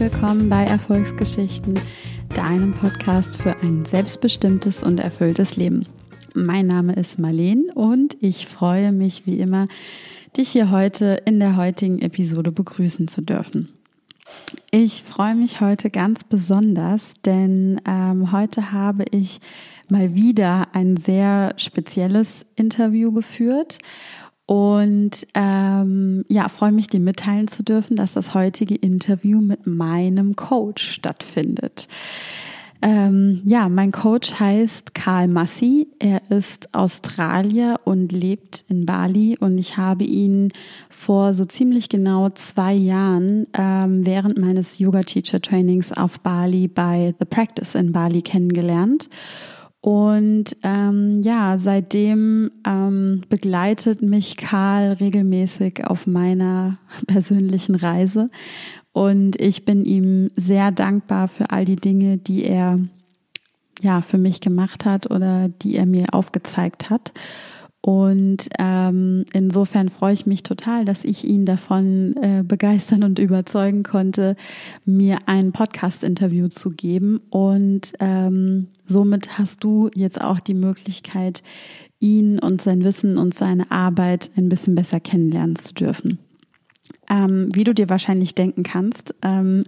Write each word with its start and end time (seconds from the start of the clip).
willkommen 0.00 0.48
bei 0.48 0.64
Erfolgsgeschichten, 0.64 1.78
deinem 2.34 2.72
Podcast 2.72 3.36
für 3.36 3.54
ein 3.58 3.84
selbstbestimmtes 3.84 4.82
und 4.82 4.98
erfülltes 4.98 5.56
Leben. 5.56 5.84
Mein 6.32 6.68
Name 6.68 6.94
ist 6.94 7.18
Marleen 7.18 7.68
und 7.74 8.16
ich 8.22 8.46
freue 8.46 8.92
mich 8.92 9.26
wie 9.26 9.38
immer, 9.38 9.66
dich 10.38 10.48
hier 10.48 10.70
heute 10.70 11.20
in 11.26 11.38
der 11.38 11.56
heutigen 11.56 12.00
Episode 12.00 12.50
begrüßen 12.50 13.08
zu 13.08 13.20
dürfen. 13.20 13.68
Ich 14.70 15.02
freue 15.02 15.34
mich 15.34 15.60
heute 15.60 15.90
ganz 15.90 16.24
besonders, 16.24 17.12
denn 17.26 17.78
ähm, 17.86 18.32
heute 18.32 18.72
habe 18.72 19.04
ich 19.10 19.38
mal 19.90 20.14
wieder 20.14 20.68
ein 20.72 20.96
sehr 20.96 21.52
spezielles 21.58 22.46
Interview 22.56 23.12
geführt 23.12 23.80
und 24.50 25.28
ähm, 25.34 26.24
ja, 26.26 26.48
freue 26.48 26.72
mich, 26.72 26.88
dir 26.88 26.98
mitteilen 26.98 27.46
zu 27.46 27.62
dürfen, 27.62 27.94
dass 27.94 28.14
das 28.14 28.34
heutige 28.34 28.74
Interview 28.74 29.40
mit 29.40 29.68
meinem 29.68 30.34
Coach 30.34 30.90
stattfindet. 30.90 31.86
Ähm, 32.82 33.42
ja, 33.44 33.68
mein 33.68 33.92
Coach 33.92 34.40
heißt 34.40 34.92
Karl 34.92 35.28
Massi. 35.28 35.86
Er 36.00 36.22
ist 36.30 36.74
Australier 36.74 37.78
und 37.84 38.10
lebt 38.10 38.64
in 38.68 38.86
Bali. 38.86 39.38
Und 39.38 39.56
ich 39.56 39.76
habe 39.76 40.02
ihn 40.02 40.50
vor 40.88 41.32
so 41.32 41.44
ziemlich 41.44 41.88
genau 41.88 42.28
zwei 42.30 42.72
Jahren 42.72 43.46
ähm, 43.56 44.04
während 44.04 44.36
meines 44.36 44.80
Yoga 44.80 45.04
Teacher 45.04 45.40
Trainings 45.40 45.92
auf 45.92 46.18
Bali 46.18 46.66
bei 46.66 47.14
The 47.20 47.24
Practice 47.24 47.76
in 47.76 47.92
Bali 47.92 48.22
kennengelernt. 48.22 49.08
Und 49.82 50.56
ähm, 50.62 51.22
ja, 51.22 51.56
seitdem 51.58 52.50
ähm, 52.66 53.22
begleitet 53.30 54.02
mich 54.02 54.36
Karl 54.36 54.92
regelmäßig 54.92 55.86
auf 55.86 56.06
meiner 56.06 56.78
persönlichen 57.06 57.74
Reise. 57.74 58.30
Und 58.92 59.40
ich 59.40 59.64
bin 59.64 59.84
ihm 59.84 60.30
sehr 60.36 60.70
dankbar 60.70 61.28
für 61.28 61.50
all 61.50 61.64
die 61.64 61.76
Dinge, 61.76 62.18
die 62.18 62.44
er 62.44 62.80
ja 63.80 64.02
für 64.02 64.18
mich 64.18 64.40
gemacht 64.40 64.84
hat 64.84 65.10
oder 65.10 65.48
die 65.48 65.76
er 65.76 65.86
mir 65.86 66.06
aufgezeigt 66.12 66.90
hat. 66.90 67.12
Und 67.82 68.48
ähm, 68.58 69.24
insofern 69.32 69.88
freue 69.88 70.12
ich 70.12 70.26
mich 70.26 70.42
total, 70.42 70.84
dass 70.84 71.02
ich 71.04 71.24
ihn 71.24 71.46
davon 71.46 72.14
äh, 72.20 72.42
begeistern 72.44 73.02
und 73.02 73.18
überzeugen 73.18 73.84
konnte, 73.84 74.36
mir 74.84 75.18
ein 75.26 75.52
Podcast-Interview 75.52 76.48
zu 76.48 76.70
geben. 76.70 77.20
Und 77.30 77.94
ähm, 78.00 78.68
somit 78.84 79.38
hast 79.38 79.64
du 79.64 79.88
jetzt 79.94 80.20
auch 80.20 80.40
die 80.40 80.54
Möglichkeit, 80.54 81.42
ihn 82.00 82.38
und 82.38 82.60
sein 82.60 82.84
Wissen 82.84 83.16
und 83.16 83.34
seine 83.34 83.70
Arbeit 83.70 84.30
ein 84.36 84.50
bisschen 84.50 84.74
besser 84.74 85.00
kennenlernen 85.00 85.56
zu 85.56 85.72
dürfen. 85.72 86.18
Ähm, 87.10 87.48
wie 87.52 87.64
du 87.64 87.74
dir 87.74 87.88
wahrscheinlich 87.88 88.36
denken 88.36 88.62
kannst, 88.62 89.16
ähm, 89.22 89.64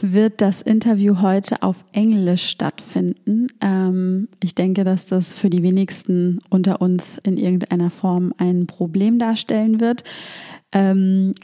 wird 0.00 0.40
das 0.40 0.62
Interview 0.62 1.20
heute 1.20 1.62
auf 1.62 1.84
Englisch 1.92 2.46
stattfinden. 2.46 3.48
Ähm, 3.60 4.28
ich 4.42 4.54
denke, 4.54 4.82
dass 4.82 5.04
das 5.04 5.34
für 5.34 5.50
die 5.50 5.62
wenigsten 5.62 6.38
unter 6.48 6.80
uns 6.80 7.04
in 7.22 7.36
irgendeiner 7.36 7.90
Form 7.90 8.32
ein 8.38 8.66
Problem 8.66 9.18
darstellen 9.18 9.78
wird. 9.78 10.04
Ähm, 10.72 11.34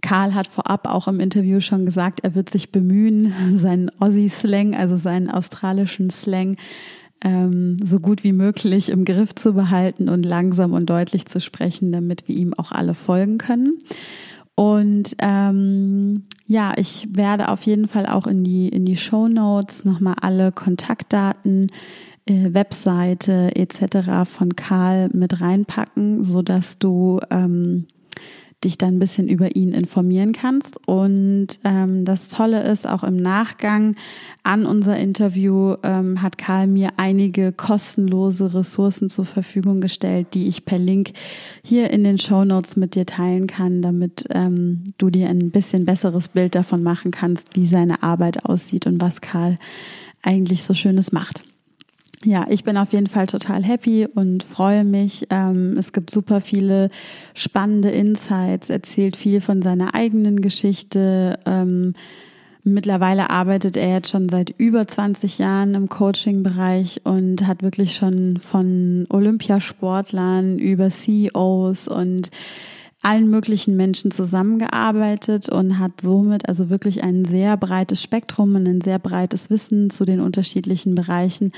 Karl 0.00 0.34
hat 0.34 0.46
vorab 0.46 0.88
auch 0.88 1.08
im 1.08 1.20
Interview 1.20 1.60
schon 1.60 1.84
gesagt, 1.84 2.20
er 2.22 2.34
wird 2.34 2.48
sich 2.48 2.72
bemühen, 2.72 3.34
seinen 3.58 3.90
Aussie-Slang, 4.00 4.74
also 4.74 4.96
seinen 4.96 5.28
australischen 5.28 6.08
Slang, 6.08 6.56
ähm, 7.22 7.76
so 7.84 8.00
gut 8.00 8.24
wie 8.24 8.32
möglich 8.32 8.88
im 8.88 9.04
Griff 9.04 9.34
zu 9.34 9.52
behalten 9.52 10.08
und 10.08 10.24
langsam 10.24 10.72
und 10.72 10.88
deutlich 10.88 11.26
zu 11.26 11.38
sprechen, 11.38 11.92
damit 11.92 12.28
wir 12.28 12.34
ihm 12.34 12.54
auch 12.54 12.72
alle 12.72 12.94
folgen 12.94 13.36
können. 13.36 13.76
Und 14.60 15.16
ähm, 15.20 16.24
ja, 16.46 16.74
ich 16.76 17.08
werde 17.10 17.48
auf 17.48 17.62
jeden 17.62 17.88
Fall 17.88 18.04
auch 18.04 18.26
in 18.26 18.44
die, 18.44 18.68
in 18.68 18.84
die 18.84 18.98
Show 18.98 19.26
Notes 19.26 19.86
nochmal 19.86 20.16
alle 20.20 20.52
Kontaktdaten, 20.52 21.68
äh, 22.26 22.52
Webseite 22.52 23.56
etc. 23.56 24.28
von 24.30 24.56
Karl 24.56 25.08
mit 25.14 25.40
reinpacken, 25.40 26.24
so 26.24 26.42
dass 26.42 26.78
du 26.78 27.20
ähm, 27.30 27.86
dich 28.64 28.76
dann 28.76 28.96
ein 28.96 28.98
bisschen 28.98 29.28
über 29.28 29.56
ihn 29.56 29.72
informieren 29.72 30.32
kannst. 30.32 30.86
Und 30.86 31.58
ähm, 31.64 32.04
das 32.04 32.28
Tolle 32.28 32.62
ist, 32.62 32.86
auch 32.86 33.02
im 33.02 33.16
Nachgang 33.16 33.96
an 34.42 34.66
unser 34.66 34.96
Interview 34.98 35.76
ähm, 35.82 36.20
hat 36.20 36.36
Karl 36.36 36.66
mir 36.66 36.90
einige 36.96 37.52
kostenlose 37.52 38.54
Ressourcen 38.54 39.08
zur 39.08 39.24
Verfügung 39.24 39.80
gestellt, 39.80 40.28
die 40.34 40.46
ich 40.46 40.64
per 40.64 40.78
Link 40.78 41.12
hier 41.64 41.90
in 41.90 42.04
den 42.04 42.18
Show 42.18 42.44
Notes 42.44 42.76
mit 42.76 42.94
dir 42.94 43.06
teilen 43.06 43.46
kann, 43.46 43.80
damit 43.80 44.26
ähm, 44.30 44.84
du 44.98 45.10
dir 45.10 45.28
ein 45.28 45.50
bisschen 45.50 45.86
besseres 45.86 46.28
Bild 46.28 46.54
davon 46.54 46.82
machen 46.82 47.10
kannst, 47.10 47.56
wie 47.56 47.66
seine 47.66 48.02
Arbeit 48.02 48.44
aussieht 48.44 48.86
und 48.86 49.00
was 49.00 49.20
Karl 49.20 49.58
eigentlich 50.22 50.64
so 50.64 50.74
Schönes 50.74 51.12
macht 51.12 51.44
ja, 52.24 52.46
ich 52.50 52.64
bin 52.64 52.76
auf 52.76 52.92
jeden 52.92 53.06
Fall 53.06 53.26
total 53.26 53.64
happy 53.64 54.06
und 54.06 54.42
freue 54.42 54.84
mich. 54.84 55.26
Ähm, 55.30 55.76
es 55.78 55.92
gibt 55.92 56.10
super 56.10 56.42
viele 56.42 56.90
spannende 57.32 57.90
Insights, 57.90 58.68
erzählt 58.68 59.16
viel 59.16 59.40
von 59.40 59.62
seiner 59.62 59.94
eigenen 59.94 60.42
Geschichte. 60.42 61.38
Ähm, 61.46 61.94
mittlerweile 62.62 63.30
arbeitet 63.30 63.78
er 63.78 63.94
jetzt 63.94 64.10
schon 64.10 64.28
seit 64.28 64.50
über 64.58 64.86
20 64.86 65.38
Jahren 65.38 65.74
im 65.74 65.88
Coaching-Bereich 65.88 67.00
und 67.04 67.46
hat 67.46 67.62
wirklich 67.62 67.96
schon 67.96 68.36
von 68.36 69.06
Olympiasportlern 69.08 70.58
über 70.58 70.90
CEOs 70.90 71.88
und 71.88 72.30
allen 73.02 73.30
möglichen 73.30 73.76
Menschen 73.76 74.10
zusammengearbeitet 74.10 75.48
und 75.48 75.78
hat 75.78 76.02
somit 76.02 76.48
also 76.48 76.68
wirklich 76.68 77.02
ein 77.02 77.24
sehr 77.24 77.56
breites 77.56 78.02
Spektrum 78.02 78.54
und 78.56 78.66
ein 78.66 78.82
sehr 78.82 78.98
breites 78.98 79.48
Wissen 79.48 79.88
zu 79.88 80.04
den 80.04 80.20
unterschiedlichen 80.20 80.94
Bereichen. 80.94 81.52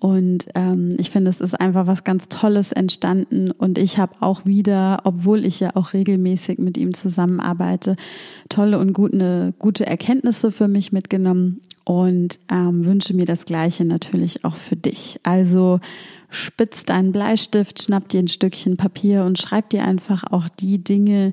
Und 0.00 0.46
ähm, 0.54 0.96
ich 0.98 1.10
finde, 1.10 1.30
es 1.30 1.42
ist 1.42 1.60
einfach 1.60 1.86
was 1.86 2.04
ganz 2.04 2.30
Tolles 2.30 2.72
entstanden. 2.72 3.50
Und 3.50 3.76
ich 3.76 3.98
habe 3.98 4.14
auch 4.20 4.46
wieder, 4.46 5.02
obwohl 5.04 5.44
ich 5.44 5.60
ja 5.60 5.76
auch 5.76 5.92
regelmäßig 5.92 6.58
mit 6.58 6.78
ihm 6.78 6.94
zusammenarbeite, 6.94 7.96
tolle 8.48 8.78
und 8.78 8.94
gute, 8.94 9.52
gute 9.58 9.86
Erkenntnisse 9.86 10.52
für 10.52 10.68
mich 10.68 10.90
mitgenommen 10.90 11.60
und 11.84 12.38
ähm, 12.50 12.86
wünsche 12.86 13.12
mir 13.12 13.26
das 13.26 13.44
Gleiche 13.44 13.84
natürlich 13.84 14.42
auch 14.42 14.56
für 14.56 14.76
dich. 14.76 15.20
Also 15.22 15.80
spitz 16.30 16.86
deinen 16.86 17.12
Bleistift, 17.12 17.82
schnapp 17.82 18.08
dir 18.08 18.20
ein 18.20 18.28
Stückchen 18.28 18.78
Papier 18.78 19.24
und 19.24 19.38
schreib 19.38 19.68
dir 19.68 19.84
einfach 19.84 20.24
auch 20.30 20.48
die 20.48 20.82
Dinge, 20.82 21.32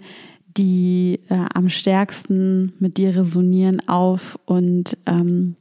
die 0.57 1.21
äh, 1.29 1.45
am 1.53 1.69
stärksten 1.69 2.73
mit 2.79 2.97
dir 2.97 3.15
resonieren, 3.15 3.87
auf 3.87 4.37
und 4.45 4.97
ähm, 5.05 5.55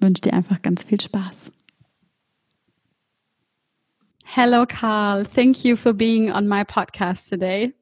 wünsche 0.00 0.22
dir 0.22 0.34
einfach 0.34 0.62
ganz 0.62 0.84
viel 0.84 1.00
Spaß. 1.00 1.50
Hello, 4.34 4.64
Carl. 4.64 5.24
Thank 5.24 5.62
you 5.62 5.76
for 5.76 5.92
being 5.92 6.32
on 6.32 6.48
my 6.48 6.64
podcast 6.64 7.28
today. 7.28 7.72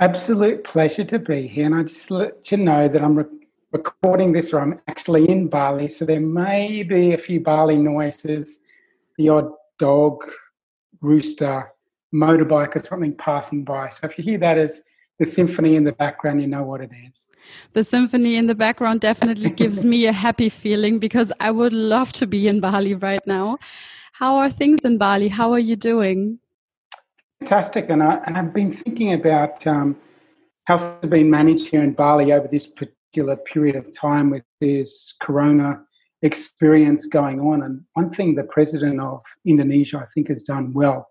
Absolute 0.00 0.64
pleasure 0.64 1.04
to 1.04 1.20
be 1.20 1.46
here. 1.46 1.66
And 1.66 1.76
I 1.76 1.84
just 1.84 2.10
let 2.10 2.50
you 2.50 2.56
know 2.56 2.88
that 2.88 3.00
I'm 3.00 3.14
re- 3.14 3.46
recording 3.70 4.32
this, 4.32 4.52
or 4.52 4.58
I'm 4.58 4.80
actually 4.88 5.30
in 5.30 5.46
Bali. 5.46 5.88
So 5.88 6.04
there 6.04 6.18
may 6.18 6.82
be 6.82 7.12
a 7.12 7.18
few 7.18 7.38
Bali 7.38 7.76
noises, 7.76 8.58
the 9.16 9.28
odd 9.28 9.52
dog, 9.78 10.28
rooster, 11.00 11.70
motorbike, 12.12 12.74
or 12.74 12.82
something 12.82 13.14
passing 13.14 13.62
by. 13.62 13.90
So 13.90 14.08
if 14.08 14.18
you 14.18 14.24
hear 14.24 14.38
that 14.38 14.58
as 14.58 14.80
the 15.20 15.26
symphony 15.26 15.76
in 15.76 15.84
the 15.84 15.92
background, 15.92 16.40
you 16.40 16.48
know 16.48 16.64
what 16.64 16.80
it 16.80 16.90
is. 16.90 17.14
The 17.74 17.84
symphony 17.84 18.34
in 18.34 18.48
the 18.48 18.56
background 18.56 19.00
definitely 19.00 19.50
gives 19.50 19.84
me 19.92 20.06
a 20.06 20.12
happy 20.12 20.48
feeling 20.48 20.98
because 20.98 21.30
I 21.38 21.52
would 21.52 21.72
love 21.72 22.12
to 22.14 22.26
be 22.26 22.48
in 22.48 22.58
Bali 22.58 22.94
right 22.94 23.24
now. 23.24 23.58
How 24.12 24.36
are 24.36 24.50
things 24.50 24.84
in 24.84 24.98
Bali? 24.98 25.28
How 25.28 25.52
are 25.52 25.58
you 25.58 25.74
doing? 25.74 26.38
Fantastic. 27.40 27.88
And, 27.88 28.02
I, 28.02 28.20
and 28.26 28.36
I've 28.36 28.52
been 28.52 28.74
thinking 28.74 29.14
about 29.14 29.66
um, 29.66 29.96
how 30.64 30.78
things 30.78 30.98
have 31.00 31.10
been 31.10 31.30
managed 31.30 31.68
here 31.68 31.82
in 31.82 31.92
Bali 31.92 32.32
over 32.32 32.46
this 32.46 32.66
particular 32.66 33.36
period 33.36 33.74
of 33.74 33.92
time 33.92 34.30
with 34.30 34.44
this 34.60 35.14
corona 35.22 35.80
experience 36.20 37.06
going 37.06 37.40
on. 37.40 37.62
And 37.62 37.82
one 37.94 38.12
thing 38.12 38.34
the 38.34 38.44
president 38.44 39.00
of 39.00 39.22
Indonesia, 39.46 39.98
I 39.98 40.06
think, 40.14 40.28
has 40.28 40.42
done 40.42 40.72
well, 40.72 41.08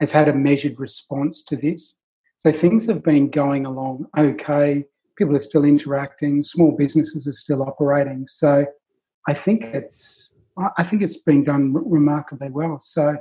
has 0.00 0.10
had 0.10 0.28
a 0.28 0.32
measured 0.32 0.78
response 0.78 1.42
to 1.44 1.56
this. 1.56 1.96
So 2.38 2.52
things 2.52 2.86
have 2.86 3.02
been 3.02 3.30
going 3.30 3.66
along 3.66 4.06
okay. 4.16 4.84
People 5.16 5.36
are 5.36 5.40
still 5.40 5.64
interacting, 5.64 6.42
small 6.42 6.72
businesses 6.72 7.26
are 7.26 7.32
still 7.34 7.62
operating. 7.62 8.26
So 8.28 8.66
I 9.28 9.34
think 9.34 9.64
it's 9.64 10.23
I 10.76 10.84
think 10.84 11.02
it's 11.02 11.16
been 11.16 11.44
done 11.44 11.72
remarkably 11.72 12.50
well. 12.50 12.80
So 12.80 13.16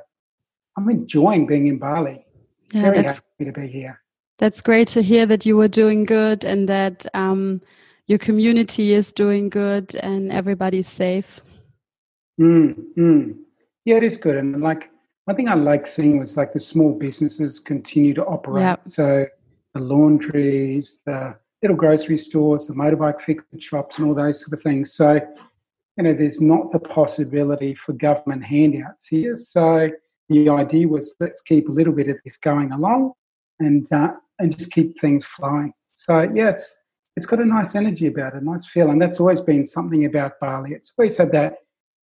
I'm 0.78 0.90
enjoying 0.90 1.48
being 1.48 1.68
in 1.68 1.80
Bali. 1.80 2.26
Yeah, 2.72 2.92
Very 2.92 3.04
happy 3.04 3.46
to 3.46 3.52
be 3.52 3.68
here. 3.68 4.00
That's 4.40 4.62
great 4.62 4.88
to 4.90 5.02
hear 5.02 5.26
that 5.26 5.46
you 5.46 5.58
were 5.58 5.68
doing 5.68 6.06
good 6.06 6.44
and 6.44 6.68
that 6.70 7.06
um, 7.14 7.62
your 8.08 8.20
community 8.20 8.94
is 8.94 9.12
doing 9.12 9.50
good 9.50 9.96
and 9.96 10.32
everybody's 10.32 10.88
safe. 10.88 11.40
Mm, 12.40 12.76
mm. 12.98 13.36
Yeah, 13.86 13.98
it 13.98 14.04
is 14.04 14.18
good. 14.18 14.38
And 14.38 14.62
like 14.62 14.90
one 15.26 15.36
thing 15.36 15.48
I 15.48 15.54
like 15.54 15.88
seeing 15.88 16.20
was 16.20 16.36
like 16.36 16.54
the 16.54 16.60
small 16.60 16.94
businesses 16.94 17.60
continue 17.60 18.14
to 18.16 18.26
operate. 18.26 18.64
Yep. 18.64 18.88
So 18.88 19.26
the 19.74 19.80
laundries, 19.80 21.00
the 21.06 21.36
little 21.62 21.78
grocery 21.78 22.20
stores, 22.20 22.68
the 22.68 22.74
motorbike 22.74 23.22
fixing 23.22 23.60
shops, 23.60 23.98
and 23.98 24.08
all 24.08 24.14
those 24.14 24.42
sort 24.42 24.54
of 24.54 24.62
things. 24.62 24.94
So, 24.94 25.20
you 25.98 26.04
know, 26.04 26.14
there's 26.14 26.42
not 26.42 26.72
the 26.72 26.80
possibility 26.80 27.76
for 27.76 27.94
government 27.94 28.44
handouts 28.44 29.08
here. 29.08 29.38
So 29.38 29.90
the 30.30 30.50
idea 30.50 30.88
was 30.88 31.16
let's 31.20 31.42
keep 31.42 31.70
a 31.70 31.72
little 31.72 31.94
bit 31.94 32.10
of 32.10 32.18
this 32.26 32.38
going 32.38 32.72
along, 32.72 33.14
and 33.60 33.92
uh, 33.92 34.14
and 34.40 34.58
just 34.58 34.72
keep 34.72 35.00
things 35.00 35.26
flowing. 35.26 35.74
So 35.96 36.22
yeah, 36.34 36.50
it's 36.50 36.76
it's 37.16 37.26
got 37.26 37.40
a 37.40 37.46
nice 37.46 37.76
energy 37.76 38.08
about 38.08 38.34
it, 38.36 38.42
a 38.42 38.46
nice 38.46 38.66
feel, 38.66 38.90
and 38.90 39.02
that's 39.02 39.20
always 39.20 39.42
been 39.42 39.68
something 39.68 40.06
about 40.06 40.40
Bali. 40.40 40.72
It's 40.72 40.92
always 40.98 41.16
had 41.16 41.32
that 41.34 41.58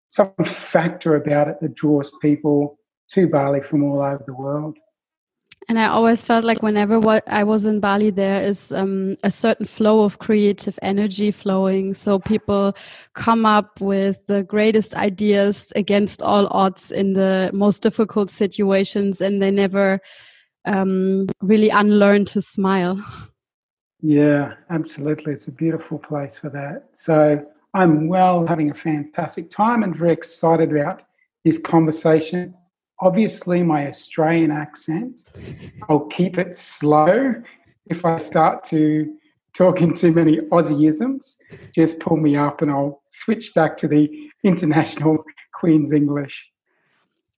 some 0.08 0.32
factor 0.44 1.16
about 1.16 1.48
it 1.48 1.56
that 1.60 1.74
draws 1.74 2.10
people 2.20 2.78
to 3.12 3.28
Bali 3.28 3.60
from 3.60 3.82
all 3.84 4.00
over 4.00 4.22
the 4.26 4.34
world. 4.34 4.76
And 5.68 5.78
I 5.78 5.86
always 5.86 6.24
felt 6.24 6.44
like 6.44 6.62
whenever 6.62 7.00
I 7.28 7.44
was 7.44 7.64
in 7.64 7.80
Bali, 7.80 8.10
there 8.10 8.42
is 8.42 8.72
um, 8.72 9.16
a 9.22 9.30
certain 9.30 9.66
flow 9.66 10.02
of 10.02 10.18
creative 10.18 10.78
energy 10.82 11.30
flowing. 11.30 11.94
So 11.94 12.18
people 12.18 12.74
come 13.14 13.46
up 13.46 13.80
with 13.80 14.26
the 14.26 14.42
greatest 14.42 14.94
ideas 14.94 15.72
against 15.76 16.22
all 16.22 16.48
odds 16.50 16.90
in 16.90 17.12
the 17.12 17.50
most 17.52 17.82
difficult 17.82 18.30
situations, 18.30 19.20
and 19.20 19.40
they 19.40 19.50
never 19.50 20.00
um, 20.64 21.28
really 21.40 21.68
unlearn 21.68 22.24
to 22.26 22.42
smile. 22.42 23.00
Yeah, 24.02 24.54
absolutely. 24.70 25.34
It's 25.34 25.48
a 25.48 25.52
beautiful 25.52 25.98
place 25.98 26.36
for 26.36 26.48
that. 26.50 26.88
So 26.94 27.46
I'm 27.74 28.08
well 28.08 28.46
having 28.46 28.70
a 28.70 28.74
fantastic 28.74 29.50
time 29.50 29.82
and 29.82 29.94
very 29.94 30.12
excited 30.12 30.70
about 30.70 31.02
this 31.44 31.58
conversation. 31.58 32.54
Obviously, 33.02 33.62
my 33.62 33.88
Australian 33.88 34.50
accent, 34.50 35.22
I'll 35.88 36.06
keep 36.06 36.36
it 36.36 36.56
slow. 36.56 37.34
If 37.86 38.04
I 38.04 38.18
start 38.18 38.64
to 38.64 39.16
talk 39.54 39.80
in 39.80 39.94
too 39.94 40.12
many 40.12 40.36
Aussieisms, 40.52 41.36
just 41.74 41.98
pull 41.98 42.18
me 42.18 42.36
up 42.36 42.62
and 42.62 42.70
I'll 42.70 43.02
switch 43.08 43.54
back 43.54 43.76
to 43.78 43.88
the 43.88 44.08
international 44.44 45.24
Queen's 45.54 45.92
English. 45.92 46.46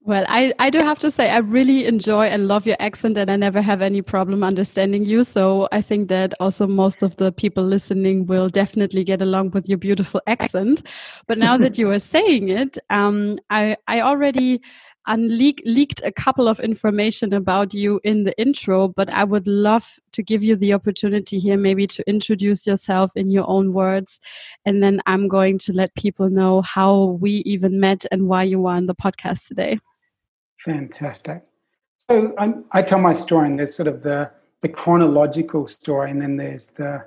Well, 0.05 0.25
I, 0.29 0.53
I 0.59 0.69
do 0.69 0.81
have 0.81 0.99
to 0.99 1.13
say, 1.13 1.31
I 1.31 1.39
really 1.39 1.87
enjoy 1.87 2.27
and 2.27 2.49
love 2.49 2.67
your 2.67 2.77
accent, 2.81 3.17
and 3.17 3.31
I 3.31 3.37
never 3.37 3.63
have 3.63 3.81
any 3.81 4.03
problem 4.03 4.43
understanding 4.43 5.05
you. 5.05 5.23
So 5.23 5.69
I 5.71 5.81
think 5.81 6.09
that 6.09 6.35
also 6.41 6.67
most 6.67 7.05
of 7.05 7.17
the 7.19 7.31
people 7.31 7.63
listening 7.63 8.27
will 8.27 8.49
definitely 8.49 9.05
get 9.05 9.23
along 9.23 9.51
with 9.51 9.69
your 9.69 9.79
beautiful 9.79 10.21
accent. 10.27 10.83
But 11.29 11.39
now 11.39 11.57
that 11.57 11.79
you 11.79 11.89
are 11.91 11.99
saying 12.17 12.49
it, 12.49 12.79
um, 12.91 13.39
I, 13.51 13.77
I 13.87 14.01
already 14.01 14.61
unleak, 15.07 15.63
leaked 15.65 16.01
a 16.05 16.13
couple 16.13 16.49
of 16.49 16.61
information 16.61 17.33
about 17.33 17.75
you 17.75 18.01
in 18.05 18.25
the 18.25 18.39
intro, 18.41 18.89
but 18.89 19.13
I 19.13 19.25
would 19.25 19.47
love 19.47 19.99
to 20.13 20.23
give 20.23 20.43
you 20.43 20.57
the 20.57 20.75
opportunity 20.75 21.39
here 21.39 21.57
maybe 21.57 21.87
to 21.89 22.09
introduce 22.09 22.67
yourself 22.67 23.13
in 23.17 23.31
your 23.31 23.49
own 23.49 23.73
words. 23.73 24.21
And 24.65 24.83
then 24.83 25.01
I'm 25.07 25.29
going 25.29 25.59
to 25.59 25.73
let 25.73 25.95
people 25.95 26.31
know 26.31 26.63
how 26.63 27.19
we 27.21 27.43
even 27.47 27.81
met 27.81 28.05
and 28.13 28.29
why 28.29 28.45
you 28.45 28.67
are 28.67 28.77
on 28.77 28.87
the 28.87 28.95
podcast 28.95 29.49
today. 29.49 29.79
Fantastic. 30.65 31.43
So 32.11 32.35
I, 32.39 32.55
I 32.73 32.83
tell 32.83 32.99
my 32.99 33.13
story, 33.13 33.49
and 33.49 33.59
there's 33.59 33.75
sort 33.75 33.89
of 33.89 34.03
the 34.03 34.31
the 34.61 34.69
chronological 34.69 35.67
story, 35.67 36.11
and 36.11 36.23
then 36.23 36.37
there's 36.37 36.69
the 36.69 37.05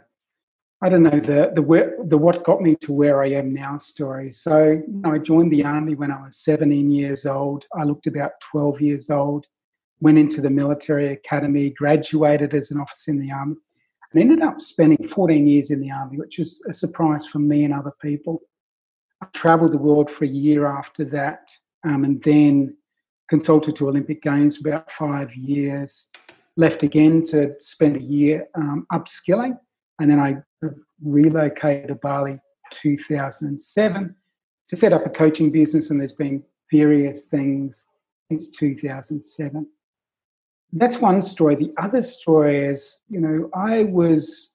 I 0.86 0.90
don't 0.90 1.02
know 1.02 1.20
the 1.20 1.52
the 1.56 2.06
the 2.06 2.18
what 2.18 2.44
got 2.44 2.62
me 2.62 2.76
to 2.82 2.94
where 2.94 3.24
I 3.24 3.32
am 3.32 3.56
now 3.56 3.80
story. 3.80 4.32
So 4.34 4.70
you 4.70 4.84
know, 4.88 5.14
I 5.14 5.18
joined 5.18 5.52
the 5.52 5.66
army 5.66 5.96
when 5.96 6.12
I 6.12 6.22
was 6.22 6.38
17 6.38 6.92
years 6.92 7.26
old. 7.26 7.66
I 7.76 7.84
looked 7.84 8.06
about 8.06 8.34
12 8.52 8.82
years 8.82 9.10
old. 9.10 9.48
Went 10.00 10.20
into 10.20 10.42
the 10.42 10.50
military 10.52 11.12
academy, 11.12 11.72
graduated 11.72 12.54
as 12.54 12.70
an 12.70 12.80
officer 12.80 13.10
in 13.10 13.20
the 13.20 13.32
army, 13.32 13.56
and 14.14 14.22
ended 14.22 14.44
up 14.44 14.62
spending 14.62 15.08
14 15.08 15.48
years 15.48 15.72
in 15.72 15.82
the 15.82 15.90
army, 15.90 16.20
which 16.20 16.38
was 16.38 16.64
a 16.70 16.74
surprise 16.74 17.26
for 17.26 17.40
me 17.40 17.64
and 17.64 17.74
other 17.74 17.94
people. 18.00 18.42
I 19.24 19.26
travelled 19.34 19.74
the 19.74 19.80
world 19.80 20.12
for 20.12 20.26
a 20.26 20.28
year 20.28 20.68
after 20.68 21.04
that, 21.06 21.50
um, 21.84 22.04
and 22.04 22.22
then 22.22 22.78
consulted 23.28 23.76
to 23.78 23.90
Olympic 23.90 24.22
Games 24.22 24.58
for 24.58 24.70
about 24.70 24.92
five 24.92 25.34
years, 25.34 26.06
left 26.58 26.84
again 26.84 27.24
to 27.32 27.56
spend 27.60 27.98
a 27.98 28.04
year 28.04 28.48
um, 28.54 28.86
upskilling, 28.94 29.58
and 30.00 30.12
then 30.12 30.20
I 30.20 30.36
relocated 31.04 31.90
to 31.90 31.96
Bali 31.96 32.40
2007 32.72 34.16
to 34.70 34.76
set 34.76 34.94
up 34.94 35.06
a 35.06 35.10
coaching 35.10 35.52
business, 35.52 35.90
and 35.90 36.00
there's 36.00 36.14
been 36.14 36.44
various 36.72 37.26
things 37.26 37.86
since 38.30 38.50
2007. 38.52 39.68
That's 40.74 40.98
one 40.98 41.22
story. 41.22 41.56
The 41.56 41.74
other 41.78 42.02
story 42.02 42.66
is, 42.66 43.00
you 43.10 43.20
know, 43.20 43.50
I 43.54 43.84
was 43.84 44.50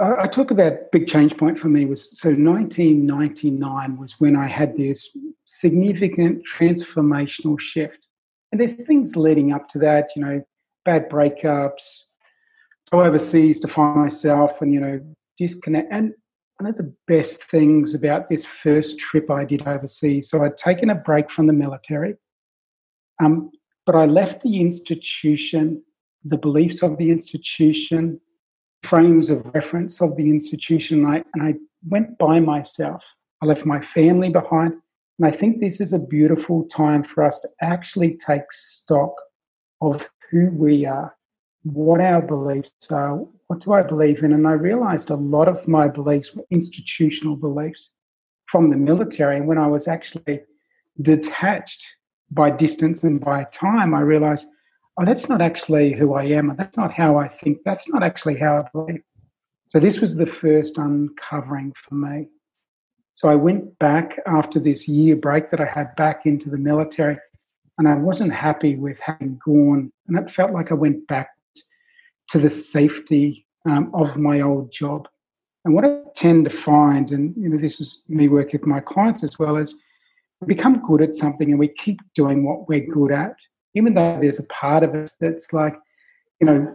I, 0.00 0.26
talk 0.26 0.50
about 0.50 0.90
big 0.90 1.06
change 1.06 1.36
point 1.36 1.58
for 1.58 1.68
me 1.68 1.84
was 1.84 2.18
so 2.18 2.30
1999 2.30 3.96
was 3.98 4.18
when 4.18 4.36
I 4.36 4.46
had 4.46 4.76
this 4.76 5.14
significant 5.44 6.42
transformational 6.46 7.60
shift. 7.60 8.06
And 8.50 8.60
there's 8.60 8.74
things 8.74 9.16
leading 9.16 9.52
up 9.52 9.68
to 9.68 9.78
that, 9.80 10.10
you 10.16 10.24
know, 10.24 10.42
bad 10.84 11.08
breakups, 11.08 12.04
go 12.92 13.02
overseas 13.02 13.58
to 13.60 13.68
find 13.68 13.96
myself 13.96 14.60
and, 14.60 14.72
you 14.72 14.80
know, 14.80 15.00
disconnect. 15.38 15.90
And 15.90 16.12
one 16.58 16.70
of 16.70 16.76
the 16.76 16.94
best 17.08 17.42
things 17.50 17.94
about 17.94 18.28
this 18.28 18.44
first 18.62 18.98
trip 18.98 19.30
I 19.30 19.44
did 19.44 19.66
overseas, 19.66 20.28
so 20.28 20.44
I'd 20.44 20.56
taken 20.56 20.90
a 20.90 20.94
break 20.94 21.30
from 21.30 21.46
the 21.46 21.52
military, 21.52 22.14
um, 23.22 23.50
but 23.86 23.96
I 23.96 24.06
left 24.06 24.42
the 24.42 24.60
institution, 24.60 25.82
the 26.24 26.36
beliefs 26.36 26.82
of 26.82 26.98
the 26.98 27.10
institution, 27.10 28.20
frames 28.84 29.30
of 29.30 29.46
reference 29.54 30.00
of 30.00 30.16
the 30.16 30.28
institution. 30.28 31.06
I, 31.06 31.24
and 31.34 31.42
I 31.42 31.54
went 31.88 32.18
by 32.18 32.40
myself. 32.40 33.02
I 33.42 33.46
left 33.46 33.64
my 33.64 33.80
family 33.80 34.28
behind. 34.28 34.74
And 35.18 35.26
I 35.26 35.36
think 35.36 35.60
this 35.60 35.80
is 35.80 35.92
a 35.92 35.98
beautiful 35.98 36.64
time 36.64 37.04
for 37.04 37.24
us 37.24 37.38
to 37.40 37.48
actually 37.60 38.18
take 38.24 38.52
stock 38.52 39.14
of 39.80 40.06
who 40.30 40.50
we 40.52 40.86
are, 40.86 41.14
what 41.64 42.00
our 42.00 42.22
beliefs 42.22 42.90
are, 42.90 43.16
what 43.46 43.60
do 43.60 43.72
I 43.72 43.82
believe 43.82 44.22
in. 44.22 44.32
And 44.32 44.46
I 44.46 44.52
realized 44.52 45.10
a 45.10 45.14
lot 45.14 45.48
of 45.48 45.66
my 45.68 45.88
beliefs 45.88 46.34
were 46.34 46.44
institutional 46.50 47.36
beliefs 47.36 47.90
from 48.46 48.70
the 48.70 48.76
military. 48.76 49.36
And 49.36 49.46
when 49.46 49.58
I 49.58 49.66
was 49.66 49.86
actually 49.88 50.40
detached 51.00 51.84
by 52.30 52.50
distance 52.50 53.02
and 53.02 53.20
by 53.20 53.44
time, 53.44 53.94
I 53.94 54.00
realized 54.00 54.46
oh, 54.98 55.04
that's 55.04 55.28
not 55.28 55.40
actually 55.40 55.92
who 55.92 56.14
I 56.14 56.24
am, 56.24 56.54
that's 56.56 56.76
not 56.76 56.92
how 56.92 57.16
I 57.16 57.28
think, 57.28 57.58
that's 57.64 57.88
not 57.88 58.02
actually 58.02 58.36
how 58.36 58.58
I 58.58 58.68
believe. 58.72 59.02
So 59.68 59.80
this 59.80 60.00
was 60.00 60.14
the 60.14 60.26
first 60.26 60.76
uncovering 60.76 61.72
for 61.88 61.94
me. 61.94 62.28
So 63.14 63.28
I 63.28 63.34
went 63.34 63.78
back 63.78 64.18
after 64.26 64.58
this 64.58 64.88
year 64.88 65.16
break 65.16 65.50
that 65.50 65.60
I 65.60 65.66
had 65.66 65.94
back 65.96 66.26
into 66.26 66.50
the 66.50 66.58
military, 66.58 67.18
and 67.78 67.88
I 67.88 67.94
wasn't 67.94 68.32
happy 68.32 68.76
with 68.76 68.98
having 69.00 69.40
gone, 69.44 69.92
and 70.08 70.18
it 70.18 70.30
felt 70.30 70.52
like 70.52 70.70
I 70.70 70.74
went 70.74 71.06
back 71.08 71.30
to 72.32 72.38
the 72.38 72.50
safety 72.50 73.46
um, 73.66 73.90
of 73.94 74.16
my 74.16 74.40
old 74.40 74.72
job. 74.72 75.08
And 75.64 75.74
what 75.74 75.84
I 75.84 76.00
tend 76.16 76.44
to 76.46 76.50
find, 76.50 77.12
and 77.12 77.34
you 77.36 77.48
know, 77.48 77.58
this 77.58 77.80
is 77.80 78.02
me 78.08 78.28
working 78.28 78.60
with 78.60 78.66
my 78.66 78.80
clients 78.80 79.22
as 79.22 79.38
well, 79.38 79.56
is 79.56 79.76
we 80.40 80.48
become 80.48 80.82
good 80.84 81.02
at 81.02 81.14
something 81.14 81.50
and 81.50 81.58
we 81.58 81.68
keep 81.68 82.00
doing 82.14 82.44
what 82.44 82.68
we're 82.68 82.92
good 82.92 83.12
at 83.12 83.36
even 83.74 83.94
though 83.94 84.18
there's 84.20 84.38
a 84.38 84.44
part 84.44 84.82
of 84.82 84.94
us 84.94 85.14
that's 85.20 85.52
like, 85.52 85.74
you 86.40 86.46
know, 86.46 86.74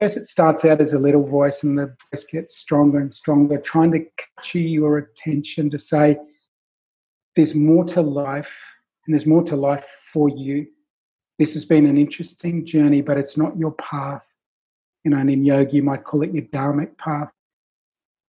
first 0.00 0.16
it 0.16 0.26
starts 0.26 0.64
out 0.64 0.80
as 0.80 0.92
a 0.92 0.98
little 0.98 1.26
voice 1.26 1.62
and 1.62 1.78
the 1.78 1.94
voice 2.12 2.24
gets 2.24 2.56
stronger 2.56 2.98
and 2.98 3.12
stronger, 3.12 3.58
trying 3.58 3.90
to 3.92 4.04
capture 4.16 4.58
your 4.58 4.98
attention 4.98 5.70
to 5.70 5.78
say, 5.78 6.16
there's 7.36 7.54
more 7.54 7.84
to 7.84 8.00
life 8.00 8.50
and 9.06 9.14
there's 9.14 9.26
more 9.26 9.42
to 9.44 9.56
life 9.56 9.86
for 10.12 10.28
you. 10.28 10.66
This 11.38 11.52
has 11.54 11.64
been 11.64 11.86
an 11.86 11.98
interesting 11.98 12.66
journey, 12.66 13.00
but 13.00 13.16
it's 13.16 13.36
not 13.36 13.56
your 13.56 13.72
path. 13.72 14.22
You 15.04 15.12
know, 15.12 15.18
and 15.18 15.30
in 15.30 15.44
yoga, 15.44 15.72
you 15.72 15.82
might 15.82 16.04
call 16.04 16.22
it 16.22 16.34
your 16.34 16.44
dharmic 16.44 16.96
path. 16.98 17.30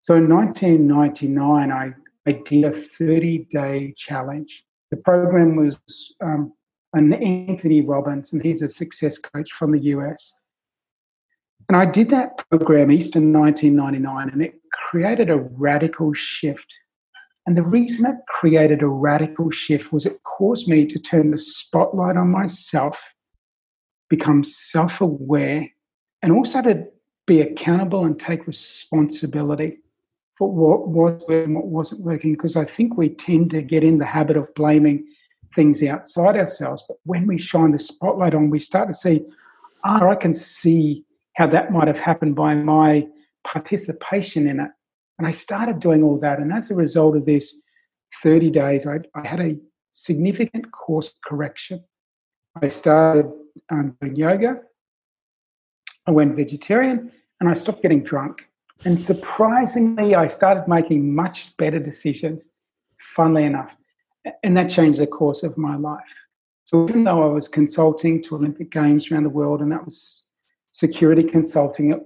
So 0.02 0.16
in 0.16 0.30
1999, 0.30 1.72
I, 1.72 1.94
I 2.28 2.32
did 2.32 2.66
a 2.66 2.72
30 2.72 3.48
day 3.50 3.94
challenge. 3.98 4.64
The 4.92 4.98
program 4.98 5.56
was 5.56 5.80
um, 6.24 6.54
and 6.94 7.14
Anthony 7.14 7.82
Robbins, 7.82 8.34
and 8.34 8.42
he's 8.42 8.62
a 8.62 8.70
success 8.70 9.18
coach 9.18 9.50
from 9.58 9.72
the 9.72 9.80
US. 9.80 10.34
And 11.70 11.76
I 11.76 11.86
did 11.86 12.10
that 12.10 12.38
program 12.50 12.92
Easter 12.92 13.20
1999, 13.20 14.30
and 14.30 14.42
it 14.42 14.56
created 14.72 15.30
a 15.30 15.38
radical 15.38 16.14
shift. 16.14 16.66
And 17.46 17.56
the 17.56 17.64
reason 17.64 18.06
it 18.06 18.16
created 18.28 18.82
a 18.82 18.88
radical 18.88 19.52
shift 19.52 19.92
was 19.92 20.06
it 20.06 20.22
caused 20.24 20.68
me 20.68 20.86
to 20.86 21.00
turn 21.00 21.32
the 21.32 21.40
spotlight 21.40 22.18
on 22.18 22.30
myself, 22.30 23.00
become 24.10 24.44
self 24.44 25.02
aware, 25.02 25.70
and 26.28 26.36
also 26.36 26.62
to 26.62 26.86
be 27.26 27.40
accountable 27.40 28.04
and 28.04 28.20
take 28.20 28.48
responsibility 28.48 29.78
for 30.38 30.52
what 30.52 30.90
was 30.90 31.24
working, 31.26 31.54
what 31.54 31.68
wasn't 31.68 32.02
working. 32.02 32.34
Because 32.34 32.58
I 32.58 32.66
think 32.66 32.98
we 32.98 33.08
tend 33.08 33.50
to 33.52 33.62
get 33.62 33.82
in 33.82 33.98
the 33.98 34.06
habit 34.06 34.36
of 34.36 34.54
blaming 34.54 35.08
things 35.56 35.82
outside 35.84 36.36
ourselves. 36.36 36.84
But 36.86 36.98
when 37.06 37.28
we 37.28 37.38
shine 37.38 37.72
the 37.72 37.80
spotlight 37.80 38.36
on, 38.36 38.50
we 38.50 38.60
start 38.60 38.90
to 38.90 38.94
see, 38.94 39.22
ah, 39.86 40.06
I 40.06 40.16
can 40.16 40.34
see 40.34 41.06
how 41.38 41.48
that 41.48 41.72
might 41.72 41.88
have 41.88 41.98
happened 42.02 42.36
by 42.36 42.56
my 42.56 43.08
participation 43.46 44.50
in 44.50 44.60
it. 44.60 44.72
And 45.20 45.26
I 45.26 45.32
started 45.32 45.80
doing 45.80 46.04
all 46.04 46.20
that. 46.20 46.40
And 46.40 46.52
as 46.52 46.72
a 46.72 46.76
result 46.76 47.16
of 47.16 47.26
this 47.26 47.56
30 48.22 48.50
days, 48.50 48.86
I, 48.86 48.98
I 49.16 49.26
had 49.26 49.40
a 49.40 49.56
significant 49.94 50.74
course 50.74 51.10
correction. 51.26 51.86
I 52.62 52.68
started 52.68 53.32
um, 53.72 53.96
doing 54.02 54.18
yoga. 54.18 54.58
I 56.08 56.12
went 56.12 56.36
vegetarian 56.36 57.12
and 57.40 57.50
I 57.50 57.54
stopped 57.54 57.82
getting 57.82 58.04
drunk. 58.04 58.48
And 58.86 59.00
surprisingly, 59.00 60.16
I 60.16 60.28
started 60.28 60.68
making 60.68 61.14
much 61.14 61.56
better 61.58 61.80
decisions, 61.80 62.48
funnily 63.16 63.44
enough. 63.44 63.76
And 64.44 64.56
that 64.56 64.70
changed 64.70 65.00
the 65.00 65.08
course 65.08 65.44
of 65.44 65.58
my 65.58 65.76
life. 65.76 66.02
So 66.66 66.88
even 66.90 67.04
though 67.04 67.24
I 67.24 67.34
was 67.34 67.48
consulting 67.48 68.22
to 68.24 68.36
Olympic 68.36 68.72
Games 68.72 69.10
around 69.12 69.24
the 69.24 69.30
world, 69.30 69.62
and 69.62 69.72
that 69.72 69.86
was 69.86 70.28
security 70.72 71.24
consulting, 71.24 71.92
it, 71.92 72.00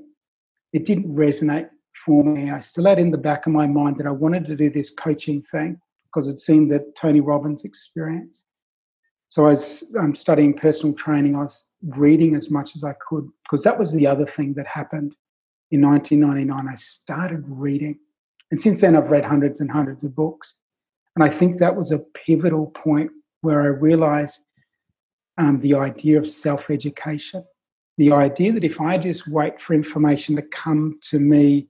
it 0.72 0.86
didn't 0.86 1.14
resonate 1.14 1.70
for 2.06 2.24
me. 2.24 2.52
I 2.52 2.60
still 2.60 2.86
had 2.86 3.00
in 3.00 3.12
the 3.12 3.18
back 3.18 3.46
of 3.48 3.54
my 3.54 3.68
mind 3.68 3.98
that 3.98 4.08
I 4.08 4.12
wanted 4.12 4.46
to 4.46 4.56
do 4.56 4.70
this 4.70 4.90
coaching 4.90 5.44
thing 5.52 5.80
because 6.06 6.28
it 6.28 6.42
seemed 6.42 6.72
that 6.72 6.96
Tony 6.96 7.22
Robbins' 7.22 7.64
experience. 7.64 8.44
So 9.32 9.46
I 9.46 9.52
was 9.52 9.86
um, 9.98 10.14
studying 10.14 10.54
personal 10.54 10.94
training. 10.94 11.38
I 11.38 11.44
was 11.44 11.70
reading 11.88 12.36
as 12.36 12.52
much 12.52 12.76
as 12.76 12.84
I 12.84 12.92
could 13.08 13.30
because 13.44 13.64
that 13.64 13.80
was 13.80 13.94
the 13.94 14.06
other 14.06 14.26
thing 14.26 14.54
that 14.56 14.68
happened 14.68 15.16
in 15.72 15.82
1999. 15.82 16.68
I 16.68 16.76
started 16.76 17.42
reading, 17.48 17.98
and 18.52 18.62
since 18.62 18.82
then 18.82 18.98
I've 18.98 19.10
read 19.10 19.24
hundreds 19.24 19.62
and 19.62 19.72
hundreds 19.72 20.04
of 20.04 20.14
books. 20.14 20.56
And 21.16 21.24
I 21.24 21.30
think 21.30 21.60
that 21.60 21.74
was 21.74 21.94
a 21.94 22.00
pivotal 22.00 22.68
point 22.72 23.10
where 23.40 23.62
I 23.62 23.68
realized 23.68 24.42
um, 25.38 25.62
the 25.62 25.76
idea 25.76 26.20
of 26.20 26.30
self 26.30 26.70
education. 26.70 27.46
The 27.98 28.12
idea 28.12 28.52
that 28.52 28.66
if 28.66 28.82
I 28.82 28.98
just 28.98 29.30
wait 29.30 29.62
for 29.62 29.76
information 29.76 30.36
to 30.36 30.42
come 30.42 31.00
to 31.04 31.20
me 31.20 31.70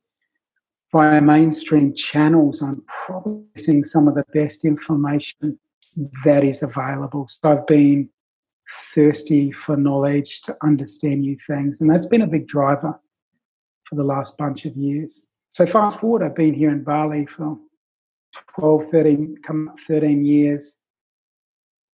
via 0.92 1.22
mainstream 1.22 1.94
channels, 1.94 2.64
I'm 2.64 2.82
probably 3.06 3.44
seeing 3.60 3.86
some 3.86 4.08
of 4.08 4.16
the 4.16 4.26
best 4.34 4.66
information 4.66 5.60
that 6.24 6.44
is 6.44 6.64
available. 6.64 7.28
So 7.30 7.52
I've 7.52 7.68
been 7.68 8.10
thirsty 8.94 9.52
for 9.52 9.76
knowledge 9.76 10.42
to 10.44 10.56
understand 10.64 11.22
new 11.22 11.38
things, 11.48 11.82
and 11.82 11.90
that's 11.90 12.06
been 12.06 12.22
a 12.22 12.28
big 12.28 12.48
driver 12.48 13.00
for 13.88 13.96
the 13.96 14.04
last 14.04 14.38
bunch 14.38 14.66
of 14.66 14.76
years. 14.76 15.22
So 15.52 15.66
fast 15.66 16.00
forward, 16.00 16.24
I've 16.24 16.36
been 16.36 16.54
here 16.54 16.70
in 16.70 16.84
Bali 16.84 17.26
for 17.26 17.58
12, 18.56 18.86
13, 18.90 19.38
come 19.46 19.72
13 19.88 20.24
years. 20.24 20.76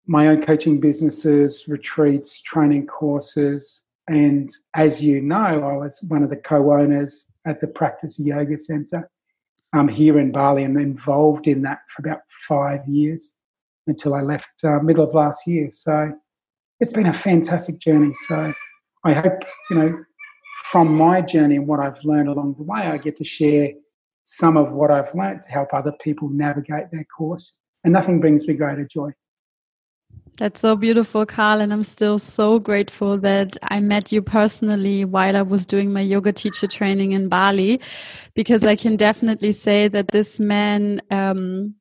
My 0.05 0.27
own 0.27 0.45
coaching 0.45 0.79
businesses, 0.79 1.67
retreats, 1.67 2.41
training 2.41 2.87
courses, 2.87 3.81
and 4.07 4.53
as 4.73 5.01
you 5.01 5.21
know, 5.21 5.35
I 5.35 5.75
was 5.75 5.99
one 6.07 6.23
of 6.23 6.29
the 6.29 6.37
co-owners 6.37 7.25
at 7.45 7.59
the 7.59 7.67
Practice 7.67 8.17
Yoga 8.17 8.57
Center 8.57 9.09
um, 9.73 9.87
here 9.87 10.19
in 10.19 10.31
Bali 10.31 10.63
and 10.63 10.79
involved 10.79 11.47
in 11.47 11.61
that 11.63 11.79
for 11.93 12.07
about 12.07 12.21
five 12.47 12.87
years 12.87 13.33
until 13.87 14.13
I 14.13 14.21
left 14.21 14.45
uh, 14.63 14.79
middle 14.79 15.03
of 15.03 15.13
last 15.13 15.47
year. 15.47 15.69
So 15.71 16.11
it's 16.79 16.91
been 16.91 17.07
a 17.07 17.13
fantastic 17.13 17.79
journey. 17.79 18.13
So 18.27 18.53
I 19.03 19.13
hope, 19.13 19.43
you 19.69 19.77
know, 19.77 20.03
from 20.71 20.95
my 20.95 21.21
journey 21.21 21.55
and 21.55 21.67
what 21.67 21.79
I've 21.79 22.03
learned 22.03 22.29
along 22.29 22.55
the 22.57 22.63
way, 22.63 22.81
I 22.81 22.97
get 22.97 23.15
to 23.17 23.23
share 23.23 23.69
some 24.25 24.57
of 24.57 24.71
what 24.71 24.91
I've 24.91 25.13
learned 25.15 25.43
to 25.43 25.49
help 25.49 25.73
other 25.73 25.93
people 26.01 26.29
navigate 26.29 26.91
their 26.91 27.05
course. 27.05 27.55
And 27.83 27.93
nothing 27.93 28.19
brings 28.19 28.45
me 28.47 28.53
greater 28.55 28.85
joy. 28.91 29.11
That's 30.37 30.59
so 30.59 30.75
beautiful, 30.75 31.25
Carl. 31.25 31.61
And 31.61 31.73
I'm 31.73 31.83
still 31.83 32.19
so 32.19 32.59
grateful 32.59 33.17
that 33.19 33.57
I 33.63 33.79
met 33.79 34.11
you 34.11 34.21
personally 34.21 35.03
while 35.03 35.35
I 35.35 35.41
was 35.41 35.65
doing 35.65 35.91
my 35.91 36.01
yoga 36.01 36.31
teacher 36.31 36.67
training 36.67 37.13
in 37.13 37.27
Bali, 37.27 37.79
because 38.35 38.63
I 38.63 38.75
can 38.75 38.97
definitely 38.97 39.53
say 39.53 39.87
that 39.87 40.09
this 40.09 40.39
man 40.39 41.01
um, 41.09 41.73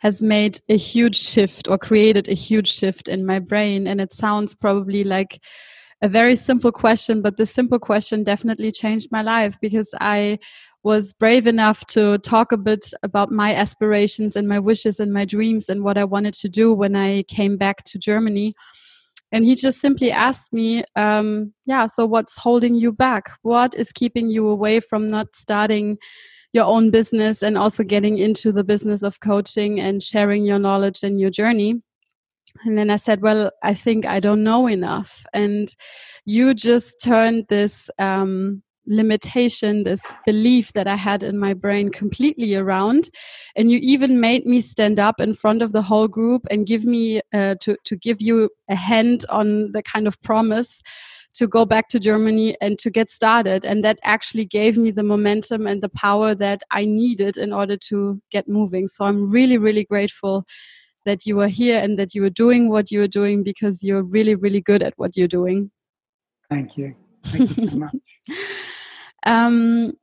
has 0.00 0.22
made 0.22 0.60
a 0.68 0.76
huge 0.76 1.16
shift 1.16 1.68
or 1.68 1.78
created 1.78 2.28
a 2.28 2.34
huge 2.34 2.72
shift 2.72 3.08
in 3.08 3.24
my 3.24 3.38
brain. 3.38 3.86
And 3.86 4.00
it 4.00 4.12
sounds 4.12 4.54
probably 4.54 5.04
like 5.04 5.42
a 6.02 6.08
very 6.08 6.36
simple 6.36 6.72
question, 6.72 7.20
but 7.20 7.36
this 7.36 7.52
simple 7.52 7.78
question 7.78 8.24
definitely 8.24 8.72
changed 8.72 9.12
my 9.12 9.22
life 9.22 9.58
because 9.60 9.94
I 10.00 10.38
was 10.82 11.12
brave 11.12 11.46
enough 11.46 11.84
to 11.88 12.16
talk 12.18 12.52
a 12.52 12.56
bit 12.56 12.86
about 13.02 13.30
my 13.30 13.54
aspirations 13.54 14.34
and 14.36 14.48
my 14.48 14.58
wishes 14.58 14.98
and 14.98 15.12
my 15.12 15.26
dreams 15.26 15.68
and 15.68 15.84
what 15.84 15.98
I 15.98 16.04
wanted 16.04 16.32
to 16.34 16.48
do 16.48 16.72
when 16.72 16.96
I 16.96 17.22
came 17.24 17.58
back 17.58 17.84
to 17.84 17.98
Germany. 17.98 18.54
And 19.32 19.44
he 19.44 19.54
just 19.54 19.80
simply 19.80 20.10
asked 20.10 20.52
me, 20.52 20.82
um, 20.96 21.52
Yeah, 21.66 21.86
so 21.86 22.06
what's 22.06 22.38
holding 22.38 22.74
you 22.74 22.92
back? 22.92 23.24
What 23.42 23.74
is 23.74 23.92
keeping 23.92 24.30
you 24.30 24.48
away 24.48 24.80
from 24.80 25.04
not 25.06 25.36
starting 25.36 25.98
your 26.52 26.64
own 26.64 26.90
business 26.90 27.42
and 27.42 27.56
also 27.56 27.82
getting 27.82 28.18
into 28.18 28.52
the 28.52 28.64
business 28.64 29.02
of 29.02 29.20
coaching 29.20 29.80
and 29.80 30.02
sharing 30.02 30.44
your 30.44 30.58
knowledge 30.58 31.02
and 31.02 31.20
your 31.20 31.30
journey? 31.30 31.82
And 32.64 32.76
then 32.76 32.90
I 32.90 32.96
said, 32.96 33.22
Well, 33.22 33.50
I 33.62 33.74
think 33.74 34.06
I 34.06 34.20
don't 34.20 34.42
know 34.42 34.66
enough. 34.66 35.24
And 35.32 35.74
you 36.24 36.54
just 36.54 37.00
turned 37.02 37.46
this 37.48 37.90
um, 37.98 38.62
limitation, 38.86 39.84
this 39.84 40.02
belief 40.26 40.72
that 40.72 40.86
I 40.86 40.96
had 40.96 41.22
in 41.22 41.38
my 41.38 41.54
brain 41.54 41.90
completely 41.90 42.54
around. 42.54 43.10
And 43.56 43.70
you 43.70 43.78
even 43.82 44.20
made 44.20 44.46
me 44.46 44.60
stand 44.60 44.98
up 44.98 45.20
in 45.20 45.34
front 45.34 45.62
of 45.62 45.72
the 45.72 45.82
whole 45.82 46.08
group 46.08 46.46
and 46.50 46.66
give 46.66 46.84
me 46.84 47.20
uh, 47.32 47.54
to, 47.60 47.76
to 47.84 47.96
give 47.96 48.20
you 48.20 48.50
a 48.68 48.74
hand 48.74 49.24
on 49.28 49.72
the 49.72 49.82
kind 49.82 50.06
of 50.06 50.20
promise 50.22 50.82
to 51.34 51.46
go 51.46 51.64
back 51.64 51.88
to 51.88 52.00
Germany 52.00 52.56
and 52.60 52.78
to 52.78 52.90
get 52.90 53.10
started. 53.10 53.64
And 53.64 53.84
that 53.84 53.98
actually 54.02 54.44
gave 54.44 54.76
me 54.76 54.90
the 54.90 55.02
momentum 55.02 55.66
and 55.66 55.82
the 55.82 55.88
power 55.88 56.34
that 56.34 56.62
I 56.70 56.84
needed 56.84 57.36
in 57.36 57.52
order 57.52 57.76
to 57.88 58.20
get 58.30 58.48
moving. 58.48 58.88
So 58.88 59.04
I'm 59.04 59.30
really, 59.30 59.58
really 59.58 59.84
grateful 59.84 60.44
that 61.06 61.26
you 61.26 61.40
are 61.40 61.48
here 61.48 61.78
and 61.78 61.98
that 61.98 62.14
you 62.14 62.24
are 62.24 62.30
doing 62.30 62.68
what 62.68 62.90
you 62.90 63.02
are 63.02 63.08
doing 63.08 63.42
because 63.42 63.82
you're 63.82 64.02
really, 64.02 64.34
really 64.34 64.60
good 64.60 64.82
at 64.82 64.94
what 64.96 65.16
you're 65.16 65.28
doing. 65.28 65.70
Thank 66.50 66.76
you. 66.76 66.94
Thank 67.26 67.56
you 67.56 67.68
so 67.68 67.76
much. 67.76 67.96
um, 69.26 69.94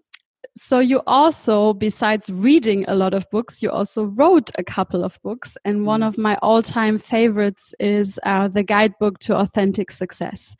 so 0.58 0.80
you 0.80 1.02
also 1.06 1.74
besides 1.74 2.32
reading 2.32 2.84
a 2.88 2.96
lot 2.96 3.14
of 3.14 3.30
books 3.30 3.62
you 3.62 3.70
also 3.70 4.06
wrote 4.06 4.50
a 4.58 4.64
couple 4.64 5.04
of 5.04 5.20
books 5.24 5.56
and 5.64 5.86
one 5.86 6.02
mm. 6.02 6.08
of 6.08 6.18
my 6.18 6.36
all-time 6.42 6.98
favorites 6.98 7.76
is 7.80 8.20
uh, 8.26 8.48
the 8.48 8.64
guidebook 8.64 9.20
to 9.20 9.36
authentic 9.36 9.92
success 9.92 10.56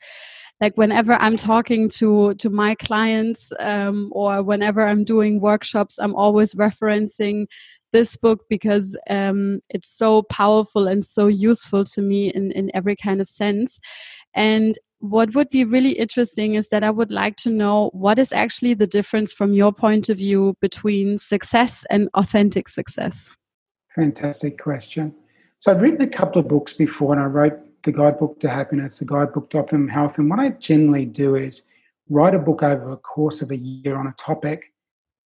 like 0.60 0.76
whenever 0.76 1.14
i'm 1.14 1.36
talking 1.36 1.88
to 1.88 2.34
to 2.34 2.50
my 2.50 2.74
clients 2.74 3.52
um, 3.60 4.10
or 4.12 4.42
whenever 4.42 4.86
i'm 4.86 5.04
doing 5.04 5.40
workshops 5.40 5.98
i'm 5.98 6.14
always 6.14 6.54
referencing 6.54 7.46
this 7.92 8.16
book 8.16 8.44
because 8.48 8.96
um, 9.08 9.60
it's 9.70 9.88
so 9.88 10.22
powerful 10.22 10.86
and 10.86 11.04
so 11.04 11.26
useful 11.26 11.84
to 11.84 12.02
me 12.02 12.28
in, 12.28 12.52
in 12.52 12.70
every 12.74 12.96
kind 12.96 13.20
of 13.20 13.28
sense. 13.28 13.78
And 14.34 14.78
what 15.00 15.34
would 15.34 15.48
be 15.50 15.64
really 15.64 15.92
interesting 15.92 16.54
is 16.54 16.68
that 16.68 16.82
I 16.82 16.90
would 16.90 17.10
like 17.10 17.36
to 17.36 17.50
know 17.50 17.90
what 17.92 18.18
is 18.18 18.32
actually 18.32 18.74
the 18.74 18.86
difference 18.86 19.32
from 19.32 19.54
your 19.54 19.72
point 19.72 20.08
of 20.08 20.18
view 20.18 20.56
between 20.60 21.18
success 21.18 21.84
and 21.88 22.08
authentic 22.14 22.68
success? 22.68 23.30
Fantastic 23.94 24.60
question. 24.60 25.14
So 25.58 25.70
I've 25.70 25.80
written 25.80 26.02
a 26.02 26.08
couple 26.08 26.40
of 26.40 26.48
books 26.48 26.72
before, 26.72 27.12
and 27.12 27.22
I 27.22 27.26
wrote 27.26 27.58
the 27.84 27.92
guidebook 27.92 28.40
to 28.40 28.48
happiness, 28.48 28.98
the 28.98 29.04
guidebook 29.04 29.50
to 29.50 29.58
optimum 29.58 29.88
health. 29.88 30.18
And 30.18 30.28
what 30.28 30.40
I 30.40 30.50
generally 30.50 31.04
do 31.04 31.36
is 31.36 31.62
write 32.08 32.34
a 32.34 32.38
book 32.38 32.62
over 32.62 32.90
a 32.90 32.96
course 32.96 33.42
of 33.42 33.50
a 33.50 33.56
year 33.56 33.96
on 33.96 34.06
a 34.06 34.14
topic 34.18 34.72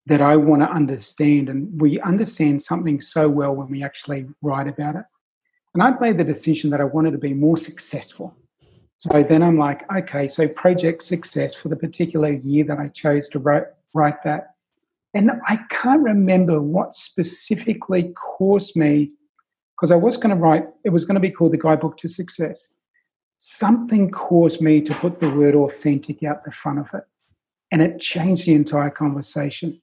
that 0.08 0.22
I 0.22 0.36
want 0.36 0.62
to 0.62 0.70
understand. 0.70 1.50
And 1.50 1.79
we 1.79 2.00
understand 2.01 2.62
something 2.63 3.01
so 3.01 3.29
well 3.29 3.53
when 3.53 3.70
we 3.70 3.84
actually 3.84 4.27
write 4.41 4.67
about 4.67 4.96
it. 4.96 5.03
And 5.74 5.81
I've 5.81 6.01
made 6.01 6.17
the 6.17 6.24
decision 6.24 6.70
that 6.72 6.81
I 6.81 6.86
wanted 6.86 7.12
to 7.12 7.17
be 7.17 7.34
more 7.34 7.58
successful. 7.58 8.36
So 8.98 9.24
then 9.24 9.41
I'm 9.41 9.58
like, 9.58 9.91
okay, 9.91 10.27
so 10.27 10.48
project 10.48 11.03
success 11.03 11.55
for 11.55 11.70
the 11.70 11.75
particular 11.75 12.34
year 12.34 12.65
that 12.65 12.77
I 12.77 12.88
chose 12.89 13.27
to 13.29 13.39
write, 13.39 13.63
write 13.93 14.22
that. 14.24 14.55
And 15.13 15.31
I 15.48 15.60
can't 15.70 16.03
remember 16.03 16.62
what 16.62 16.93
specifically 16.93 18.13
caused 18.15 18.75
me, 18.75 19.12
because 19.81 19.91
I 19.91 19.95
was 19.95 20.15
going 20.15 20.29
to 20.35 20.41
write, 20.41 20.67
it 20.85 20.91
was 20.91 21.05
going 21.05 21.15
to 21.15 21.21
be 21.21 21.31
called 21.31 21.53
the 21.53 21.57
Guidebook 21.57 21.97
to 21.97 22.07
Success. 22.07 22.67
Something 23.39 24.11
caused 24.11 24.61
me 24.61 24.79
to 24.81 24.93
put 24.93 25.19
the 25.19 25.31
word 25.31 25.55
authentic 25.55 26.21
out 26.21 26.45
the 26.45 26.51
front 26.51 26.77
of 26.77 26.88
it. 26.93 27.03
And 27.71 27.81
it 27.81 28.00
changed 28.00 28.45
the 28.45 28.53
entire 28.53 28.91
conversation 28.91 29.81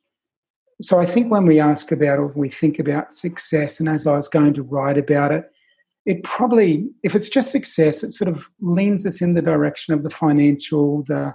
so 0.81 1.01
I 1.01 1.07
think 1.07 1.31
when 1.31 1.45
we 1.45 1.59
ask 1.59 1.91
about 1.91 2.19
or 2.19 2.29
we 2.29 2.49
think 2.49 2.79
about 2.79 3.13
success, 3.13 3.81
and 3.81 3.89
as 3.89 4.07
I 4.07 4.17
was 4.17 4.29
going 4.29 4.55
to 4.55 4.63
write 4.63 4.97
about 4.97 5.33
it, 5.33 5.51
it 6.07 6.23
probably, 6.23 6.89
if 7.03 7.17
it's 7.17 7.29
just 7.29 7.51
success, 7.51 8.03
it 8.03 8.13
sort 8.13 8.29
of 8.29 8.49
leans 8.61 9.05
us 9.05 9.21
in 9.21 9.35
the 9.35 9.43
direction 9.43 9.93
of 9.93 10.05
the 10.05 10.11
financial, 10.11 11.03
the 11.09 11.35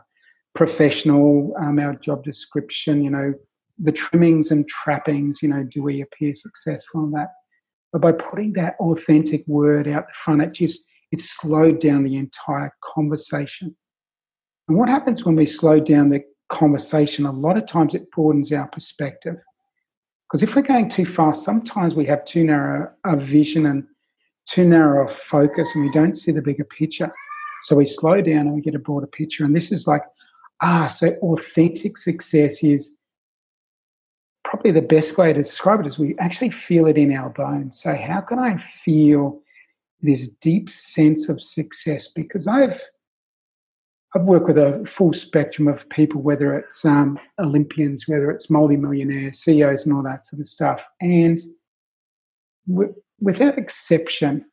professional, 0.55 1.53
um, 1.59 1.77
our 1.77 1.95
job 1.95 2.23
description, 2.23 3.03
you 3.03 3.09
know, 3.09 3.33
the 3.77 3.91
trimmings 3.91 4.49
and 4.49 4.67
trappings, 4.67 5.41
you 5.41 5.49
know, 5.49 5.63
do 5.63 5.83
we 5.83 6.01
appear 6.01 6.33
successful 6.33 7.03
in 7.03 7.11
that? 7.11 7.29
But 7.93 8.01
by 8.01 8.11
putting 8.11 8.53
that 8.53 8.75
authentic 8.79 9.47
word 9.47 9.87
out 9.87 10.07
the 10.07 10.13
front, 10.13 10.41
it 10.41 10.51
just 10.51 10.83
it 11.11 11.21
slowed 11.21 11.79
down 11.79 12.03
the 12.03 12.17
entire 12.17 12.73
conversation. 12.83 13.75
And 14.67 14.77
what 14.77 14.89
happens 14.89 15.23
when 15.23 15.35
we 15.35 15.45
slow 15.45 15.79
down 15.79 16.09
the 16.09 16.23
conversation, 16.51 17.27
a 17.27 17.31
lot 17.31 17.55
of 17.55 17.67
times 17.67 17.93
it 17.93 18.09
broadens 18.11 18.51
our 18.51 18.67
perspective. 18.67 19.35
Because 20.27 20.41
if 20.41 20.55
we're 20.55 20.63
going 20.63 20.89
too 20.89 21.05
fast, 21.05 21.43
sometimes 21.43 21.93
we 21.93 22.05
have 22.05 22.25
too 22.25 22.43
narrow 22.43 22.91
a 23.05 23.15
vision 23.15 23.67
and 23.67 23.83
too 24.49 24.67
narrow 24.67 25.07
a 25.07 25.13
focus 25.13 25.69
and 25.75 25.83
we 25.85 25.91
don't 25.91 26.17
see 26.17 26.31
the 26.31 26.41
bigger 26.41 26.63
picture. 26.63 27.13
So 27.63 27.75
we 27.75 27.85
slow 27.85 28.19
down 28.21 28.47
and 28.47 28.53
we 28.53 28.61
get 28.61 28.73
a 28.73 28.79
broader 28.79 29.07
picture. 29.07 29.45
And 29.45 29.55
this 29.55 29.71
is 29.71 29.87
like, 29.87 30.01
ah, 30.61 30.87
so 30.87 31.09
authentic 31.21 31.99
success 31.99 32.63
is 32.63 32.95
probably 34.53 34.69
the 34.69 34.87
best 34.87 35.17
way 35.17 35.33
to 35.33 35.41
describe 35.41 35.79
it 35.79 35.87
is 35.87 35.97
we 35.97 36.15
actually 36.19 36.51
feel 36.51 36.85
it 36.85 36.95
in 36.95 37.11
our 37.11 37.29
bones. 37.29 37.81
So 37.81 37.95
how 37.95 38.21
can 38.21 38.37
I 38.37 38.57
feel 38.57 39.41
this 40.03 40.27
deep 40.41 40.69
sense 40.69 41.27
of 41.27 41.41
success? 41.41 42.09
Because 42.09 42.45
I've 42.45 42.79
I've 44.15 44.25
worked 44.25 44.45
with 44.45 44.59
a 44.59 44.85
full 44.87 45.11
spectrum 45.11 45.67
of 45.67 45.89
people, 45.89 46.21
whether 46.21 46.55
it's 46.55 46.85
um, 46.85 47.19
Olympians, 47.39 48.07
whether 48.07 48.29
it's 48.29 48.47
multimillionaires, 48.47 49.39
CEOs, 49.39 49.87
and 49.87 49.95
all 49.95 50.03
that 50.03 50.27
sort 50.27 50.39
of 50.39 50.47
stuff. 50.47 50.85
And 51.01 51.41
w- 52.69 52.93
without 53.19 53.57
exception, 53.57 54.45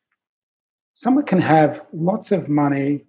someone 0.95 1.25
can 1.27 1.39
have 1.39 1.79
lots 1.93 2.31
of 2.31 2.49
money, 2.49 3.05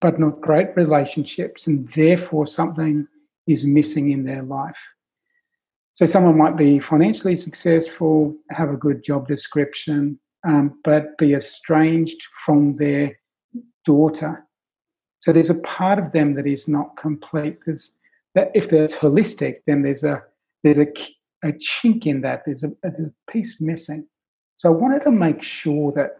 but 0.00 0.18
not 0.18 0.40
great 0.40 0.74
relationships, 0.74 1.68
and 1.68 1.88
therefore 1.94 2.48
something 2.48 3.06
is 3.46 3.64
missing 3.64 4.10
in 4.10 4.24
their 4.24 4.42
life. 4.42 4.74
So 5.98 6.06
someone 6.06 6.38
might 6.38 6.56
be 6.56 6.78
financially 6.78 7.36
successful, 7.36 8.32
have 8.50 8.70
a 8.70 8.76
good 8.76 9.02
job 9.02 9.26
description, 9.26 10.16
um, 10.46 10.78
but 10.84 11.18
be 11.18 11.34
estranged 11.34 12.22
from 12.46 12.76
their 12.76 13.18
daughter. 13.84 14.46
So 15.18 15.32
there's 15.32 15.50
a 15.50 15.56
part 15.56 15.98
of 15.98 16.12
them 16.12 16.34
that 16.34 16.46
is 16.46 16.68
not 16.68 16.96
complete. 16.96 17.58
There's 17.66 17.94
that 18.36 18.52
if 18.54 18.68
there's 18.70 18.92
holistic, 18.92 19.56
then 19.66 19.82
there's 19.82 20.04
a 20.04 20.22
there's 20.62 20.78
a, 20.78 20.86
a 21.44 21.50
chink 21.54 22.06
in 22.06 22.20
that. 22.20 22.44
There's 22.46 22.62
a, 22.62 22.70
a 22.84 22.92
piece 23.28 23.56
missing. 23.58 24.06
So 24.54 24.72
I 24.72 24.76
wanted 24.76 25.02
to 25.02 25.10
make 25.10 25.42
sure 25.42 25.90
that 25.96 26.10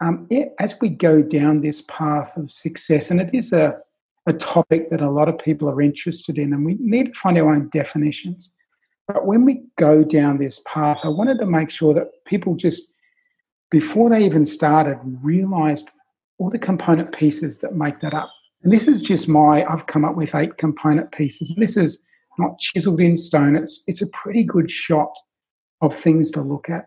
um, 0.00 0.28
it, 0.30 0.54
as 0.60 0.76
we 0.80 0.90
go 0.90 1.22
down 1.22 1.60
this 1.60 1.82
path 1.88 2.36
of 2.36 2.52
success, 2.52 3.10
and 3.10 3.20
it 3.20 3.34
is 3.34 3.52
a 3.52 3.80
a 4.28 4.32
topic 4.34 4.90
that 4.90 5.00
a 5.00 5.10
lot 5.10 5.28
of 5.28 5.40
people 5.40 5.68
are 5.68 5.82
interested 5.82 6.38
in, 6.38 6.52
and 6.52 6.64
we 6.64 6.76
need 6.78 7.06
to 7.06 7.20
find 7.20 7.36
our 7.36 7.52
own 7.52 7.68
definitions. 7.70 8.52
But 9.08 9.26
when 9.26 9.46
we 9.46 9.62
go 9.78 10.04
down 10.04 10.36
this 10.36 10.60
path, 10.66 11.00
I 11.02 11.08
wanted 11.08 11.38
to 11.38 11.46
make 11.46 11.70
sure 11.70 11.94
that 11.94 12.24
people 12.26 12.54
just, 12.54 12.82
before 13.70 14.10
they 14.10 14.24
even 14.24 14.44
started, 14.44 14.98
realized 15.22 15.88
all 16.36 16.50
the 16.50 16.58
component 16.58 17.16
pieces 17.16 17.58
that 17.58 17.74
make 17.74 18.00
that 18.00 18.14
up. 18.14 18.30
And 18.62 18.72
this 18.72 18.86
is 18.86 19.00
just 19.00 19.26
my, 19.26 19.64
I've 19.64 19.86
come 19.86 20.04
up 20.04 20.14
with 20.14 20.34
eight 20.34 20.58
component 20.58 21.10
pieces. 21.12 21.52
This 21.56 21.76
is 21.76 22.00
not 22.38 22.58
chiseled 22.58 23.00
in 23.00 23.16
stone, 23.16 23.56
it's, 23.56 23.82
it's 23.86 24.02
a 24.02 24.06
pretty 24.08 24.44
good 24.44 24.70
shot 24.70 25.12
of 25.80 25.98
things 25.98 26.30
to 26.32 26.40
look 26.40 26.68
at. 26.70 26.86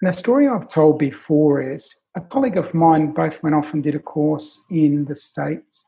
And 0.00 0.08
a 0.08 0.12
story 0.12 0.48
I've 0.48 0.68
told 0.68 0.98
before 0.98 1.60
is 1.62 1.94
a 2.16 2.20
colleague 2.20 2.56
of 2.56 2.72
mine 2.74 3.12
both 3.12 3.42
went 3.42 3.54
off 3.54 3.74
and 3.74 3.82
did 3.82 3.94
a 3.94 3.98
course 3.98 4.62
in 4.70 5.04
the 5.04 5.16
States. 5.16 5.84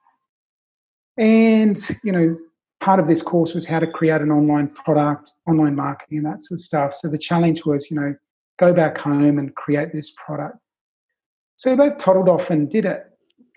And, 1.18 1.78
you 2.02 2.12
know, 2.12 2.36
part 2.86 3.00
of 3.00 3.08
this 3.08 3.20
course 3.20 3.52
was 3.52 3.66
how 3.66 3.80
to 3.80 3.86
create 3.86 4.20
an 4.20 4.30
online 4.30 4.68
product, 4.68 5.32
online 5.48 5.74
marketing, 5.74 6.18
and 6.18 6.26
that 6.26 6.40
sort 6.44 6.60
of 6.60 6.64
stuff. 6.64 6.94
So 6.94 7.08
the 7.08 7.18
challenge 7.18 7.64
was, 7.64 7.90
you 7.90 7.98
know, 7.98 8.14
go 8.60 8.72
back 8.72 8.96
home 8.96 9.40
and 9.40 9.52
create 9.56 9.92
this 9.92 10.12
product. 10.24 10.56
So 11.56 11.68
we 11.68 11.76
both 11.76 11.98
toddled 11.98 12.28
off 12.28 12.48
and 12.48 12.70
did 12.70 12.84
it. 12.84 13.06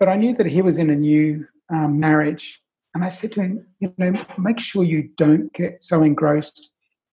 But 0.00 0.08
I 0.08 0.16
knew 0.16 0.34
that 0.34 0.46
he 0.46 0.62
was 0.62 0.78
in 0.78 0.90
a 0.90 0.96
new 0.96 1.46
um, 1.72 2.00
marriage. 2.00 2.58
And 2.96 3.04
I 3.04 3.08
said 3.08 3.30
to 3.32 3.40
him, 3.42 3.64
you 3.78 3.94
know, 3.98 4.12
make 4.36 4.58
sure 4.58 4.82
you 4.82 5.10
don't 5.16 5.52
get 5.52 5.80
so 5.80 6.02
engrossed 6.02 6.70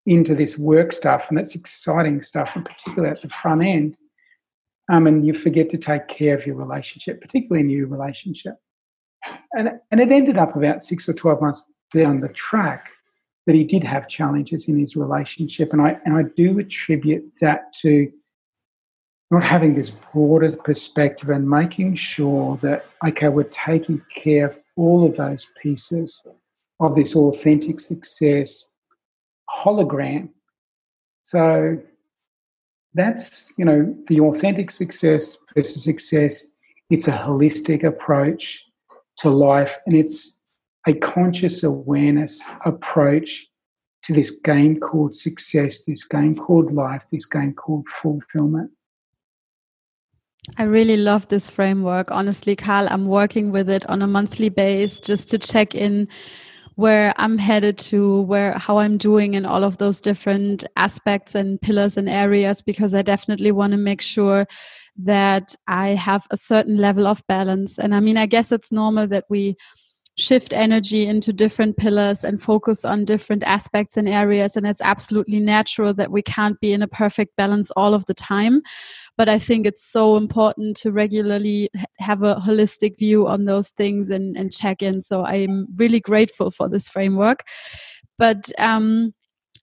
into 0.07 0.35
this 0.35 0.57
work 0.57 0.95
stuff 0.95 1.27
and 1.29 1.38
it's 1.38 1.55
exciting 1.55 2.23
stuff, 2.23 2.51
and 2.55 2.64
particularly 2.64 3.14
at 3.14 3.21
the 3.21 3.29
front 3.29 3.62
end. 3.62 3.99
Um, 4.91 5.07
and 5.07 5.27
you 5.27 5.35
forget 5.35 5.69
to 5.69 5.77
take 5.77 6.09
care 6.09 6.35
of 6.35 6.47
your 6.47 6.57
relationship, 6.57 7.21
particularly 7.21 7.61
a 7.61 7.67
new 7.67 7.87
relationship. 7.87 8.55
And, 9.53 9.73
and 9.91 10.01
it 10.01 10.11
ended 10.11 10.38
up 10.38 10.57
about 10.57 10.83
six 10.83 11.07
or 11.11 11.12
12 11.12 11.43
months 11.43 11.62
down 11.92 12.20
the 12.20 12.29
track 12.29 12.88
that 13.46 13.55
he 13.55 13.64
did 13.64 13.85
have 13.85 14.09
challenges 14.09 14.68
in 14.68 14.77
his 14.77 14.96
relationship. 14.96 15.72
And 15.72 15.81
I, 15.81 15.99
and 16.05 16.16
I 16.16 16.25
do 16.37 16.59
attribute 16.59 17.33
that 17.40 17.72
to 17.83 18.11
not 19.31 19.42
having 19.42 19.75
this 19.75 19.90
broader 20.12 20.53
perspective 20.53 21.29
and 21.31 21.49
making 21.49 21.96
sure 21.96 22.59
that, 22.62 22.87
okay, 23.07 23.29
we're 23.29 23.44
taking 23.44 24.03
care 24.14 24.46
of 24.46 24.59
all 24.77 25.09
of 25.09 25.16
those 25.16 25.46
pieces 25.62 26.22
of 26.81 26.94
this 26.94 27.16
authentic 27.16 27.81
success 27.81 28.68
hologram. 29.51 30.29
So 31.25 31.79
that's, 32.94 33.53
you 33.57 33.64
know, 33.64 33.96
the 34.09 34.20
authentic 34.20 34.70
success 34.70 35.37
versus 35.55 35.85
success. 35.85 36.44
It's 36.90 37.09
a 37.09 37.12
holistic 37.12 37.85
approach 37.85 38.62
to 39.18 39.31
life 39.31 39.77
and 39.87 39.96
it's 39.96 40.36
a 40.87 40.94
conscious 40.94 41.62
awareness 41.62 42.42
approach 42.64 43.46
to 44.05 44.12
this 44.12 44.31
game 44.44 44.79
called 44.79 45.16
success, 45.16 45.83
this 45.85 46.05
game 46.05 46.37
called 46.37 46.72
life, 46.72 47.03
this 47.11 47.27
game 47.27 47.53
called 47.55 47.87
fulfillment. 48.01 48.70
I 50.59 50.62
really 50.62 50.96
love 50.96 51.27
this 51.27 51.51
framework. 51.51 52.12
Honestly, 52.12 52.55
Carl, 52.55 52.87
I'm 52.88 53.07
working 53.07 53.51
with 53.51 53.68
it 53.68 53.85
on 53.90 54.01
a 54.01 54.07
monthly 54.07 54.49
base 54.49 55.01
just 55.01 55.29
to 55.31 55.38
check 55.38 55.75
in 55.75 56.07
where 56.77 57.14
I'm 57.16 57.38
headed 57.38 57.79
to, 57.79 58.20
where 58.22 58.53
how 58.53 58.79
I'm 58.79 58.96
doing 58.96 59.35
in 59.35 59.44
all 59.44 59.64
of 59.64 59.79
those 59.79 60.01
different 60.01 60.64
aspects 60.77 61.35
and 61.35 61.61
pillars 61.61 61.96
and 61.96 62.09
areas 62.09 62.62
because 62.62 62.94
I 62.94 63.03
definitely 63.03 63.51
want 63.51 63.72
to 63.72 63.79
make 63.79 64.03
sure 64.03 64.46
that 64.99 65.57
I 65.66 65.90
have 65.90 66.27
a 66.31 66.37
certain 66.37 66.77
level 66.77 67.07
of 67.07 67.27
balance. 67.27 67.79
And 67.79 67.94
I 67.94 68.01
mean, 68.01 68.16
I 68.16 68.27
guess 68.27 68.53
it's 68.53 68.70
normal 68.70 69.07
that 69.09 69.25
we 69.29 69.57
shift 70.17 70.53
energy 70.53 71.07
into 71.07 71.33
different 71.33 71.77
pillars 71.77 72.25
and 72.25 72.41
focus 72.41 72.85
on 72.85 73.05
different 73.05 73.43
aspects 73.43 73.97
and 73.97 74.09
areas. 74.09 74.57
And 74.57 74.67
it's 74.67 74.81
absolutely 74.81 75.41
natural 75.41 75.93
that 75.95 76.11
we 76.11 76.23
can't 76.23 76.59
be 76.61 76.73
in 76.73 76.83
a 76.83 76.89
perfect 76.89 77.37
balance 77.37 77.71
all 77.73 77.93
of 77.93 78.07
the 78.07 78.15
time. 78.15 78.63
But 79.19 79.29
I 79.29 79.39
think 79.39 79.67
it's 79.67 79.85
so 79.85 80.17
important 80.17 80.77
to 80.79 80.93
regularly 80.93 81.71
have 81.99 82.23
a 82.23 82.37
holistic 82.37 82.99
view 82.99 83.27
on 83.27 83.45
those 83.45 83.71
things 83.71 84.11
and, 84.11 84.37
and 84.37 84.53
check 84.53 84.83
in. 84.83 85.03
So 85.03 85.25
I'm 85.25 85.67
really 85.77 86.01
grateful 86.01 86.51
for 86.51 86.69
this 86.69 86.89
framework. 86.89 87.45
But 88.19 88.51
um, 88.59 89.13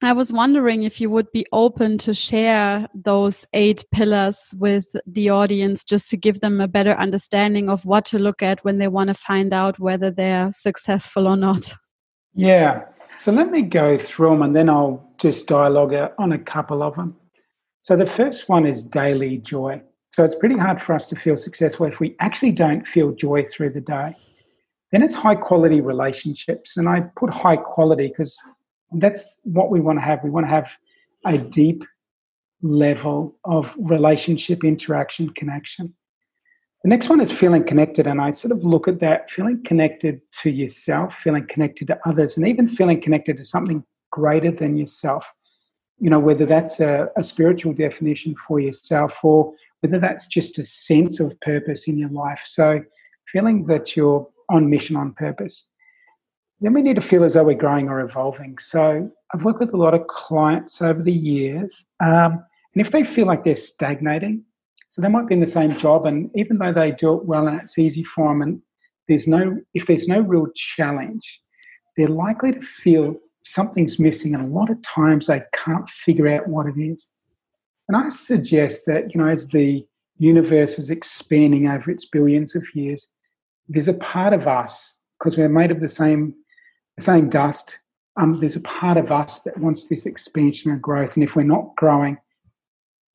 I 0.05 0.13
was 0.13 0.33
wondering 0.33 0.83
if 0.83 0.99
you 0.99 1.09
would 1.09 1.31
be 1.31 1.45
open 1.51 1.97
to 1.99 2.13
share 2.13 2.87
those 2.93 3.45
eight 3.53 3.85
pillars 3.91 4.53
with 4.57 4.95
the 5.05 5.29
audience 5.29 5.83
just 5.83 6.09
to 6.09 6.17
give 6.17 6.39
them 6.39 6.59
a 6.59 6.67
better 6.67 6.91
understanding 6.91 7.69
of 7.69 7.85
what 7.85 8.05
to 8.05 8.19
look 8.19 8.41
at 8.41 8.63
when 8.63 8.79
they 8.79 8.87
want 8.87 9.09
to 9.09 9.13
find 9.13 9.53
out 9.53 9.79
whether 9.79 10.09
they're 10.11 10.51
successful 10.51 11.27
or 11.27 11.37
not. 11.37 11.73
Yeah. 12.33 12.83
So 13.19 13.31
let 13.31 13.51
me 13.51 13.61
go 13.61 13.97
through 13.97 14.31
them 14.31 14.41
and 14.41 14.55
then 14.55 14.69
I'll 14.69 15.07
just 15.17 15.47
dialogue 15.47 15.93
on 16.17 16.33
a 16.33 16.39
couple 16.39 16.83
of 16.83 16.95
them. 16.95 17.15
So 17.81 17.95
the 17.95 18.07
first 18.07 18.49
one 18.49 18.65
is 18.65 18.81
daily 18.81 19.37
joy. 19.37 19.81
So 20.09 20.23
it's 20.23 20.35
pretty 20.35 20.57
hard 20.57 20.81
for 20.81 20.93
us 20.93 21.07
to 21.09 21.15
feel 21.15 21.37
successful 21.37 21.85
if 21.85 21.99
we 21.99 22.15
actually 22.19 22.51
don't 22.51 22.87
feel 22.87 23.11
joy 23.11 23.45
through 23.45 23.71
the 23.71 23.81
day. 23.81 24.15
Then 24.91 25.01
it's 25.01 25.15
high 25.15 25.35
quality 25.35 25.81
relationships. 25.81 26.77
And 26.77 26.87
I 26.87 27.01
put 27.15 27.29
high 27.29 27.57
quality 27.57 28.09
because 28.09 28.37
that's 28.95 29.37
what 29.43 29.69
we 29.69 29.79
want 29.79 29.99
to 29.99 30.05
have. 30.05 30.23
We 30.23 30.29
want 30.29 30.45
to 30.45 30.49
have 30.49 30.67
a 31.25 31.37
deep 31.37 31.83
level 32.61 33.35
of 33.43 33.71
relationship, 33.77 34.63
interaction, 34.63 35.29
connection. 35.29 35.93
The 36.83 36.89
next 36.89 37.09
one 37.09 37.21
is 37.21 37.31
feeling 37.31 37.63
connected, 37.63 38.07
and 38.07 38.19
I 38.19 38.31
sort 38.31 38.51
of 38.51 38.63
look 38.63 38.87
at 38.87 38.99
that 38.99 39.31
feeling 39.31 39.63
connected 39.63 40.19
to 40.41 40.49
yourself, 40.49 41.15
feeling 41.15 41.47
connected 41.47 41.87
to 41.87 41.99
others, 42.05 42.35
and 42.35 42.47
even 42.47 42.67
feeling 42.67 43.01
connected 43.01 43.37
to 43.37 43.45
something 43.45 43.83
greater 44.11 44.51
than 44.51 44.75
yourself. 44.75 45.25
You 45.99 46.09
know, 46.09 46.19
whether 46.19 46.45
that's 46.45 46.79
a, 46.79 47.09
a 47.15 47.23
spiritual 47.23 47.73
definition 47.73 48.35
for 48.47 48.59
yourself 48.59 49.13
or 49.23 49.53
whether 49.79 49.99
that's 49.99 50.27
just 50.27 50.59
a 50.59 50.65
sense 50.65 51.19
of 51.19 51.39
purpose 51.41 51.87
in 51.87 51.97
your 51.97 52.09
life. 52.09 52.41
So, 52.45 52.81
feeling 53.31 53.65
that 53.67 53.95
you're 53.95 54.27
on 54.49 54.69
mission, 54.69 54.97
on 54.97 55.13
purpose 55.13 55.65
then 56.63 56.73
we 56.73 56.81
need 56.81 56.95
to 56.95 57.01
feel 57.01 57.25
as 57.25 57.33
though 57.33 57.43
we're 57.43 57.55
growing 57.55 57.89
or 57.89 57.99
evolving. 57.99 58.57
So 58.57 59.11
I've 59.33 59.43
worked 59.43 59.59
with 59.59 59.73
a 59.73 59.77
lot 59.77 59.93
of 59.93 60.07
clients 60.07 60.81
over 60.81 61.03
the 61.03 61.11
years, 61.11 61.83
um, 61.99 62.43
and 62.73 62.85
if 62.85 62.91
they 62.91 63.03
feel 63.03 63.27
like 63.27 63.43
they're 63.43 63.55
stagnating, 63.57 64.43
so 64.87 65.01
they 65.01 65.09
might 65.09 65.27
be 65.27 65.33
in 65.33 65.41
the 65.41 65.47
same 65.47 65.77
job, 65.77 66.05
and 66.05 66.31
even 66.35 66.57
though 66.57 66.71
they 66.71 66.91
do 66.91 67.15
it 67.15 67.25
well 67.25 67.47
and 67.47 67.59
it's 67.59 67.77
easy 67.77 68.03
for 68.03 68.29
them, 68.29 68.41
and 68.41 68.61
there's 69.09 69.27
no 69.27 69.59
if 69.73 69.87
there's 69.87 70.07
no 70.07 70.21
real 70.21 70.47
challenge, 70.55 71.41
they're 71.97 72.07
likely 72.07 72.53
to 72.53 72.61
feel 72.61 73.17
something's 73.43 73.99
missing, 73.99 74.33
and 74.33 74.45
a 74.45 74.55
lot 74.55 74.69
of 74.69 74.81
times 74.83 75.27
they 75.27 75.43
can't 75.65 75.89
figure 75.89 76.29
out 76.29 76.47
what 76.47 76.65
it 76.65 76.79
is. 76.79 77.09
And 77.89 77.97
I 77.97 78.07
suggest 78.07 78.85
that 78.87 79.13
you 79.13 79.19
know 79.19 79.27
as 79.27 79.47
the 79.47 79.85
universe 80.17 80.79
is 80.79 80.89
expanding 80.89 81.67
over 81.67 81.91
its 81.91 82.05
billions 82.05 82.55
of 82.55 82.63
years, 82.73 83.07
there's 83.67 83.89
a 83.89 83.95
part 83.95 84.31
of 84.31 84.47
us 84.47 84.95
because 85.19 85.37
we're 85.37 85.49
made 85.49 85.71
of 85.71 85.81
the 85.81 85.89
same 85.89 86.33
same 86.99 87.29
dust. 87.29 87.77
Um, 88.15 88.37
there's 88.37 88.55
a 88.55 88.61
part 88.61 88.97
of 88.97 89.11
us 89.11 89.39
that 89.41 89.57
wants 89.57 89.87
this 89.87 90.05
expansion 90.05 90.71
and 90.71 90.81
growth, 90.81 91.15
and 91.15 91.23
if 91.23 91.35
we're 91.35 91.43
not 91.43 91.75
growing, 91.75 92.17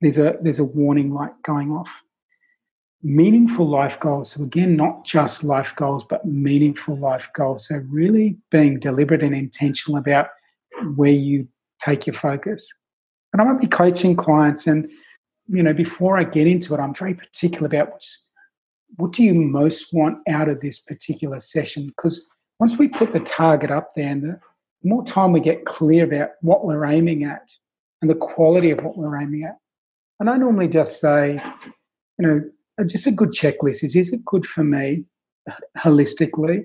there's 0.00 0.18
a 0.18 0.36
there's 0.42 0.58
a 0.58 0.64
warning 0.64 1.12
light 1.12 1.32
going 1.44 1.70
off. 1.70 1.88
Meaningful 3.02 3.68
life 3.68 4.00
goals. 4.00 4.32
So 4.32 4.42
again, 4.42 4.74
not 4.74 5.04
just 5.04 5.44
life 5.44 5.72
goals, 5.76 6.04
but 6.08 6.24
meaningful 6.24 6.96
life 6.96 7.28
goals. 7.36 7.68
So 7.68 7.76
really 7.88 8.36
being 8.50 8.80
deliberate 8.80 9.22
and 9.22 9.34
intentional 9.34 9.98
about 9.98 10.30
where 10.96 11.12
you 11.12 11.46
take 11.80 12.06
your 12.06 12.16
focus. 12.16 12.66
And 13.32 13.40
I 13.40 13.44
might 13.44 13.60
be 13.60 13.68
coaching 13.68 14.16
clients, 14.16 14.66
and 14.66 14.90
you 15.46 15.62
know, 15.62 15.72
before 15.72 16.18
I 16.18 16.24
get 16.24 16.48
into 16.48 16.74
it, 16.74 16.80
I'm 16.80 16.94
very 16.94 17.14
particular 17.14 17.66
about 17.66 17.92
what's 17.92 18.28
what 18.96 19.12
do 19.12 19.22
you 19.22 19.34
most 19.34 19.92
want 19.92 20.18
out 20.28 20.48
of 20.48 20.60
this 20.60 20.80
particular 20.80 21.40
session? 21.40 21.86
Because 21.88 22.24
once 22.58 22.76
we 22.76 22.88
put 22.88 23.12
the 23.12 23.20
target 23.20 23.70
up 23.70 23.92
there 23.94 24.10
and 24.10 24.22
the 24.22 24.40
more 24.82 25.04
time 25.04 25.32
we 25.32 25.40
get 25.40 25.64
clear 25.64 26.04
about 26.04 26.30
what 26.40 26.64
we're 26.64 26.84
aiming 26.84 27.24
at 27.24 27.48
and 28.02 28.10
the 28.10 28.14
quality 28.14 28.70
of 28.70 28.82
what 28.82 28.96
we're 28.96 29.20
aiming 29.20 29.44
at. 29.44 29.56
And 30.20 30.28
I 30.28 30.36
normally 30.36 30.68
just 30.68 31.00
say, 31.00 31.42
you 32.18 32.26
know, 32.26 32.40
just 32.86 33.06
a 33.06 33.12
good 33.12 33.30
checklist 33.30 33.84
is 33.84 33.96
is 33.96 34.12
it 34.12 34.24
good 34.24 34.46
for 34.46 34.64
me 34.64 35.04
holistically? 35.76 36.64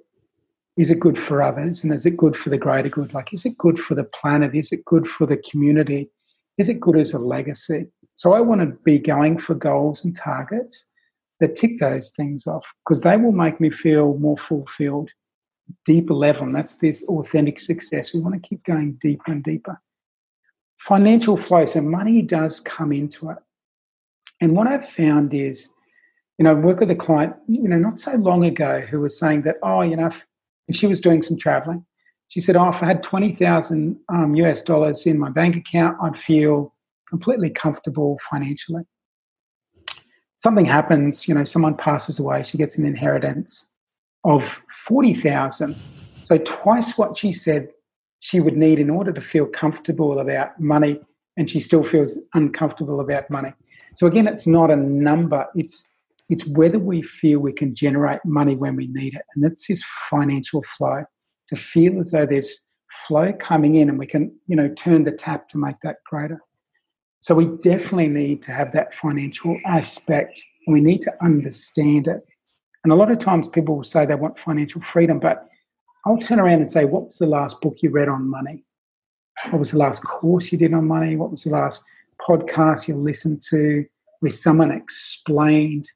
Is 0.76 0.90
it 0.90 1.00
good 1.00 1.20
for 1.20 1.42
others? 1.42 1.84
And 1.84 1.94
is 1.94 2.06
it 2.06 2.18
good 2.18 2.36
for 2.36 2.50
the 2.50 2.58
greater 2.58 2.90
good? 2.90 3.14
Like, 3.14 3.34
is 3.34 3.46
it 3.46 3.58
good 3.58 3.80
for 3.80 3.94
the 3.94 4.04
planet? 4.04 4.56
Is 4.56 4.72
it 4.72 4.84
good 4.86 5.08
for 5.08 5.28
the 5.28 5.38
community? 5.38 6.10
Is 6.58 6.70
it 6.70 6.80
good 6.80 6.98
as 6.98 7.14
a 7.14 7.20
legacy? 7.20 7.88
So 8.16 8.34
I 8.34 8.42
want 8.42 8.62
to 8.62 8.78
be 8.84 8.98
going 8.98 9.40
for 9.40 9.54
goals 9.54 10.04
and 10.04 10.16
targets 10.16 10.86
that 11.40 11.56
tick 11.56 11.80
those 11.80 12.12
things 12.16 12.48
off 12.48 12.64
because 12.84 13.02
they 13.02 13.18
will 13.18 13.32
make 13.32 13.60
me 13.60 13.70
feel 13.70 14.18
more 14.18 14.38
fulfilled, 14.38 15.10
deeper 15.86 16.14
level. 16.14 16.44
And 16.44 16.56
that's 16.56 16.76
this 16.76 17.04
authentic 17.04 17.60
success. 17.60 18.14
We 18.14 18.22
want 18.22 18.42
to 18.42 18.48
keep 18.48 18.64
going 18.64 18.98
deeper 19.02 19.32
and 19.32 19.44
deeper. 19.44 19.82
Financial 20.80 21.38
flow, 21.38 21.66
so 21.66 21.82
money 21.82 22.22
does 22.22 22.60
come 22.60 22.92
into 22.92 23.30
it. 23.30 23.38
And 24.42 24.56
what 24.56 24.68
I've 24.68 24.90
found 24.90 25.34
is, 25.34 25.70
you 26.38 26.44
know, 26.44 26.52
I 26.52 26.54
worked 26.56 26.82
with 26.82 26.92
a 26.92 26.96
client, 26.96 27.36
you 27.48 27.68
know, 27.68 27.78
not 27.78 28.00
so 28.00 28.14
long 28.16 28.44
ago 28.44 28.82
who 28.82 29.00
was 29.00 29.18
saying 29.18 29.44
that, 29.44 29.56
oh, 29.64 29.82
you 29.82 29.96
know, 29.96 30.08
if, 30.08 30.76
she 30.76 30.88
was 30.88 31.00
doing 31.00 31.22
some 31.22 31.38
traveling. 31.38 31.86
She 32.30 32.40
said, 32.40 32.56
oh, 32.56 32.70
if 32.70 32.82
I 32.82 32.88
had 32.88 33.04
20,000 33.04 33.98
um, 34.10 34.36
US 34.36 34.62
dollars 34.62 35.06
in 35.06 35.20
my 35.20 35.30
bank 35.30 35.56
account, 35.56 35.98
I'd 36.02 36.20
feel 36.20 36.74
completely 37.10 37.50
comfortable 37.50 38.20
financially 38.30 38.84
something 40.44 40.66
happens, 40.66 41.26
you 41.28 41.34
know, 41.34 41.46
someone 41.46 41.76
passes 41.76 42.20
away, 42.20 42.44
she 42.44 42.58
gets 42.58 42.78
an 42.78 42.86
inheritance 42.86 43.66
of 44.24 44.60
40,000. 44.88 45.76
So 46.26 46.38
twice 46.40 46.98
what 46.98 47.18
she 47.18 47.34
said 47.34 47.70
she 48.20 48.40
would 48.40 48.56
need 48.56 48.80
in 48.80 48.90
order 48.90 49.12
to 49.12 49.22
feel 49.22 49.46
comfortable 49.46 50.20
about 50.20 50.58
money 50.60 51.00
and 51.36 51.50
she 51.50 51.60
still 51.60 51.84
feels 51.84 52.18
uncomfortable 52.34 53.02
about 53.02 53.30
money. 53.30 53.52
So 53.96 54.08
again, 54.08 54.28
it's 54.28 54.48
not 54.48 54.72
a 54.72 54.76
number, 54.76 55.46
it's 55.56 55.84
it's 56.30 56.48
whether 56.48 56.80
we 56.80 57.02
feel 57.02 57.40
we 57.40 57.54
can 57.54 57.76
generate 57.76 58.22
money 58.26 58.56
when 58.56 58.76
we 58.76 58.88
need 58.88 59.14
it. 59.14 59.24
And 59.36 59.44
that's 59.44 59.68
this 59.68 59.84
financial 60.10 60.64
flow. 60.78 61.04
To 61.50 61.56
feel 61.58 62.00
as 62.00 62.12
though 62.12 62.26
there's 62.26 62.58
flow 63.08 63.34
coming 63.34 63.76
in 63.76 63.90
and 63.90 64.00
we 64.00 64.08
can, 64.08 64.34
you 64.48 64.56
know, 64.56 64.70
turn 64.70 65.04
the 65.04 65.12
tap 65.12 65.50
to 65.50 65.58
make 65.58 65.76
that 65.84 65.98
greater. 66.10 66.40
So 67.20 67.36
we 67.36 67.46
definitely 67.62 68.08
need 68.08 68.42
to 68.44 68.52
have 68.52 68.72
that 68.74 68.96
financial 68.96 69.58
aspect 69.66 70.42
and 70.66 70.74
we 70.74 70.82
need 70.82 71.02
to 71.04 71.14
understand 71.22 72.08
it. 72.08 72.26
And 72.84 72.92
a 72.92 72.96
lot 72.96 73.12
of 73.12 73.20
times 73.20 73.48
people 73.48 73.78
will 73.78 73.84
say 73.84 74.06
they 74.06 74.16
want 74.16 74.40
financial 74.40 74.82
freedom, 74.82 75.20
but 75.20 75.48
I'll 76.06 76.18
turn 76.18 76.40
around 76.40 76.62
and 76.62 76.72
say, 76.72 76.86
What 76.86 77.06
was 77.06 77.18
the 77.18 77.26
last 77.26 77.62
book 77.62 77.78
you 77.82 77.90
read 77.90 78.10
on 78.10 78.30
money? 78.30 78.64
What 79.50 79.60
was 79.60 79.72
the 79.72 79.78
last 79.78 80.04
course 80.04 80.52
you 80.52 80.58
did 80.58 80.74
on 80.74 80.88
money? 80.88 81.16
What 81.16 81.32
was 81.32 81.44
the 81.44 81.50
last 81.50 81.82
podcast 82.28 82.88
you 82.88 82.96
listened 82.96 83.42
to 83.50 83.86
where 84.20 84.32
someone 84.32 84.72
explained 84.72 85.90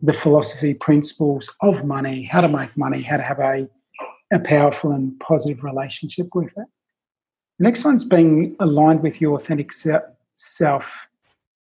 the 0.00 0.12
philosophy 0.12 0.74
principles 0.74 1.50
of 1.60 1.84
money, 1.84 2.22
how 2.22 2.40
to 2.40 2.48
make 2.48 2.76
money, 2.76 3.02
how 3.02 3.16
to 3.16 3.22
have 3.22 3.40
a, 3.40 3.68
a 4.32 4.38
powerful 4.38 4.92
and 4.92 5.18
positive 5.20 5.64
relationship 5.64 6.28
with 6.34 6.50
it? 6.56 6.66
The 7.58 7.64
next 7.64 7.84
one's 7.84 8.04
being 8.04 8.54
aligned 8.60 9.02
with 9.02 9.20
your 9.20 9.36
authentic 9.36 9.72
self. 10.36 10.90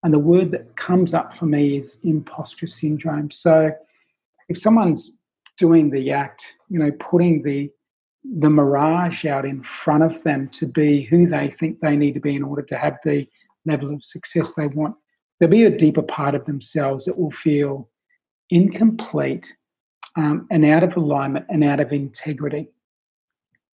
And 0.04 0.14
the 0.14 0.20
word 0.20 0.52
that 0.52 0.76
comes 0.76 1.14
up 1.14 1.36
for 1.36 1.46
me 1.46 1.78
is 1.78 1.98
imposter 2.04 2.68
syndrome. 2.68 3.32
So 3.32 3.72
if 4.50 4.60
someone's 4.60 5.18
doing 5.58 5.90
the 5.90 6.12
act, 6.12 6.46
you 6.70 6.80
know, 6.80 6.92
putting 7.00 7.44
the 7.44 7.70
the 8.40 8.50
mirage 8.50 9.26
out 9.26 9.46
in 9.46 9.64
front 9.64 10.04
of 10.04 10.22
them 10.24 10.50
to 10.50 10.66
be 10.66 11.04
who 11.04 11.28
they 11.28 11.56
think 11.60 11.80
they 11.80 11.96
need 11.96 12.14
to 12.14 12.20
be 12.20 12.36
in 12.36 12.44
order 12.44 12.62
to 12.62 12.78
have 12.78 12.98
the 13.06 13.26
level 13.66 13.94
of 13.94 14.04
success 14.04 14.54
they 14.54 14.68
want, 14.68 14.96
there'll 15.40 15.52
be 15.52 15.64
a 15.64 15.78
deeper 15.78 16.02
part 16.02 16.36
of 16.36 16.46
themselves 16.46 17.06
that 17.06 17.18
will 17.18 17.32
feel 17.32 17.90
incomplete 18.50 19.48
um, 20.18 20.48
and 20.52 20.66
out 20.66 20.84
of 20.84 20.98
alignment 20.98 21.46
and 21.50 21.64
out 21.64 21.80
of 21.80 21.94
integrity. 21.94 22.68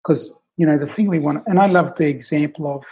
Because, 0.04 0.34
you 0.58 0.66
know, 0.66 0.78
the 0.78 0.88
thing 0.88 1.08
we 1.08 1.20
want, 1.20 1.44
and 1.48 1.60
I 1.60 1.68
love 1.68 1.94
the 1.96 2.08
example 2.08 2.74
of 2.76 2.84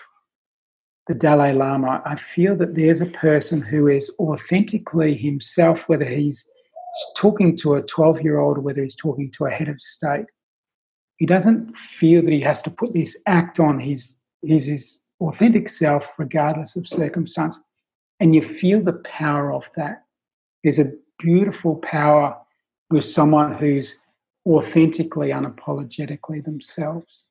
the 1.08 1.16
Dalai 1.16 1.54
Lama, 1.54 2.02
I 2.06 2.16
feel 2.36 2.56
that 2.58 2.76
there's 2.76 3.02
a 3.02 3.08
person 3.08 3.62
who 3.62 3.88
is 3.88 4.12
authentically 4.20 5.16
himself, 5.16 5.82
whether 5.88 6.06
he's 6.06 6.46
talking 7.16 7.58
to 7.58 7.76
a 7.76 7.82
12 7.82 8.22
year 8.22 8.40
old 8.40 8.58
whether 8.58 8.84
he's 8.84 8.96
talking 8.96 9.32
to 9.32 9.46
a 9.46 9.52
head 9.52 9.70
of 9.70 9.82
state. 9.82 10.26
He 11.18 11.26
doesn't 11.26 11.76
feel 12.00 12.22
that 12.22 12.32
he 12.32 12.42
has 12.42 12.62
to 12.64 12.72
put 12.72 12.94
this 12.94 13.18
act 13.28 13.60
on. 13.60 13.80
He's, 13.80 14.16
he's 14.42 14.66
his 14.66 15.02
authentic 15.20 15.70
self, 15.70 16.06
regardless 16.18 16.76
of 16.76 16.88
circumstance. 16.88 17.60
And 18.20 18.34
you 18.34 18.42
feel 18.42 18.82
the 18.82 19.02
power 19.04 19.52
of 19.52 19.66
that. 19.76 20.04
There's 20.64 20.80
a 20.80 20.92
beautiful 21.20 21.76
power 21.78 22.38
with 22.90 23.06
someone 23.06 23.54
who's 23.54 23.98
authentically, 24.46 25.30
unapologetically 25.30 26.44
themselves. 26.44 27.24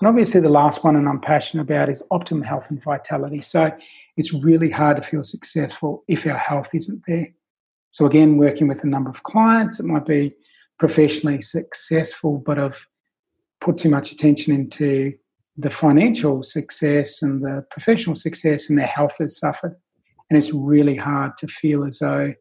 And 0.00 0.08
obviously, 0.08 0.40
the 0.40 0.48
last 0.48 0.84
one, 0.84 0.94
and 0.94 1.08
I'm 1.08 1.20
passionate 1.20 1.62
about, 1.62 1.88
is 1.88 2.02
optimum 2.10 2.44
health 2.44 2.66
and 2.70 2.82
vitality. 2.82 3.42
So 3.42 3.70
it's 4.16 4.32
really 4.32 4.70
hard 4.70 4.96
to 4.96 5.02
feel 5.02 5.24
successful 5.24 6.04
if 6.06 6.24
our 6.26 6.38
health 6.38 6.68
isn't 6.72 7.02
there. 7.06 7.28
So, 7.98 8.06
again, 8.06 8.36
working 8.36 8.68
with 8.68 8.84
a 8.84 8.86
number 8.86 9.10
of 9.10 9.24
clients, 9.24 9.80
it 9.80 9.84
might 9.84 10.06
be 10.06 10.32
professionally 10.78 11.42
successful, 11.42 12.40
but 12.46 12.56
I've 12.56 12.76
put 13.60 13.76
too 13.76 13.90
much 13.90 14.12
attention 14.12 14.54
into 14.54 15.14
the 15.56 15.68
financial 15.68 16.44
success 16.44 17.22
and 17.22 17.42
the 17.42 17.66
professional 17.72 18.14
success, 18.14 18.68
and 18.68 18.78
their 18.78 18.86
health 18.86 19.14
has 19.18 19.36
suffered. 19.36 19.74
And 20.30 20.38
it's 20.38 20.52
really 20.52 20.94
hard 20.94 21.36
to 21.38 21.48
feel 21.48 21.82
as 21.82 21.98
though, 21.98 22.32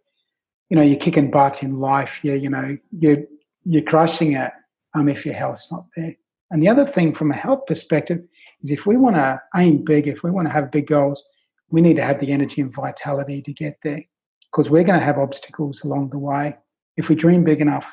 you 0.70 0.78
know, 0.78 0.84
you're 0.84 1.00
kicking 1.00 1.32
butt 1.32 1.64
in 1.64 1.80
life. 1.80 2.20
You, 2.22 2.34
you 2.36 2.52
know, 2.52 2.78
you're 2.92 3.24
you're 3.66 3.82
crushing 3.82 4.34
it 4.34 4.52
um, 4.94 5.10
if 5.10 5.26
your 5.26 5.34
health's 5.34 5.72
not 5.72 5.86
there. 5.96 6.16
And 6.52 6.62
the 6.62 6.70
other 6.70 6.86
thing 6.86 7.16
from 7.16 7.32
a 7.32 7.36
health 7.36 7.66
perspective 7.66 8.20
is 8.62 8.70
if 8.70 8.86
we 8.86 8.96
want 8.96 9.16
to 9.16 9.42
aim 9.56 9.84
big, 9.84 10.08
if 10.08 10.22
we 10.22 10.30
want 10.30 10.48
to 10.48 10.54
have 10.54 10.70
big 10.70 10.86
goals, 10.86 11.24
we 11.72 11.82
need 11.82 11.96
to 11.96 12.06
have 12.06 12.20
the 12.20 12.32
energy 12.32 12.62
and 12.62 12.72
vitality 12.76 13.42
to 13.42 13.54
get 13.54 13.80
there 13.82 14.04
because 14.52 14.70
we're 14.70 14.84
going 14.84 15.00
to 15.00 15.06
have 15.06 15.18
obstacles 15.18 15.84
along 15.84 16.10
the 16.10 16.18
way. 16.18 16.56
If 16.96 17.10
we 17.10 17.16
dream 17.16 17.44
big 17.44 17.62
enough, 17.62 17.88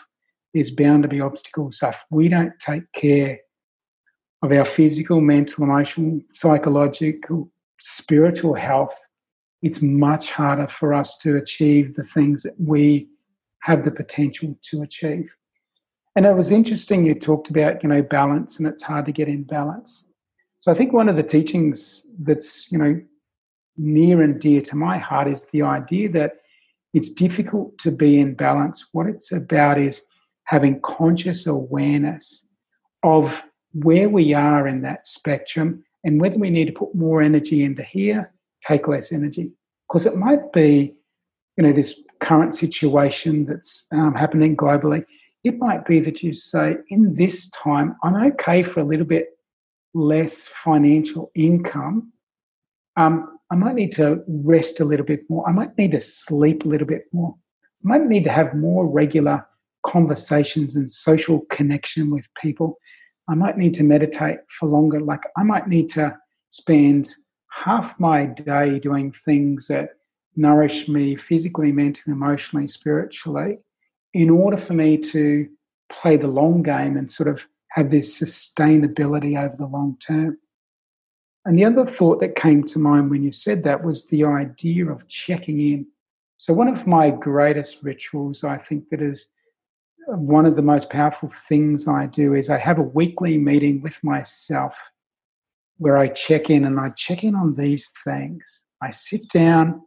there's 0.52 0.70
bound 0.70 1.02
to 1.02 1.08
be 1.08 1.20
obstacles. 1.20 1.78
So 1.78 1.88
if 1.88 2.02
we 2.10 2.28
don't 2.28 2.52
take 2.60 2.90
care 2.92 3.38
of 4.42 4.52
our 4.52 4.64
physical, 4.64 5.20
mental, 5.20 5.64
emotional, 5.64 6.20
psychological, 6.32 7.50
spiritual 7.80 8.54
health, 8.54 8.94
it's 9.62 9.82
much 9.82 10.30
harder 10.30 10.68
for 10.68 10.94
us 10.94 11.16
to 11.18 11.36
achieve 11.36 11.94
the 11.94 12.04
things 12.04 12.42
that 12.42 12.54
we 12.58 13.08
have 13.60 13.84
the 13.84 13.90
potential 13.90 14.56
to 14.70 14.82
achieve. 14.82 15.34
And 16.16 16.26
it 16.26 16.36
was 16.36 16.50
interesting 16.50 17.04
you 17.04 17.14
talked 17.14 17.50
about, 17.50 17.82
you 17.82 17.88
know, 17.88 18.02
balance 18.02 18.58
and 18.58 18.66
it's 18.66 18.82
hard 18.82 19.06
to 19.06 19.12
get 19.12 19.26
in 19.26 19.42
balance. 19.42 20.04
So 20.58 20.70
I 20.70 20.74
think 20.74 20.92
one 20.92 21.08
of 21.08 21.16
the 21.16 21.22
teachings 21.22 22.06
that's, 22.20 22.70
you 22.70 22.78
know, 22.78 23.00
near 23.76 24.22
and 24.22 24.40
dear 24.40 24.60
to 24.60 24.76
my 24.76 24.98
heart 24.98 25.26
is 25.26 25.44
the 25.44 25.62
idea 25.62 26.08
that 26.10 26.34
it's 26.94 27.10
difficult 27.10 27.76
to 27.78 27.90
be 27.90 28.20
in 28.20 28.34
balance. 28.34 28.86
What 28.92 29.06
it's 29.06 29.32
about 29.32 29.78
is 29.78 30.02
having 30.44 30.80
conscious 30.80 31.46
awareness 31.46 32.46
of 33.02 33.42
where 33.72 34.08
we 34.08 34.32
are 34.32 34.66
in 34.66 34.80
that 34.82 35.06
spectrum 35.06 35.84
and 36.04 36.20
whether 36.20 36.38
we 36.38 36.50
need 36.50 36.66
to 36.66 36.72
put 36.72 36.94
more 36.94 37.20
energy 37.20 37.64
into 37.64 37.82
here, 37.82 38.32
take 38.66 38.88
less 38.88 39.12
energy. 39.12 39.50
Because 39.88 40.06
it 40.06 40.16
might 40.16 40.52
be, 40.52 40.94
you 41.56 41.64
know, 41.64 41.72
this 41.72 42.00
current 42.20 42.54
situation 42.54 43.44
that's 43.44 43.84
um, 43.92 44.14
happening 44.14 44.56
globally 44.56 45.04
it 45.44 45.58
might 45.58 45.84
be 45.84 46.00
that 46.00 46.22
you 46.22 46.34
say, 46.34 46.78
in 46.88 47.14
this 47.14 47.50
time, 47.50 47.96
I'm 48.02 48.16
okay 48.32 48.62
for 48.62 48.80
a 48.80 48.84
little 48.84 49.04
bit 49.04 49.28
less 49.92 50.48
financial 50.48 51.30
income. 51.34 52.12
Um, 52.96 53.33
I 53.50 53.56
might 53.56 53.74
need 53.74 53.92
to 53.92 54.22
rest 54.26 54.80
a 54.80 54.84
little 54.84 55.06
bit 55.06 55.28
more. 55.28 55.48
I 55.48 55.52
might 55.52 55.76
need 55.76 55.92
to 55.92 56.00
sleep 56.00 56.64
a 56.64 56.68
little 56.68 56.86
bit 56.86 57.04
more. 57.12 57.34
I 57.84 57.88
might 57.88 58.06
need 58.06 58.24
to 58.24 58.32
have 58.32 58.54
more 58.54 58.86
regular 58.86 59.46
conversations 59.86 60.76
and 60.76 60.90
social 60.90 61.40
connection 61.50 62.10
with 62.10 62.26
people. 62.40 62.78
I 63.28 63.34
might 63.34 63.58
need 63.58 63.74
to 63.74 63.82
meditate 63.82 64.38
for 64.58 64.68
longer. 64.68 65.00
Like 65.00 65.20
I 65.36 65.42
might 65.42 65.68
need 65.68 65.88
to 65.90 66.16
spend 66.50 67.14
half 67.50 67.98
my 68.00 68.26
day 68.26 68.78
doing 68.78 69.12
things 69.12 69.68
that 69.68 69.90
nourish 70.36 70.88
me 70.88 71.16
physically, 71.16 71.72
mentally, 71.72 72.12
emotionally, 72.12 72.68
spiritually, 72.68 73.58
in 74.12 74.30
order 74.30 74.56
for 74.56 74.72
me 74.72 74.96
to 74.98 75.48
play 75.90 76.16
the 76.16 76.26
long 76.26 76.62
game 76.62 76.96
and 76.96 77.10
sort 77.10 77.28
of 77.28 77.42
have 77.70 77.90
this 77.90 78.18
sustainability 78.18 79.38
over 79.38 79.56
the 79.56 79.66
long 79.66 79.96
term. 80.06 80.38
And 81.44 81.58
the 81.58 81.64
other 81.64 81.84
thought 81.84 82.20
that 82.20 82.36
came 82.36 82.64
to 82.64 82.78
mind 82.78 83.10
when 83.10 83.22
you 83.22 83.32
said 83.32 83.62
that 83.64 83.84
was 83.84 84.06
the 84.06 84.24
idea 84.24 84.86
of 84.86 85.06
checking 85.08 85.60
in. 85.60 85.86
So, 86.38 86.54
one 86.54 86.68
of 86.68 86.86
my 86.86 87.10
greatest 87.10 87.78
rituals, 87.82 88.44
I 88.44 88.56
think, 88.58 88.88
that 88.90 89.02
is 89.02 89.26
uh, 90.10 90.16
one 90.16 90.46
of 90.46 90.56
the 90.56 90.62
most 90.62 90.90
powerful 90.90 91.30
things 91.48 91.86
I 91.86 92.06
do 92.06 92.34
is 92.34 92.48
I 92.48 92.58
have 92.58 92.78
a 92.78 92.82
weekly 92.82 93.38
meeting 93.38 93.82
with 93.82 94.02
myself 94.02 94.78
where 95.78 95.98
I 95.98 96.08
check 96.08 96.50
in 96.50 96.64
and 96.64 96.80
I 96.80 96.90
check 96.90 97.24
in 97.24 97.34
on 97.34 97.54
these 97.54 97.90
things. 98.04 98.42
I 98.82 98.90
sit 98.90 99.28
down, 99.28 99.82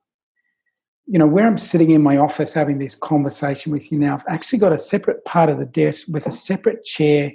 you 1.05 1.17
know, 1.17 1.27
where 1.27 1.47
I'm 1.47 1.57
sitting 1.57 1.91
in 1.91 2.03
my 2.03 2.17
office 2.17 2.53
having 2.53 2.77
this 2.77 2.95
conversation 2.95 3.71
with 3.71 3.91
you 3.91 3.97
now, 3.97 4.15
I've 4.15 4.33
actually 4.35 4.59
got 4.59 4.73
a 4.73 4.79
separate 4.79 5.23
part 5.25 5.49
of 5.49 5.59
the 5.59 5.65
desk 5.65 6.07
with 6.07 6.27
a 6.27 6.31
separate 6.31 6.83
chair 6.83 7.31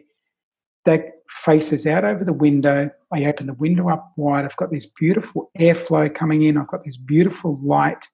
that 0.84 1.21
faces 1.28 1.86
out 1.86 2.04
over 2.04 2.24
the 2.24 2.32
window. 2.32 2.90
I 3.12 3.24
open 3.24 3.46
the 3.46 3.54
window 3.54 3.88
up 3.88 4.12
wide. 4.16 4.44
I've 4.44 4.56
got 4.56 4.70
this 4.70 4.86
beautiful 4.86 5.50
airflow 5.58 6.12
coming 6.14 6.42
in. 6.42 6.56
I've 6.56 6.68
got 6.68 6.84
this 6.84 6.96
beautiful 6.96 7.58
light. 7.62 8.06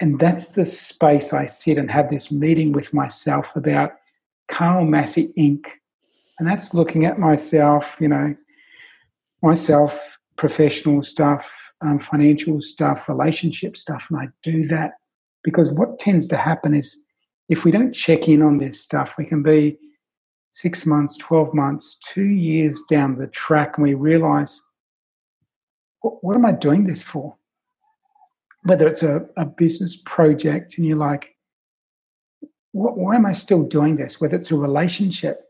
And 0.00 0.18
that's 0.18 0.48
the 0.48 0.64
space 0.64 1.32
I 1.32 1.46
sit 1.46 1.76
and 1.76 1.90
have 1.90 2.08
this 2.08 2.30
meeting 2.30 2.72
with 2.72 2.94
myself 2.94 3.54
about 3.54 3.92
Carl 4.50 4.84
Massy 4.84 5.32
Inc. 5.38 5.64
And 6.38 6.48
that's 6.48 6.72
looking 6.72 7.04
at 7.04 7.18
myself, 7.18 7.96
you 8.00 8.08
know, 8.08 8.34
myself, 9.42 9.98
professional 10.36 11.04
stuff, 11.04 11.44
um, 11.82 11.98
financial 11.98 12.62
stuff, 12.62 13.08
relationship 13.08 13.76
stuff. 13.76 14.04
And 14.10 14.18
I 14.18 14.28
do 14.42 14.66
that 14.68 14.92
because 15.44 15.70
what 15.70 15.98
tends 15.98 16.26
to 16.28 16.36
happen 16.36 16.74
is 16.74 16.96
if 17.48 17.64
we 17.64 17.70
don't 17.70 17.92
check 17.92 18.28
in 18.28 18.42
on 18.42 18.58
this 18.58 18.80
stuff, 18.80 19.10
we 19.18 19.26
can 19.26 19.42
be 19.42 19.76
six 20.52 20.84
months, 20.86 21.16
12 21.16 21.54
months, 21.54 21.96
two 22.12 22.24
years 22.24 22.82
down 22.88 23.16
the 23.16 23.28
track, 23.28 23.74
and 23.76 23.84
we 23.84 23.94
realize, 23.94 24.60
what, 26.00 26.36
am 26.36 26.46
I 26.46 26.52
doing 26.52 26.86
this 26.86 27.02
for? 27.02 27.36
Whether 28.62 28.88
it's 28.88 29.02
a, 29.02 29.26
a 29.36 29.44
business 29.44 29.96
project 30.04 30.76
and 30.76 30.86
you're 30.86 30.96
like, 30.96 31.36
why 32.72 33.16
am 33.16 33.26
I 33.26 33.32
still 33.32 33.62
doing 33.62 33.96
this? 33.96 34.20
Whether 34.20 34.36
it's 34.36 34.50
a 34.50 34.56
relationship, 34.56 35.40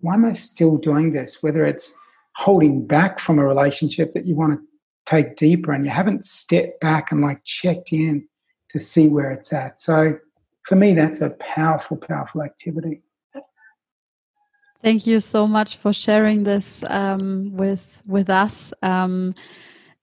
why 0.00 0.14
am 0.14 0.24
I 0.24 0.32
still 0.32 0.76
doing 0.76 1.12
this? 1.12 1.42
Whether 1.42 1.64
it's 1.66 1.92
holding 2.34 2.86
back 2.86 3.20
from 3.20 3.38
a 3.38 3.46
relationship 3.46 4.14
that 4.14 4.26
you 4.26 4.34
want 4.34 4.58
to 4.58 4.66
take 5.06 5.36
deeper 5.36 5.72
and 5.72 5.84
you 5.84 5.90
haven't 5.90 6.24
stepped 6.24 6.80
back 6.80 7.12
and 7.12 7.20
like 7.20 7.42
checked 7.44 7.92
in 7.92 8.26
to 8.70 8.78
see 8.78 9.08
where 9.08 9.30
it's 9.30 9.52
at. 9.52 9.78
So 9.78 10.18
for 10.64 10.76
me, 10.76 10.94
that's 10.94 11.20
a 11.20 11.30
powerful, 11.30 11.96
powerful 11.96 12.42
activity. 12.42 13.02
Thank 14.82 15.06
you 15.06 15.18
so 15.18 15.48
much 15.48 15.76
for 15.76 15.92
sharing 15.92 16.44
this 16.44 16.84
um, 16.86 17.50
with 17.52 17.98
with 18.06 18.30
us. 18.30 18.72
Um, 18.82 19.34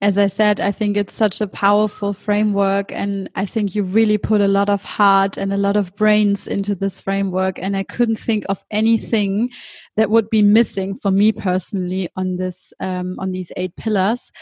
as 0.01 0.17
I 0.17 0.27
said, 0.27 0.59
I 0.59 0.73
think 0.73 0.97
it's 0.97 1.13
such 1.13 1.39
a 1.39 1.47
powerful 1.47 2.11
framework, 2.11 2.91
and 2.91 3.29
I 3.35 3.45
think 3.45 3.73
you 3.73 3.83
really 3.83 4.17
put 4.17 4.41
a 4.41 4.49
lot 4.49 4.67
of 4.67 4.83
heart 4.83 5.37
and 5.37 5.53
a 5.53 5.57
lot 5.57 5.77
of 5.77 5.95
brains 5.95 6.45
into 6.45 6.75
this 6.75 6.99
framework. 6.99 7.57
And 7.57 7.77
I 7.77 7.83
couldn't 7.83 8.17
think 8.19 8.43
of 8.49 8.65
anything 8.69 9.49
that 9.95 10.09
would 10.09 10.29
be 10.29 10.41
missing 10.41 10.93
for 10.93 11.09
me 11.09 11.31
personally 11.31 12.09
on 12.17 12.35
this 12.35 12.73
um, 12.81 13.15
on 13.17 13.31
these 13.31 13.53
eight 13.55 13.77
pillars. 13.77 14.33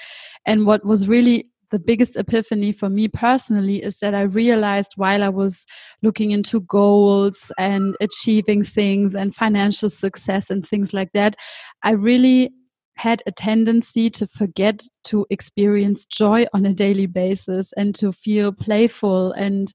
And 0.48 0.66
what 0.66 0.84
was 0.84 1.08
really 1.08 1.48
the 1.74 1.80
biggest 1.80 2.16
epiphany 2.16 2.72
for 2.72 2.88
me 2.88 3.08
personally 3.08 3.82
is 3.82 3.98
that 3.98 4.14
I 4.14 4.22
realized 4.22 4.94
while 4.96 5.24
I 5.24 5.30
was 5.30 5.66
looking 6.04 6.30
into 6.30 6.62
goals 6.62 7.52
and 7.58 7.96
achieving 8.00 8.64
things 8.64 9.16
and 9.16 9.34
financial 9.34 9.90
success 9.90 10.52
and 10.52 10.64
things 10.64 10.94
like 10.94 11.14
that, 11.14 11.36
I 11.82 11.94
really 11.94 12.52
had 12.98 13.24
a 13.26 13.32
tendency 13.32 14.12
to 14.12 14.28
forget 14.28 14.84
to 15.06 15.26
experience 15.32 16.06
joy 16.06 16.46
on 16.54 16.64
a 16.64 16.76
daily 16.76 17.08
basis 17.08 17.74
and 17.76 17.96
to 17.96 18.12
feel 18.12 18.52
playful 18.52 19.32
and 19.32 19.74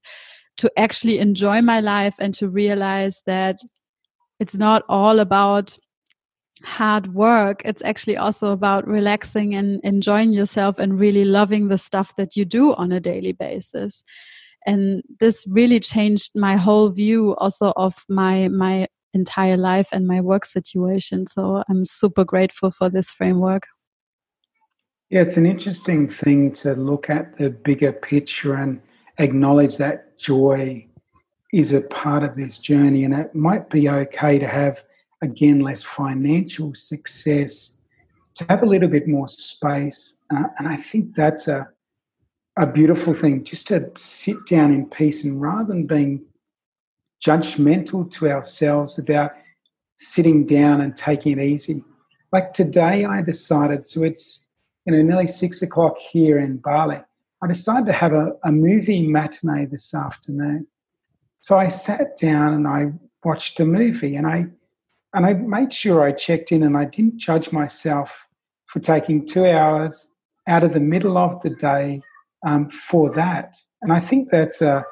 to 0.55 0.71
actually 0.77 1.19
enjoy 1.19 1.61
my 1.61 1.81
life 1.81 2.15
and 2.17 2.33
to 2.35 2.47
realize 2.47 3.21
that 3.25 3.57
it's 4.39 4.55
not 4.55 4.83
all 4.87 5.19
about 5.19 5.77
hard 6.63 7.13
work 7.13 7.61
it's 7.65 7.81
actually 7.83 8.17
also 8.17 8.51
about 8.51 8.87
relaxing 8.87 9.55
and 9.55 9.79
enjoying 9.83 10.31
yourself 10.31 10.79
and 10.79 10.99
really 10.99 11.25
loving 11.25 11.67
the 11.67 11.77
stuff 11.77 12.15
that 12.17 12.35
you 12.35 12.45
do 12.45 12.73
on 12.73 12.91
a 12.91 12.99
daily 12.99 13.31
basis. 13.31 14.03
And 14.65 15.03
this 15.19 15.45
really 15.47 15.79
changed 15.79 16.31
my 16.35 16.57
whole 16.57 16.89
view 16.89 17.35
also 17.37 17.73
of 17.75 18.05
my 18.09 18.47
my 18.49 18.87
entire 19.13 19.57
life 19.57 19.89
and 19.91 20.05
my 20.05 20.21
work 20.21 20.45
situation. 20.45 21.27
So 21.27 21.63
i'm 21.69 21.85
super 21.85 22.23
grateful 22.25 22.71
for 22.71 22.89
this 22.89 23.11
framework. 23.11 23.67
Yeah 25.09 25.21
it's 25.21 25.37
an 25.37 25.45
interesting 25.45 26.09
thing 26.09 26.51
to 26.53 26.73
look 26.73 27.09
at 27.09 27.37
the 27.37 27.49
bigger 27.49 27.91
picture 27.91 28.55
and 28.55 28.81
acknowledge 29.17 29.77
that 29.77 30.17
joy 30.17 30.85
is 31.51 31.71
a 31.71 31.81
part 31.81 32.23
of 32.23 32.35
this 32.35 32.57
journey 32.57 33.03
and 33.05 33.13
it 33.13 33.33
might 33.33 33.69
be 33.69 33.89
okay 33.89 34.37
to 34.37 34.47
have 34.47 34.77
again, 35.21 35.59
less 35.59 35.83
financial 35.83 36.73
success, 36.73 37.73
to 38.35 38.45
have 38.49 38.63
a 38.63 38.65
little 38.65 38.87
bit 38.87 39.07
more 39.07 39.27
space. 39.27 40.15
Uh, 40.33 40.43
and 40.57 40.67
I 40.67 40.77
think 40.77 41.15
that's 41.15 41.47
a, 41.47 41.67
a 42.57 42.65
beautiful 42.65 43.13
thing, 43.13 43.43
just 43.43 43.67
to 43.67 43.91
sit 43.97 44.45
down 44.45 44.73
in 44.73 44.85
peace 44.89 45.23
and 45.23 45.41
rather 45.41 45.65
than 45.65 45.85
being 45.85 46.25
judgmental 47.25 48.09
to 48.11 48.29
ourselves 48.29 48.97
about 48.97 49.31
sitting 49.97 50.45
down 50.45 50.81
and 50.81 50.95
taking 50.95 51.37
it 51.37 51.43
easy. 51.43 51.83
Like 52.31 52.53
today, 52.53 53.05
I 53.05 53.21
decided, 53.21 53.87
so 53.87 54.03
it's 54.03 54.45
you 54.85 54.93
know 54.93 55.01
nearly 55.01 55.27
six 55.27 55.61
o'clock 55.61 55.97
here 55.97 56.39
in 56.39 56.57
Bali. 56.57 57.01
I 57.41 57.47
decided 57.47 57.85
to 57.87 57.93
have 57.93 58.13
a, 58.13 58.33
a 58.43 58.51
movie 58.51 59.07
matinee 59.07 59.65
this 59.65 59.93
afternoon. 59.93 60.67
So 61.41 61.57
I 61.57 61.69
sat 61.69 62.17
down 62.17 62.53
and 62.53 62.67
I 62.67 62.91
watched 63.23 63.59
a 63.59 63.65
movie, 63.65 64.15
and 64.15 64.27
I 64.27 64.45
and 65.13 65.25
I 65.25 65.33
made 65.33 65.73
sure 65.73 66.03
I 66.03 66.11
checked 66.11 66.51
in 66.51 66.63
and 66.63 66.77
I 66.77 66.85
didn't 66.85 67.17
judge 67.17 67.51
myself 67.51 68.13
for 68.67 68.79
taking 68.79 69.25
two 69.25 69.45
hours 69.45 70.09
out 70.47 70.63
of 70.63 70.73
the 70.73 70.79
middle 70.79 71.17
of 71.17 71.41
the 71.41 71.49
day 71.49 72.01
um, 72.45 72.69
for 72.69 73.11
that. 73.11 73.55
And 73.81 73.91
I 73.91 73.99
think 73.99 74.29
that's 74.29 74.61
a, 74.61 74.83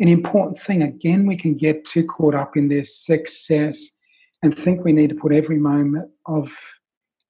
an 0.00 0.08
important 0.08 0.60
thing. 0.60 0.82
Again, 0.82 1.26
we 1.26 1.36
can 1.36 1.54
get 1.54 1.84
too 1.84 2.04
caught 2.04 2.34
up 2.34 2.56
in 2.56 2.68
this 2.68 3.04
success 3.04 3.82
and 4.42 4.56
think 4.56 4.84
we 4.84 4.92
need 4.92 5.10
to 5.10 5.16
put 5.16 5.32
every 5.32 5.58
moment 5.58 6.08
of 6.26 6.52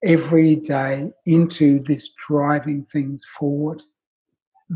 every 0.05 0.57
day 0.57 1.11
into 1.27 1.83
this 1.85 2.11
driving 2.29 2.85
things 2.93 3.25
forward 3.38 3.83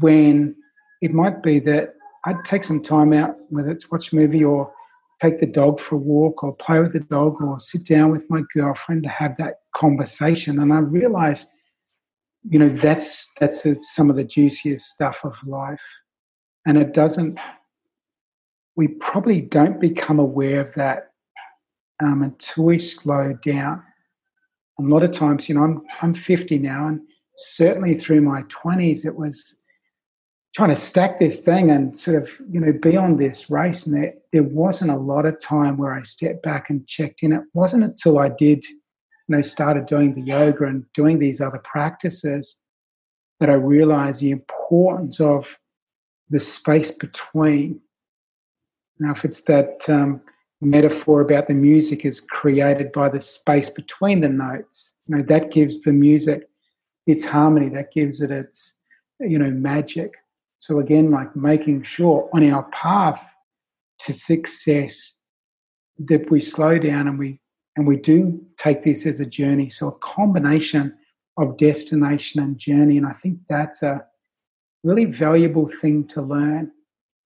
when 0.01 0.55
it 1.03 1.13
might 1.13 1.43
be 1.43 1.61
that 1.61 1.95
I'd 2.25 2.45
take 2.45 2.65
some 2.65 2.83
time 2.83 3.13
out, 3.13 3.37
whether 3.51 3.71
it's 3.71 3.91
watch 3.91 4.13
a 4.13 4.17
movie 4.17 4.45
or 4.45 4.73
take 5.23 5.39
the 5.39 5.47
dog 5.47 5.81
for 5.81 5.95
a 5.95 5.99
walk 5.99 6.43
or 6.43 6.55
play 6.57 6.81
with 6.81 6.93
the 6.93 7.01
dog 7.01 7.41
or 7.41 7.61
sit 7.61 7.85
down 7.85 8.11
with 8.11 8.29
my 8.29 8.43
girlfriend 8.53 9.05
to 9.05 9.09
have 9.09 9.37
that 9.37 9.61
conversation. 9.75 10.61
And 10.61 10.73
I 10.73 10.79
realized, 10.79 11.47
you 12.49 12.59
know, 12.59 12.69
that's 12.69 13.31
that's 13.39 13.63
the, 13.63 13.79
some 13.95 14.11
of 14.11 14.17
the 14.17 14.25
juiciest 14.25 14.87
stuff 14.87 15.19
of 15.23 15.35
life. 15.47 15.81
And 16.67 16.77
it 16.77 16.93
doesn't. 16.93 17.39
We 18.75 18.89
probably 18.89 19.43
don't 19.43 19.81
become 19.81 20.19
aware 20.19 20.61
of 20.61 20.75
that 20.75 21.11
um, 22.03 22.23
until 22.23 22.65
we 22.65 22.79
slow 22.79 23.35
down. 23.45 23.83
A 24.81 24.83
lot 24.83 25.03
of 25.03 25.13
times, 25.13 25.49
you 25.49 25.55
know, 25.55 25.63
I'm 25.63 25.83
I'm 26.01 26.15
50 26.15 26.59
now, 26.59 26.89
and 26.89 27.01
certainly 27.37 27.97
through 27.97 28.23
my 28.23 28.43
20s, 28.45 29.05
it 29.05 29.15
was 29.15 29.57
trying 30.55 30.69
to 30.69 30.77
stack 30.77 31.19
this 31.19 31.41
thing 31.41 31.71
and 31.71 31.97
sort 31.97 32.23
of 32.23 32.29
you 32.51 32.61
know 32.61 32.73
be 32.73 32.97
on 32.97 33.17
this 33.17 33.51
race. 33.51 33.87
And 33.87 33.97
there, 33.97 34.15
there 34.33 34.43
wasn't 34.43 34.91
a 34.91 34.97
lot 34.97 35.27
of 35.27 35.41
time 35.41 35.77
where 35.77 35.95
i 35.95 36.03
stepped 36.03 36.43
back 36.43 36.71
and 36.71 36.87
checked 36.87 37.23
in. 37.23 37.33
It 37.33 37.43
wasn't 37.55 37.85
until 37.85 38.19
i 38.19 38.29
did 38.29 38.65
you 38.65 38.77
know 39.37 39.43
started 39.43 39.87
doing 39.87 40.15
the 40.15 40.23
yoga 40.23 40.65
and 40.65 40.85
doing 40.95 41.19
these 41.19 41.41
other 41.41 41.63
practices 41.65 42.57
that 43.41 43.51
i 43.51 43.55
realized 43.55 44.21
the 44.21 44.31
importance 44.31 45.21
of 45.21 45.47
the 46.31 46.41
space 46.41 46.91
between. 46.91 47.81
Now 48.99 49.13
if 49.13 49.25
it's 49.25 49.43
that 49.43 49.85
um, 49.89 50.21
metaphor 50.61 51.23
about 51.23 51.49
the 51.49 51.55
music 51.55 52.05
is 52.05 52.21
created 52.21 52.93
by 52.93 53.09
the 53.09 53.21
space 53.21 53.69
between 53.69 54.21
the 54.21 54.29
notes 54.29 54.93
you 55.09 55.17
know 55.17 55.23
that 55.25 55.51
gives 55.51 55.81
the 55.83 55.91
music 55.91 56.49
its 57.09 57.25
harmony 57.25 57.69
that 57.69 57.93
gives 57.93 58.21
it 58.21 58.31
its 58.31 58.75
you 59.19 59.41
know 59.41 59.51
magic 59.51 60.13
so 60.65 60.71
again, 60.85 61.11
like 61.19 61.31
making 61.35 61.79
sure 61.95 62.19
on 62.35 62.43
our 62.53 62.65
path 62.83 63.23
to 64.05 64.13
success 64.13 64.95
that 66.11 66.31
we 66.31 66.41
slow 66.41 66.79
down 66.79 67.09
and 67.09 67.19
we 67.19 67.31
And 67.77 67.87
we 67.87 67.97
do 67.97 68.19
take 68.65 68.81
this 68.85 69.07
as 69.07 69.21
a 69.21 69.33
journey. 69.41 69.71
So 69.71 69.89
a 69.89 69.99
combination 70.17 70.85
of 71.43 71.57
destination 71.57 72.43
and 72.45 72.59
journey. 72.69 72.97
And 72.99 73.07
I 73.07 73.15
think 73.23 73.39
that's 73.49 73.83
a 73.83 74.05
really 74.85 75.07
valuable 75.07 75.69
thing 75.81 76.07
to 76.09 76.21
learn. 76.35 76.71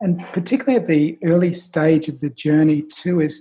And 0.01 0.13
particularly 0.33 0.79
at 0.81 0.87
the 0.87 1.19
early 1.31 1.53
stage 1.55 2.07
of 2.09 2.21
the 2.21 2.31
journey, 2.31 2.83
too, 2.83 3.17
is 3.21 3.35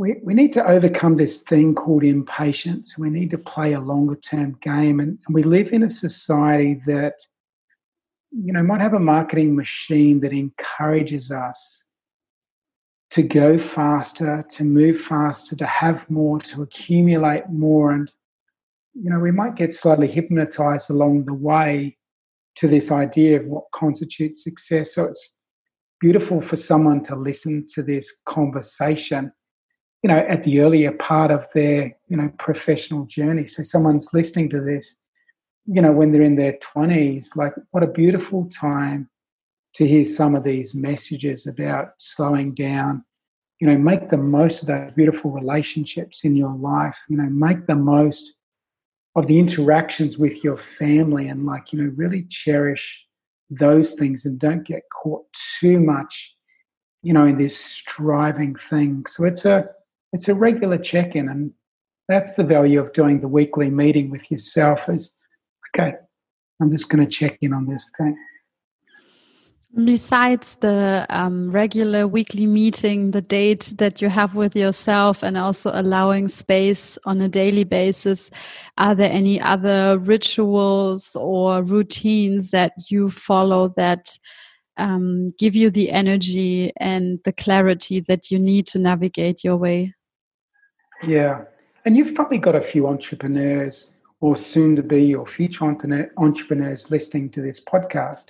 we, 0.00 0.08
we 0.26 0.32
need 0.40 0.52
to 0.54 0.66
overcome 0.74 1.16
this 1.16 1.36
thing 1.50 1.74
called 1.74 2.04
impatience. 2.04 2.96
We 2.96 3.10
need 3.10 3.30
to 3.30 3.38
play 3.54 3.74
a 3.74 3.86
longer 3.92 4.16
term 4.16 4.50
game. 4.62 4.96
And, 5.02 5.18
and 5.26 5.34
we 5.34 5.42
live 5.42 5.68
in 5.76 5.82
a 5.82 5.90
society 5.90 6.80
that, 6.86 7.14
you 8.36 8.52
know, 8.52 8.62
might 8.62 8.80
have 8.80 8.94
a 8.94 9.00
marketing 9.00 9.54
machine 9.54 10.20
that 10.20 10.32
encourages 10.32 11.30
us 11.30 11.82
to 13.10 13.22
go 13.22 13.58
faster, 13.58 14.44
to 14.50 14.64
move 14.64 15.00
faster, 15.02 15.54
to 15.54 15.66
have 15.66 16.08
more, 16.10 16.40
to 16.40 16.62
accumulate 16.62 17.48
more. 17.48 17.92
And, 17.92 18.10
you 18.94 19.08
know, 19.08 19.20
we 19.20 19.30
might 19.30 19.54
get 19.54 19.72
slightly 19.72 20.08
hypnotized 20.08 20.90
along 20.90 21.26
the 21.26 21.34
way 21.34 21.96
to 22.56 22.66
this 22.66 22.90
idea 22.90 23.40
of 23.40 23.46
what 23.46 23.64
constitutes 23.72 24.42
success. 24.42 24.94
So 24.94 25.04
it's 25.04 25.34
beautiful 26.00 26.40
for 26.40 26.56
someone 26.56 27.04
to 27.04 27.14
listen 27.14 27.66
to 27.74 27.82
this 27.82 28.12
conversation, 28.26 29.30
you 30.02 30.08
know, 30.08 30.18
at 30.18 30.42
the 30.42 30.60
earlier 30.60 30.92
part 30.92 31.30
of 31.30 31.46
their, 31.54 31.96
you 32.08 32.16
know, 32.16 32.32
professional 32.40 33.06
journey. 33.06 33.46
So 33.46 33.62
someone's 33.62 34.08
listening 34.12 34.50
to 34.50 34.60
this, 34.60 34.96
you 35.66 35.80
know, 35.80 35.92
when 35.92 36.12
they're 36.12 36.22
in 36.22 36.36
their 36.36 36.58
20s, 36.74 37.36
like 37.36 37.54
what 37.70 37.82
a 37.82 37.88
beautiful 37.88 38.48
time 38.50 39.08
to 39.74 39.86
hear 39.86 40.04
some 40.04 40.34
of 40.34 40.44
these 40.44 40.74
messages 40.74 41.46
about 41.46 41.92
slowing 41.98 42.54
down. 42.54 43.04
You 43.60 43.68
know, 43.68 43.78
make 43.78 44.10
the 44.10 44.16
most 44.16 44.62
of 44.62 44.68
those 44.68 44.92
beautiful 44.94 45.30
relationships 45.30 46.24
in 46.24 46.36
your 46.36 46.54
life. 46.54 46.96
You 47.08 47.16
know, 47.16 47.30
make 47.30 47.66
the 47.66 47.76
most 47.76 48.32
of 49.16 49.26
the 49.26 49.38
interactions 49.38 50.18
with 50.18 50.42
your 50.42 50.56
family 50.56 51.28
and 51.28 51.46
like 51.46 51.72
you 51.72 51.80
know 51.80 51.92
really 51.96 52.26
cherish 52.30 53.00
those 53.50 53.94
things 53.94 54.24
and 54.24 54.38
don't 54.38 54.66
get 54.66 54.82
caught 54.90 55.24
too 55.60 55.78
much 55.78 56.34
you 57.02 57.12
know 57.12 57.26
in 57.26 57.38
this 57.38 57.56
striving 57.56 58.56
thing 58.56 59.04
so 59.06 59.24
it's 59.24 59.44
a 59.44 59.66
it's 60.12 60.28
a 60.28 60.34
regular 60.34 60.78
check-in 60.78 61.28
and 61.28 61.52
that's 62.08 62.34
the 62.34 62.42
value 62.42 62.80
of 62.80 62.92
doing 62.92 63.20
the 63.20 63.28
weekly 63.28 63.70
meeting 63.70 64.10
with 64.10 64.30
yourself 64.30 64.80
is 64.88 65.12
okay 65.74 65.94
i'm 66.60 66.70
just 66.70 66.88
going 66.88 67.04
to 67.04 67.10
check 67.10 67.38
in 67.40 67.52
on 67.52 67.66
this 67.66 67.90
thing 67.98 68.16
Besides 69.82 70.54
the 70.60 71.04
um, 71.10 71.50
regular 71.50 72.06
weekly 72.06 72.46
meeting, 72.46 73.10
the 73.10 73.20
date 73.20 73.72
that 73.78 74.00
you 74.00 74.08
have 74.08 74.36
with 74.36 74.54
yourself, 74.54 75.24
and 75.24 75.36
also 75.36 75.72
allowing 75.74 76.28
space 76.28 76.96
on 77.06 77.20
a 77.20 77.28
daily 77.28 77.64
basis, 77.64 78.30
are 78.78 78.94
there 78.94 79.10
any 79.10 79.40
other 79.40 79.98
rituals 79.98 81.16
or 81.16 81.64
routines 81.64 82.52
that 82.52 82.72
you 82.88 83.10
follow 83.10 83.74
that 83.76 84.16
um, 84.76 85.34
give 85.40 85.56
you 85.56 85.70
the 85.70 85.90
energy 85.90 86.72
and 86.76 87.18
the 87.24 87.32
clarity 87.32 87.98
that 87.98 88.30
you 88.30 88.38
need 88.38 88.68
to 88.68 88.78
navigate 88.78 89.42
your 89.42 89.56
way? 89.56 89.92
Yeah. 91.02 91.46
And 91.84 91.96
you've 91.96 92.14
probably 92.14 92.38
got 92.38 92.54
a 92.54 92.62
few 92.62 92.86
entrepreneurs 92.86 93.88
or 94.24 94.36
soon 94.36 94.74
to 94.74 94.82
be 94.82 95.14
or 95.14 95.26
future 95.26 95.64
entrepreneurs 96.16 96.90
listening 96.90 97.28
to 97.30 97.42
this 97.42 97.60
podcast 97.60 98.26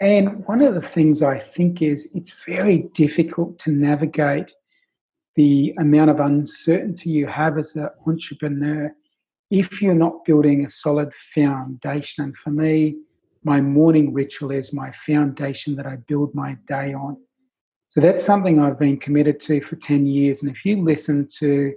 and 0.00 0.44
one 0.46 0.60
of 0.60 0.74
the 0.74 0.82
things 0.82 1.22
I 1.22 1.38
think 1.38 1.80
is 1.80 2.08
it's 2.14 2.32
very 2.46 2.90
difficult 2.94 3.58
to 3.60 3.70
navigate 3.70 4.52
the 5.36 5.74
amount 5.78 6.10
of 6.10 6.20
uncertainty 6.20 7.10
you 7.10 7.26
have 7.26 7.58
as 7.58 7.74
an 7.76 7.88
entrepreneur 8.06 8.94
if 9.50 9.80
you're 9.80 9.94
not 9.94 10.24
building 10.24 10.64
a 10.64 10.70
solid 10.70 11.12
foundation. 11.34 12.24
And 12.24 12.36
for 12.36 12.50
me, 12.50 12.96
my 13.44 13.60
morning 13.60 14.12
ritual 14.12 14.50
is 14.50 14.72
my 14.72 14.92
foundation 15.06 15.76
that 15.76 15.86
I 15.86 15.96
build 16.08 16.34
my 16.34 16.56
day 16.66 16.92
on. 16.92 17.16
So 17.90 18.00
that's 18.00 18.24
something 18.24 18.58
I've 18.58 18.78
been 18.78 18.98
committed 18.98 19.38
to 19.40 19.60
for 19.60 19.76
10 19.76 20.06
years. 20.06 20.42
And 20.42 20.50
if 20.50 20.64
you 20.64 20.82
listen 20.82 21.28
to, 21.38 21.72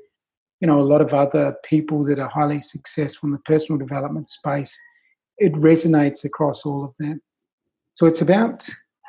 you 0.59 0.67
know, 0.67 0.79
a 0.79 0.81
lot 0.81 1.01
of 1.01 1.13
other 1.13 1.55
people 1.63 2.03
that 2.05 2.19
are 2.19 2.29
highly 2.29 2.61
successful 2.61 3.27
in 3.27 3.33
the 3.33 3.39
personal 3.39 3.77
development 3.77 4.29
space, 4.29 4.77
it 5.37 5.53
resonates 5.53 6.23
across 6.23 6.65
all 6.65 6.83
of 6.83 6.93
them. 6.99 7.21
So 7.93 8.05
it's 8.05 8.21
about, 8.21 8.67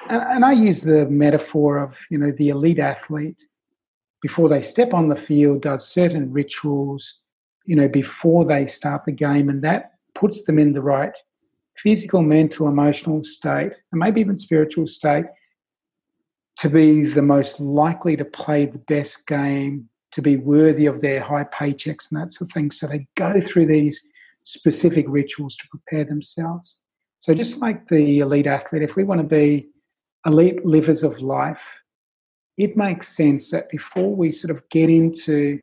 and 0.08 0.44
I 0.44 0.52
use 0.52 0.82
the 0.82 1.06
metaphor 1.06 1.78
of, 1.78 1.94
you 2.10 2.18
know, 2.18 2.32
the 2.32 2.50
elite 2.50 2.78
athlete 2.78 3.42
before 4.20 4.48
they 4.48 4.62
step 4.62 4.92
on 4.92 5.08
the 5.08 5.16
field 5.16 5.62
does 5.62 5.86
certain 5.86 6.32
rituals, 6.32 7.20
you 7.64 7.76
know, 7.76 7.88
before 7.88 8.44
they 8.44 8.66
start 8.66 9.04
the 9.04 9.12
game, 9.12 9.48
and 9.48 9.62
that 9.62 9.92
puts 10.14 10.42
them 10.42 10.58
in 10.58 10.72
the 10.72 10.82
right 10.82 11.16
physical, 11.76 12.22
mental, 12.22 12.66
emotional 12.66 13.22
state, 13.22 13.72
and 13.92 14.00
maybe 14.00 14.20
even 14.20 14.36
spiritual 14.36 14.86
state 14.86 15.26
to 16.56 16.68
be 16.68 17.04
the 17.04 17.22
most 17.22 17.60
likely 17.60 18.16
to 18.16 18.24
play 18.24 18.66
the 18.66 18.78
best 18.78 19.26
game, 19.28 19.87
to 20.12 20.22
be 20.22 20.36
worthy 20.36 20.86
of 20.86 21.00
their 21.00 21.20
high 21.20 21.44
paychecks 21.44 22.10
and 22.10 22.20
that 22.20 22.32
sort 22.32 22.50
of 22.50 22.54
thing. 22.54 22.70
So 22.70 22.86
they 22.86 23.06
go 23.16 23.40
through 23.40 23.66
these 23.66 24.02
specific 24.44 25.04
rituals 25.08 25.56
to 25.56 25.68
prepare 25.68 26.04
themselves. 26.04 26.78
So, 27.20 27.34
just 27.34 27.58
like 27.58 27.88
the 27.88 28.20
elite 28.20 28.46
athlete, 28.46 28.82
if 28.82 28.96
we 28.96 29.04
want 29.04 29.20
to 29.20 29.26
be 29.26 29.68
elite 30.24 30.64
livers 30.64 31.02
of 31.02 31.20
life, 31.20 31.62
it 32.56 32.76
makes 32.76 33.08
sense 33.08 33.50
that 33.50 33.68
before 33.70 34.14
we 34.14 34.32
sort 34.32 34.56
of 34.56 34.68
get 34.70 34.88
into 34.88 35.60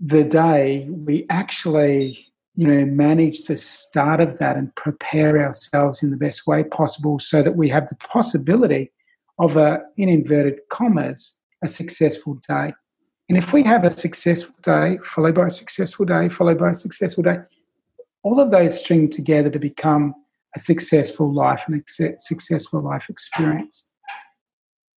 the 0.00 0.24
day, 0.24 0.86
we 0.90 1.26
actually, 1.30 2.26
you 2.54 2.66
know, 2.66 2.84
manage 2.84 3.44
the 3.44 3.56
start 3.56 4.20
of 4.20 4.38
that 4.38 4.56
and 4.56 4.74
prepare 4.76 5.42
ourselves 5.42 6.02
in 6.02 6.10
the 6.10 6.16
best 6.16 6.46
way 6.46 6.64
possible 6.64 7.18
so 7.18 7.42
that 7.42 7.56
we 7.56 7.68
have 7.68 7.88
the 7.88 7.96
possibility 7.96 8.92
of 9.38 9.56
a, 9.56 9.80
in 9.96 10.08
inverted 10.08 10.60
commas, 10.70 11.34
a 11.62 11.68
successful 11.68 12.40
day. 12.46 12.72
And 13.28 13.36
if 13.36 13.52
we 13.52 13.62
have 13.64 13.84
a 13.84 13.90
successful 13.90 14.54
day, 14.62 14.98
followed 15.04 15.34
by 15.34 15.48
a 15.48 15.50
successful 15.50 16.06
day, 16.06 16.28
followed 16.28 16.58
by 16.58 16.70
a 16.70 16.74
successful 16.74 17.22
day, 17.22 17.36
all 18.22 18.40
of 18.40 18.50
those 18.50 18.78
string 18.78 19.10
together 19.10 19.50
to 19.50 19.58
become 19.58 20.14
a 20.56 20.58
successful 20.58 21.32
life 21.32 21.64
and 21.66 21.76
a 21.76 22.14
successful 22.18 22.82
life 22.82 23.04
experience. 23.08 23.84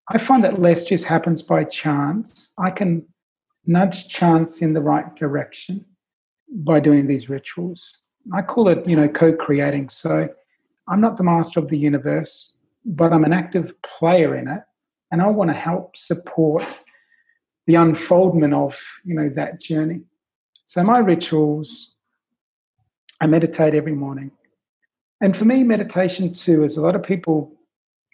I 0.09 0.17
find 0.17 0.43
that 0.43 0.59
less 0.59 0.83
just 0.83 1.05
happens 1.05 1.41
by 1.41 1.65
chance. 1.65 2.51
I 2.57 2.71
can 2.71 3.05
nudge 3.65 4.07
chance 4.07 4.61
in 4.61 4.73
the 4.73 4.81
right 4.81 5.13
direction 5.15 5.85
by 6.49 6.79
doing 6.79 7.07
these 7.07 7.29
rituals. 7.29 7.97
I 8.33 8.41
call 8.41 8.69
it, 8.69 8.87
you 8.87 8.95
know, 8.95 9.07
co-creating. 9.07 9.89
So 9.89 10.29
I'm 10.87 11.01
not 11.01 11.17
the 11.17 11.23
master 11.23 11.59
of 11.59 11.69
the 11.69 11.77
universe, 11.77 12.53
but 12.85 13.13
I'm 13.13 13.23
an 13.23 13.33
active 13.33 13.73
player 13.81 14.35
in 14.35 14.47
it, 14.47 14.61
and 15.11 15.21
I 15.21 15.27
want 15.27 15.49
to 15.49 15.55
help 15.55 15.95
support 15.95 16.63
the 17.67 17.75
unfoldment 17.75 18.53
of, 18.53 18.75
you 19.03 19.15
know, 19.15 19.29
that 19.35 19.61
journey. 19.61 20.01
So 20.65 20.83
my 20.83 20.99
rituals 20.99 21.95
I 23.21 23.27
meditate 23.27 23.75
every 23.75 23.93
morning. 23.93 24.31
And 25.21 25.37
for 25.37 25.45
me, 25.45 25.63
meditation 25.63 26.33
too 26.33 26.63
is 26.63 26.75
a 26.75 26.81
lot 26.81 26.95
of 26.95 27.03
people 27.03 27.53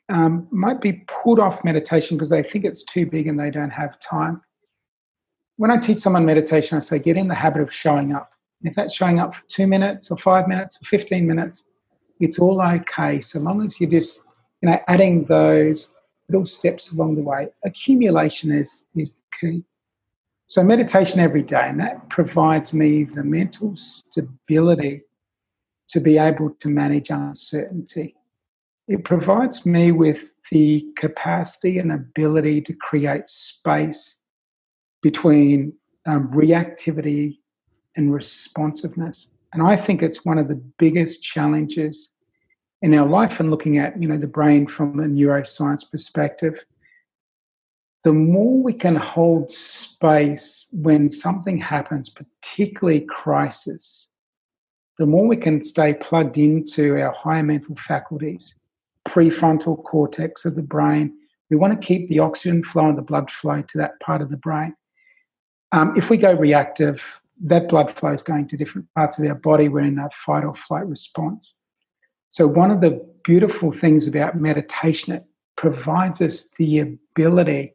um, 0.09 0.47
might 0.51 0.81
be 0.81 1.05
put 1.23 1.39
off 1.39 1.63
meditation 1.63 2.17
because 2.17 2.29
they 2.29 2.43
think 2.43 2.65
it's 2.65 2.83
too 2.83 3.05
big 3.05 3.27
and 3.27 3.39
they 3.39 3.49
don't 3.49 3.69
have 3.69 3.97
time. 4.01 4.41
When 5.55 5.71
I 5.71 5.77
teach 5.77 5.99
someone 5.99 6.25
meditation, 6.25 6.77
I 6.77 6.81
say 6.81 6.99
get 6.99 7.15
in 7.15 7.29
the 7.29 7.35
habit 7.35 7.61
of 7.61 7.73
showing 7.73 8.13
up. 8.13 8.31
If 8.63 8.75
that's 8.75 8.93
showing 8.93 9.19
up 9.19 9.35
for 9.35 9.43
two 9.47 9.65
minutes 9.65 10.11
or 10.11 10.17
five 10.17 10.47
minutes 10.47 10.77
or 10.81 10.85
15 10.85 11.25
minutes, 11.25 11.63
it's 12.19 12.39
all 12.39 12.61
okay 12.61 13.21
so 13.21 13.39
long 13.39 13.65
as 13.65 13.79
you're 13.79 13.89
just 13.89 14.23
you 14.61 14.69
know 14.69 14.79
adding 14.87 15.23
those 15.25 15.89
little 16.29 16.45
steps 16.45 16.91
along 16.91 17.15
the 17.15 17.21
way. 17.21 17.47
Accumulation 17.65 18.51
is 18.51 18.85
is 18.95 19.15
the 19.15 19.21
key. 19.39 19.63
So, 20.47 20.63
meditation 20.63 21.19
every 21.19 21.41
day, 21.41 21.67
and 21.67 21.79
that 21.79 22.09
provides 22.09 22.73
me 22.73 23.03
the 23.03 23.23
mental 23.23 23.75
stability 23.75 25.03
to 25.89 25.99
be 25.99 26.17
able 26.17 26.51
to 26.61 26.69
manage 26.69 27.09
uncertainty. 27.09 28.15
It 28.87 29.03
provides 29.03 29.65
me 29.65 29.91
with 29.91 30.23
the 30.51 30.85
capacity 30.95 31.79
and 31.79 31.91
ability 31.91 32.61
to 32.61 32.73
create 32.73 33.29
space 33.29 34.15
between 35.01 35.73
um, 36.05 36.29
reactivity 36.31 37.39
and 37.97 38.13
responsiveness. 38.13 39.27
And 39.53 39.61
I 39.61 39.75
think 39.75 40.01
it's 40.01 40.23
one 40.23 40.37
of 40.37 40.47
the 40.47 40.61
biggest 40.77 41.21
challenges 41.21 42.09
in 42.81 42.93
our 42.93 43.07
life 43.07 43.39
and 43.39 43.49
looking 43.49 43.77
at 43.77 43.99
you 44.01 44.07
know 44.07 44.17
the 44.17 44.27
brain 44.27 44.67
from 44.67 44.99
a 44.99 45.03
neuroscience 45.03 45.89
perspective 45.89 46.59
the 48.07 48.13
more 48.13 48.63
we 48.63 48.71
can 48.71 48.95
hold 48.95 49.51
space 49.51 50.67
when 50.71 51.11
something 51.11 51.57
happens, 51.57 52.09
particularly 52.09 53.01
crisis, 53.01 54.07
the 54.97 55.05
more 55.05 55.27
we 55.27 55.35
can 55.35 55.61
stay 55.61 55.93
plugged 55.93 56.37
into 56.37 56.95
our 57.01 57.11
higher 57.11 57.43
mental 57.43 57.75
faculties, 57.75 58.55
prefrontal 59.09 59.83
cortex 59.83 60.45
of 60.45 60.55
the 60.55 60.61
brain. 60.61 61.17
We 61.49 61.57
want 61.57 61.79
to 61.79 61.85
keep 61.85 62.07
the 62.07 62.19
oxygen 62.19 62.63
flow 62.63 62.87
and 62.87 62.97
the 62.97 63.01
blood 63.01 63.29
flow 63.29 63.61
to 63.61 63.77
that 63.79 63.99
part 63.99 64.21
of 64.21 64.29
the 64.29 64.37
brain. 64.37 64.73
Um, 65.73 65.93
if 65.97 66.09
we 66.09 66.15
go 66.15 66.31
reactive, 66.31 67.03
that 67.43 67.67
blood 67.67 67.91
flow 67.91 68.13
is 68.13 68.23
going 68.23 68.47
to 68.47 68.55
different 68.55 68.87
parts 68.95 69.19
of 69.19 69.25
our 69.25 69.35
body. 69.35 69.67
We're 69.67 69.81
in 69.81 69.99
a 69.99 70.09
fight 70.11 70.45
or 70.45 70.55
flight 70.55 70.87
response. 70.87 71.55
So, 72.29 72.47
one 72.47 72.71
of 72.71 72.81
the 72.81 73.05
beautiful 73.23 73.71
things 73.71 74.07
about 74.07 74.39
meditation, 74.39 75.13
it 75.13 75.25
provides 75.55 76.21
us 76.21 76.49
the 76.57 76.79
ability 76.79 77.73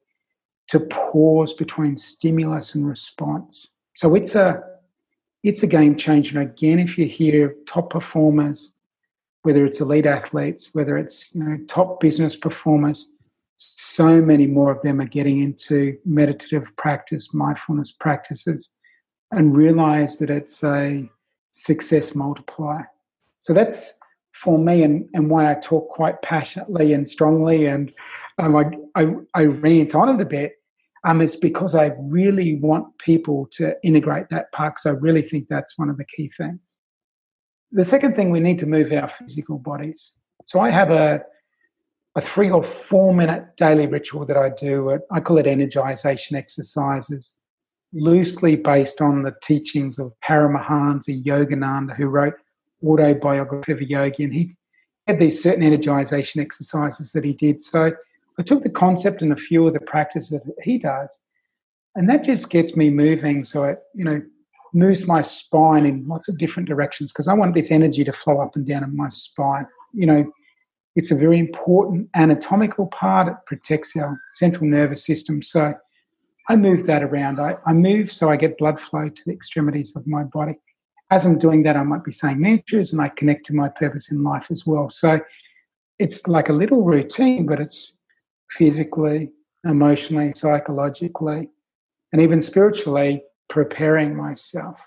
to 0.68 0.80
pause 0.80 1.52
between 1.52 1.98
stimulus 1.98 2.74
and 2.74 2.86
response. 2.86 3.68
So, 3.96 4.14
it's 4.14 4.34
a 4.34 4.62
it's 5.42 5.62
a 5.62 5.66
game 5.66 5.96
changer. 5.96 6.40
Again, 6.40 6.78
if 6.78 6.96
you 6.96 7.06
hear 7.06 7.56
top 7.66 7.90
performers, 7.90 8.72
whether 9.42 9.66
it's 9.66 9.80
elite 9.80 10.06
athletes, 10.06 10.70
whether 10.72 10.96
it's 10.96 11.34
you 11.34 11.42
know 11.42 11.58
top 11.66 12.00
business 12.00 12.36
performers, 12.36 13.10
so 13.56 14.20
many 14.20 14.46
more 14.46 14.72
of 14.72 14.82
them 14.82 15.00
are 15.00 15.06
getting 15.06 15.42
into 15.42 15.96
meditative 16.04 16.68
practice, 16.76 17.34
mindfulness 17.34 17.92
practices, 17.92 18.70
and 19.30 19.56
realize 19.56 20.18
that 20.18 20.30
it's 20.30 20.62
a 20.62 21.08
success 21.50 22.14
multiplier. 22.14 22.88
So 23.40 23.52
that's 23.52 23.92
for 24.32 24.58
me 24.58 24.82
and, 24.82 25.08
and 25.14 25.30
why 25.30 25.50
I 25.50 25.54
talk 25.54 25.88
quite 25.90 26.20
passionately 26.22 26.92
and 26.92 27.08
strongly 27.08 27.66
and 27.66 27.92
um, 28.38 28.56
I, 28.56 28.64
I, 28.94 29.14
I 29.34 29.44
rant 29.44 29.94
on 29.94 30.08
it 30.08 30.20
a 30.20 30.24
bit 30.24 30.54
um, 31.04 31.20
is 31.20 31.36
because 31.36 31.74
I 31.74 31.92
really 31.98 32.56
want 32.56 32.86
people 32.98 33.48
to 33.52 33.74
integrate 33.82 34.26
that 34.30 34.52
part 34.52 34.74
because 34.74 34.86
I 34.86 34.98
really 35.00 35.22
think 35.22 35.48
that's 35.48 35.76
one 35.76 35.90
of 35.90 35.96
the 35.96 36.04
key 36.04 36.30
things. 36.36 36.60
The 37.72 37.84
second 37.84 38.14
thing, 38.14 38.30
we 38.30 38.40
need 38.40 38.58
to 38.60 38.66
move 38.66 38.92
our 38.92 39.08
physical 39.08 39.58
bodies. 39.58 40.12
So 40.46 40.60
I 40.60 40.70
have 40.70 40.90
a, 40.90 41.22
a 42.16 42.20
three 42.20 42.50
or 42.50 42.62
four 42.62 43.14
minute 43.14 43.44
daily 43.56 43.86
ritual 43.86 44.26
that 44.26 44.36
I 44.36 44.50
do. 44.50 44.98
I 45.10 45.20
call 45.20 45.38
it 45.38 45.46
energization 45.46 46.34
exercises, 46.34 47.32
loosely 47.92 48.56
based 48.56 49.00
on 49.00 49.22
the 49.22 49.34
teachings 49.42 49.98
of 49.98 50.12
Paramahansa 50.24 51.24
Yogananda, 51.24 51.96
who 51.96 52.06
wrote 52.06 52.34
autobiography 52.84 53.72
of 53.72 53.78
a 53.78 53.84
yogi. 53.84 54.24
And 54.24 54.32
he 54.32 54.56
had 55.06 55.18
these 55.18 55.42
certain 55.42 55.62
energization 55.62 56.40
exercises 56.40 57.12
that 57.12 57.24
he 57.24 57.32
did. 57.32 57.62
So 57.62 57.92
I 58.38 58.42
took 58.42 58.62
the 58.62 58.70
concept 58.70 59.22
and 59.22 59.32
a 59.32 59.36
few 59.36 59.66
of 59.66 59.74
the 59.74 59.80
practices 59.80 60.30
that 60.30 60.42
he 60.62 60.78
does, 60.78 61.20
and 61.94 62.08
that 62.08 62.24
just 62.24 62.50
gets 62.50 62.76
me 62.76 62.90
moving. 62.90 63.44
So 63.44 63.64
it, 63.64 63.80
you 63.94 64.04
know, 64.04 64.22
moves 64.72 65.06
my 65.06 65.20
spine 65.20 65.84
in 65.84 66.06
lots 66.08 66.28
of 66.28 66.38
different 66.38 66.68
directions 66.68 67.12
because 67.12 67.28
I 67.28 67.34
want 67.34 67.54
this 67.54 67.70
energy 67.70 68.04
to 68.04 68.12
flow 68.12 68.40
up 68.40 68.56
and 68.56 68.66
down 68.66 68.84
in 68.84 68.96
my 68.96 69.08
spine. 69.10 69.66
You 69.92 70.06
know, 70.06 70.32
it's 70.96 71.10
a 71.10 71.14
very 71.14 71.38
important 71.38 72.08
anatomical 72.14 72.86
part. 72.86 73.28
It 73.28 73.34
protects 73.46 73.94
our 73.96 74.18
central 74.34 74.66
nervous 74.66 75.04
system. 75.04 75.42
So 75.42 75.74
I 76.48 76.56
move 76.56 76.86
that 76.86 77.02
around. 77.02 77.40
I, 77.40 77.56
I 77.66 77.72
move 77.72 78.12
so 78.12 78.30
I 78.30 78.36
get 78.36 78.58
blood 78.58 78.80
flow 78.80 79.08
to 79.08 79.22
the 79.26 79.32
extremities 79.32 79.94
of 79.94 80.06
my 80.06 80.24
body. 80.24 80.58
As 81.12 81.26
I'm 81.26 81.38
doing 81.38 81.62
that, 81.64 81.76
I 81.76 81.82
might 81.82 82.04
be 82.04 82.10
saying 82.10 82.40
mantras 82.40 82.90
and 82.90 83.02
I 83.02 83.10
connect 83.10 83.44
to 83.46 83.54
my 83.54 83.68
purpose 83.68 84.10
in 84.10 84.24
life 84.24 84.46
as 84.50 84.66
well. 84.66 84.88
So 84.88 85.20
it's 85.98 86.26
like 86.26 86.48
a 86.48 86.54
little 86.54 86.84
routine, 86.84 87.44
but 87.44 87.60
it's 87.60 87.92
physically, 88.50 89.30
emotionally, 89.62 90.32
psychologically, 90.34 91.50
and 92.12 92.22
even 92.22 92.40
spiritually 92.40 93.24
preparing 93.50 94.16
myself. 94.16 94.78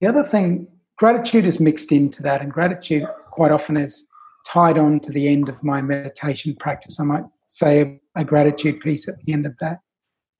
The 0.00 0.06
other 0.06 0.22
thing, 0.22 0.68
gratitude 0.98 1.46
is 1.46 1.58
mixed 1.58 1.90
into 1.90 2.22
that, 2.22 2.40
and 2.40 2.52
gratitude 2.52 3.08
quite 3.32 3.50
often 3.50 3.76
is 3.76 4.06
tied 4.46 4.78
on 4.78 5.00
to 5.00 5.10
the 5.10 5.26
end 5.26 5.48
of 5.48 5.60
my 5.64 5.82
meditation 5.82 6.54
practice. 6.60 7.00
I 7.00 7.02
might 7.02 7.24
say 7.46 8.00
a, 8.14 8.20
a 8.20 8.24
gratitude 8.24 8.78
piece 8.78 9.08
at 9.08 9.18
the 9.24 9.32
end 9.32 9.46
of 9.46 9.54
that 9.58 9.80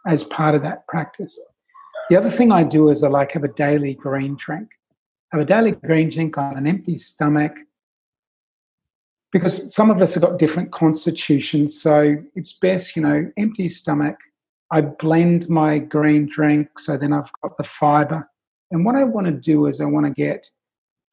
as 0.07 0.23
part 0.23 0.55
of 0.55 0.63
that 0.63 0.87
practice. 0.87 1.37
The 2.09 2.17
other 2.17 2.31
thing 2.31 2.53
I 2.53 2.63
do 2.63 2.91
is 2.91 3.03
I 3.03 3.09
like 3.09 3.33
have 3.33 3.45
a 3.45 3.49
daily 3.49 3.95
green 3.95 4.37
drink. 4.37 4.69
Have 5.33 5.41
a 5.41 5.45
daily 5.45 5.73
green 5.73 6.09
drink 6.09 6.39
on 6.39 6.57
an 6.57 6.67
empty 6.67 6.99
stomach 6.99 7.53
because 9.33 9.75
some 9.75 9.91
of 9.91 10.01
us 10.01 10.15
have 10.15 10.23
got 10.23 10.39
different 10.39 10.73
constitutions. 10.73 11.81
So 11.83 12.17
it's 12.37 12.53
best, 12.53 12.97
you 12.97 13.03
know, 13.03 13.31
empty 13.37 13.69
stomach. 13.69 14.17
I 14.71 14.81
blend 14.83 15.49
my 15.49 15.79
green 15.79 16.27
drink 16.27 16.79
so 16.79 16.97
then 16.97 17.13
I've 17.13 17.31
got 17.43 17.57
the 17.59 17.65
fiber. 17.65 18.29
And 18.71 18.85
what 18.85 18.95
I 18.95 19.05
want 19.05 19.27
to 19.27 19.33
do 19.33 19.67
is 19.67 19.81
I 19.81 19.85
want 19.85 20.07
to 20.07 20.13
get 20.13 20.49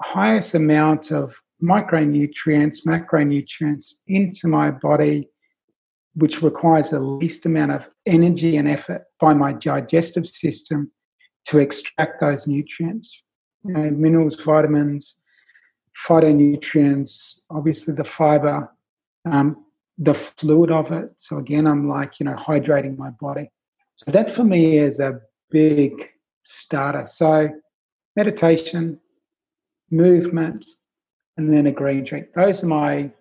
highest 0.02 0.54
amount 0.54 1.12
of 1.12 1.34
micronutrients, 1.62 2.86
macronutrients 2.86 3.94
into 4.08 4.48
my 4.48 4.70
body, 4.70 5.30
which 6.16 6.42
requires 6.42 6.90
the 6.90 7.00
least 7.00 7.46
amount 7.46 7.72
of 7.72 7.90
energy 8.06 8.58
and 8.58 8.68
effort 8.68 9.04
by 9.20 9.34
my 9.34 9.54
digestive 9.54 10.30
system 10.30 10.92
to 11.46 11.60
extract 11.60 12.22
those 12.22 12.48
nutrients. 12.48 13.24
You 13.66 13.74
know, 13.74 13.92
minerals, 13.92 14.36
vitamins, 14.36 15.16
phytonutrients, 16.08 17.40
obviously 17.50 17.94
the 17.94 18.04
fiber, 18.04 18.70
um, 19.30 19.66
the 19.98 20.14
fluid 20.14 20.72
of 20.72 20.92
it. 20.92 21.10
So 21.18 21.38
again, 21.38 21.68
I'm 21.68 21.90
like, 21.90 22.20
you 22.20 22.26
know, 22.26 22.36
hydrating 22.36 22.98
my 22.98 23.10
body. 23.12 23.52
So 23.96 24.12
that 24.12 24.36
for 24.36 24.44
me 24.44 24.78
is 24.78 25.00
a 25.00 25.22
big 25.50 25.94
starter. 26.44 27.06
So 27.06 27.50
meditation, 28.16 29.00
movement, 29.92 30.66
and 31.38 31.52
then 31.52 31.68
a 31.68 31.72
green 31.72 32.04
drink. 32.04 32.28
Those 32.36 32.64
are 32.64 32.68
my 32.68 33.12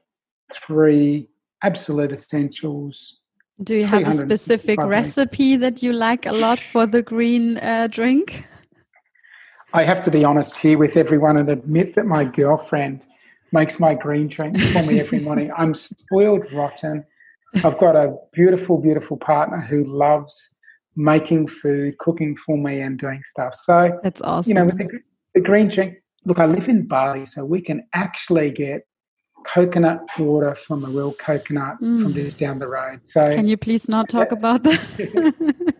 three 0.52 1.28
absolute 1.62 2.12
essentials. 2.12 3.16
Do 3.62 3.74
you 3.76 3.86
have 3.86 4.08
a 4.08 4.12
specific 4.12 4.78
recipe 4.80 5.56
that 5.56 5.82
you 5.82 5.92
like 5.92 6.26
a 6.26 6.32
lot 6.32 6.58
for 6.58 6.86
the 6.86 7.02
green 7.02 7.58
uh, 7.58 7.88
drink? 7.88 8.46
I 9.74 9.84
have 9.84 10.02
to 10.04 10.10
be 10.10 10.24
honest 10.24 10.56
here 10.56 10.78
with 10.78 10.96
everyone 10.96 11.36
and 11.36 11.48
admit 11.48 11.94
that 11.94 12.06
my 12.06 12.24
girlfriend 12.24 13.06
makes 13.52 13.78
my 13.78 13.94
green 13.94 14.28
drink 14.28 14.58
for 14.58 14.82
me 14.82 15.00
every 15.00 15.20
morning. 15.20 15.50
I'm 15.56 15.74
spoiled 15.74 16.50
rotten. 16.52 17.04
I've 17.56 17.78
got 17.78 17.94
a 17.96 18.16
beautiful, 18.32 18.78
beautiful 18.78 19.16
partner 19.18 19.60
who 19.60 19.84
loves 19.84 20.50
making 20.96 21.48
food, 21.48 21.96
cooking 21.98 22.36
for 22.36 22.56
me, 22.56 22.80
and 22.80 22.98
doing 22.98 23.22
stuff. 23.30 23.54
So 23.54 23.98
that's 24.02 24.20
awesome. 24.22 24.50
You 24.50 24.54
know, 24.54 24.64
with 24.64 24.78
the, 24.78 24.88
the 25.34 25.40
green 25.40 25.68
drink. 25.68 25.96
Look, 26.24 26.38
I 26.38 26.46
live 26.46 26.68
in 26.68 26.86
Bali, 26.86 27.26
so 27.26 27.44
we 27.44 27.60
can 27.60 27.84
actually 27.94 28.50
get 28.52 28.86
coconut 29.44 30.04
water 30.18 30.56
from 30.66 30.84
a 30.84 30.88
real 30.88 31.12
coconut 31.14 31.80
mm. 31.80 32.02
from 32.02 32.12
just 32.12 32.38
down 32.38 32.58
the 32.58 32.66
road. 32.66 33.00
So 33.06 33.24
can 33.24 33.46
you 33.46 33.56
please 33.56 33.88
not 33.88 34.08
talk 34.08 34.32
about 34.32 34.62
that? 34.64 35.74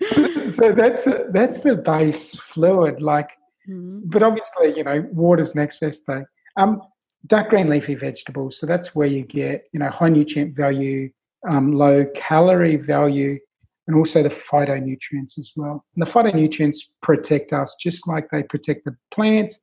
so 0.54 0.72
that's 0.72 1.04
that's 1.32 1.60
the 1.60 1.76
base 1.76 2.34
fluid. 2.34 3.02
Like, 3.02 3.30
mm-hmm. 3.68 4.00
but 4.04 4.22
obviously, 4.22 4.76
you 4.76 4.84
know, 4.84 5.06
water's 5.12 5.54
next 5.54 5.80
best 5.80 6.06
thing. 6.06 6.24
Um, 6.56 6.82
dark 7.26 7.50
green 7.50 7.68
leafy 7.68 7.94
vegetables. 7.94 8.58
So 8.58 8.66
that's 8.66 8.94
where 8.94 9.06
you 9.06 9.22
get, 9.22 9.64
you 9.72 9.80
know, 9.80 9.90
high 9.90 10.08
nutrient 10.08 10.56
value, 10.56 11.10
um, 11.48 11.72
low 11.72 12.06
calorie 12.14 12.76
value, 12.76 13.38
and 13.86 13.96
also 13.96 14.22
the 14.22 14.30
phytonutrients 14.30 15.38
as 15.38 15.52
well. 15.56 15.84
And 15.94 16.06
the 16.06 16.10
phytonutrients 16.10 16.78
protect 17.02 17.52
us 17.52 17.74
just 17.80 18.06
like 18.06 18.28
they 18.30 18.42
protect 18.42 18.84
the 18.84 18.96
plants 19.12 19.60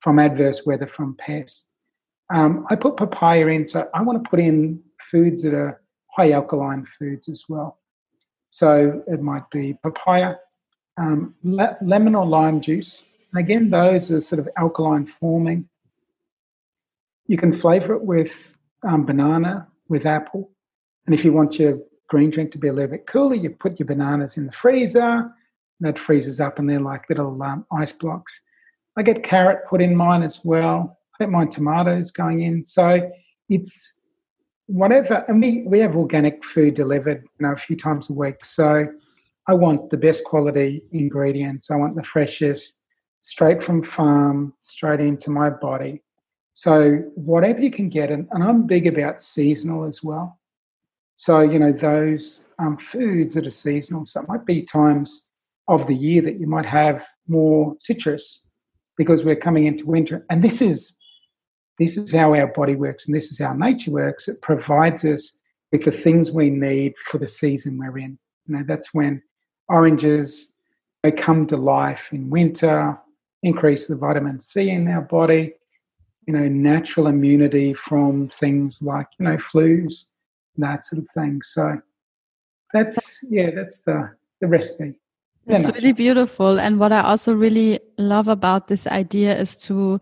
from 0.00 0.18
adverse 0.18 0.62
weather, 0.66 0.86
from 0.86 1.16
pests. 1.18 1.64
Um, 2.30 2.66
I 2.70 2.76
put 2.76 2.96
papaya 2.96 3.46
in, 3.48 3.66
so 3.66 3.88
I 3.94 4.02
want 4.02 4.22
to 4.22 4.28
put 4.28 4.40
in 4.40 4.82
foods 5.00 5.42
that 5.42 5.54
are 5.54 5.80
high 6.10 6.32
alkaline 6.32 6.86
foods 6.98 7.28
as 7.28 7.44
well. 7.48 7.78
So 8.50 9.02
it 9.06 9.22
might 9.22 9.48
be 9.50 9.78
papaya, 9.82 10.34
um, 10.96 11.34
le- 11.42 11.76
lemon 11.82 12.14
or 12.14 12.26
lime 12.26 12.60
juice. 12.60 13.04
Again, 13.34 13.70
those 13.70 14.10
are 14.10 14.20
sort 14.20 14.38
of 14.40 14.48
alkaline 14.56 15.06
forming. 15.06 15.68
You 17.26 17.36
can 17.36 17.52
flavor 17.52 17.94
it 17.94 18.02
with 18.02 18.56
um, 18.82 19.04
banana, 19.04 19.68
with 19.88 20.06
apple. 20.06 20.50
And 21.06 21.14
if 21.14 21.24
you 21.24 21.32
want 21.32 21.58
your 21.58 21.78
green 22.08 22.30
drink 22.30 22.52
to 22.52 22.58
be 22.58 22.68
a 22.68 22.72
little 22.72 22.90
bit 22.90 23.06
cooler, 23.06 23.34
you 23.34 23.50
put 23.50 23.78
your 23.78 23.86
bananas 23.86 24.36
in 24.36 24.46
the 24.46 24.52
freezer. 24.52 25.30
That 25.80 25.98
freezes 25.98 26.40
up 26.40 26.58
and 26.58 26.68
they're 26.68 26.80
like 26.80 27.08
little 27.08 27.40
um, 27.42 27.64
ice 27.70 27.92
blocks. 27.92 28.40
I 28.96 29.02
get 29.02 29.22
carrot 29.22 29.60
put 29.68 29.80
in 29.80 29.94
mine 29.94 30.24
as 30.24 30.44
well. 30.44 30.97
I 31.18 31.24
don't 31.24 31.32
mind 31.32 31.52
tomatoes 31.52 32.10
going 32.10 32.42
in. 32.42 32.62
So 32.62 33.10
it's 33.48 33.98
whatever. 34.66 35.24
And 35.28 35.40
we, 35.40 35.62
we 35.66 35.80
have 35.80 35.96
organic 35.96 36.44
food 36.44 36.74
delivered, 36.74 37.24
you 37.38 37.46
know, 37.46 37.54
a 37.54 37.56
few 37.56 37.76
times 37.76 38.10
a 38.10 38.12
week. 38.12 38.44
So 38.44 38.86
I 39.48 39.54
want 39.54 39.90
the 39.90 39.96
best 39.96 40.24
quality 40.24 40.82
ingredients. 40.92 41.70
I 41.70 41.76
want 41.76 41.96
the 41.96 42.04
freshest, 42.04 42.74
straight 43.20 43.64
from 43.64 43.82
farm, 43.82 44.52
straight 44.60 45.00
into 45.00 45.30
my 45.30 45.50
body. 45.50 46.02
So 46.54 47.02
whatever 47.14 47.60
you 47.60 47.70
can 47.70 47.88
get, 47.88 48.10
and, 48.10 48.28
and 48.32 48.44
I'm 48.44 48.66
big 48.66 48.86
about 48.86 49.22
seasonal 49.22 49.84
as 49.84 50.02
well. 50.02 50.38
So 51.16 51.40
you 51.40 51.58
know 51.58 51.72
those 51.72 52.44
um, 52.58 52.76
foods 52.78 53.34
that 53.34 53.46
are 53.46 53.50
seasonal. 53.52 54.06
So 54.06 54.20
it 54.20 54.28
might 54.28 54.44
be 54.44 54.62
times 54.62 55.22
of 55.66 55.86
the 55.86 55.94
year 55.94 56.22
that 56.22 56.38
you 56.38 56.46
might 56.46 56.66
have 56.66 57.06
more 57.26 57.74
citrus 57.78 58.42
because 58.96 59.24
we're 59.24 59.36
coming 59.36 59.64
into 59.64 59.86
winter, 59.86 60.26
and 60.30 60.42
this 60.42 60.60
is 60.60 60.96
this 61.78 61.96
is 61.96 62.10
how 62.12 62.34
our 62.34 62.48
body 62.48 62.74
works 62.74 63.06
and 63.06 63.14
this 63.14 63.30
is 63.30 63.38
how 63.38 63.52
nature 63.52 63.90
works. 63.90 64.28
It 64.28 64.42
provides 64.42 65.04
us 65.04 65.38
with 65.72 65.84
the 65.84 65.92
things 65.92 66.30
we 66.30 66.50
need 66.50 66.94
for 66.98 67.18
the 67.18 67.28
season 67.28 67.78
we're 67.78 67.98
in. 67.98 68.18
You 68.46 68.56
know, 68.56 68.64
that's 68.66 68.92
when 68.94 69.22
oranges, 69.68 70.52
they 71.02 71.12
come 71.12 71.46
to 71.46 71.56
life 71.56 72.08
in 72.12 72.30
winter, 72.30 72.98
increase 73.42 73.86
the 73.86 73.96
vitamin 73.96 74.40
C 74.40 74.70
in 74.70 74.88
our 74.88 75.02
body, 75.02 75.54
you 76.26 76.34
know, 76.34 76.48
natural 76.48 77.06
immunity 77.06 77.74
from 77.74 78.28
things 78.28 78.82
like, 78.82 79.06
you 79.18 79.26
know, 79.26 79.36
flus, 79.36 80.04
that 80.56 80.84
sort 80.84 81.02
of 81.02 81.08
thing. 81.14 81.40
So 81.42 81.80
that's, 82.72 83.22
yeah, 83.28 83.50
that's 83.54 83.82
the, 83.82 84.10
the 84.40 84.48
recipe. 84.48 84.94
It's 85.46 85.68
really 85.68 85.92
beautiful. 85.92 86.60
And 86.60 86.78
what 86.78 86.92
I 86.92 87.00
also 87.00 87.34
really 87.34 87.80
love 87.96 88.28
about 88.28 88.68
this 88.68 88.86
idea 88.86 89.38
is 89.38 89.56
to 89.66 89.98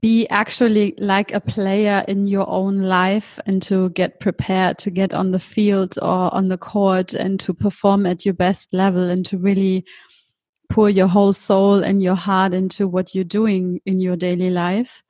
be 0.00 0.26
actually 0.28 0.94
like 0.98 1.32
a 1.32 1.40
player 1.40 2.04
in 2.08 2.26
your 2.26 2.48
own 2.48 2.78
life 2.78 3.38
and 3.44 3.62
to 3.62 3.90
get 3.90 4.20
prepared 4.20 4.78
to 4.78 4.90
get 4.90 5.12
on 5.12 5.32
the 5.32 5.38
field 5.38 5.98
or 6.00 6.34
on 6.34 6.48
the 6.48 6.56
court 6.56 7.12
and 7.12 7.38
to 7.40 7.52
perform 7.52 8.06
at 8.06 8.24
your 8.24 8.34
best 8.34 8.72
level 8.72 9.10
and 9.10 9.26
to 9.26 9.36
really 9.36 9.84
pour 10.70 10.88
your 10.88 11.08
whole 11.08 11.34
soul 11.34 11.82
and 11.82 12.02
your 12.02 12.14
heart 12.14 12.54
into 12.54 12.88
what 12.88 13.14
you're 13.14 13.24
doing 13.24 13.80
in 13.84 14.00
your 14.00 14.16
daily 14.16 14.48
life. 14.48 15.02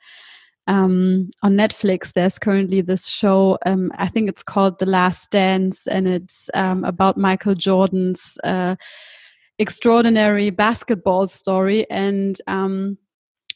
Um, 0.66 1.30
on 1.42 1.54
Netflix, 1.54 2.12
there's 2.12 2.38
currently 2.38 2.80
this 2.80 3.06
show. 3.06 3.58
Um, 3.64 3.92
I 3.96 4.08
think 4.08 4.28
it's 4.28 4.42
called 4.42 4.78
The 4.78 4.86
Last 4.86 5.30
Dance, 5.30 5.86
and 5.86 6.06
it's 6.08 6.50
um, 6.54 6.84
about 6.84 7.16
Michael 7.16 7.54
Jordan's 7.54 8.38
uh, 8.42 8.76
extraordinary 9.58 10.50
basketball 10.50 11.26
story. 11.26 11.88
And 11.90 12.40
um, 12.46 12.98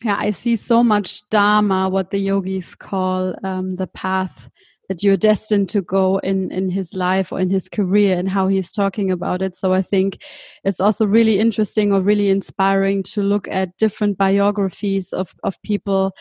yeah, 0.02 0.16
I 0.18 0.30
see 0.30 0.56
so 0.56 0.82
much 0.82 1.28
dharma, 1.30 1.88
what 1.88 2.10
the 2.10 2.18
yogis 2.18 2.74
call 2.74 3.34
um, 3.44 3.76
the 3.76 3.86
path 3.86 4.48
that 4.88 5.02
you're 5.02 5.16
destined 5.16 5.68
to 5.70 5.82
go 5.82 6.18
in 6.18 6.50
in 6.50 6.70
his 6.70 6.94
life 6.94 7.32
or 7.32 7.40
in 7.40 7.50
his 7.50 7.68
career 7.68 8.16
and 8.18 8.28
how 8.28 8.46
he's 8.46 8.70
talking 8.70 9.10
about 9.10 9.42
it 9.42 9.56
so 9.56 9.72
i 9.72 9.82
think 9.82 10.22
it's 10.64 10.80
also 10.80 11.06
really 11.06 11.38
interesting 11.38 11.92
or 11.92 12.00
really 12.00 12.28
inspiring 12.28 13.02
to 13.02 13.22
look 13.22 13.48
at 13.48 13.76
different 13.78 14.16
biographies 14.16 15.12
of 15.12 15.34
of 15.42 15.60
people 15.62 16.12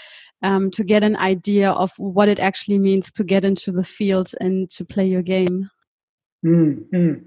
um, 0.42 0.70
to 0.72 0.84
get 0.84 1.04
an 1.04 1.16
idea 1.16 1.72
of 1.72 1.92
what 1.98 2.28
it 2.28 2.40
actually 2.40 2.78
means 2.78 3.12
to 3.12 3.24
get 3.24 3.46
into 3.46 3.72
the 3.72 3.84
field 3.84 4.32
and 4.42 4.70
to 4.70 4.86
play 4.86 5.06
your 5.06 5.22
game 5.22 5.70
because 6.44 6.54
mm, 6.56 7.22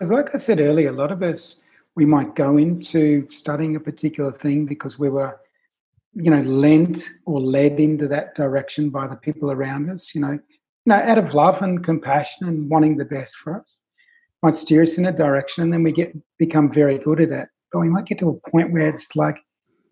mm. 0.00 0.10
like 0.10 0.34
i 0.34 0.38
said 0.38 0.60
earlier 0.60 0.90
a 0.90 0.92
lot 0.92 1.12
of 1.12 1.22
us 1.22 1.60
we 1.96 2.04
might 2.04 2.34
go 2.34 2.56
into 2.56 3.26
studying 3.30 3.76
a 3.76 3.80
particular 3.80 4.32
thing 4.32 4.66
because 4.66 4.98
we 4.98 5.08
were 5.08 5.38
you 6.14 6.30
know 6.30 6.42
lent 6.42 7.08
or 7.26 7.40
led 7.40 7.80
into 7.80 8.06
that 8.08 8.34
direction 8.34 8.90
by 8.90 9.06
the 9.06 9.16
people 9.16 9.50
around 9.50 9.90
us 9.90 10.14
you 10.14 10.20
know 10.20 10.38
you 10.84 10.92
know, 10.92 10.96
out 10.96 11.18
of 11.18 11.34
love 11.34 11.62
and 11.62 11.82
compassion 11.82 12.46
and 12.46 12.68
wanting 12.68 12.96
the 12.96 13.04
best 13.04 13.34
for 13.36 13.58
us, 13.60 13.80
might 14.42 14.54
steer 14.54 14.82
us 14.82 14.98
in 14.98 15.06
a 15.06 15.12
direction, 15.12 15.62
and 15.64 15.72
then 15.72 15.82
we 15.82 15.92
get 15.92 16.14
become 16.38 16.72
very 16.72 16.98
good 16.98 17.20
at 17.20 17.30
it. 17.30 17.48
But 17.72 17.80
we 17.80 17.88
might 17.88 18.06
get 18.06 18.18
to 18.18 18.28
a 18.28 18.50
point 18.50 18.72
where 18.72 18.88
it's 18.88 19.16
like 19.16 19.38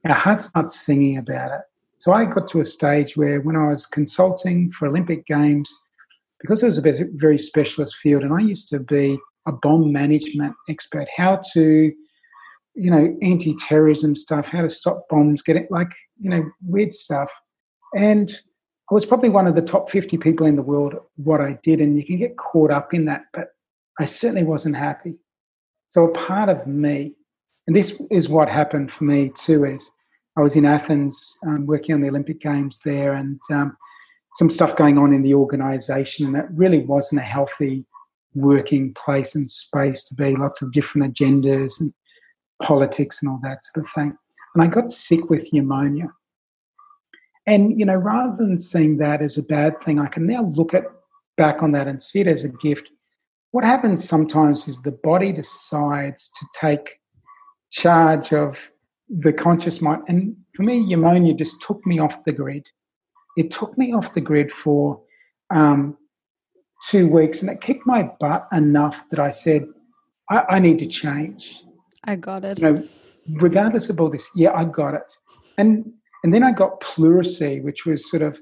our 0.05 0.15
heart's 0.15 0.51
not 0.55 0.73
singing 0.73 1.17
about 1.17 1.53
it. 1.53 1.63
So 1.99 2.13
I 2.13 2.25
got 2.25 2.49
to 2.49 2.61
a 2.61 2.65
stage 2.65 3.17
where, 3.17 3.41
when 3.41 3.57
I 3.57 3.69
was 3.69 3.87
consulting 3.87 4.71
for 4.73 4.89
Olympic 4.89 5.25
Games, 5.27 5.73
because 6.41 6.63
it 6.63 6.67
was 6.67 6.79
a 6.79 7.07
very 7.15 7.39
specialist 7.39 7.97
field, 7.97 8.25
and 8.25 8.35
I 8.35 8.41
used 8.41 8.69
to 8.71 8.81
be 8.81 9.19
a 9.47 9.53
bomb 9.53 9.93
management 9.93 10.55
expert, 10.69 11.09
how 11.17 11.41
to, 11.55 11.93
you 12.75 12.91
know, 12.91 13.17
anti-terrorism 13.23 14.17
stuff, 14.17 14.49
how 14.49 14.63
to 14.63 14.71
stop 14.71 15.09
bombs, 15.09 15.43
get 15.43 15.57
it 15.57 15.71
like, 15.71 15.91
you 16.21 16.31
know, 16.31 16.45
weird 16.65 16.95
stuff. 16.95 17.31
And 17.95 18.33
I 18.91 18.95
was 18.95 19.07
probably 19.07 19.29
one 19.29 19.47
of 19.47 19.55
the 19.55 19.63
top 19.63 19.91
50 19.91 20.17
people 20.19 20.47
in 20.47 20.57
the 20.57 20.63
world 20.63 20.95
what 21.17 21.41
I 21.41 21.59
did, 21.63 21.81
and 21.81 21.97
you 21.97 22.05
can 22.05 22.19
get 22.19 22.37
caught 22.37 22.71
up 22.71 22.95
in 22.95 23.05
that, 23.07 23.23
but 23.33 23.49
I 23.99 24.05
certainly 24.05 24.45
wasn't 24.45 24.77
happy. 24.77 25.15
So 25.89 26.05
a 26.05 26.13
part 26.13 26.49
of 26.49 26.67
me, 26.67 27.15
and 27.67 27.77
this 27.77 28.01
is 28.11 28.29
what 28.29 28.49
happened 28.49 28.91
for 28.91 29.05
me 29.05 29.31
too, 29.35 29.65
is 29.65 29.89
I 30.37 30.41
was 30.41 30.57
in 30.57 30.65
Athens 30.65 31.35
um, 31.47 31.67
working 31.67 31.95
on 31.95 32.01
the 32.01 32.09
Olympic 32.09 32.41
Games 32.41 32.81
there, 32.85 33.15
and 33.15 33.39
um, 33.51 33.77
some 34.37 34.49
stuff 34.49 34.77
going 34.77 34.97
on 34.99 35.13
in 35.13 35.23
the 35.23 35.35
organisation, 35.35 36.27
and 36.27 36.35
that 36.35 36.51
really 36.53 36.81
wasn't 36.81 37.21
a 37.21 37.25
healthy 37.25 37.85
working 38.35 38.95
place 38.95 39.35
and 39.35 39.51
space 39.51 40.05
to 40.05 40.15
be. 40.15 40.35
Lots 40.35 40.63
of 40.63 40.73
different 40.73 41.15
agendas 41.15 41.81
and 41.81 41.93
politics 42.63 43.23
and 43.23 43.31
all 43.31 43.41
that 43.43 43.65
sort 43.65 43.85
of 43.85 43.93
thing. 43.93 44.17
And 44.55 44.63
I 44.63 44.67
got 44.67 44.91
sick 44.91 45.31
with 45.31 45.53
pneumonia. 45.53 46.09
And, 47.47 47.79
you 47.79 47.85
know, 47.85 47.97
rather 47.97 48.37
than 48.37 48.59
seeing 48.59 48.99
that 48.99 49.21
as 49.21 49.37
a 49.37 49.43
bad 49.43 49.83
thing, 49.83 49.99
I 49.99 50.07
can 50.07 50.27
now 50.27 50.53
look 50.55 50.75
at 50.75 50.85
back 51.37 51.63
on 51.63 51.73
that 51.73 51.89
and 51.89 52.03
see 52.03 52.21
it 52.21 52.27
as 52.27 52.45
a 52.45 52.49
gift. 52.49 52.89
What 53.51 53.65
happens 53.65 54.09
sometimes 54.09 54.69
is 54.69 54.81
the 54.83 54.93
body 55.03 55.33
decides 55.33 56.31
to 56.39 56.47
take 56.59 56.99
charge 57.71 58.33
of 58.33 58.59
the 59.09 59.33
conscious 59.33 59.81
mind. 59.81 60.03
And 60.09 60.37
for 60.55 60.63
me, 60.63 60.85
pneumonia 60.85 61.35
just 61.35 61.61
took 61.61 61.85
me 61.85 61.99
off 61.99 62.25
the 62.25 62.33
grid. 62.33 62.67
It 63.37 63.51
took 63.51 63.77
me 63.77 63.93
off 63.93 64.15
the 64.15 64.21
grid 64.21 64.53
for 64.53 65.01
um, 65.55 65.97
two 66.89 67.09
weeks 67.09 67.43
and 67.43 67.51
it 67.51 67.61
kicked 67.61 67.87
my 67.87 68.11
butt 68.21 68.47
enough 68.53 69.05
that 69.11 69.19
I 69.19 69.31
said, 69.31 69.67
I, 70.31 70.45
I 70.51 70.59
need 70.59 70.79
to 70.79 70.87
change. 70.87 71.63
I 72.05 72.17
got 72.17 72.45
it. 72.45 72.61
You 72.61 72.73
know, 72.73 72.89
regardless 73.35 73.89
of 73.91 74.01
all 74.01 74.11
this, 74.11 74.29
yeah, 74.35 74.53
I 74.53 74.65
got 74.65 74.95
it. 74.95 75.17
And 75.59 75.93
and 76.25 76.33
then 76.33 76.43
I 76.43 76.53
got 76.53 76.81
pleurisy, 76.81 77.63
which 77.63 77.85
was 77.85 78.09
sort 78.09 78.23
of 78.23 78.39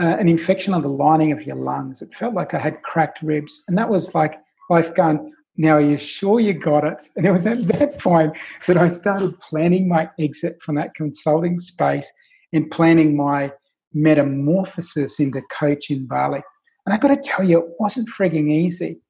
uh, 0.00 0.16
an 0.18 0.28
infection 0.28 0.74
on 0.74 0.82
the 0.82 0.88
lining 0.88 1.32
of 1.32 1.42
your 1.42 1.56
lungs. 1.56 2.02
It 2.02 2.14
felt 2.14 2.34
like 2.34 2.52
I 2.52 2.58
had 2.58 2.82
cracked 2.82 3.22
ribs. 3.22 3.62
And 3.68 3.78
that 3.78 3.88
was 3.88 4.14
like 4.14 4.34
life 4.68 4.94
gone, 4.94 5.32
now 5.56 5.76
are 5.76 5.80
you 5.80 5.98
sure 5.98 6.40
you 6.40 6.52
got 6.52 6.84
it? 6.84 6.98
And 7.16 7.24
it 7.24 7.32
was 7.32 7.46
at 7.46 7.66
that 7.68 7.98
point 7.98 8.34
that 8.66 8.76
I 8.76 8.90
started 8.90 9.40
planning 9.40 9.88
my 9.88 10.10
exit 10.18 10.58
from 10.62 10.74
that 10.76 10.94
consulting 10.94 11.60
space 11.60 12.10
and 12.52 12.70
planning 12.70 13.16
my 13.16 13.52
metamorphosis 13.94 15.18
into 15.18 15.40
coach 15.58 15.88
in 15.88 16.06
Bali. 16.06 16.42
And 16.84 16.94
I 16.94 16.98
got 16.98 17.08
to 17.08 17.16
tell 17.16 17.44
you, 17.44 17.58
it 17.58 17.70
wasn't 17.78 18.10
frigging 18.10 18.50
easy. 18.50 19.00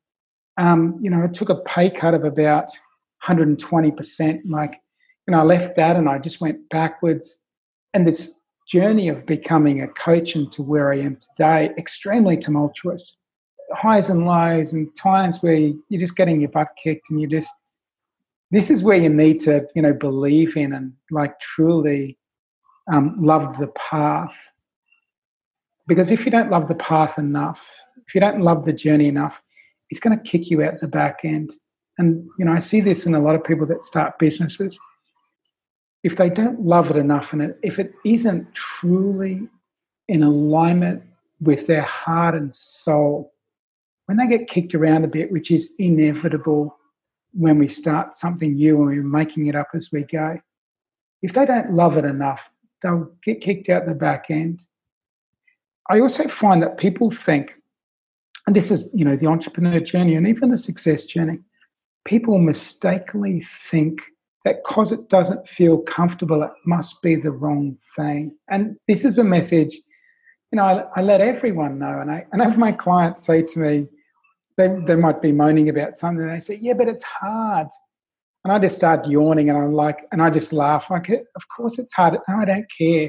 Um, 0.59 0.99
you 1.03 1.11
know, 1.11 1.23
I 1.23 1.27
took 1.27 1.51
a 1.51 1.57
pay 1.57 1.91
cut 1.91 2.15
of 2.15 2.25
about 2.25 2.69
120%. 3.27 4.41
Like, 4.47 4.81
you 5.27 5.33
know, 5.33 5.41
I 5.41 5.43
left 5.43 5.77
that 5.77 5.97
and 5.97 6.09
I 6.09 6.19
just 6.19 6.41
went 6.41 6.69
backwards 6.71 7.39
and 7.95 8.07
this 8.07 8.39
journey 8.69 9.09
of 9.09 9.27
becoming 9.27 9.83
a 9.83 9.89
coach 9.89 10.35
and 10.35 10.51
to 10.53 10.63
where 10.63 10.93
I 10.93 10.99
am 10.99 11.17
today, 11.17 11.71
extremely 11.79 12.37
tumultuous. 12.37 13.17
Highs 13.73 14.11
and 14.11 14.27
lows, 14.27 14.75
and 14.75 14.95
times 14.97 15.39
where 15.43 15.55
you're 15.55 16.01
just 16.01 16.15
getting 16.15 16.41
your 16.41 16.51
butt 16.51 16.69
kicked, 16.83 17.11
and 17.11 17.21
you 17.21 17.27
just 17.27 17.51
this 18.53 18.71
is 18.71 18.83
where 18.83 18.97
you 18.97 19.09
need 19.09 19.41
to, 19.41 19.67
you 19.75 19.83
know, 19.83 19.93
believe 19.93 20.57
in 20.57 20.73
and 20.73 20.93
like 21.11 21.39
truly 21.41 22.17
um, 22.93 23.17
love 23.21 23.59
the 23.59 23.67
path. 23.69 24.35
Because 25.89 26.11
if 26.11 26.25
you 26.25 26.31
don't 26.31 26.51
love 26.51 26.69
the 26.69 26.77
path 26.77 27.19
enough, 27.19 27.61
if 28.07 28.15
you 28.15 28.21
don't 28.21 28.41
love 28.41 28.65
the 28.65 28.73
journey 28.73 29.09
enough, 29.09 29.41
it's 29.91 30.01
going 30.01 30.17
to 30.17 30.31
kick 30.31 30.49
you 30.49 30.63
out 30.63 30.75
the 30.81 30.87
back 30.87 31.21
end. 31.25 31.53
And 31.99 32.29
you 32.39 32.45
know, 32.45 32.53
I 32.53 32.59
see 32.59 32.81
this 32.81 33.07
in 33.07 33.15
a 33.15 33.21
lot 33.21 33.35
of 33.35 33.45
people 33.45 33.67
that 33.67 33.85
start 33.85 34.19
businesses 34.19 34.79
if 36.07 36.15
they 36.15 36.31
don't 36.31 36.61
love 36.61 36.89
it 36.89 36.97
enough 36.97 37.33
and 37.33 37.43
it, 37.43 37.59
if 37.65 37.81
it 37.81 37.93
isn't 38.05 38.55
truly 38.55 39.49
in 40.07 40.23
alignment 40.23 41.03
with 41.41 41.67
their 41.67 41.83
heart 41.83 42.37
and 42.37 42.55
soul, 42.55 43.33
when 44.05 44.17
they 44.17 44.29
get 44.29 44.49
kicked 44.49 44.73
around 44.77 45.03
a 45.03 45.09
bit, 45.09 45.33
which 45.33 45.51
is 45.51 45.73
inevitable 45.81 46.79
when 47.33 47.59
we 47.59 47.67
start 47.67 48.15
something 48.15 48.55
new 48.55 48.77
and 48.77 48.87
we're 48.87 49.03
making 49.03 49.49
it 49.49 49.57
up 49.57 49.67
as 49.75 49.91
we 49.91 50.05
go, 50.05 50.39
if 51.23 51.33
they 51.33 51.45
don't 51.45 51.73
love 51.73 51.97
it 51.97 52.05
enough, 52.05 52.53
they'll 52.85 53.11
get 53.25 53.41
kicked 53.41 53.69
out 53.69 53.85
the 53.85 53.93
back 53.93 54.27
end. 54.31 54.65
I 55.91 55.99
also 55.99 56.29
find 56.29 56.63
that 56.63 56.79
people 56.79 57.11
think, 57.11 57.57
and 58.47 58.55
this 58.55 58.71
is, 58.71 58.91
you 58.95 59.05
know, 59.05 59.17
the 59.17 59.27
entrepreneur 59.27 59.81
journey 59.81 60.15
and 60.15 60.29
even 60.29 60.53
the 60.53 60.57
success 60.57 61.05
journey, 61.05 61.41
people 62.07 62.39
mistakenly 62.39 63.45
think 63.71 64.01
that 64.45 64.63
because 64.65 64.93
it 64.93 65.09
doesn't 65.09 65.47
feel 65.49 65.79
comfortable, 65.79 66.43
it 66.43 66.53
must 66.65 67.03
be 67.03 67.17
the 67.17 67.33
wrong 67.33 67.77
thing. 67.97 68.35
And 68.49 68.77
this 68.87 69.05
is 69.05 69.19
a 69.19 69.25
message, 69.25 69.75
you 70.53 70.57
know, 70.57 70.63
I, 70.63 70.85
I 71.01 71.03
let 71.03 71.21
everyone 71.21 71.79
know. 71.79 71.99
And 72.01 72.11
I, 72.11 72.25
and 72.33 72.41
have 72.41 72.57
my 72.57 72.73
clients 72.73 73.27
say 73.27 73.43
to 73.43 73.59
me, 73.59 73.87
they, 74.57 74.69
they 74.87 74.95
might 74.95 75.21
be 75.21 75.33
moaning 75.33 75.69
about 75.69 75.99
something, 75.99 76.23
and 76.23 76.35
they 76.35 76.41
say, 76.41 76.59
Yeah, 76.63 76.73
but 76.73 76.89
it's 76.89 77.03
hard. 77.03 77.67
And 78.45 78.53
I 78.53 78.59
just 78.61 78.77
start 78.77 79.07
yawning 79.07 79.51
and 79.51 79.59
I'm 79.59 79.75
like, 79.75 80.07
and 80.13 80.23
I 80.23 80.31
just 80.31 80.53
laugh. 80.53 80.89
Like, 80.89 81.09
of 81.11 81.49
course 81.49 81.81
it's 81.81 81.93
hard. 81.93 82.17
I 82.29 82.45
don't 82.45 82.67
care 82.79 83.09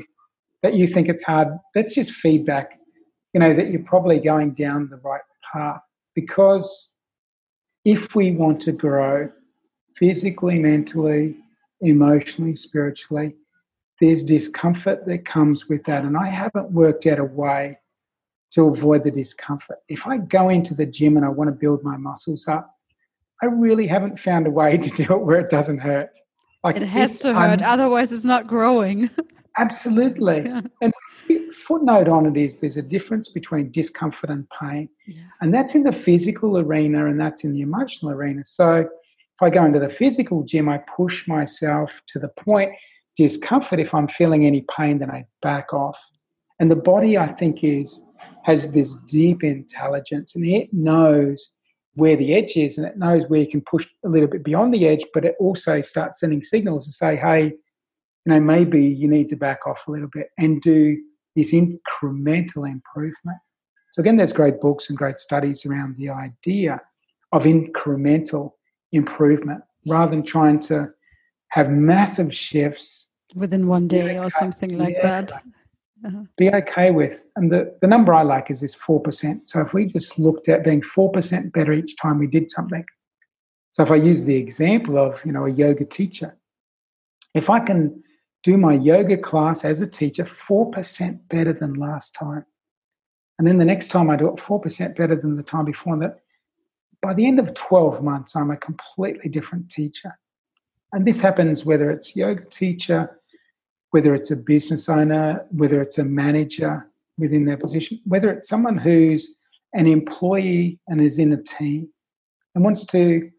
that 0.63 0.73
you 0.73 0.87
think 0.87 1.07
it's 1.07 1.23
hard. 1.23 1.49
That's 1.75 1.93
just 1.93 2.11
feedback, 2.11 2.71
you 3.33 3.39
know, 3.39 3.55
that 3.55 3.69
you're 3.69 3.83
probably 3.83 4.19
going 4.19 4.55
down 4.55 4.89
the 4.89 4.97
right 4.97 5.21
path. 5.53 5.81
Because 6.15 6.89
if 7.87 8.15
we 8.15 8.31
want 8.31 8.59
to 8.59 8.73
grow, 8.73 9.31
physically, 9.95 10.59
mentally, 10.59 11.37
emotionally, 11.79 12.53
spiritually, 12.53 13.33
there's 14.01 14.23
discomfort 14.23 15.05
that 15.05 15.23
comes 15.25 15.69
with 15.69 15.85
that. 15.85 16.03
And 16.03 16.17
I 16.17 16.27
haven't 16.27 16.69
worked 16.71 17.05
out 17.05 17.17
a 17.17 17.23
way 17.23 17.79
to 18.51 18.67
avoid 18.67 19.05
the 19.05 19.11
discomfort. 19.11 19.77
If 19.87 20.05
I 20.05 20.17
go 20.17 20.49
into 20.49 20.75
the 20.75 20.85
gym 20.85 21.15
and 21.15 21.25
I 21.25 21.29
want 21.29 21.47
to 21.47 21.53
build 21.53 21.81
my 21.81 21.95
muscles 21.95 22.45
up, 22.49 22.69
I 23.41 23.45
really 23.45 23.87
haven't 23.87 24.19
found 24.19 24.47
a 24.47 24.51
way 24.51 24.77
to 24.85 24.89
do 24.89 25.13
it 25.13 25.21
where 25.21 25.39
it 25.39 25.49
doesn't 25.49 25.77
hurt. 25.77 26.09
Like 26.65 26.75
it 26.75 26.83
has 26.83 27.19
to 27.19 27.33
hurt, 27.33 27.61
un- 27.61 27.63
otherwise 27.63 28.11
it's 28.11 28.25
not 28.25 28.47
growing. 28.47 29.09
absolutely. 29.57 30.41
Yeah. 30.43 30.59
And 30.81 30.93
footnote 31.53 32.07
on 32.07 32.25
it 32.25 32.37
is 32.37 32.57
there's 32.57 32.77
a 32.77 32.81
difference 32.81 33.29
between 33.29 33.71
discomfort 33.71 34.29
and 34.29 34.47
pain. 34.59 34.89
Yeah. 35.05 35.23
And 35.41 35.53
that's 35.53 35.75
in 35.75 35.83
the 35.83 35.91
physical 35.91 36.57
arena 36.57 37.07
and 37.07 37.19
that's 37.19 37.43
in 37.43 37.53
the 37.53 37.61
emotional 37.61 38.11
arena. 38.11 38.43
So 38.45 38.79
if 38.79 39.41
I 39.41 39.49
go 39.49 39.65
into 39.65 39.79
the 39.79 39.89
physical 39.89 40.43
gym, 40.43 40.69
I 40.69 40.79
push 40.95 41.27
myself 41.27 41.91
to 42.09 42.19
the 42.19 42.29
point 42.29 42.71
discomfort. 43.17 43.79
If 43.79 43.93
I'm 43.93 44.07
feeling 44.07 44.45
any 44.45 44.65
pain, 44.75 44.99
then 44.99 45.11
I 45.11 45.25
back 45.41 45.73
off. 45.73 45.99
And 46.59 46.71
the 46.71 46.75
body, 46.75 47.17
I 47.17 47.27
think, 47.27 47.63
is 47.63 47.99
has 48.43 48.71
this 48.71 48.93
deep 49.07 49.43
intelligence 49.43 50.35
and 50.35 50.45
it 50.45 50.69
knows 50.71 51.49
where 51.95 52.15
the 52.15 52.33
edge 52.33 52.55
is 52.55 52.77
and 52.77 52.87
it 52.87 52.97
knows 52.97 53.25
where 53.27 53.41
you 53.41 53.47
can 53.47 53.61
push 53.61 53.85
a 54.05 54.09
little 54.09 54.27
bit 54.27 54.43
beyond 54.43 54.73
the 54.73 54.87
edge, 54.87 55.03
but 55.13 55.25
it 55.25 55.35
also 55.39 55.81
starts 55.81 56.19
sending 56.19 56.43
signals 56.43 56.85
to 56.85 56.91
say, 56.91 57.15
hey, 57.15 57.43
you 57.43 58.33
know, 58.33 58.39
maybe 58.39 58.83
you 58.83 59.07
need 59.07 59.29
to 59.29 59.35
back 59.35 59.65
off 59.67 59.87
a 59.87 59.91
little 59.91 60.09
bit 60.13 60.29
and 60.37 60.61
do 60.61 60.97
this 61.37 61.53
incremental 61.53 62.69
improvement. 62.69 63.37
So 63.93 64.01
again, 64.01 64.17
there's 64.17 64.33
great 64.33 64.59
books 64.59 64.89
and 64.89 64.97
great 64.97 65.19
studies 65.19 65.65
around 65.65 65.95
the 65.97 66.09
idea 66.09 66.81
of 67.31 67.43
incremental 67.43 68.53
improvement 68.91 69.61
rather 69.85 70.11
than 70.11 70.23
trying 70.23 70.59
to 70.61 70.89
have 71.49 71.69
massive 71.69 72.33
shifts 72.33 73.05
within 73.35 73.67
one 73.67 73.87
day 73.87 74.17
or 74.17 74.29
something 74.29 74.77
like 74.77 74.95
yeah, 74.95 75.21
that 75.21 75.31
uh-huh. 76.05 76.23
be 76.37 76.49
okay 76.49 76.91
with. 76.91 77.27
And 77.35 77.51
the, 77.51 77.77
the 77.81 77.87
number 77.87 78.13
I 78.13 78.23
like 78.23 78.49
is 78.49 78.61
this 78.61 78.75
4%. 78.75 79.45
So 79.45 79.61
if 79.61 79.73
we 79.73 79.85
just 79.85 80.17
looked 80.17 80.49
at 80.49 80.63
being 80.63 80.81
4% 80.81 81.51
better 81.51 81.71
each 81.71 81.95
time 81.97 82.17
we 82.17 82.27
did 82.27 82.49
something. 82.49 82.83
So 83.71 83.83
if 83.83 83.91
I 83.91 83.95
use 83.95 84.23
the 84.23 84.35
example 84.35 84.97
of, 84.97 85.23
you 85.23 85.31
know, 85.31 85.45
a 85.45 85.51
yoga 85.51 85.85
teacher, 85.85 86.35
if 87.35 87.49
I 87.49 87.59
can 87.59 88.01
do 88.43 88.57
my 88.57 88.73
yoga 88.73 89.17
class 89.17 89.65
as 89.65 89.81
a 89.81 89.87
teacher 89.87 90.25
4% 90.25 91.19
better 91.29 91.53
than 91.53 91.73
last 91.73 92.13
time, 92.13 92.45
and 93.37 93.47
then 93.47 93.57
the 93.57 93.65
next 93.65 93.89
time 93.89 94.09
I 94.09 94.15
do 94.15 94.27
it 94.29 94.35
4% 94.35 94.95
better 94.95 95.15
than 95.15 95.35
the 95.35 95.43
time 95.43 95.65
before 95.65 95.97
that, 95.99 96.21
by 97.01 97.13
the 97.13 97.27
end 97.27 97.39
of 97.39 97.53
12 97.53 98.03
months, 98.03 98.35
I'm 98.35 98.51
a 98.51 98.57
completely 98.57 99.29
different 99.29 99.69
teacher. 99.69 100.17
And 100.93 101.05
this 101.05 101.19
happens 101.19 101.65
whether 101.65 101.91
it's 101.91 102.15
yoga 102.15 102.45
teacher, 102.45 103.19
whether 103.91 104.15
it's 104.15 104.31
a 104.31 104.35
business 104.35 104.89
owner, 104.89 105.45
whether 105.51 105.81
it's 105.81 105.99
a 105.99 106.03
manager 106.03 106.89
within 107.17 107.45
their 107.45 107.57
position, 107.57 107.99
whether 108.05 108.31
it's 108.31 108.49
someone 108.49 108.77
who's 108.77 109.35
an 109.73 109.85
employee 109.87 110.79
and 110.87 111.01
is 111.01 111.19
in 111.19 111.33
a 111.33 111.43
team 111.43 111.89
and 112.55 112.63
wants 112.63 112.85
to 112.85 113.29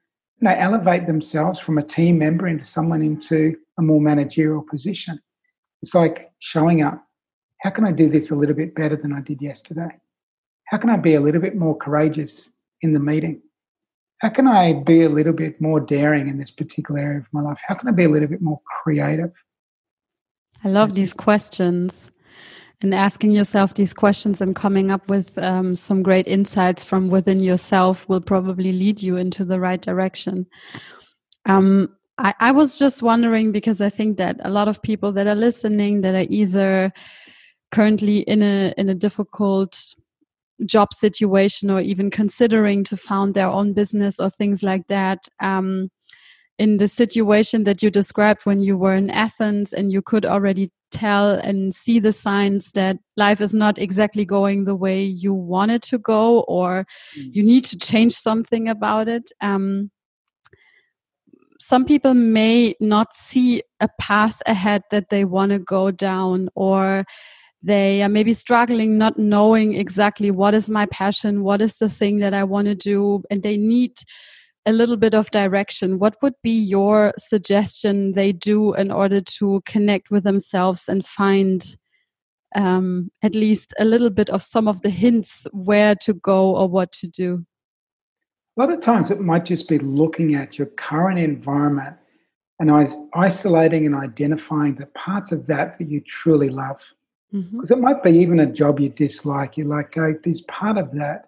you 0.41 0.49
know, 0.49 0.55
elevate 0.55 1.07
themselves 1.07 1.59
from 1.59 1.79
a 1.79 1.83
team 1.83 2.19
member 2.19 2.47
into 2.47 2.65
someone 2.65 3.03
into 3.03 3.57
a 3.79 3.83
more 3.83 4.01
managerial 4.01 4.63
position. 4.63 5.21
It's 5.83 5.95
like 5.95 6.31
showing 6.39 6.83
up. 6.83 7.05
How 7.61 7.71
can 7.71 7.85
I 7.85 7.93
do 7.93 8.09
this 8.09 8.31
a 8.31 8.37
little 8.37 8.55
bit 8.55 8.75
better 8.75 8.97
than 8.97 9.13
I 9.13 9.21
did 9.21 9.43
yesterday? 9.43 9.89
How 10.67 10.79
can 10.79 10.91
I 10.91 10.97
be 10.97 11.15
a 11.15 11.21
little 11.21 11.41
bit 11.41 11.57
more 11.57 11.77
courageous 11.77 12.51
in 12.83 12.93
the 12.93 13.01
meeting? 13.01 13.43
How 14.19 14.29
can 14.29 14.47
I 14.47 14.75
be 14.75 15.03
a 15.03 15.09
little 15.09 15.33
bit 15.33 15.61
more 15.61 15.81
daring 15.81 16.29
in 16.29 16.39
this 16.39 16.51
particular 16.51 17.01
area 17.01 17.19
of 17.19 17.27
my 17.33 17.41
life? 17.41 17.59
How 17.67 17.75
can 17.75 17.89
I 17.89 17.93
be 17.93 18.05
a 18.05 18.09
little 18.09 18.29
bit 18.29 18.43
more 18.43 18.61
creative? 18.83 19.33
I 20.65 20.69
love 20.69 20.95
these 20.95 21.15
questions 21.15 22.13
and 22.81 22.95
asking 22.95 23.33
yourself 23.33 23.75
these 23.75 23.93
questions 23.93 24.41
and 24.41 24.55
coming 24.55 24.91
up 24.91 25.09
with 25.09 25.37
um, 25.39 25.75
some 25.75 26.03
great 26.03 26.29
insights 26.29 26.85
from 26.85 27.09
within 27.09 27.41
yourself 27.41 28.09
will 28.09 28.21
probably 28.21 28.73
lead 28.73 29.03
you 29.03 29.17
into 29.17 29.45
the 29.45 29.59
right 29.59 29.81
direction. 29.81 30.47
Um, 31.47 31.89
I, 32.19 32.35
I 32.39 32.53
was 32.53 32.79
just 32.79 33.03
wondering 33.03 33.51
because 33.53 33.81
I 33.81 33.89
think 33.89 34.17
that 34.19 34.37
a 34.43 34.51
lot 34.51 34.69
of 34.69 34.83
people 34.83 35.13
that 35.13 35.27
are 35.27 35.35
listening 35.35 36.03
that 36.03 36.15
are 36.15 36.27
either 36.29 36.93
currently 37.71 38.19
in 38.21 38.43
a 38.43 38.73
in 38.77 38.89
a 38.89 38.95
difficult 38.95 39.79
job 40.65 40.93
situation 40.93 41.71
or 41.71 41.81
even 41.81 42.11
considering 42.11 42.83
to 42.85 42.97
found 42.97 43.35
their 43.35 43.47
own 43.47 43.73
business 43.73 44.19
or 44.19 44.31
things 44.31 44.63
like 44.63 44.87
that 44.89 45.21
um, 45.41 45.89
in 46.59 46.79
the 46.79 46.89
situation 46.89 47.65
that 47.65 47.83
you 47.83 47.91
described 47.91 48.41
when 48.45 48.61
you 48.61 48.77
were 48.77 48.95
in 48.95 49.11
Athens 49.11 49.73
and 49.73 49.93
you 49.93 50.03
could 50.03 50.25
already 50.25 50.71
tell 50.91 51.33
and 51.33 51.75
see 51.75 51.99
the 51.99 52.13
signs 52.13 52.73
that 52.73 52.97
life 53.17 53.41
is 53.41 53.53
not 53.53 53.79
exactly 53.79 54.25
going 54.25 54.65
the 54.65 54.75
way 54.75 55.03
you 55.03 55.33
want 55.35 55.71
it 55.71 55.83
to 55.83 55.99
go 55.99 56.41
or 56.41 56.87
mm. 57.17 57.35
you 57.35 57.43
need 57.43 57.65
to 57.65 57.79
change 57.79 58.15
something 58.15 58.69
about 58.69 59.09
it. 59.09 59.31
Um, 59.41 59.91
some 61.61 61.85
people 61.85 62.15
may 62.15 62.75
not 62.81 63.15
see 63.15 63.63
a 63.81 63.89
path 64.01 64.41
ahead 64.47 64.83
that 64.91 65.11
they 65.11 65.25
want 65.25 65.53
to 65.53 65.59
go 65.59 65.91
down 65.91 66.49
or 66.55 67.05
they 67.63 68.03
are 68.03 68.09
maybe 68.09 68.33
struggling 68.33 68.97
not 68.97 69.19
knowing 69.19 69.75
exactly 69.75 70.31
what 70.31 70.55
is 70.55 70.71
my 70.71 70.87
passion 70.87 71.43
what 71.43 71.61
is 71.61 71.79
the 71.79 71.89
thing 71.89 72.21
that 72.21 72.33
i 72.33 72.45
want 72.45 72.69
to 72.69 72.75
do 72.75 73.21
and 73.31 73.43
they 73.43 73.57
need 73.57 73.93
a 74.69 74.73
little 74.73 74.99
bit 74.99 75.15
of 75.15 75.31
direction, 75.31 75.99
what 75.99 76.17
would 76.21 76.35
be 76.43 76.51
your 76.51 77.15
suggestion 77.17 78.13
they 78.13 78.33
do 78.33 78.75
in 78.75 78.91
order 78.91 79.23
to 79.23 79.63
connect 79.65 80.11
with 80.11 80.25
themselves 80.25 80.91
and 80.91 81.07
find 81.07 81.77
um, 82.55 83.11
at 83.23 83.35
least 83.35 83.73
a 83.79 83.87
little 83.87 84.11
bit 84.11 84.29
of 84.29 84.43
some 84.43 84.69
of 84.69 84.83
the 84.83 84.91
hints 84.91 85.47
where 85.53 85.95
to 85.95 86.13
go 86.13 86.55
or 86.55 86.69
what 86.69 86.93
to 86.93 87.07
do? 87.07 87.47
A 88.59 88.61
lot 88.61 88.71
of 88.71 88.81
times 88.81 89.11
it 89.11 89.21
might 89.21 89.47
just 89.47 89.69
be 89.69 89.79
looking 89.79 90.35
at 90.35 90.59
your 90.59 90.67
current 90.67 91.19
environment 91.19 91.97
and 92.61 92.71
isolating 93.15 93.87
and 93.87 93.95
identifying 93.95 94.75
the 94.75 94.87
parts 94.87 95.33
of 95.33 95.47
that 95.47 95.79
that 95.79 95.89
you 95.89 96.03
truly 96.03 96.51
love. 96.51 96.79
Because 97.33 97.71
mm-hmm. 97.71 97.73
it 97.73 97.81
might 97.81 98.03
be 98.03 98.11
even 98.11 98.41
a 98.41 98.47
job 98.47 98.81
you 98.81 98.91
dislike. 98.91 99.57
You're 99.57 99.67
like, 99.67 99.97
oh, 99.97 100.15
there's 100.23 100.43
part 100.43 100.77
of 100.77 100.93
that 100.93 101.28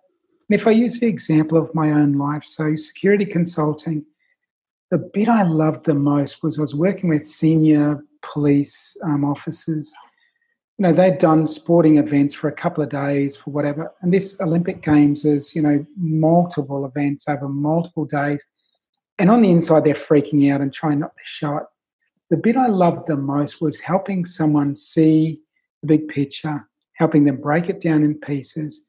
and 0.51 0.59
if 0.59 0.67
I 0.67 0.73
use 0.73 0.99
the 0.99 1.07
example 1.07 1.57
of 1.57 1.73
my 1.77 1.93
own 1.93 2.15
life, 2.15 2.43
so 2.45 2.75
security 2.75 3.25
consulting, 3.25 4.05
the 4.91 4.99
bit 4.99 5.29
I 5.29 5.45
loved 5.45 5.87
the 5.87 5.95
most 5.95 6.43
was 6.43 6.59
I 6.59 6.63
was 6.63 6.75
working 6.75 7.09
with 7.09 7.25
senior 7.25 8.05
police 8.23 8.97
um, 9.05 9.25
officers. 9.25 9.93
You 10.77 10.89
know, 10.89 10.93
they'd 10.93 11.19
done 11.19 11.47
sporting 11.47 11.99
events 11.99 12.35
for 12.35 12.49
a 12.49 12.53
couple 12.53 12.83
of 12.83 12.91
days 12.91 13.37
for 13.37 13.51
whatever. 13.51 13.93
And 14.03 14.13
this 14.13 14.41
Olympic 14.41 14.83
Games 14.83 15.25
is, 15.25 15.55
you 15.55 15.63
know, 15.63 15.87
multiple 15.97 16.85
events 16.85 17.29
over 17.29 17.49
multiple 17.49 18.05
days. 18.05 18.45
And 19.21 19.31
on 19.31 19.43
the 19.43 19.51
inside, 19.51 19.85
they're 19.85 19.95
freaking 19.95 20.53
out 20.53 20.63
and 20.63 20.75
trying 20.75 20.99
not 20.99 21.17
to 21.17 21.23
show 21.27 21.59
it. 21.59 21.65
The 22.31 22.37
bit 22.37 22.57
I 22.57 22.67
loved 22.67 23.07
the 23.07 23.17
most 23.17 23.61
was 23.61 23.79
helping 23.79 24.27
someone 24.27 24.75
see 24.75 25.43
the 25.83 25.87
big 25.87 26.09
picture, 26.09 26.69
helping 26.95 27.25
them 27.25 27.41
break 27.41 27.69
it 27.69 27.81
down 27.81 28.03
in 28.03 28.15
pieces, 28.17 28.87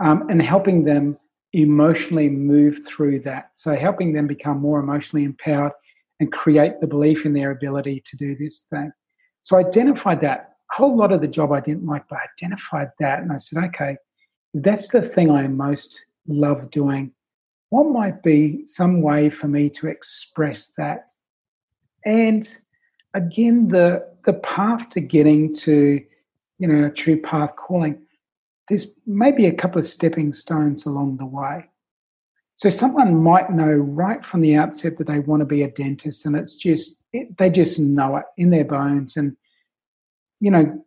um, 0.00 0.28
and 0.30 0.40
helping 0.42 0.84
them 0.84 1.18
emotionally 1.52 2.28
move 2.28 2.80
through 2.86 3.20
that. 3.20 3.50
So, 3.54 3.76
helping 3.76 4.12
them 4.12 4.26
become 4.26 4.60
more 4.60 4.80
emotionally 4.80 5.24
empowered 5.24 5.72
and 6.20 6.32
create 6.32 6.80
the 6.80 6.86
belief 6.86 7.24
in 7.24 7.32
their 7.32 7.50
ability 7.50 8.02
to 8.06 8.16
do 8.16 8.36
this 8.36 8.66
thing. 8.70 8.92
So, 9.42 9.56
I 9.56 9.60
identified 9.60 10.20
that. 10.22 10.54
A 10.72 10.76
whole 10.76 10.96
lot 10.96 11.12
of 11.12 11.20
the 11.20 11.28
job 11.28 11.52
I 11.52 11.60
didn't 11.60 11.86
like, 11.86 12.04
but 12.08 12.18
I 12.18 12.26
identified 12.38 12.90
that 13.00 13.20
and 13.20 13.32
I 13.32 13.38
said, 13.38 13.64
okay, 13.64 13.96
that's 14.54 14.88
the 14.88 15.02
thing 15.02 15.30
I 15.30 15.46
most 15.48 16.00
love 16.28 16.70
doing. 16.70 17.12
What 17.70 17.84
might 17.84 18.22
be 18.22 18.66
some 18.66 19.02
way 19.02 19.30
for 19.30 19.48
me 19.48 19.70
to 19.70 19.88
express 19.88 20.72
that? 20.76 21.08
And 22.04 22.48
again, 23.14 23.68
the 23.68 24.08
the 24.24 24.34
path 24.34 24.88
to 24.90 25.00
getting 25.00 25.54
to, 25.54 26.02
you 26.58 26.68
know, 26.68 26.86
a 26.86 26.90
true 26.90 27.20
path 27.20 27.56
calling 27.56 28.02
there's 28.70 28.86
maybe 29.04 29.46
a 29.46 29.52
couple 29.52 29.80
of 29.80 29.86
stepping 29.86 30.32
stones 30.32 30.86
along 30.86 31.16
the 31.16 31.26
way. 31.26 31.68
So 32.54 32.70
someone 32.70 33.20
might 33.20 33.50
know 33.50 33.72
right 33.72 34.24
from 34.24 34.42
the 34.42 34.54
outset 34.54 34.96
that 34.98 35.08
they 35.08 35.18
want 35.18 35.40
to 35.40 35.46
be 35.46 35.64
a 35.64 35.70
dentist, 35.70 36.24
and 36.24 36.36
it's 36.36 36.54
just 36.54 36.98
it, 37.12 37.36
they 37.36 37.50
just 37.50 37.80
know 37.80 38.16
it 38.16 38.24
in 38.38 38.50
their 38.50 38.64
bones. 38.64 39.16
And 39.16 39.36
you 40.38 40.52
know, 40.52 40.84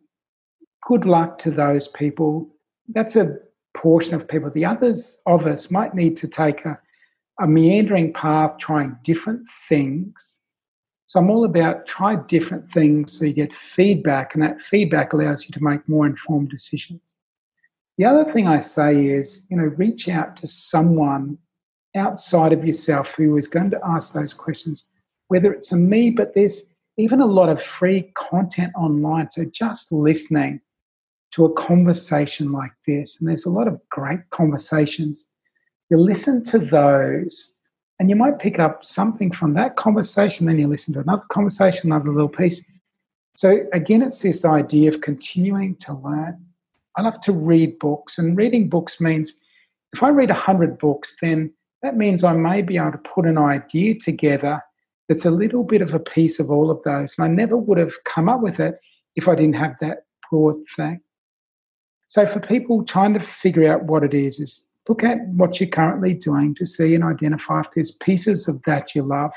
good 0.86 1.04
luck 1.04 1.36
to 1.40 1.50
those 1.50 1.88
people. 1.88 2.48
That's 2.88 3.16
a 3.16 3.36
portion 3.76 4.14
of 4.14 4.26
people. 4.26 4.50
The 4.50 4.64
others 4.64 5.20
of 5.26 5.46
us 5.46 5.70
might 5.70 5.94
need 5.94 6.16
to 6.18 6.28
take 6.28 6.64
a, 6.64 6.78
a 7.40 7.46
meandering 7.46 8.14
path, 8.14 8.56
trying 8.58 8.96
different 9.04 9.46
things. 9.68 10.36
So 11.06 11.20
I'm 11.20 11.30
all 11.30 11.44
about 11.44 11.86
try 11.86 12.16
different 12.16 12.72
things 12.72 13.18
so 13.18 13.26
you 13.26 13.34
get 13.34 13.52
feedback, 13.52 14.34
and 14.34 14.42
that 14.42 14.62
feedback 14.62 15.12
allows 15.12 15.44
you 15.44 15.50
to 15.50 15.62
make 15.62 15.86
more 15.86 16.06
informed 16.06 16.48
decisions. 16.48 17.13
The 17.98 18.04
other 18.04 18.24
thing 18.24 18.48
I 18.48 18.60
say 18.60 19.06
is, 19.06 19.42
you 19.48 19.56
know, 19.56 19.64
reach 19.64 20.08
out 20.08 20.36
to 20.38 20.48
someone 20.48 21.38
outside 21.94 22.52
of 22.52 22.66
yourself 22.66 23.14
who 23.16 23.36
is 23.36 23.46
going 23.46 23.70
to 23.70 23.80
ask 23.84 24.12
those 24.12 24.34
questions, 24.34 24.88
whether 25.28 25.52
it's 25.52 25.70
a 25.72 25.76
me, 25.76 26.10
but 26.10 26.34
there's 26.34 26.62
even 26.96 27.20
a 27.20 27.26
lot 27.26 27.48
of 27.48 27.62
free 27.62 28.10
content 28.14 28.72
online. 28.76 29.30
So 29.30 29.44
just 29.44 29.92
listening 29.92 30.60
to 31.32 31.44
a 31.44 31.52
conversation 31.54 32.52
like 32.52 32.72
this, 32.86 33.18
and 33.18 33.28
there's 33.28 33.46
a 33.46 33.50
lot 33.50 33.68
of 33.68 33.80
great 33.90 34.28
conversations, 34.30 35.28
you 35.90 35.96
listen 35.96 36.44
to 36.44 36.58
those 36.58 37.54
And 37.98 38.10
you 38.10 38.16
might 38.16 38.38
pick 38.38 38.58
up 38.58 38.84
something 38.84 39.30
from 39.30 39.54
that 39.54 39.76
conversation, 39.76 40.46
then 40.46 40.58
you 40.58 40.66
listen 40.66 40.92
to 40.94 41.00
another 41.00 41.22
conversation, 41.30 41.92
another 41.92 42.10
little 42.10 42.28
piece. 42.28 42.62
So, 43.36 43.60
again, 43.72 44.02
it's 44.02 44.20
this 44.20 44.44
idea 44.44 44.90
of 44.90 45.00
continuing 45.00 45.76
to 45.76 45.94
learn. 45.94 46.43
I 46.96 47.02
love 47.02 47.20
to 47.22 47.32
read 47.32 47.78
books, 47.78 48.18
and 48.18 48.36
reading 48.36 48.68
books 48.68 49.00
means 49.00 49.34
if 49.92 50.02
I 50.02 50.08
read 50.08 50.30
100 50.30 50.78
books, 50.78 51.14
then 51.20 51.52
that 51.82 51.96
means 51.96 52.24
I 52.24 52.32
may 52.32 52.62
be 52.62 52.76
able 52.76 52.92
to 52.92 52.98
put 52.98 53.26
an 53.26 53.38
idea 53.38 53.94
together 53.94 54.60
that's 55.08 55.24
a 55.24 55.30
little 55.30 55.64
bit 55.64 55.82
of 55.82 55.92
a 55.94 55.98
piece 55.98 56.40
of 56.40 56.50
all 56.50 56.70
of 56.70 56.82
those. 56.82 57.14
And 57.16 57.24
I 57.24 57.28
never 57.28 57.56
would 57.56 57.78
have 57.78 58.02
come 58.04 58.28
up 58.28 58.40
with 58.40 58.58
it 58.58 58.76
if 59.16 59.28
I 59.28 59.34
didn't 59.34 59.56
have 59.56 59.74
that 59.80 60.04
broad 60.30 60.56
thing. 60.76 61.00
So, 62.08 62.26
for 62.26 62.40
people 62.40 62.84
trying 62.84 63.14
to 63.14 63.20
figure 63.20 63.70
out 63.72 63.84
what 63.84 64.04
it 64.04 64.14
is, 64.14 64.40
is 64.40 64.66
look 64.88 65.02
at 65.02 65.18
what 65.28 65.60
you're 65.60 65.68
currently 65.68 66.14
doing 66.14 66.54
to 66.56 66.66
see 66.66 66.94
and 66.94 67.04
identify 67.04 67.60
if 67.60 67.70
there's 67.72 67.92
pieces 67.92 68.48
of 68.48 68.62
that 68.62 68.94
you 68.94 69.02
love. 69.02 69.32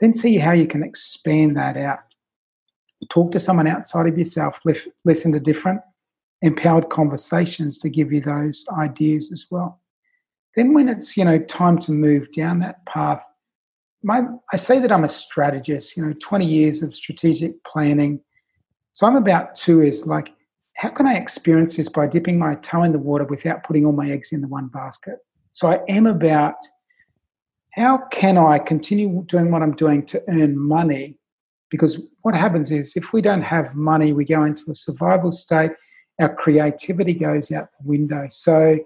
Then 0.00 0.14
see 0.14 0.36
how 0.38 0.52
you 0.52 0.66
can 0.66 0.82
expand 0.82 1.56
that 1.56 1.76
out. 1.76 2.00
Talk 3.10 3.32
to 3.32 3.40
someone 3.40 3.66
outside 3.66 4.06
of 4.06 4.16
yourself, 4.16 4.60
listen 5.04 5.32
to 5.32 5.40
different 5.40 5.80
empowered 6.42 6.90
conversations 6.90 7.78
to 7.78 7.88
give 7.88 8.12
you 8.12 8.20
those 8.20 8.64
ideas 8.78 9.32
as 9.32 9.46
well. 9.50 9.80
Then 10.54 10.72
when 10.72 10.88
it's, 10.88 11.16
you 11.16 11.24
know, 11.24 11.38
time 11.38 11.78
to 11.80 11.92
move 11.92 12.32
down 12.32 12.60
that 12.60 12.84
path, 12.86 13.24
my, 14.02 14.22
I 14.52 14.56
say 14.56 14.78
that 14.80 14.92
I'm 14.92 15.04
a 15.04 15.08
strategist, 15.08 15.96
you 15.96 16.04
know, 16.04 16.14
20 16.20 16.46
years 16.46 16.82
of 16.82 16.94
strategic 16.94 17.62
planning. 17.64 18.20
So 18.92 19.06
I'm 19.06 19.16
about 19.16 19.54
two 19.54 19.82
is 19.82 20.06
like 20.06 20.32
how 20.76 20.90
can 20.90 21.06
I 21.06 21.14
experience 21.14 21.76
this 21.76 21.88
by 21.88 22.06
dipping 22.06 22.38
my 22.38 22.54
toe 22.56 22.82
in 22.82 22.92
the 22.92 22.98
water 22.98 23.24
without 23.24 23.64
putting 23.64 23.86
all 23.86 23.92
my 23.92 24.10
eggs 24.10 24.32
in 24.32 24.42
the 24.42 24.48
one 24.48 24.68
basket? 24.68 25.16
So 25.54 25.68
I 25.68 25.80
am 25.88 26.06
about 26.06 26.56
how 27.72 28.02
can 28.10 28.36
I 28.36 28.58
continue 28.58 29.24
doing 29.26 29.50
what 29.50 29.62
I'm 29.62 29.74
doing 29.74 30.04
to 30.06 30.22
earn 30.28 30.58
money? 30.58 31.18
Because 31.70 32.00
what 32.22 32.34
happens 32.34 32.70
is 32.70 32.94
if 32.94 33.12
we 33.14 33.22
don't 33.22 33.42
have 33.42 33.74
money, 33.74 34.12
we 34.12 34.26
go 34.26 34.44
into 34.44 34.70
a 34.70 34.74
survival 34.74 35.32
state, 35.32 35.70
our 36.20 36.34
creativity 36.34 37.14
goes 37.14 37.52
out 37.52 37.68
the 37.80 37.88
window. 37.88 38.26
So 38.30 38.78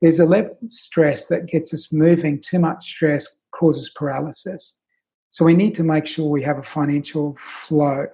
there's 0.00 0.20
a 0.20 0.24
level 0.24 0.56
of 0.62 0.72
stress 0.72 1.26
that 1.26 1.46
gets 1.46 1.72
us 1.74 1.92
moving. 1.92 2.40
Too 2.40 2.58
much 2.58 2.84
stress 2.84 3.36
causes 3.52 3.90
paralysis. 3.90 4.74
So 5.30 5.44
we 5.44 5.54
need 5.54 5.74
to 5.74 5.82
make 5.82 6.06
sure 6.06 6.26
we 6.26 6.42
have 6.42 6.58
a 6.58 6.62
financial 6.62 7.36
flow 7.66 8.06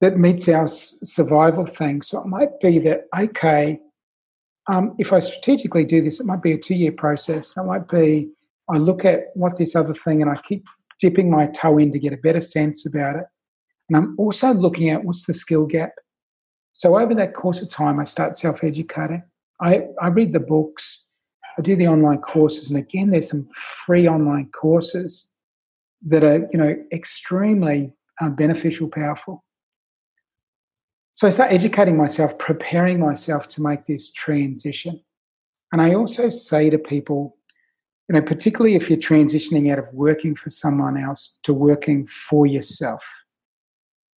that 0.00 0.18
meets 0.18 0.48
our 0.48 0.68
survival 0.68 1.66
thing. 1.66 2.02
So 2.02 2.20
it 2.20 2.26
might 2.26 2.60
be 2.60 2.78
that, 2.80 3.08
okay, 3.16 3.80
um, 4.68 4.94
if 4.98 5.12
I 5.12 5.20
strategically 5.20 5.84
do 5.84 6.02
this, 6.02 6.20
it 6.20 6.26
might 6.26 6.42
be 6.42 6.52
a 6.52 6.58
two 6.58 6.74
year 6.74 6.92
process. 6.92 7.52
It 7.56 7.62
might 7.62 7.88
be 7.88 8.30
I 8.70 8.76
look 8.76 9.04
at 9.04 9.28
what 9.34 9.56
this 9.56 9.74
other 9.74 9.94
thing 9.94 10.20
and 10.20 10.30
I 10.30 10.38
keep 10.46 10.66
dipping 11.00 11.30
my 11.30 11.46
toe 11.46 11.78
in 11.78 11.92
to 11.92 11.98
get 11.98 12.12
a 12.12 12.18
better 12.18 12.40
sense 12.40 12.84
about 12.84 13.16
it. 13.16 13.24
And 13.88 13.96
I'm 13.96 14.14
also 14.18 14.52
looking 14.52 14.90
at 14.90 15.04
what's 15.04 15.24
the 15.24 15.32
skill 15.32 15.64
gap. 15.64 15.92
So 16.78 16.96
over 16.96 17.12
that 17.16 17.34
course 17.34 17.60
of 17.60 17.68
time, 17.68 17.98
I 17.98 18.04
start 18.04 18.38
self 18.38 18.62
educating. 18.62 19.24
I, 19.60 19.88
I 20.00 20.06
read 20.06 20.32
the 20.32 20.38
books, 20.38 21.06
I 21.58 21.62
do 21.62 21.74
the 21.74 21.88
online 21.88 22.18
courses, 22.18 22.70
and 22.70 22.78
again, 22.78 23.10
there's 23.10 23.28
some 23.28 23.48
free 23.84 24.06
online 24.08 24.48
courses 24.50 25.26
that 26.06 26.22
are, 26.22 26.48
you 26.52 26.56
know, 26.56 26.76
extremely 26.92 27.92
uh, 28.20 28.28
beneficial, 28.28 28.86
powerful. 28.86 29.44
So 31.14 31.26
I 31.26 31.30
start 31.30 31.50
educating 31.52 31.96
myself, 31.96 32.38
preparing 32.38 33.00
myself 33.00 33.48
to 33.48 33.60
make 33.60 33.84
this 33.88 34.12
transition. 34.12 35.00
And 35.72 35.82
I 35.82 35.94
also 35.94 36.28
say 36.28 36.70
to 36.70 36.78
people, 36.78 37.36
you 38.08 38.14
know, 38.14 38.22
particularly 38.22 38.76
if 38.76 38.88
you're 38.88 39.00
transitioning 39.00 39.72
out 39.72 39.80
of 39.80 39.92
working 39.92 40.36
for 40.36 40.48
someone 40.50 40.96
else 40.96 41.38
to 41.42 41.52
working 41.52 42.06
for 42.06 42.46
yourself, 42.46 43.02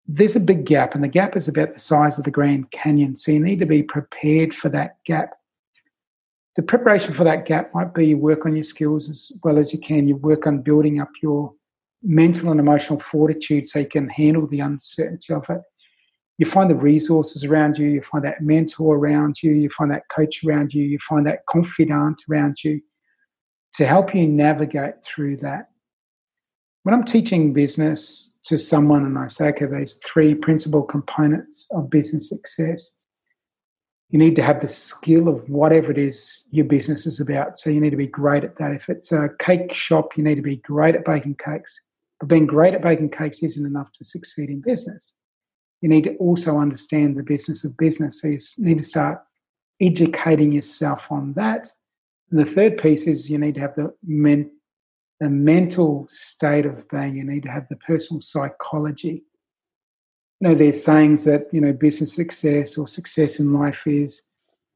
there's 0.08 0.36
a 0.36 0.40
big 0.40 0.64
gap, 0.64 0.94
and 0.94 1.04
the 1.04 1.08
gap 1.08 1.36
is 1.36 1.48
about 1.48 1.74
the 1.74 1.80
size 1.80 2.18
of 2.18 2.24
the 2.24 2.30
Grand 2.30 2.70
Canyon. 2.70 3.16
So 3.16 3.30
you 3.30 3.40
need 3.40 3.60
to 3.60 3.66
be 3.66 3.82
prepared 3.82 4.54
for 4.54 4.68
that 4.70 4.96
gap. 5.04 5.34
The 6.56 6.62
preparation 6.62 7.14
for 7.14 7.24
that 7.24 7.46
gap 7.46 7.72
might 7.74 7.94
be 7.94 8.06
you 8.06 8.18
work 8.18 8.46
on 8.46 8.56
your 8.56 8.64
skills 8.64 9.08
as 9.08 9.30
well 9.44 9.58
as 9.58 9.72
you 9.72 9.78
can. 9.78 10.08
You 10.08 10.16
work 10.16 10.46
on 10.46 10.62
building 10.62 11.00
up 11.00 11.10
your 11.22 11.52
mental 12.02 12.50
and 12.50 12.58
emotional 12.58 12.98
fortitude 12.98 13.68
so 13.68 13.80
you 13.80 13.86
can 13.86 14.08
handle 14.08 14.46
the 14.46 14.60
uncertainty 14.60 15.32
of 15.34 15.44
it 15.50 15.60
you 16.38 16.46
find 16.46 16.70
the 16.70 16.76
resources 16.76 17.44
around 17.44 17.76
you, 17.76 17.88
you 17.88 18.00
find 18.00 18.24
that 18.24 18.40
mentor 18.40 18.96
around 18.96 19.42
you, 19.42 19.50
you 19.50 19.68
find 19.70 19.90
that 19.90 20.08
coach 20.08 20.44
around 20.44 20.72
you, 20.72 20.84
you 20.84 20.98
find 21.08 21.26
that 21.26 21.44
confidant 21.50 22.22
around 22.30 22.62
you 22.62 22.80
to 23.74 23.86
help 23.86 24.14
you 24.14 24.26
navigate 24.26 24.94
through 25.04 25.36
that. 25.38 25.68
When 26.84 26.94
I'm 26.94 27.04
teaching 27.04 27.52
business 27.52 28.32
to 28.44 28.58
someone 28.58 29.04
and 29.04 29.18
I 29.18 29.28
say, 29.28 29.48
okay, 29.48 29.66
there's 29.66 29.98
three 30.04 30.34
principal 30.34 30.82
components 30.82 31.66
of 31.70 31.90
business 31.90 32.28
success, 32.28 32.94
you 34.10 34.18
need 34.18 34.36
to 34.36 34.42
have 34.42 34.60
the 34.60 34.68
skill 34.68 35.28
of 35.28 35.48
whatever 35.50 35.90
it 35.90 35.98
is 35.98 36.44
your 36.50 36.64
business 36.64 37.06
is 37.06 37.20
about. 37.20 37.58
So 37.58 37.68
you 37.68 37.80
need 37.80 37.90
to 37.90 37.96
be 37.96 38.06
great 38.06 38.42
at 38.42 38.56
that. 38.56 38.72
If 38.72 38.88
it's 38.88 39.12
a 39.12 39.28
cake 39.38 39.74
shop, 39.74 40.16
you 40.16 40.24
need 40.24 40.36
to 40.36 40.42
be 40.42 40.56
great 40.56 40.94
at 40.94 41.04
baking 41.04 41.36
cakes. 41.44 41.78
But 42.20 42.30
being 42.30 42.46
great 42.46 42.72
at 42.72 42.82
baking 42.82 43.10
cakes 43.10 43.42
isn't 43.42 43.66
enough 43.66 43.92
to 43.98 44.04
succeed 44.04 44.48
in 44.48 44.62
business 44.62 45.12
you 45.80 45.88
need 45.88 46.04
to 46.04 46.16
also 46.16 46.58
understand 46.58 47.16
the 47.16 47.22
business 47.22 47.64
of 47.64 47.76
business. 47.76 48.20
So 48.20 48.28
you 48.28 48.38
need 48.58 48.78
to 48.78 48.84
start 48.84 49.22
educating 49.80 50.52
yourself 50.52 51.02
on 51.10 51.34
that. 51.34 51.70
And 52.30 52.40
the 52.40 52.50
third 52.50 52.78
piece 52.78 53.04
is 53.04 53.30
you 53.30 53.38
need 53.38 53.54
to 53.54 53.60
have 53.60 53.74
the, 53.76 53.94
men, 54.04 54.50
the 55.20 55.28
mental 55.28 56.06
state 56.08 56.66
of 56.66 56.88
being. 56.88 57.16
You 57.16 57.24
need 57.24 57.42
to 57.44 57.50
have 57.50 57.68
the 57.68 57.76
personal 57.76 58.20
psychology. 58.20 59.24
You 60.40 60.48
know, 60.48 60.54
there's 60.54 60.82
sayings 60.82 61.24
that, 61.24 61.48
you 61.52 61.60
know, 61.60 61.72
business 61.72 62.14
success 62.14 62.78
or 62.78 62.86
success 62.86 63.40
in 63.40 63.52
life 63.52 63.86
is 63.86 64.22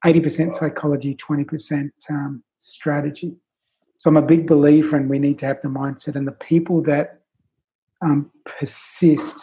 80% 0.04 0.54
psychology, 0.54 1.16
20% 1.16 1.90
um, 2.10 2.42
strategy. 2.58 3.36
So 3.98 4.10
I'm 4.10 4.16
a 4.16 4.22
big 4.22 4.48
believer 4.48 4.96
and 4.96 5.08
we 5.08 5.20
need 5.20 5.38
to 5.38 5.46
have 5.46 5.62
the 5.62 5.68
mindset 5.68 6.16
and 6.16 6.26
the 6.26 6.32
people 6.32 6.82
that 6.82 7.20
um, 8.02 8.32
persist 8.44 9.40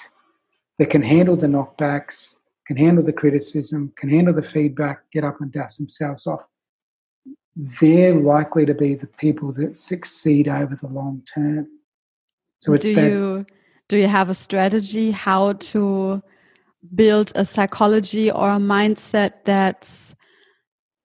that 0.80 0.90
can 0.90 1.02
handle 1.02 1.38
the 1.38 1.48
knockbacks, 1.48 2.34
can 2.68 2.76
handle 2.76 3.04
the 3.04 3.14
criticism, 3.14 3.94
can 3.96 4.10
handle 4.10 4.34
the 4.34 4.44
feedback, 4.44 5.10
get 5.14 5.24
up 5.24 5.40
and 5.40 5.52
dust 5.52 5.78
themselves 5.78 6.28
off, 6.28 6.42
they're 7.82 8.16
likely 8.16 8.66
to 8.66 8.74
be 8.74 8.96
the 8.96 9.08
people 9.08 9.52
that 9.54 9.78
succeed 9.78 10.48
over 10.48 10.78
the 10.82 10.88
long 10.88 11.22
term. 11.34 11.68
So 12.62 12.74
it's 12.74 12.86
do 12.86 12.96
that, 12.96 13.10
you 13.10 13.46
do 13.90 13.98
you 13.98 14.08
have 14.08 14.30
a 14.30 14.36
strategy 14.36 15.12
how 15.12 15.54
to 15.54 16.22
build 16.96 17.32
a 17.36 17.44
psychology 17.44 18.32
or 18.32 18.52
a 18.52 18.58
mindset 18.58 19.34
that's 19.46 20.16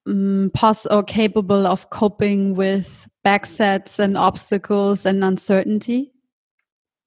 um, 0.07 0.50
pos- 0.55 0.86
or 0.86 1.02
capable 1.02 1.66
of 1.66 1.90
coping 1.90 2.55
with 2.55 3.09
backsets 3.24 3.98
and 3.98 4.16
obstacles 4.16 5.07
and 5.07 5.24
uncertainty? 5.24 6.12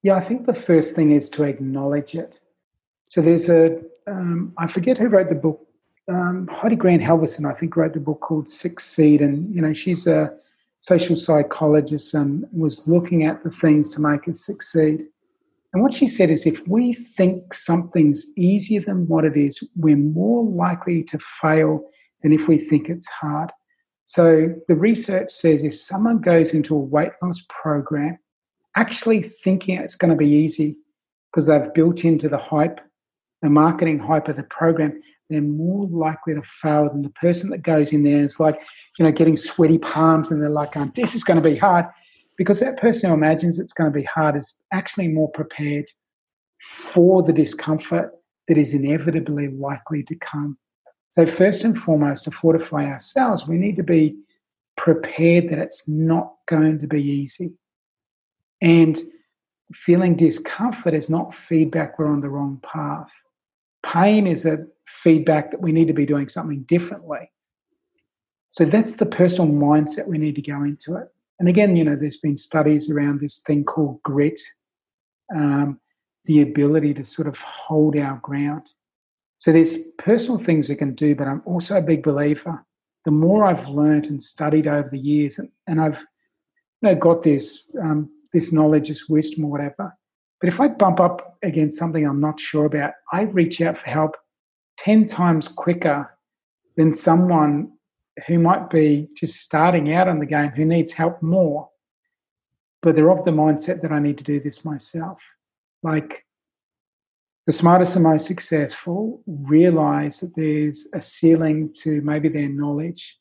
Yeah, 0.02 0.14
I 0.14 0.24
think 0.24 0.46
the 0.46 0.54
first 0.54 0.94
thing 0.94 1.12
is 1.12 1.28
to 1.30 1.44
acknowledge 1.44 2.14
it. 2.14 2.38
So 3.08 3.22
there's 3.22 3.48
a 3.48 3.80
um, 4.06 4.52
I 4.58 4.66
forget 4.66 4.98
who 4.98 5.08
wrote 5.08 5.28
the 5.28 5.34
book. 5.34 5.67
Um, 6.08 6.48
Heidi 6.50 6.76
Grant 6.76 7.02
Halvorson, 7.02 7.50
I 7.50 7.58
think, 7.58 7.76
wrote 7.76 7.92
the 7.92 8.00
book 8.00 8.20
called 8.20 8.48
Succeed, 8.48 9.20
and 9.20 9.54
you 9.54 9.60
know 9.60 9.74
she's 9.74 10.06
a 10.06 10.32
social 10.80 11.16
psychologist 11.16 12.14
and 12.14 12.46
was 12.52 12.86
looking 12.86 13.24
at 13.24 13.42
the 13.42 13.50
things 13.50 13.90
to 13.90 14.00
make 14.00 14.26
us 14.28 14.44
succeed. 14.44 15.06
And 15.72 15.82
what 15.82 15.92
she 15.92 16.08
said 16.08 16.30
is, 16.30 16.46
if 16.46 16.66
we 16.66 16.94
think 16.94 17.52
something's 17.52 18.24
easier 18.36 18.80
than 18.80 19.06
what 19.06 19.24
it 19.24 19.36
is, 19.36 19.62
we're 19.76 19.96
more 19.96 20.44
likely 20.44 21.02
to 21.04 21.18
fail 21.42 21.82
than 22.22 22.32
if 22.32 22.48
we 22.48 22.58
think 22.58 22.88
it's 22.88 23.06
hard. 23.06 23.50
So 24.06 24.54
the 24.66 24.74
research 24.74 25.30
says 25.30 25.62
if 25.62 25.78
someone 25.78 26.20
goes 26.20 26.54
into 26.54 26.74
a 26.74 26.78
weight 26.78 27.12
loss 27.22 27.44
program, 27.50 28.18
actually 28.76 29.22
thinking 29.22 29.76
it's 29.76 29.94
going 29.94 30.10
to 30.10 30.16
be 30.16 30.30
easy 30.30 30.78
because 31.30 31.44
they've 31.46 31.74
built 31.74 32.04
into 32.04 32.30
the 32.30 32.38
hype 32.38 32.80
the 33.42 33.50
marketing 33.50 33.98
hype 33.98 34.28
of 34.28 34.36
the 34.36 34.42
program, 34.44 35.00
they're 35.28 35.40
more 35.42 35.86
likely 35.86 36.34
to 36.34 36.42
fail 36.42 36.88
than 36.88 37.02
the 37.02 37.10
person 37.10 37.50
that 37.50 37.62
goes 37.62 37.92
in 37.92 38.02
there. 38.02 38.16
And 38.16 38.24
it's 38.24 38.40
like, 38.40 38.58
you 38.98 39.04
know, 39.04 39.12
getting 39.12 39.36
sweaty 39.36 39.78
palms 39.78 40.30
and 40.30 40.40
they're 40.40 40.48
like, 40.48 40.76
oh, 40.76 40.86
this 40.94 41.14
is 41.14 41.24
going 41.24 41.40
to 41.40 41.48
be 41.48 41.56
hard. 41.56 41.86
Because 42.36 42.60
that 42.60 42.78
person 42.78 43.10
who 43.10 43.14
imagines 43.14 43.58
it's 43.58 43.72
going 43.72 43.92
to 43.92 43.98
be 43.98 44.04
hard 44.04 44.36
is 44.36 44.54
actually 44.72 45.08
more 45.08 45.30
prepared 45.32 45.90
for 46.92 47.22
the 47.22 47.32
discomfort 47.32 48.12
that 48.46 48.56
is 48.56 48.74
inevitably 48.74 49.48
likely 49.48 50.02
to 50.04 50.14
come. 50.16 50.56
So, 51.12 51.26
first 51.26 51.64
and 51.64 51.76
foremost, 51.78 52.24
to 52.24 52.30
fortify 52.30 52.86
ourselves, 52.86 53.46
we 53.46 53.56
need 53.56 53.76
to 53.76 53.82
be 53.82 54.16
prepared 54.76 55.50
that 55.50 55.58
it's 55.58 55.82
not 55.86 56.32
going 56.46 56.78
to 56.80 56.86
be 56.86 57.02
easy. 57.02 57.50
And 58.62 58.98
feeling 59.74 60.16
discomfort 60.16 60.94
is 60.94 61.10
not 61.10 61.34
feedback 61.34 61.98
we're 61.98 62.06
on 62.06 62.20
the 62.20 62.28
wrong 62.28 62.60
path. 62.62 63.10
Pain 63.82 64.26
is 64.26 64.44
a 64.44 64.66
feedback 64.86 65.50
that 65.50 65.60
we 65.60 65.72
need 65.72 65.86
to 65.88 65.94
be 65.94 66.06
doing 66.06 66.28
something 66.28 66.62
differently. 66.62 67.30
So 68.48 68.64
that's 68.64 68.94
the 68.94 69.06
personal 69.06 69.50
mindset 69.50 70.06
we 70.06 70.18
need 70.18 70.34
to 70.36 70.42
go 70.42 70.62
into 70.64 70.96
it. 70.96 71.08
And 71.38 71.48
again, 71.48 71.76
you 71.76 71.84
know, 71.84 71.96
there's 71.96 72.16
been 72.16 72.36
studies 72.36 72.90
around 72.90 73.20
this 73.20 73.38
thing 73.38 73.64
called 73.64 74.02
grit, 74.02 74.40
um, 75.34 75.78
the 76.24 76.42
ability 76.42 76.94
to 76.94 77.04
sort 77.04 77.28
of 77.28 77.36
hold 77.38 77.96
our 77.96 78.16
ground. 78.18 78.70
So 79.38 79.52
there's 79.52 79.76
personal 79.98 80.38
things 80.38 80.68
we 80.68 80.74
can 80.74 80.94
do, 80.94 81.14
but 81.14 81.28
I'm 81.28 81.42
also 81.44 81.76
a 81.76 81.82
big 81.82 82.02
believer. 82.02 82.64
The 83.04 83.12
more 83.12 83.44
I've 83.44 83.68
learned 83.68 84.06
and 84.06 84.22
studied 84.22 84.66
over 84.66 84.88
the 84.90 84.98
years, 84.98 85.38
and, 85.38 85.48
and 85.68 85.80
I've 85.80 85.98
you 86.82 86.90
know, 86.90 86.94
got 86.96 87.22
this 87.22 87.62
um, 87.80 88.10
this 88.32 88.52
knowledge, 88.52 88.88
this 88.88 89.08
wisdom, 89.08 89.44
or 89.44 89.50
whatever. 89.50 89.96
But 90.40 90.48
if 90.48 90.60
I 90.60 90.68
bump 90.68 91.00
up 91.00 91.36
against 91.42 91.78
something 91.78 92.06
I'm 92.06 92.20
not 92.20 92.38
sure 92.38 92.66
about, 92.66 92.92
I 93.12 93.22
reach 93.22 93.60
out 93.60 93.78
for 93.78 93.90
help 93.90 94.16
ten 94.78 95.06
times 95.06 95.48
quicker 95.48 96.16
than 96.76 96.94
someone 96.94 97.72
who 98.26 98.38
might 98.38 98.70
be 98.70 99.08
just 99.16 99.36
starting 99.36 99.92
out 99.92 100.08
on 100.08 100.18
the 100.18 100.26
game 100.26 100.50
who 100.50 100.64
needs 100.64 100.92
help 100.92 101.20
more, 101.22 101.68
but 102.82 102.94
they're 102.94 103.10
of 103.10 103.24
the 103.24 103.30
mindset 103.30 103.82
that 103.82 103.92
I 103.92 103.98
need 103.98 104.18
to 104.18 104.24
do 104.24 104.40
this 104.40 104.64
myself. 104.64 105.18
Like 105.82 106.24
the 107.46 107.52
smartest 107.52 107.96
and 107.96 108.04
most 108.04 108.26
successful 108.26 109.22
realize 109.26 110.20
that 110.20 110.36
there's 110.36 110.86
a 110.94 111.00
ceiling 111.00 111.72
to 111.82 112.00
maybe 112.02 112.28
their 112.28 112.48
knowledge, 112.48 113.16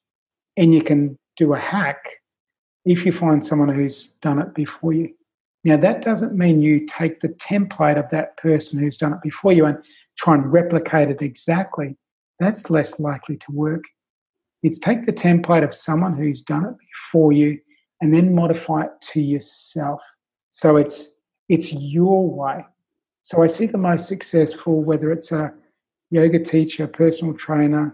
and 0.56 0.74
you 0.74 0.84
can 0.84 1.18
do 1.36 1.54
a 1.54 1.60
hack 1.60 2.04
if 2.86 3.06
you 3.06 3.12
find 3.12 3.46
someone 3.46 3.74
who's 3.74 4.14
done 4.22 4.40
it 4.40 4.54
before 4.54 4.94
you. 4.94 5.17
Now, 5.68 5.76
that 5.76 6.02
doesn't 6.02 6.34
mean 6.34 6.62
you 6.62 6.88
take 6.88 7.20
the 7.20 7.28
template 7.28 8.00
of 8.00 8.10
that 8.12 8.38
person 8.38 8.80
who's 8.80 8.96
done 8.96 9.12
it 9.12 9.22
before 9.22 9.52
you 9.52 9.66
and 9.66 9.78
try 10.18 10.36
and 10.36 10.50
replicate 10.50 11.10
it 11.10 11.22
exactly. 11.22 11.98
That's 12.40 12.70
less 12.70 13.02
likely 13.02 13.36
to 13.36 13.52
work. 13.52 13.84
It's 14.64 14.80
take 14.80 15.06
the 15.06 15.12
template 15.12 15.66
of 15.66 15.76
someone 15.76 16.16
who's 16.16 16.40
done 16.40 16.64
it 16.64 16.76
before 16.80 17.34
you 17.34 17.60
and 18.00 18.14
then 18.14 18.34
modify 18.34 18.84
it 18.84 18.92
to 19.12 19.20
yourself. 19.20 20.00
So 20.52 20.78
it's 20.78 21.10
it's 21.50 21.74
your 21.74 22.26
way. 22.30 22.66
So 23.24 23.44
I 23.44 23.48
see 23.48 23.66
the 23.66 23.78
most 23.78 24.08
successful, 24.08 24.82
whether 24.82 25.12
it's 25.12 25.34
a 25.34 25.54
yoga 26.12 26.40
teacher, 26.40 26.88
personal 26.88 27.34
trainer, 27.34 27.94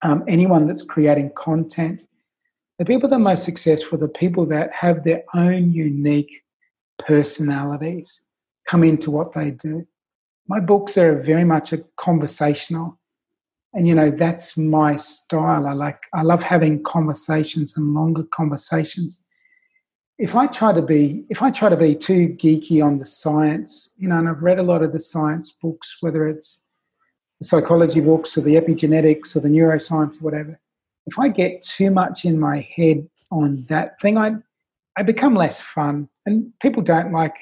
um, 0.00 0.24
anyone 0.28 0.66
that's 0.66 0.82
creating 0.82 1.32
content, 1.36 2.06
the 2.78 2.86
people 2.86 3.10
that 3.10 3.16
are 3.16 3.18
most 3.18 3.44
successful 3.44 3.98
the 3.98 4.08
people 4.08 4.46
that 4.46 4.72
have 4.72 5.04
their 5.04 5.24
own 5.34 5.72
unique 5.74 6.42
personalities 7.06 8.20
come 8.68 8.84
into 8.84 9.10
what 9.10 9.32
they 9.34 9.50
do. 9.50 9.86
My 10.48 10.60
books 10.60 10.96
are 10.96 11.22
very 11.22 11.44
much 11.44 11.72
a 11.72 11.84
conversational, 11.96 12.98
and 13.72 13.86
you 13.86 13.94
know 13.94 14.10
that's 14.10 14.56
my 14.56 14.96
style. 14.96 15.66
I 15.66 15.72
like 15.72 16.00
I 16.12 16.22
love 16.22 16.42
having 16.42 16.82
conversations 16.82 17.76
and 17.76 17.94
longer 17.94 18.24
conversations 18.24 19.22
if 20.20 20.36
I 20.36 20.46
try 20.46 20.72
to 20.72 20.82
be 20.82 21.24
if 21.30 21.40
I 21.42 21.50
try 21.50 21.70
to 21.70 21.76
be 21.76 21.94
too 21.94 22.36
geeky 22.38 22.84
on 22.84 22.98
the 22.98 23.06
science, 23.06 23.94
you 23.96 24.06
know, 24.06 24.18
and 24.18 24.28
I've 24.28 24.42
read 24.42 24.58
a 24.58 24.62
lot 24.62 24.82
of 24.82 24.92
the 24.92 25.00
science 25.00 25.50
books, 25.62 25.96
whether 26.00 26.28
it's 26.28 26.60
the 27.40 27.46
psychology 27.46 28.00
books 28.00 28.36
or 28.36 28.42
the 28.42 28.56
epigenetics 28.56 29.34
or 29.34 29.40
the 29.40 29.48
neuroscience 29.48 30.20
or 30.20 30.24
whatever, 30.24 30.60
if 31.06 31.18
I 31.18 31.28
get 31.28 31.62
too 31.62 31.90
much 31.90 32.26
in 32.26 32.38
my 32.38 32.68
head 32.76 33.08
on 33.30 33.64
that 33.70 33.98
thing, 34.02 34.18
I 34.18 34.32
I 35.00 35.02
become 35.02 35.34
less 35.34 35.62
fun. 35.62 36.10
And 36.26 36.52
people 36.60 36.82
don't 36.82 37.10
like 37.10 37.34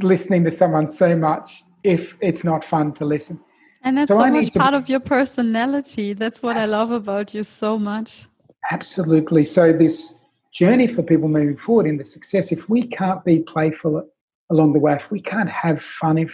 listening 0.00 0.44
to 0.44 0.52
someone 0.52 0.88
so 0.88 1.16
much 1.16 1.64
if 1.82 2.14
it's 2.20 2.44
not 2.44 2.64
fun 2.64 2.94
to 2.94 3.04
listen. 3.04 3.40
And 3.82 3.98
that's 3.98 4.08
so, 4.08 4.20
so 4.20 4.30
much 4.30 4.54
part 4.54 4.74
of 4.74 4.88
your 4.88 5.00
personality. 5.00 6.12
That's 6.12 6.44
what 6.44 6.56
I 6.56 6.66
love 6.66 6.92
about 6.92 7.34
you 7.34 7.42
so 7.42 7.76
much. 7.76 8.28
Absolutely. 8.70 9.44
So 9.44 9.72
this 9.72 10.14
journey 10.54 10.86
for 10.86 11.02
people 11.02 11.28
moving 11.28 11.56
forward 11.56 11.86
into 11.86 12.04
success, 12.04 12.52
if 12.52 12.68
we 12.68 12.86
can't 12.86 13.24
be 13.24 13.40
playful 13.40 14.08
along 14.50 14.74
the 14.74 14.78
way, 14.78 14.94
if 14.94 15.10
we 15.10 15.20
can't 15.20 15.50
have 15.50 15.82
fun, 15.82 16.18
if 16.18 16.32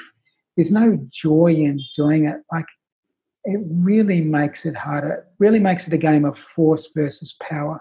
there's 0.54 0.70
no 0.70 0.98
joy 1.10 1.54
in 1.54 1.80
doing 1.96 2.26
it, 2.26 2.36
like 2.52 2.66
it 3.44 3.60
really 3.70 4.20
makes 4.20 4.66
it 4.66 4.76
harder. 4.76 5.12
It 5.12 5.24
really 5.38 5.60
makes 5.60 5.86
it 5.86 5.94
a 5.94 5.98
game 5.98 6.26
of 6.26 6.38
force 6.38 6.90
versus 6.94 7.34
power. 7.40 7.80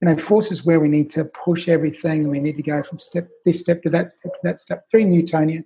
You 0.00 0.08
know, 0.08 0.16
force 0.16 0.52
is 0.52 0.64
where 0.64 0.78
we 0.78 0.88
need 0.88 1.10
to 1.10 1.24
push 1.24 1.68
everything 1.68 2.22
and 2.22 2.30
we 2.30 2.38
need 2.38 2.56
to 2.56 2.62
go 2.62 2.82
from 2.82 2.98
step 2.98 3.28
this 3.44 3.60
step 3.60 3.82
to 3.82 3.90
that 3.90 4.12
step 4.12 4.32
to 4.32 4.38
that 4.44 4.60
step. 4.60 4.84
Very 4.92 5.04
Newtonian. 5.04 5.64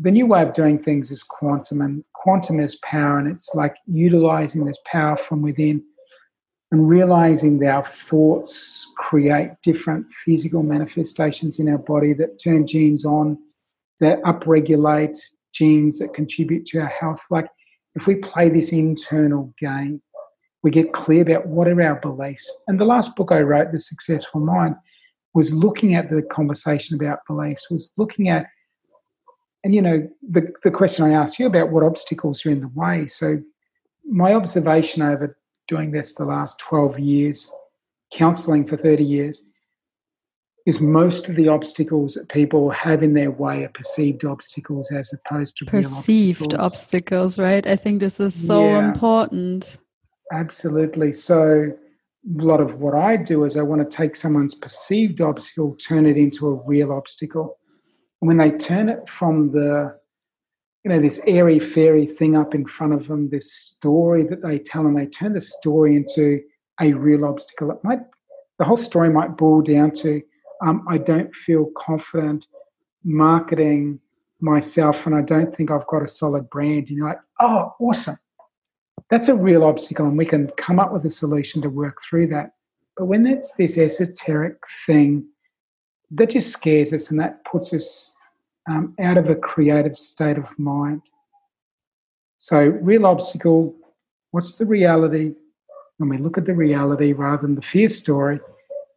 The 0.00 0.10
new 0.10 0.26
way 0.26 0.42
of 0.42 0.54
doing 0.54 0.78
things 0.82 1.10
is 1.10 1.22
quantum, 1.22 1.82
and 1.82 2.02
quantum 2.14 2.60
is 2.60 2.76
power, 2.76 3.18
and 3.18 3.28
it's 3.28 3.54
like 3.54 3.76
utilizing 3.86 4.64
this 4.64 4.78
power 4.86 5.16
from 5.16 5.42
within 5.42 5.82
and 6.72 6.88
realizing 6.88 7.58
that 7.58 7.68
our 7.68 7.84
thoughts 7.84 8.86
create 8.96 9.50
different 9.62 10.06
physical 10.24 10.62
manifestations 10.62 11.58
in 11.58 11.68
our 11.68 11.78
body 11.78 12.14
that 12.14 12.42
turn 12.42 12.66
genes 12.66 13.04
on, 13.04 13.36
that 14.00 14.22
upregulate 14.22 15.18
genes 15.52 15.98
that 15.98 16.14
contribute 16.14 16.64
to 16.64 16.78
our 16.78 16.86
health. 16.86 17.20
Like 17.30 17.46
if 17.94 18.06
we 18.06 18.14
play 18.14 18.48
this 18.48 18.72
internal 18.72 19.52
game, 19.60 20.00
we 20.62 20.70
get 20.70 20.92
clear 20.92 21.22
about 21.22 21.46
what 21.46 21.68
are 21.68 21.82
our 21.82 21.96
beliefs. 21.96 22.50
And 22.68 22.78
the 22.78 22.84
last 22.84 23.16
book 23.16 23.32
I 23.32 23.40
wrote, 23.40 23.72
The 23.72 23.80
Successful 23.80 24.40
Mind, 24.40 24.76
was 25.34 25.52
looking 25.52 25.94
at 25.94 26.10
the 26.10 26.22
conversation 26.22 26.94
about 26.94 27.20
beliefs, 27.26 27.70
was 27.70 27.90
looking 27.96 28.28
at, 28.28 28.46
and 29.64 29.74
you 29.74 29.82
know, 29.82 30.08
the, 30.28 30.52
the 30.62 30.70
question 30.70 31.04
I 31.04 31.12
asked 31.12 31.38
you 31.38 31.46
about 31.46 31.70
what 31.70 31.82
obstacles 31.82 32.44
are 32.44 32.50
in 32.50 32.60
the 32.60 32.70
way. 32.74 33.06
So 33.08 33.40
my 34.04 34.34
observation 34.34 35.02
over 35.02 35.36
doing 35.68 35.90
this 35.90 36.14
the 36.14 36.24
last 36.24 36.58
12 36.58 36.98
years, 36.98 37.50
counseling 38.12 38.66
for 38.66 38.76
30 38.76 39.02
years, 39.02 39.42
is 40.64 40.80
most 40.80 41.28
of 41.28 41.34
the 41.34 41.48
obstacles 41.48 42.14
that 42.14 42.28
people 42.28 42.70
have 42.70 43.02
in 43.02 43.14
their 43.14 43.32
way 43.32 43.64
are 43.64 43.70
perceived 43.70 44.24
obstacles 44.24 44.92
as 44.92 45.12
opposed 45.12 45.56
to 45.56 45.64
perceived 45.64 46.54
obstacles. 46.54 47.34
obstacles. 47.34 47.38
right? 47.38 47.66
I 47.66 47.74
think 47.74 47.98
this 47.98 48.20
is 48.20 48.34
so 48.46 48.64
yeah, 48.64 48.88
important. 48.88 49.78
Absolutely. 50.32 51.12
So, 51.12 51.72
a 52.38 52.42
lot 52.42 52.60
of 52.60 52.80
what 52.80 52.94
I 52.94 53.16
do 53.16 53.44
is 53.44 53.56
I 53.56 53.62
want 53.62 53.88
to 53.88 53.96
take 53.96 54.14
someone's 54.14 54.54
perceived 54.54 55.20
obstacle, 55.20 55.76
turn 55.76 56.06
it 56.06 56.16
into 56.16 56.46
a 56.46 56.54
real 56.54 56.92
obstacle. 56.92 57.58
And 58.20 58.28
when 58.28 58.36
they 58.36 58.52
turn 58.52 58.88
it 58.88 59.00
from 59.18 59.50
the 59.50 59.98
you 60.84 60.90
know, 60.90 61.00
this 61.00 61.20
airy 61.26 61.60
fairy 61.60 62.06
thing 62.06 62.36
up 62.36 62.54
in 62.54 62.66
front 62.66 62.92
of 62.92 63.06
them, 63.06 63.28
this 63.28 63.52
story 63.52 64.24
that 64.24 64.42
they 64.42 64.58
tell, 64.58 64.86
and 64.86 64.96
they 64.96 65.06
turn 65.06 65.32
the 65.32 65.40
story 65.40 65.94
into 65.96 66.40
a 66.80 66.92
real 66.92 67.24
obstacle. 67.24 67.70
It 67.70 67.78
might, 67.84 68.00
the 68.58 68.64
whole 68.64 68.76
story 68.76 69.08
might 69.08 69.36
boil 69.36 69.62
down 69.62 69.92
to, 69.92 70.20
um, 70.64 70.84
I 70.88 70.98
don't 70.98 71.34
feel 71.34 71.70
confident 71.76 72.46
marketing 73.04 74.00
myself, 74.40 75.06
and 75.06 75.14
I 75.14 75.22
don't 75.22 75.54
think 75.54 75.70
I've 75.70 75.86
got 75.86 76.02
a 76.02 76.08
solid 76.08 76.50
brand. 76.50 76.88
And 76.88 76.96
you're 76.96 77.08
like, 77.08 77.20
oh, 77.40 77.74
awesome. 77.78 78.18
That's 79.12 79.28
a 79.28 79.34
real 79.34 79.62
obstacle, 79.62 80.06
and 80.06 80.16
we 80.16 80.24
can 80.24 80.48
come 80.56 80.80
up 80.80 80.90
with 80.90 81.04
a 81.04 81.10
solution 81.10 81.60
to 81.60 81.68
work 81.68 81.98
through 82.00 82.28
that. 82.28 82.52
But 82.96 83.04
when 83.04 83.26
it's 83.26 83.52
this 83.52 83.76
esoteric 83.76 84.56
thing, 84.86 85.26
that 86.12 86.30
just 86.30 86.50
scares 86.50 86.94
us 86.94 87.10
and 87.10 87.20
that 87.20 87.44
puts 87.44 87.74
us 87.74 88.10
um, 88.70 88.94
out 88.98 89.18
of 89.18 89.28
a 89.28 89.34
creative 89.34 89.98
state 89.98 90.38
of 90.38 90.46
mind. 90.58 91.02
So, 92.38 92.58
real 92.58 93.04
obstacle 93.04 93.76
what's 94.30 94.54
the 94.54 94.64
reality? 94.64 95.34
When 95.98 96.08
we 96.08 96.16
look 96.16 96.38
at 96.38 96.46
the 96.46 96.54
reality 96.54 97.12
rather 97.12 97.42
than 97.42 97.54
the 97.54 97.60
fear 97.60 97.90
story, 97.90 98.40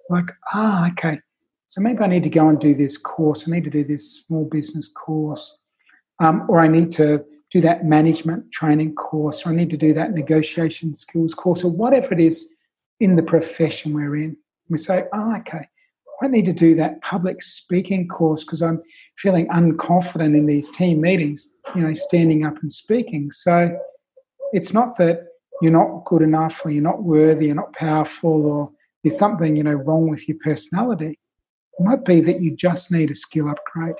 like, 0.09 0.31
ah, 0.53 0.89
okay, 0.91 1.19
so 1.67 1.81
maybe 1.81 1.99
I 1.99 2.07
need 2.07 2.23
to 2.23 2.29
go 2.29 2.47
and 2.47 2.57
do 2.57 2.73
this 2.73 2.97
course. 2.97 3.49
I 3.49 3.51
need 3.51 3.65
to 3.65 3.69
do 3.69 3.83
this 3.83 4.23
small 4.25 4.45
business 4.45 4.87
course. 4.87 5.57
Um, 6.23 6.45
or 6.47 6.61
I 6.61 6.69
need 6.69 6.93
to 6.93 7.25
do 7.55 7.61
that 7.61 7.85
management 7.85 8.51
training 8.51 8.93
course, 8.95 9.45
or 9.45 9.51
I 9.51 9.55
need 9.55 9.69
to 9.69 9.77
do 9.77 9.93
that 9.93 10.11
negotiation 10.11 10.93
skills 10.93 11.33
course, 11.33 11.63
or 11.63 11.71
whatever 11.71 12.11
it 12.11 12.19
is 12.19 12.49
in 12.99 13.15
the 13.15 13.23
profession 13.23 13.93
we're 13.93 14.17
in. 14.17 14.35
We 14.67 14.77
say, 14.77 15.05
oh, 15.13 15.37
okay, 15.37 15.65
I 16.21 16.27
need 16.27 16.43
to 16.47 16.53
do 16.53 16.75
that 16.75 17.01
public 17.01 17.41
speaking 17.41 18.09
course 18.09 18.43
because 18.43 18.61
I'm 18.61 18.81
feeling 19.17 19.47
unconfident 19.47 20.35
in 20.35 20.45
these 20.45 20.69
team 20.71 20.99
meetings, 20.99 21.55
you 21.73 21.81
know, 21.81 21.93
standing 21.93 22.45
up 22.45 22.61
and 22.61 22.73
speaking. 22.73 23.31
So 23.31 23.73
it's 24.51 24.73
not 24.73 24.97
that 24.97 25.25
you're 25.61 25.71
not 25.71 26.03
good 26.03 26.23
enough 26.23 26.59
or 26.65 26.71
you're 26.71 26.83
not 26.83 27.03
worthy, 27.03 27.45
you're 27.45 27.55
not 27.55 27.71
powerful, 27.71 28.45
or 28.45 28.71
there's 29.01 29.17
something, 29.17 29.55
you 29.55 29.63
know, 29.63 29.75
wrong 29.75 30.09
with 30.09 30.27
your 30.27 30.37
personality. 30.43 31.17
It 31.79 31.85
might 31.85 32.03
be 32.03 32.19
that 32.19 32.41
you 32.41 32.53
just 32.53 32.91
need 32.91 33.11
a 33.11 33.15
skill 33.15 33.49
upgrade. 33.49 33.95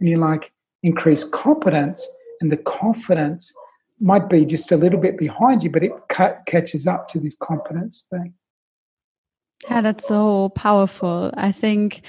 And 0.00 0.08
you 0.10 0.18
like 0.18 0.52
increase 0.82 1.24
competence, 1.24 2.06
and 2.42 2.52
the 2.52 2.58
confidence 2.58 3.52
might 4.00 4.28
be 4.28 4.44
just 4.44 4.72
a 4.72 4.76
little 4.76 5.00
bit 5.00 5.16
behind 5.16 5.62
you, 5.62 5.70
but 5.70 5.84
it 5.84 5.92
catches 6.46 6.86
up 6.86 7.08
to 7.08 7.20
this 7.20 7.36
confidence 7.40 8.06
thing. 8.10 8.34
Yeah, 9.70 9.80
that's 9.80 10.08
so 10.08 10.48
powerful. 10.50 11.32
I 11.34 11.52
think 11.52 12.02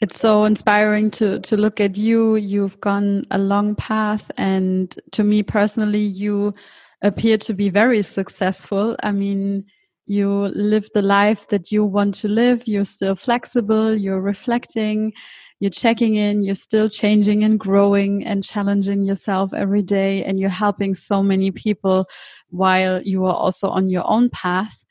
it's 0.00 0.18
so 0.18 0.44
inspiring 0.44 1.10
to 1.12 1.40
to 1.40 1.56
look 1.56 1.80
at 1.80 1.98
you. 1.98 2.36
You've 2.36 2.80
gone 2.80 3.24
a 3.30 3.38
long 3.38 3.74
path, 3.74 4.30
and 4.38 4.94
to 5.12 5.22
me 5.22 5.42
personally, 5.42 6.00
you 6.00 6.54
appear 7.02 7.36
to 7.38 7.52
be 7.52 7.68
very 7.68 8.02
successful. 8.02 8.96
I 9.02 9.12
mean, 9.12 9.66
you 10.06 10.30
live 10.30 10.88
the 10.94 11.02
life 11.02 11.48
that 11.48 11.70
you 11.70 11.84
want 11.84 12.14
to 12.16 12.28
live. 12.28 12.66
You're 12.66 12.84
still 12.84 13.14
flexible. 13.14 13.94
You're 13.94 14.22
reflecting. 14.22 15.12
You're 15.60 15.70
checking 15.70 16.16
in. 16.16 16.42
You're 16.42 16.54
still 16.54 16.88
changing 16.88 17.42
and 17.44 17.58
growing 17.58 18.24
and 18.24 18.44
challenging 18.44 19.04
yourself 19.04 19.54
every 19.54 19.82
day. 19.82 20.24
And 20.24 20.38
you're 20.38 20.50
helping 20.50 20.94
so 20.94 21.22
many 21.22 21.50
people 21.50 22.06
while 22.50 23.02
you 23.02 23.24
are 23.24 23.34
also 23.34 23.68
on 23.68 23.88
your 23.88 24.06
own 24.06 24.28
path. 24.30 24.84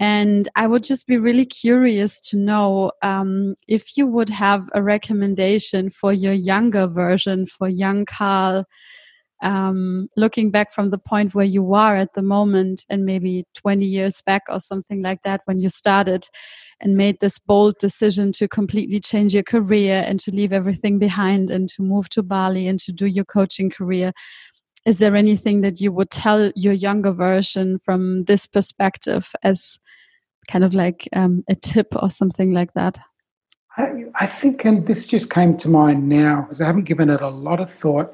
And 0.00 0.48
I 0.56 0.66
would 0.66 0.82
just 0.82 1.06
be 1.06 1.18
really 1.18 1.44
curious 1.44 2.20
to 2.30 2.36
know 2.36 2.92
um, 3.02 3.54
if 3.68 3.96
you 3.96 4.06
would 4.06 4.30
have 4.30 4.68
a 4.74 4.82
recommendation 4.82 5.90
for 5.90 6.12
your 6.12 6.32
younger 6.32 6.86
version, 6.86 7.46
for 7.46 7.68
young 7.68 8.04
Carl, 8.06 8.64
um, 9.42 10.08
looking 10.16 10.50
back 10.50 10.72
from 10.72 10.90
the 10.90 10.98
point 10.98 11.34
where 11.34 11.44
you 11.44 11.74
are 11.74 11.96
at 11.96 12.14
the 12.14 12.22
moment 12.22 12.86
and 12.88 13.04
maybe 13.04 13.44
20 13.54 13.84
years 13.84 14.22
back 14.22 14.42
or 14.48 14.60
something 14.60 15.02
like 15.02 15.22
that 15.22 15.42
when 15.44 15.58
you 15.58 15.68
started 15.68 16.28
and 16.82 16.96
made 16.96 17.20
this 17.20 17.38
bold 17.38 17.78
decision 17.78 18.32
to 18.32 18.48
completely 18.48 19.00
change 19.00 19.32
your 19.32 19.44
career 19.44 20.04
and 20.06 20.18
to 20.20 20.32
leave 20.32 20.52
everything 20.52 20.98
behind 20.98 21.50
and 21.50 21.68
to 21.70 21.82
move 21.82 22.08
to 22.10 22.22
Bali 22.22 22.66
and 22.66 22.80
to 22.80 22.92
do 22.92 23.06
your 23.06 23.24
coaching 23.24 23.70
career. 23.70 24.12
Is 24.84 24.98
there 24.98 25.14
anything 25.14 25.60
that 25.60 25.80
you 25.80 25.92
would 25.92 26.10
tell 26.10 26.50
your 26.56 26.72
younger 26.72 27.12
version 27.12 27.78
from 27.78 28.24
this 28.24 28.46
perspective 28.48 29.30
as 29.44 29.78
kind 30.48 30.64
of 30.64 30.74
like 30.74 31.08
um, 31.14 31.44
a 31.48 31.54
tip 31.54 31.94
or 31.94 32.10
something 32.10 32.52
like 32.52 32.74
that? 32.74 32.98
I, 33.78 34.04
I 34.16 34.26
think, 34.26 34.64
and 34.64 34.86
this 34.86 35.06
just 35.06 35.30
came 35.30 35.56
to 35.58 35.68
mind 35.68 36.08
now 36.08 36.42
because 36.42 36.60
I 36.60 36.66
haven't 36.66 36.84
given 36.84 37.08
it 37.08 37.22
a 37.22 37.28
lot 37.28 37.60
of 37.60 37.72
thought. 37.72 38.12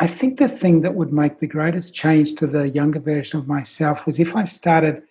I 0.00 0.06
think 0.06 0.38
the 0.38 0.48
thing 0.48 0.80
that 0.80 0.94
would 0.94 1.12
make 1.12 1.38
the 1.38 1.46
greatest 1.46 1.94
change 1.94 2.34
to 2.36 2.46
the 2.46 2.68
younger 2.70 3.00
version 3.00 3.38
of 3.38 3.46
myself 3.46 4.04
was 4.04 4.18
if 4.18 4.34
I 4.34 4.44
started 4.44 5.02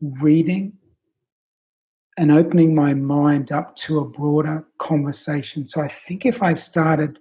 reading 0.00 0.72
and 2.18 2.32
opening 2.32 2.74
my 2.74 2.92
mind 2.94 3.52
up 3.52 3.76
to 3.76 4.00
a 4.00 4.04
broader 4.04 4.64
conversation. 4.78 5.66
So 5.68 5.80
I 5.80 5.86
think 5.88 6.26
if 6.26 6.42
I 6.42 6.52
started 6.52 7.20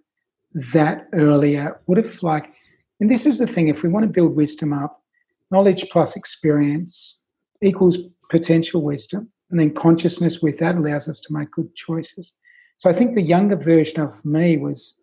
that 0.55 1.07
earlier, 1.13 1.79
would 1.85 1.99
have 1.99 2.21
like, 2.23 2.51
and 2.99 3.09
this 3.09 3.27
is 3.27 3.37
the 3.37 3.45
thing, 3.45 3.67
if 3.67 3.83
we 3.83 3.89
want 3.89 4.03
to 4.03 4.11
build 4.11 4.35
wisdom 4.35 4.73
up, 4.73 5.03
knowledge 5.51 5.85
plus 5.91 6.15
experience 6.15 7.17
equals 7.61 7.99
potential 8.31 8.81
wisdom. 8.81 9.29
And 9.51 9.59
then 9.59 9.75
consciousness 9.75 10.41
with 10.41 10.57
that 10.57 10.75
allows 10.75 11.07
us 11.07 11.19
to 11.21 11.33
make 11.33 11.51
good 11.51 11.73
choices. 11.75 12.33
So 12.77 12.89
I 12.89 12.93
think 12.93 13.13
the 13.13 13.21
younger 13.21 13.55
version 13.55 14.01
of 14.01 14.25
me 14.25 14.57
was 14.57 14.95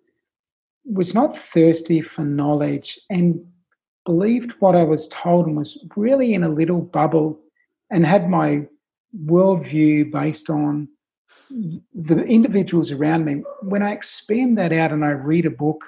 was 0.87 1.15
not 1.15 1.39
thirsty 1.39 2.03
for 2.03 2.25
knowledge 2.25 2.99
and 3.09 3.43
believed 4.05 4.53
what 4.59 4.77
I 4.77 4.83
was 4.83 5.09
told 5.09 5.47
and 5.47 5.57
was 5.57 5.83
really 5.97 6.35
in 6.35 6.43
a 6.43 6.49
little 6.51 6.83
bubble 6.83 7.41
and 7.91 8.05
had 8.05 8.29
my 8.29 8.67
worldview 9.27 10.11
based 10.11 10.51
on 10.51 10.89
the 11.51 12.23
individuals 12.25 12.91
around 12.91 13.25
me. 13.25 13.43
When 13.63 13.83
I 13.83 13.93
expand 13.93 14.59
that 14.59 14.73
out 14.73 14.93
and 14.93 15.05
I 15.05 15.11
read 15.11 15.47
a 15.47 15.51
book 15.51 15.85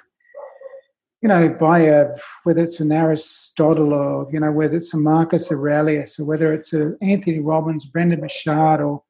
you 1.21 1.29
know, 1.29 1.49
by 1.49 1.79
a 1.79 2.09
whether 2.43 2.61
it's 2.61 2.79
an 2.79 2.91
Aristotle 2.91 3.93
or 3.93 4.29
you 4.31 4.39
know 4.39 4.51
whether 4.51 4.77
it's 4.77 4.93
a 4.93 4.97
Marcus 4.97 5.51
Aurelius 5.51 6.19
or 6.19 6.25
whether 6.25 6.53
it's 6.53 6.73
a 6.73 6.95
Anthony 7.01 7.39
Robbins, 7.39 7.85
Brendan 7.85 8.21
Burchard, 8.21 8.81
or 8.81 9.03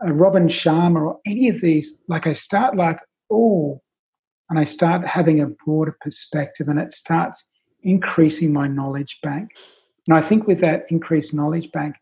a 0.00 0.12
Robin 0.12 0.46
Sharma 0.46 1.00
or 1.00 1.20
any 1.26 1.48
of 1.48 1.60
these, 1.60 2.00
like 2.08 2.26
I 2.26 2.32
start 2.32 2.76
like 2.76 3.00
oh, 3.30 3.82
and 4.48 4.58
I 4.58 4.64
start 4.64 5.06
having 5.06 5.40
a 5.40 5.46
broader 5.46 5.96
perspective, 6.00 6.68
and 6.68 6.78
it 6.78 6.92
starts 6.92 7.44
increasing 7.82 8.52
my 8.52 8.68
knowledge 8.68 9.18
bank. 9.22 9.50
And 10.06 10.16
I 10.16 10.20
think 10.20 10.46
with 10.46 10.60
that 10.60 10.86
increased 10.90 11.34
knowledge 11.34 11.70
bank, 11.72 11.96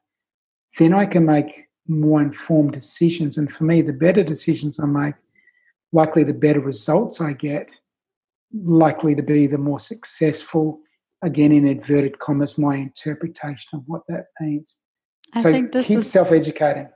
then 0.79 0.93
I 0.95 1.07
can 1.07 1.25
make 1.25 1.67
more 1.89 2.21
informed 2.21 2.73
decisions. 2.73 3.39
And 3.39 3.51
for 3.51 3.65
me, 3.65 3.83
the 3.83 3.93
better 3.93 4.23
decisions 4.23 4.81
I 4.81 4.87
make, 4.87 5.15
likely 5.93 6.25
the 6.25 6.33
better 6.33 6.61
results 6.61 7.21
I 7.21 7.33
get 7.33 7.69
likely 8.65 9.15
to 9.15 9.23
be 9.23 9.47
the 9.47 9.59
more 9.59 9.81
successful. 9.81 10.81
Again, 11.23 11.53
in 11.53 11.67
inverted 11.67 12.19
commas, 12.19 12.59
my 12.59 12.77
interpretation 12.77 13.69
of 13.75 13.83
what 13.87 14.03
that 14.09 14.27
means. 14.41 14.77
I 15.35 15.43
so 15.43 15.53
think 15.53 15.73
this 15.73 15.87
keep 15.87 15.99
is, 15.99 16.11
self-educating. 16.11 16.89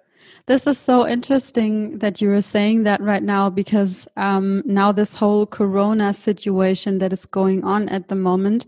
This 0.47 0.66
is 0.66 0.78
so 0.78 1.07
interesting 1.07 1.99
that 1.99 2.20
you 2.20 2.31
are 2.33 2.43
saying 2.43 2.85
that 2.85 3.01
right 3.01 3.22
now 3.22 3.51
because 3.51 4.07
um, 4.16 4.62
now 4.66 4.93
this 4.93 5.14
whole 5.14 5.47
Corona 5.47 6.12
situation 6.14 6.99
that 6.99 7.12
is 7.12 7.26
going 7.26 7.64
on 7.64 7.89
at 7.89 8.09
the 8.09 8.14
moment. 8.14 8.66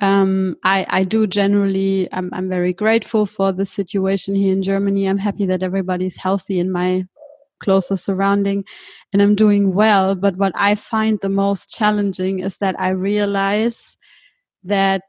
Um, 0.00 0.56
I, 0.64 0.86
I 0.88 1.04
do 1.04 1.26
generally, 1.26 2.08
I'm, 2.12 2.30
I'm 2.32 2.48
very 2.48 2.72
grateful 2.72 3.26
for 3.26 3.52
the 3.52 3.66
situation 3.66 4.34
here 4.34 4.52
in 4.52 4.62
Germany. 4.62 5.06
I'm 5.06 5.18
happy 5.18 5.46
that 5.46 5.62
everybody's 5.62 6.16
healthy 6.16 6.58
in 6.58 6.72
my 6.72 7.04
closer 7.60 7.96
surrounding 7.96 8.64
and 9.12 9.20
I'm 9.20 9.34
doing 9.34 9.74
well. 9.74 10.14
But 10.14 10.36
what 10.36 10.52
I 10.54 10.74
find 10.74 11.18
the 11.20 11.28
most 11.28 11.70
challenging 11.70 12.40
is 12.40 12.56
that 12.58 12.74
I 12.80 12.90
realize 12.90 13.96
that 14.64 15.02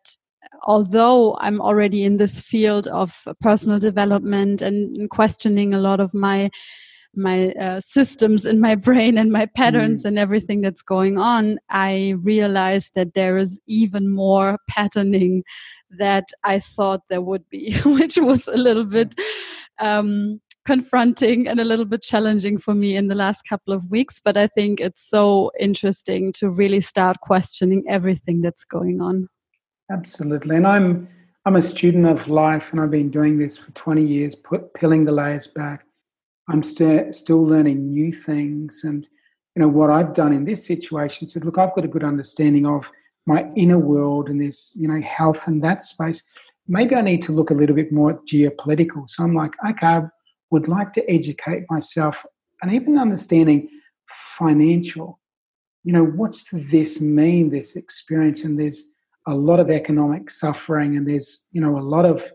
although 0.64 1.38
I'm 1.40 1.62
already 1.62 2.04
in 2.04 2.18
this 2.18 2.42
field 2.42 2.88
of 2.88 3.26
personal 3.42 3.80
development 3.80 4.62
and 4.62 5.10
questioning 5.10 5.74
a 5.74 5.80
lot 5.80 6.00
of 6.00 6.14
my 6.14 6.50
my 7.16 7.52
uh, 7.54 7.82
systems 7.82 8.46
in 8.46 8.60
my 8.60 8.76
brain 8.88 9.18
and 9.18 9.32
my 9.32 9.46
patterns 9.46 10.04
mm. 10.04 10.08
and 10.08 10.20
everything 10.20 10.62
that's 10.62 10.82
going 10.82 11.18
on, 11.18 11.60
I 11.70 12.16
realized 12.22 12.94
that 12.96 13.14
there 13.14 13.38
is 13.38 13.60
even 13.68 14.10
more 14.10 14.58
patterning 14.70 15.44
that 15.98 16.26
I 16.44 16.60
thought 16.60 17.02
there 17.10 17.22
would 17.22 17.48
be, 17.50 17.74
which 17.86 18.18
was 18.18 18.48
a 18.48 18.58
little 18.58 18.86
bit 18.86 19.16
um, 19.80 20.40
confronting 20.66 21.48
and 21.48 21.60
a 21.60 21.66
little 21.66 21.86
bit 21.86 22.02
challenging 22.02 22.58
for 22.58 22.74
me 22.74 22.96
in 22.96 23.08
the 23.08 23.16
last 23.16 23.42
couple 23.48 23.74
of 23.74 23.90
weeks. 23.90 24.22
But 24.24 24.38
I 24.38 24.48
think 24.48 24.80
it's 24.80 25.08
so 25.08 25.52
interesting 25.60 26.32
to 26.34 26.50
really 26.50 26.82
start 26.82 27.20
questioning 27.22 27.84
everything 27.90 28.42
that's 28.42 28.64
going 28.64 29.02
on. 29.02 29.28
Absolutely. 29.92 30.56
And 30.56 30.68
I'm 30.68 31.10
I'm 31.46 31.56
a 31.56 31.62
student 31.62 32.06
of 32.06 32.28
life 32.28 32.72
and 32.72 32.80
I've 32.80 32.92
been 32.92 33.10
doing 33.10 33.40
this 33.40 33.58
for 33.58 33.72
20 33.72 34.06
years, 34.06 34.36
put, 34.36 34.74
peeling 34.76 35.06
the 35.06 35.12
layers 35.12 35.48
back. 35.48 35.86
I'm 36.52 36.64
st- 36.64 37.16
still 37.16 37.44
learning 37.44 37.90
new 37.90 38.12
things. 38.12 38.82
And, 38.84 39.08
you 39.56 39.62
know, 39.62 39.70
what 39.70 39.90
I've 39.90 40.14
done 40.14 40.34
in 40.34 40.44
this 40.44 40.66
situation 40.66 41.28
said, 41.28 41.46
look, 41.46 41.58
I've 41.58 41.74
got 41.74 41.86
a 41.86 41.88
good 41.88 42.04
understanding 42.04 42.66
of 42.66 42.86
my 43.26 43.50
inner 43.56 43.80
world 43.80 44.28
and 44.28 44.42
this, 44.42 44.72
you 44.76 44.88
know, 44.88 45.02
health 45.02 45.48
and 45.48 45.64
that 45.64 45.86
space. 45.86 46.22
Maybe 46.68 46.96
I 46.96 47.02
need 47.02 47.22
to 47.24 47.32
look 47.32 47.52
a 47.52 47.54
little 47.54 47.76
bit 47.76 47.92
more 47.92 48.12
at 48.12 48.26
geopolitical. 48.26 49.10
So 49.10 49.24
I'm 49.24 49.34
like, 49.34 49.54
okay, 49.70 49.88
I 49.88 50.02
would 50.50 50.68
like 50.68 50.92
to 50.94 51.10
educate 51.10 51.64
myself 51.70 52.24
and 52.62 52.74
even 52.74 52.98
understanding 52.98 53.70
financial. 54.38 55.20
You 55.86 55.94
know, 55.94 56.04
what's 56.04 56.46
this 56.52 57.00
mean, 57.00 57.50
this 57.50 57.78
experience? 57.78 58.44
And 58.44 58.60
there's 58.60 58.84
a 59.26 59.34
lot 59.34 59.62
of 59.62 59.70
economic 59.70 60.30
suffering 60.30 60.98
and 60.98 61.08
there's, 61.08 61.46
you 61.54 61.62
know, 61.62 61.78
a 61.78 61.80
lot 61.80 62.06
of 62.06 62.30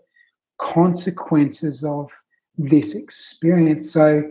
consequences 0.58 1.84
of 1.84 2.10
this 2.58 2.94
experience. 2.94 3.90
So, 3.90 4.30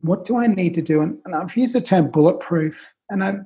what 0.00 0.24
do 0.24 0.36
I 0.36 0.46
need 0.46 0.74
to 0.74 0.82
do? 0.82 1.00
And, 1.00 1.18
and 1.24 1.34
I've 1.34 1.56
used 1.56 1.74
the 1.74 1.80
term 1.80 2.10
bulletproof, 2.10 2.78
and 3.10 3.24
I, 3.24 3.36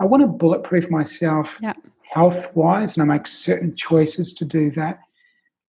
I 0.00 0.04
want 0.04 0.22
to 0.22 0.26
bulletproof 0.26 0.90
myself 0.90 1.56
yeah. 1.60 1.74
health 2.12 2.54
wise, 2.54 2.96
and 2.96 3.02
I 3.02 3.14
make 3.14 3.26
certain 3.26 3.74
choices 3.76 4.32
to 4.34 4.44
do 4.44 4.70
that. 4.72 5.00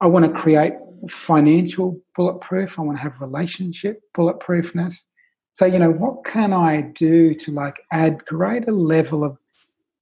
I 0.02 0.08
want 0.08 0.26
to 0.26 0.40
create 0.40 0.74
financial 1.10 2.00
bulletproof. 2.16 2.78
I 2.78 2.82
want 2.82 2.98
to 2.98 3.04
have 3.04 3.20
relationship 3.20 4.02
bulletproofness. 4.18 4.96
So, 5.54 5.66
you 5.66 5.80
know, 5.80 5.92
what 5.92 6.26
can 6.26 6.52
I 6.52 6.82
do 6.82 7.34
to 7.36 7.52
like 7.52 7.78
add 7.92 8.26
greater 8.26 8.72
level 8.72 9.24
of 9.24 9.38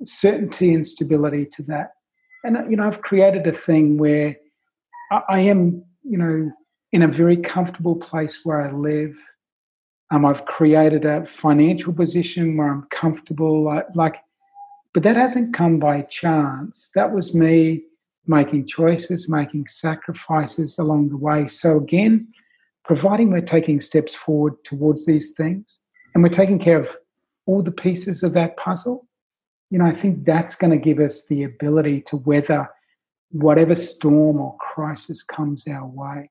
certainty 0.03 0.73
and 0.73 0.85
stability 0.85 1.45
to 1.53 1.63
that? 1.63 1.91
And, 2.43 2.69
you 2.69 2.77
know, 2.77 2.87
I've 2.87 3.01
created 3.01 3.45
a 3.47 3.53
thing 3.53 3.97
where 3.97 4.35
I, 5.11 5.21
I 5.29 5.39
am, 5.41 5.83
you 6.03 6.17
know, 6.17 6.51
in 6.93 7.01
a 7.01 7.07
very 7.07 7.35
comfortable 7.35 7.95
place 7.95 8.39
where 8.43 8.61
I 8.61 8.71
live. 8.71 9.17
Um, 10.11 10.25
I've 10.25 10.45
created 10.45 11.05
a 11.05 11.25
financial 11.25 11.91
position 11.91 12.55
where 12.55 12.71
I'm 12.71 12.87
comfortable, 12.91 13.63
like, 13.63 13.87
like, 13.95 14.17
but 14.93 15.01
that 15.03 15.15
hasn't 15.15 15.55
come 15.55 15.79
by 15.79 16.03
chance. 16.03 16.91
That 16.93 17.11
was 17.11 17.33
me 17.33 17.81
making 18.27 18.67
choices, 18.67 19.27
making 19.27 19.67
sacrifices 19.67 20.77
along 20.77 21.09
the 21.09 21.17
way. 21.17 21.47
So, 21.47 21.77
again, 21.77 22.27
providing 22.85 23.31
we're 23.31 23.41
taking 23.41 23.81
steps 23.81 24.13
forward 24.13 24.63
towards 24.63 25.07
these 25.07 25.31
things 25.31 25.79
and 26.13 26.21
we're 26.21 26.29
taking 26.29 26.59
care 26.59 26.77
of 26.77 26.95
all 27.47 27.63
the 27.63 27.71
pieces 27.71 28.21
of 28.21 28.33
that 28.33 28.55
puzzle, 28.55 29.07
you 29.71 29.79
know, 29.79 29.85
I 29.85 29.95
think 29.95 30.25
that's 30.25 30.53
going 30.55 30.71
to 30.71 30.77
give 30.77 30.99
us 30.99 31.25
the 31.25 31.43
ability 31.43 32.01
to 32.01 32.17
weather 32.17 32.69
whatever 33.31 33.75
storm 33.75 34.39
or 34.39 34.55
crisis 34.57 35.23
comes 35.23 35.67
our 35.67 35.87
way. 35.87 36.29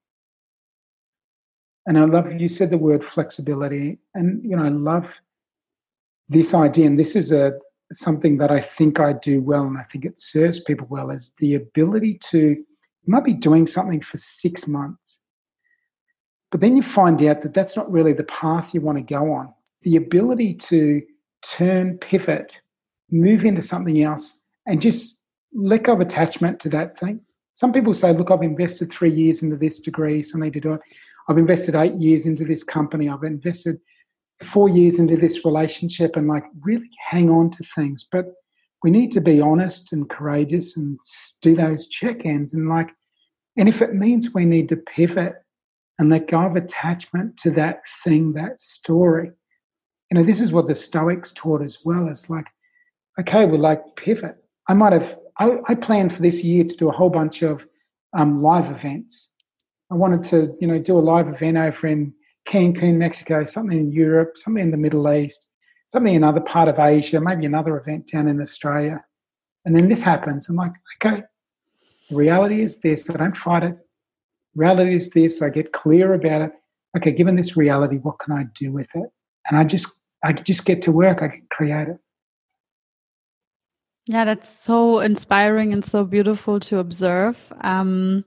And 1.87 1.99
I 1.99 2.05
love 2.05 2.33
you 2.41 2.49
said 2.49 2.71
the 2.71 2.79
word 2.79 3.05
flexibility, 3.05 3.99
and 4.15 4.43
you 4.45 4.57
know, 4.57 4.65
I 4.65 4.69
love 4.69 5.07
this 6.29 6.55
idea, 6.55 6.87
and 6.87 6.99
this 6.99 7.17
is 7.17 7.33
a 7.33 7.53
something 7.95 8.39
that 8.39 8.51
I 8.51 8.61
think 8.61 9.01
I 9.01 9.15
do 9.15 9.43
well 9.43 9.65
and 9.65 9.79
I 9.79 9.85
think 9.85 10.05
it 10.05 10.21
serves 10.21 10.61
people 10.61 10.87
well 10.91 11.11
is 11.11 11.35
the 11.39 11.55
ability 11.57 12.19
to, 12.31 12.39
you 12.39 12.67
might 13.07 13.25
be 13.25 13.35
doing 13.35 13.67
something 13.67 14.01
for 14.01 14.19
six 14.19 14.67
months 14.67 15.21
But 16.51 16.61
then 16.61 16.77
you 16.77 16.83
find 16.83 17.23
out 17.25 17.43
that 17.43 17.55
that's 17.55 17.77
not 17.77 17.91
really 17.93 18.15
the 18.15 18.25
path 18.25 18.75
you 18.75 18.81
want 18.81 18.99
to 18.99 19.05
go 19.05 19.33
on. 19.33 19.53
The 19.83 19.97
ability 19.97 20.55
to 20.55 21.03
turn, 21.43 21.99
pivot, 21.99 22.61
move 23.11 23.45
into 23.45 23.63
something 23.63 24.03
else, 24.03 24.41
and 24.67 24.81
just 24.83 25.21
let 25.55 25.85
go 25.85 25.95
of 25.95 26.01
attachment 26.01 26.61
to 26.61 26.71
that 26.71 26.99
thing. 26.99 27.21
Some 27.55 27.73
people 27.73 27.95
say, 27.95 28.13
Look, 28.13 28.31
I've 28.31 28.43
invested 28.43 28.93
three 28.93 29.13
years 29.13 29.43
into 29.43 29.57
this 29.57 29.81
degree, 29.81 30.23
so 30.23 30.39
I 30.39 30.43
need 30.43 30.55
to 30.55 30.61
do 30.61 30.75
it. 30.75 30.83
I've 31.29 31.39
invested 31.39 31.75
eight 31.75 31.95
years 31.95 32.27
into 32.27 32.45
this 32.45 32.65
company. 32.65 33.09
I've 33.09 33.25
invested 33.25 33.79
four 34.43 34.69
years 34.69 34.99
into 34.99 35.17
this 35.17 35.45
relationship 35.45 36.17
and 36.17 36.27
like 36.29 36.45
really 36.63 36.91
hang 37.11 37.31
on 37.31 37.51
to 37.51 37.65
things. 37.75 38.07
But 38.11 38.33
we 38.83 38.91
need 38.91 39.13
to 39.13 39.21
be 39.21 39.41
honest 39.41 39.93
and 39.93 40.11
courageous 40.11 40.77
and 40.77 40.99
do 41.41 41.55
those 41.55 41.87
check 41.87 42.25
ins. 42.25 42.53
And 42.53 42.69
like, 42.69 42.91
and 43.57 43.69
if 43.69 43.83
it 43.83 43.95
means 43.95 44.35
we 44.35 44.45
need 44.45 44.69
to 44.71 44.77
pivot 44.77 45.35
and 45.99 46.11
let 46.11 46.29
go 46.29 46.41
of 46.41 46.57
attachment 46.57 47.37
to 47.39 47.51
that 47.53 47.83
thing, 48.03 48.33
that 48.33 48.61
story, 48.61 49.31
you 50.11 50.19
know, 50.19 50.25
this 50.25 50.41
is 50.41 50.53
what 50.53 50.69
the 50.69 50.75
Stoics 50.75 51.33
taught 51.33 51.63
as 51.63 51.79
well. 51.85 52.09
It's 52.09 52.29
like, 52.29 52.47
okay, 53.21 53.45
well, 53.45 53.61
like 53.61 53.81
pivot. 53.97 54.37
I 54.69 54.75
might 54.75 54.93
have, 54.93 55.17
I, 55.39 55.59
I 55.69 55.75
planned 55.75 56.15
for 56.15 56.23
this 56.23 56.43
year 56.43 56.65
to 56.65 56.77
do 56.77 56.89
a 56.89 56.93
whole 56.93 57.11
bunch 57.11 57.43
of 57.43 57.65
um, 58.17 58.43
live 58.43 58.75
events. 58.75 59.29
I 59.93 59.95
wanted 59.95 60.25
to, 60.31 60.57
you 60.59 60.67
know, 60.67 60.79
do 60.79 60.99
a 60.99 61.01
live 61.01 61.29
event 61.29 61.59
over 61.59 61.87
in 61.87 62.15
Cancun, 62.49 62.97
Mexico, 62.97 63.45
something 63.45 63.79
in 63.79 63.93
Europe, 63.93 64.39
something 64.39 64.63
in 64.63 64.71
the 64.71 64.79
Middle 64.79 65.13
East, 65.13 65.51
something 65.87 66.15
in 66.15 66.25
another 66.25 66.41
part 66.41 66.69
of 66.69 66.79
Asia, 66.79 67.21
maybe 67.21 67.45
another 67.45 67.77
event 67.77 68.11
down 68.11 68.27
in 68.27 68.41
Australia. 68.41 69.05
And 69.67 69.77
then 69.77 69.91
this 69.91 70.01
happens. 70.01 70.49
I'm 70.49 70.57
like, 70.57 70.73
okay, 70.97 71.23
the 72.09 72.17
reality 72.17 72.63
is 72.63 72.81
this. 72.81 73.11
I 73.11 73.19
don't 73.19 73.37
fight 73.37 73.65
it. 73.65 73.77
Reality 74.55 74.95
is 74.95 75.11
this. 75.11 75.43
I 75.43 75.51
get 75.51 75.75
clear 75.75 76.15
about 76.15 76.41
it. 76.41 76.53
Okay, 76.97 77.13
given 77.13 77.37
this 77.37 77.55
reality, 77.55 77.97
what 77.97 78.19
can 78.19 78.33
I 78.35 78.47
do 78.59 78.73
with 78.73 78.89
it? 78.95 79.11
And 79.47 79.59
I 79.59 79.65
just, 79.65 79.89
I 80.25 80.33
just 80.33 80.65
get 80.65 80.81
to 80.83 80.93
work. 80.93 81.21
I 81.21 81.29
can 81.29 81.47
create 81.51 81.89
it. 81.89 81.99
Yeah, 84.07 84.25
that's 84.25 84.49
so 84.49 85.01
inspiring 85.01 85.71
and 85.75 85.85
so 85.85 86.05
beautiful 86.07 86.59
to 86.61 86.79
observe. 86.79 87.53
Um, 87.61 88.25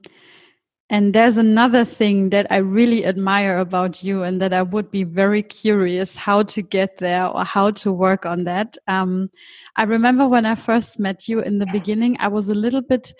and 0.88 1.14
there's 1.14 1.36
another 1.36 1.84
thing 1.84 2.30
that 2.30 2.46
I 2.50 2.58
really 2.58 3.04
admire 3.04 3.58
about 3.58 4.04
you, 4.04 4.22
and 4.22 4.40
that 4.40 4.52
I 4.52 4.62
would 4.62 4.90
be 4.90 5.04
very 5.04 5.42
curious 5.42 6.16
how 6.16 6.44
to 6.44 6.62
get 6.62 6.98
there 6.98 7.26
or 7.26 7.44
how 7.44 7.72
to 7.72 7.92
work 7.92 8.24
on 8.24 8.44
that. 8.44 8.76
Um, 8.86 9.30
I 9.76 9.82
remember 9.82 10.28
when 10.28 10.46
I 10.46 10.54
first 10.54 10.98
met 11.00 11.28
you 11.28 11.40
in 11.40 11.58
the 11.58 11.66
beginning, 11.66 12.16
I 12.20 12.28
was 12.28 12.48
a 12.48 12.54
little 12.54 12.82
bit 12.82 13.12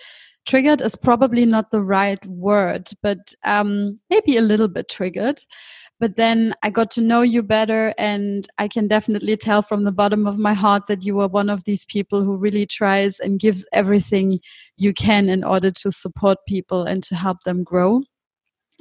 triggered, 0.45 0.81
is 0.81 0.95
probably 0.95 1.45
not 1.45 1.71
the 1.71 1.83
right 1.83 2.25
word, 2.25 2.89
but 3.03 3.35
um, 3.43 3.99
maybe 4.09 4.37
a 4.37 4.41
little 4.41 4.69
bit 4.69 4.87
triggered 4.87 5.41
but 5.99 6.15
then 6.15 6.53
I 6.63 6.69
got 6.69 6.91
to 6.91 7.01
know 7.01 7.21
you 7.21 7.41
better, 7.41 7.93
and 7.97 8.47
I 8.57 8.67
can 8.67 8.87
definitely 8.87 9.35
tell 9.37 9.61
from 9.61 9.83
the 9.83 9.91
bottom 9.91 10.27
of 10.27 10.37
my 10.37 10.53
heart 10.53 10.87
that 10.87 11.03
you 11.03 11.19
are 11.21 11.27
one 11.27 11.49
of 11.49 11.63
these 11.63 11.85
people 11.85 12.23
who 12.23 12.37
really 12.37 12.65
tries 12.65 13.19
and 13.19 13.39
gives 13.39 13.65
everything 13.73 14.39
you 14.77 14.93
can 14.93 15.29
in 15.29 15.43
order 15.43 15.71
to 15.71 15.91
support 15.91 16.37
people 16.47 16.83
and 16.83 17.01
to 17.03 17.15
help 17.15 17.41
them 17.43 17.63
grow. 17.63 18.01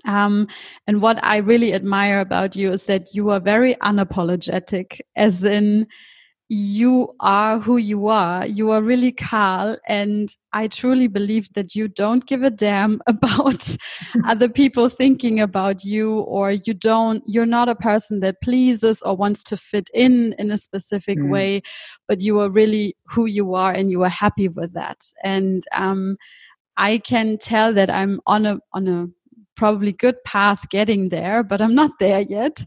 Um, 0.04 0.46
and 0.86 1.02
what 1.02 1.22
I 1.24 1.38
really 1.38 1.72
admire 1.72 2.20
about 2.20 2.54
you 2.54 2.72
is 2.72 2.84
that 2.86 3.14
you 3.14 3.30
are 3.30 3.40
very 3.40 3.74
unapologetic, 3.76 5.00
as 5.16 5.42
in, 5.42 5.86
you 6.48 7.12
are 7.20 7.58
who 7.58 7.76
you 7.76 8.06
are. 8.06 8.46
You 8.46 8.70
are 8.70 8.82
really 8.82 9.10
Carl. 9.10 9.76
And 9.88 10.28
I 10.52 10.68
truly 10.68 11.08
believe 11.08 11.52
that 11.54 11.74
you 11.74 11.88
don't 11.88 12.24
give 12.26 12.42
a 12.42 12.50
damn 12.50 13.00
about 13.06 13.76
other 14.24 14.48
people 14.48 14.88
thinking 14.88 15.40
about 15.40 15.84
you, 15.84 16.20
or 16.20 16.52
you 16.52 16.74
don't, 16.74 17.22
you're 17.26 17.46
not 17.46 17.68
a 17.68 17.74
person 17.74 18.20
that 18.20 18.40
pleases 18.42 19.02
or 19.02 19.16
wants 19.16 19.42
to 19.44 19.56
fit 19.56 19.90
in 19.92 20.34
in 20.38 20.50
a 20.50 20.58
specific 20.58 21.18
mm. 21.18 21.30
way, 21.30 21.62
but 22.06 22.20
you 22.20 22.38
are 22.40 22.50
really 22.50 22.96
who 23.08 23.26
you 23.26 23.54
are 23.54 23.72
and 23.72 23.90
you 23.90 24.02
are 24.02 24.08
happy 24.08 24.48
with 24.48 24.72
that. 24.74 25.04
And, 25.24 25.64
um, 25.72 26.16
I 26.76 26.98
can 26.98 27.38
tell 27.38 27.72
that 27.72 27.90
I'm 27.90 28.20
on 28.26 28.44
a 28.44 28.58
on 28.74 28.86
a 28.86 29.06
probably 29.56 29.92
good 29.92 30.22
path 30.24 30.68
getting 30.70 31.08
there, 31.08 31.42
but 31.42 31.60
I'm 31.60 31.74
not 31.74 31.92
there 31.98 32.20
yet. 32.20 32.64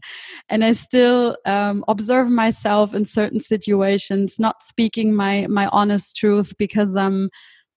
And 0.48 0.64
I 0.64 0.72
still 0.72 1.36
um, 1.46 1.84
observe 1.88 2.28
myself 2.28 2.94
in 2.94 3.04
certain 3.04 3.40
situations, 3.40 4.38
not 4.38 4.62
speaking 4.62 5.14
my 5.14 5.46
my 5.48 5.66
honest 5.68 6.16
truth 6.16 6.52
because 6.58 6.96
I'm 6.96 7.30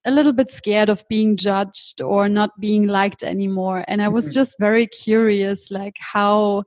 a 0.05 0.11
little 0.11 0.33
bit 0.33 0.51
scared 0.51 0.89
of 0.89 1.07
being 1.07 1.37
judged 1.37 2.01
or 2.01 2.27
not 2.27 2.51
being 2.59 2.87
liked 2.87 3.23
anymore. 3.23 3.85
And 3.87 4.01
I 4.01 4.09
was 4.09 4.25
mm-hmm. 4.25 4.33
just 4.33 4.59
very 4.59 4.87
curious, 4.87 5.71
like 5.71 5.95
how 5.99 6.63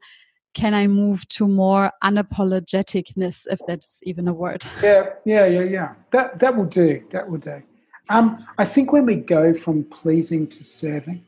can 0.54 0.72
I 0.72 0.86
move 0.86 1.28
to 1.28 1.46
more 1.46 1.92
unapologeticness, 2.02 3.46
if 3.50 3.60
that's 3.68 4.00
even 4.04 4.26
a 4.26 4.32
word? 4.32 4.64
Yeah, 4.82 5.10
yeah, 5.26 5.46
yeah, 5.46 5.62
yeah. 5.62 5.94
That 6.12 6.38
that 6.38 6.56
will 6.56 6.64
do. 6.64 7.02
That 7.12 7.28
will 7.30 7.38
do. 7.38 7.62
Um, 8.08 8.46
I 8.56 8.64
think 8.64 8.92
when 8.92 9.04
we 9.04 9.16
go 9.16 9.52
from 9.52 9.84
pleasing 9.84 10.46
to 10.48 10.64
serving, 10.64 11.24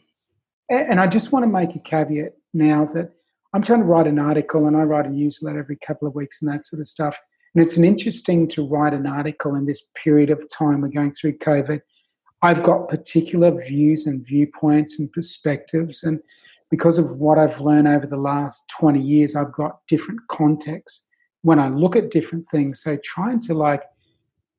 and 0.71 1.01
I 1.01 1.07
just 1.07 1.33
want 1.33 1.45
to 1.45 1.51
make 1.51 1.75
a 1.75 1.79
caveat 1.79 2.35
now 2.53 2.89
that 2.95 3.13
I'm 3.55 3.63
trying 3.63 3.81
to 3.81 3.87
write 3.87 4.07
an 4.07 4.19
article 4.19 4.67
and 4.67 4.77
I 4.77 4.83
write 4.83 5.07
a 5.07 5.11
newsletter 5.11 5.59
every 5.59 5.77
couple 5.77 6.07
of 6.07 6.15
weeks 6.15 6.43
and 6.43 6.51
that 6.51 6.67
sort 6.67 6.81
of 6.81 6.89
stuff. 6.89 7.19
And 7.55 7.65
it's 7.65 7.79
an 7.79 7.85
interesting 7.85 8.47
to 8.49 8.67
write 8.67 8.93
an 8.93 9.07
article 9.07 9.55
in 9.55 9.67
this 9.67 9.85
period 10.03 10.31
of 10.31 10.43
time 10.51 10.83
we're 10.83 10.89
going 10.89 11.13
through 11.13 11.39
COVID. 11.39 11.81
I've 12.43 12.63
got 12.63 12.89
particular 12.89 13.51
views 13.51 14.07
and 14.07 14.25
viewpoints 14.25 14.99
and 14.99 15.11
perspectives. 15.13 16.03
And 16.03 16.21
because 16.71 16.99
of 16.99 17.11
what 17.13 17.39
I've 17.39 17.61
learned 17.61 17.89
over 17.89 18.07
the 18.07 18.19
last 18.19 18.63
20 18.79 19.01
years, 19.01 19.35
I've 19.35 19.53
got 19.53 19.79
different 19.89 20.21
contexts 20.31 21.05
when 21.43 21.59
I 21.59 21.69
look 21.69 21.97
at 21.97 22.11
different 22.11 22.47
things. 22.51 22.83
So 22.83 22.99
trying 23.03 23.41
to 23.43 23.55
like, 23.55 23.83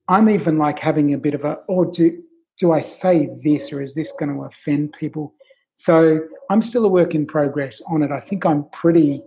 I'm 0.08 0.30
even 0.30 0.58
like 0.58 0.80
having 0.80 1.14
a 1.14 1.18
bit 1.18 1.36
of 1.36 1.46
a, 1.46 1.60
or 1.68 1.86
oh, 1.86 1.92
do, 1.92 2.24
do 2.58 2.74
I 2.74 2.82
say 2.82 3.30
this 3.44 3.72
or 3.72 3.82
is 3.82 3.94
this 3.94 4.12
going 4.20 4.34
to 4.34 4.44
offend 4.44 4.94
people? 5.00 5.36
So 5.80 6.20
I'm 6.50 6.62
still 6.62 6.84
a 6.84 6.90
work 6.90 7.16
in 7.16 7.26
progress 7.26 7.82
on 7.88 8.04
it. 8.04 8.12
I 8.12 8.20
think 8.20 8.46
I'm 8.46 8.66
pretty 8.74 9.24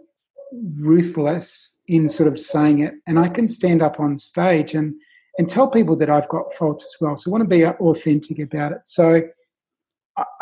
ruthless 0.76 1.72
in 1.88 2.10
sort 2.10 2.28
of 2.28 2.38
saying 2.38 2.80
it, 2.80 2.92
and 3.06 3.18
I 3.18 3.30
can 3.30 3.48
stand 3.48 3.80
up 3.80 3.98
on 3.98 4.18
stage 4.18 4.74
and 4.74 4.94
and 5.38 5.48
tell 5.48 5.66
people 5.66 5.96
that 5.96 6.10
I've 6.10 6.28
got 6.28 6.52
faults 6.58 6.84
as 6.84 6.94
well. 7.00 7.16
So 7.16 7.30
I 7.30 7.32
want 7.32 7.48
to 7.48 7.48
be 7.48 7.64
authentic 7.64 8.38
about 8.38 8.72
it. 8.72 8.82
So 8.84 9.22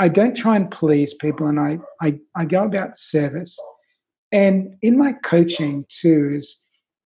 I 0.01 0.09
don't 0.09 0.37
try 0.37 0.57
and 0.57 0.69
please 0.69 1.15
people, 1.15 1.47
and 1.47 1.61
I 1.61 1.78
I, 2.03 2.19
I 2.35 2.45
go 2.45 2.65
about 2.65 2.99
service. 2.99 3.57
And 4.32 4.77
in 4.82 4.99
my 4.99 5.12
coaching 5.12 5.85
too 5.89 6.35
is 6.39 6.57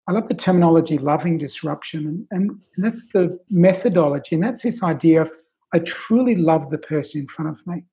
I 0.08 0.12
love 0.12 0.28
the 0.28 0.34
terminology 0.34 0.96
loving 0.96 1.36
disruption, 1.36 2.26
and, 2.30 2.48
and 2.74 2.84
that's 2.84 3.06
the 3.08 3.38
methodology, 3.50 4.36
and 4.36 4.42
that's 4.42 4.62
this 4.62 4.82
idea 4.82 5.20
of 5.20 5.30
I 5.74 5.80
truly 5.80 6.36
love 6.36 6.70
the 6.70 6.78
person 6.78 7.20
in 7.20 7.28
front 7.28 7.50
of 7.50 7.66
me. 7.66 7.84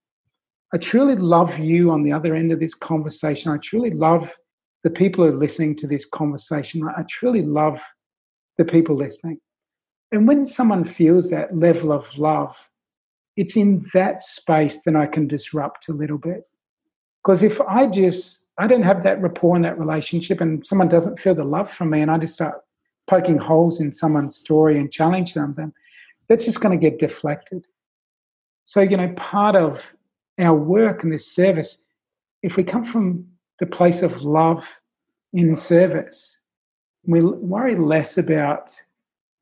I 0.74 0.78
truly 0.78 1.16
love 1.16 1.58
you 1.60 1.92
on 1.92 2.04
the 2.04 2.14
other 2.14 2.34
end 2.34 2.52
of 2.52 2.60
this 2.60 2.74
conversation. 2.74 3.52
I 3.52 3.58
truly 3.58 3.92
love 3.92 4.34
the 4.84 4.90
people 4.90 5.24
who 5.26 5.32
are 5.32 5.38
listening 5.38 5.76
to 5.78 5.88
this 5.88 6.06
conversation. 6.06 6.88
I 6.98 7.04
truly 7.04 7.42
love 7.42 7.80
the 8.58 8.66
people 8.66 8.96
listening. 8.96 9.40
And 10.12 10.28
when 10.28 10.48
someone 10.48 10.84
feels 10.84 11.30
that 11.30 11.56
level 11.56 11.92
of 11.92 12.18
love, 12.18 12.56
it's 13.38 13.56
in 13.56 13.86
that 13.94 14.22
space 14.22 14.80
that 14.86 14.96
I 14.96 15.08
can 15.08 15.28
disrupt 15.28 15.90
a 15.90 15.94
little 15.94 16.18
bit. 16.18 16.44
Because 17.24 17.44
if 17.44 17.60
I 17.62 17.88
just, 17.88 18.46
I 18.58 18.68
don't 18.68 18.84
have 18.84 19.04
that 19.04 19.22
rapport 19.22 19.56
in 19.56 19.62
that 19.62 19.80
relationship 19.80 20.42
and 20.42 20.66
someone 20.66 20.90
doesn't 20.90 21.20
feel 21.20 21.36
the 21.36 21.44
love 21.44 21.72
from 21.72 21.92
me 21.92 22.02
and 22.02 22.10
I 22.10 22.18
just 22.18 22.34
start 22.34 22.56
poking 23.08 23.38
holes 23.38 23.80
in 23.80 23.94
someone's 23.94 24.36
story 24.36 24.80
and 24.80 24.92
challenging 24.92 25.42
them, 25.42 25.54
then 25.56 25.74
that's 26.28 26.46
just 26.46 26.62
going 26.62 26.78
to 26.78 26.90
get 26.90 27.00
deflected. 27.00 27.66
So, 28.66 28.82
you 28.82 28.98
know, 28.98 29.14
part 29.18 29.56
of 29.56 29.82
our 30.42 30.56
work 30.56 31.04
and 31.04 31.14
this 31.14 31.34
service, 31.34 31.86
if 32.44 32.58
we 32.58 32.64
come 32.64 32.84
from 32.84 33.26
the 33.60 33.66
place 33.66 34.02
of 34.02 34.24
love 34.24 34.68
in 35.34 35.56
service, 35.56 36.38
we 37.06 37.22
worry 37.22 37.76
less 37.76 38.18
about, 38.18 38.74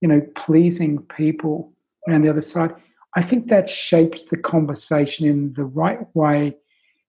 you 0.02 0.08
know, 0.08 0.22
pleasing 0.36 1.00
people 1.16 1.74
around 2.08 2.24
the 2.24 2.30
other 2.30 2.42
side. 2.42 2.74
I 3.16 3.22
think 3.22 3.48
that 3.48 3.70
shapes 3.70 4.24
the 4.24 4.38
conversation 4.38 5.26
in 5.26 5.54
the 5.54 5.66
right 5.66 6.00
way. 6.16 6.56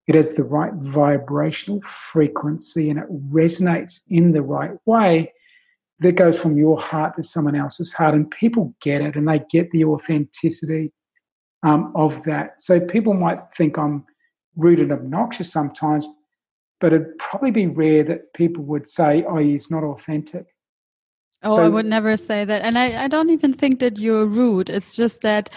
It 0.07 0.15
has 0.15 0.33
the 0.33 0.45
right 0.45 0.73
vibrational 0.73 1.81
frequency 2.13 2.91
and 2.91 2.99
it 2.99 3.07
resonates 3.31 4.01
in 4.09 4.33
the 4.33 4.43
right 4.43 4.73
way 4.87 5.33
that 6.01 6.13
goes 6.13 6.39
from 6.39 6.57
your 6.57 6.81
heart 6.81 7.17
to 7.17 7.25
someone 7.25 7.55
else's 7.55 7.93
heart. 7.93 8.15
And 8.15 8.31
people 8.31 8.75
get 8.81 9.03
it 9.03 9.17
and 9.17 9.29
they 9.29 9.43
get 9.51 9.71
the 9.71 9.85
authenticity 9.85 10.93
um, 11.63 11.93
of 11.95 12.23
that. 12.25 12.63
So 12.63 12.81
people 12.81 13.15
might 13.15 13.41
think 13.57 13.79
I'm 13.79 14.05
rude 14.57 14.81
and 14.81 14.93
obnoxious 14.93 15.51
sometimes, 15.53 16.07
but 16.81 16.93
it'd 16.93 17.19
probably 17.19 17.51
be 17.51 17.67
rare 17.67 18.03
that 18.05 18.33
people 18.35 18.65
would 18.65 18.89
say, 18.89 19.25
oh, 19.29 19.37
he's 19.37 19.71
not 19.71 19.85
authentic. 19.85 20.47
Oh, 21.43 21.57
so, 21.57 21.63
I 21.63 21.69
would 21.69 21.87
never 21.87 22.17
say 22.17 22.45
that. 22.45 22.63
And 22.63 22.79
I, 22.79 23.05
I 23.05 23.09
don't 23.09 23.31
even 23.31 23.55
think 23.55 23.81
that 23.81 23.99
you're 23.99 24.27
rude. 24.27 24.69
It's 24.69 24.93
just 24.95 25.23
that 25.23 25.49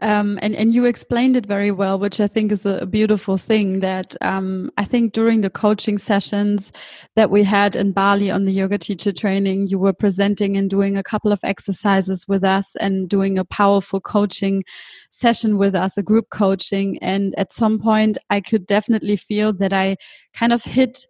Um, 0.00 0.38
and, 0.42 0.54
and 0.56 0.74
you 0.74 0.84
explained 0.84 1.36
it 1.36 1.46
very 1.46 1.70
well, 1.70 1.98
which 1.98 2.20
I 2.20 2.26
think 2.26 2.52
is 2.52 2.66
a, 2.66 2.86
beautiful 2.86 3.38
thing 3.38 3.80
that 3.80 4.14
um, 4.20 4.70
I 4.76 4.84
think 4.84 5.12
during 5.12 5.40
the 5.40 5.50
coaching 5.50 5.98
sessions 5.98 6.70
that 7.16 7.30
we 7.30 7.42
had 7.42 7.74
in 7.74 7.92
Bali 7.92 8.30
on 8.30 8.44
the 8.44 8.52
yoga 8.52 8.78
teacher 8.78 9.12
training, 9.12 9.68
you 9.68 9.78
were 9.78 9.92
presenting 9.92 10.56
and 10.56 10.68
doing 10.70 10.96
a 10.96 11.02
couple 11.02 11.32
of 11.32 11.40
exercises 11.42 12.26
with 12.28 12.44
us 12.44 12.76
and 12.76 13.08
doing 13.08 13.38
a 13.38 13.44
powerful 13.44 14.00
coaching 14.00 14.64
session 15.10 15.58
with 15.58 15.74
us, 15.74 15.96
a 15.96 16.02
group 16.02 16.30
coaching. 16.30 16.98
And 17.00 17.34
at 17.36 17.52
some 17.52 17.78
point, 17.80 18.18
I 18.30 18.40
could 18.40 18.66
definitely 18.66 19.16
feel 19.16 19.52
that 19.54 19.72
I 19.72 19.96
kind 20.34 20.52
of 20.52 20.62
hit 20.62 21.06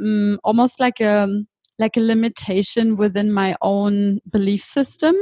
um, 0.00 0.38
almost 0.44 0.80
like 0.80 1.00
a 1.00 1.28
like 1.78 1.96
a 1.96 2.00
limitation 2.00 2.96
within 2.96 3.32
my 3.32 3.56
own 3.62 4.20
belief 4.30 4.62
system 4.62 5.16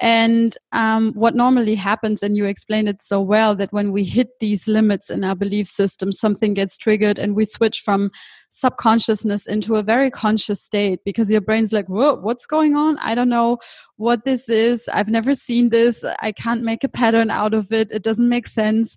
and 0.00 0.56
um, 0.72 1.12
what 1.12 1.34
normally 1.34 1.74
happens, 1.74 2.22
and 2.22 2.34
you 2.34 2.46
explained 2.46 2.88
it 2.88 3.02
so 3.02 3.20
well, 3.20 3.54
that 3.56 3.70
when 3.70 3.92
we 3.92 4.02
hit 4.02 4.28
these 4.40 4.66
limits 4.66 5.10
in 5.10 5.24
our 5.24 5.34
belief 5.34 5.66
system, 5.66 6.10
something 6.10 6.54
gets 6.54 6.78
triggered 6.78 7.18
and 7.18 7.36
we 7.36 7.44
switch 7.44 7.82
from 7.82 8.10
subconsciousness 8.48 9.46
into 9.46 9.76
a 9.76 9.82
very 9.82 10.10
conscious 10.10 10.62
state 10.62 11.00
because 11.04 11.30
your 11.30 11.42
brain's 11.42 11.74
like, 11.74 11.86
whoa, 11.86 12.14
what's 12.14 12.46
going 12.46 12.76
on? 12.76 12.96
I 12.98 13.14
don't 13.14 13.28
know 13.28 13.58
what 13.96 14.24
this 14.24 14.48
is. 14.48 14.88
I've 14.90 15.10
never 15.10 15.34
seen 15.34 15.68
this. 15.68 16.02
I 16.20 16.32
can't 16.32 16.62
make 16.62 16.82
a 16.82 16.88
pattern 16.88 17.30
out 17.30 17.52
of 17.52 17.70
it. 17.70 17.92
It 17.92 18.02
doesn't 18.02 18.28
make 18.28 18.46
sense. 18.46 18.96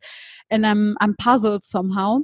And 0.50 0.66
I'm, 0.66 0.96
I'm 1.02 1.16
puzzled 1.18 1.66
somehow. 1.66 2.20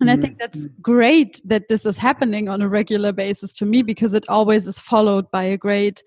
And 0.00 0.10
I 0.10 0.16
think 0.16 0.38
that's 0.38 0.58
mm-hmm. 0.58 0.82
great 0.82 1.40
that 1.44 1.68
this 1.68 1.86
is 1.86 1.96
happening 1.96 2.48
on 2.48 2.60
a 2.60 2.68
regular 2.68 3.12
basis 3.12 3.54
to 3.54 3.64
me 3.64 3.82
because 3.82 4.14
it 4.14 4.28
always 4.28 4.66
is 4.66 4.80
followed 4.80 5.30
by 5.30 5.44
a 5.44 5.56
great 5.56 6.02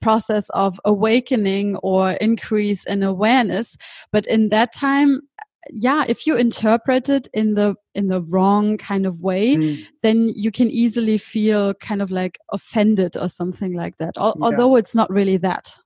process 0.00 0.48
of 0.50 0.80
awakening 0.84 1.76
or 1.76 2.12
increase 2.12 2.84
in 2.84 3.02
awareness 3.02 3.76
but 4.12 4.26
in 4.26 4.48
that 4.48 4.72
time 4.72 5.20
yeah 5.68 6.04
if 6.08 6.26
you 6.26 6.36
interpret 6.36 7.08
it 7.08 7.28
in 7.34 7.54
the 7.54 7.74
in 7.94 8.08
the 8.08 8.22
wrong 8.22 8.76
kind 8.78 9.06
of 9.06 9.20
way 9.20 9.56
mm. 9.56 9.86
then 10.02 10.32
you 10.34 10.50
can 10.50 10.70
easily 10.70 11.18
feel 11.18 11.74
kind 11.74 12.00
of 12.02 12.10
like 12.10 12.38
offended 12.52 13.16
or 13.16 13.28
something 13.28 13.74
like 13.74 13.96
that 13.98 14.16
Al 14.16 14.34
yeah. 14.38 14.44
although 14.46 14.76
it's 14.76 14.94
not 14.94 15.10
really 15.10 15.36
that 15.36 15.76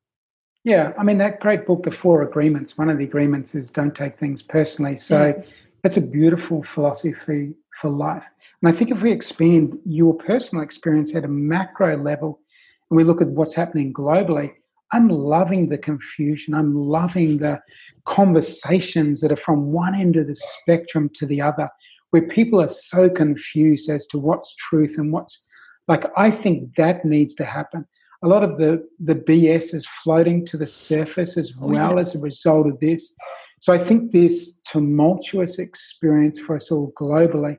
yeah 0.62 0.93
i 0.99 1.03
mean 1.03 1.19
that 1.19 1.41
great 1.41 1.66
book 1.66 1.82
the 1.82 1.91
four 1.91 2.23
agreements 2.23 2.78
one 2.78 2.89
of 2.89 2.99
the 2.99 3.05
agreements 3.05 3.55
is 3.55 3.70
don't 3.70 3.95
take 3.95 4.19
things 4.19 4.43
personally 4.43 4.97
so 4.97 5.27
yeah. 5.27 5.43
that's 5.82 5.97
a 5.97 6.01
beautiful 6.01 6.62
philosophy 6.62 7.55
for 7.81 7.91
life 7.91 8.24
and 8.62 8.69
i 8.69 8.73
think 8.73 8.91
if 8.91 9.03
we 9.03 9.11
expand 9.11 9.78
your 9.85 10.15
personal 10.15 10.62
experience 10.62 11.15
at 11.15 11.24
a 11.24 11.28
macro 11.28 11.97
level 11.97 12.41
and 12.90 12.97
we 12.97 13.05
look 13.05 13.20
at 13.20 13.28
what's 13.28 13.55
happening 13.55 13.93
globally, 13.93 14.52
I'm 14.93 15.09
loving 15.09 15.69
the 15.69 15.78
confusion. 15.78 16.55
I'm 16.55 16.74
loving 16.74 17.39
the 17.39 17.61
conversations 18.05 19.20
that 19.20 19.32
are 19.32 19.36
from 19.36 19.73
one 19.73 19.94
end 19.94 20.16
of 20.16 20.28
the 20.28 20.36
spectrum 20.36 21.11
to 21.15 21.27
the 21.27 21.40
other, 21.40 21.69
where 22.11 22.28
people 22.28 22.61
are 22.61 22.69
so 22.69 23.11
confused 23.11 23.90
as 23.90 24.06
to 24.09 24.19
what's 24.19 24.55
truth 24.55 24.97
and 24.98 25.12
what's 25.12 25.44
like. 25.89 26.05
I 26.16 26.31
think 26.31 26.77
that 26.77 27.05
needs 27.05 27.35
to 27.35 27.44
happen. 27.44 27.85
A 28.23 28.28
lot 28.28 28.44
of 28.44 28.56
the, 28.56 28.86
the 29.01 29.16
BS 29.16 29.74
is 29.74 29.86
floating 30.02 30.47
to 30.47 30.56
the 30.56 30.66
surface 30.66 31.36
as 31.36 31.52
oh, 31.61 31.66
well 31.66 31.97
yes. 31.98 32.09
as 32.09 32.15
a 32.15 32.20
result 32.20 32.69
of 32.69 32.78
this. 32.78 33.12
So 33.61 33.73
I 33.73 33.78
think 33.78 34.12
this 34.12 34.61
tumultuous 34.70 35.59
experience 35.59 36.39
for 36.39 36.55
us 36.55 36.70
all 36.70 36.93
globally 37.01 37.56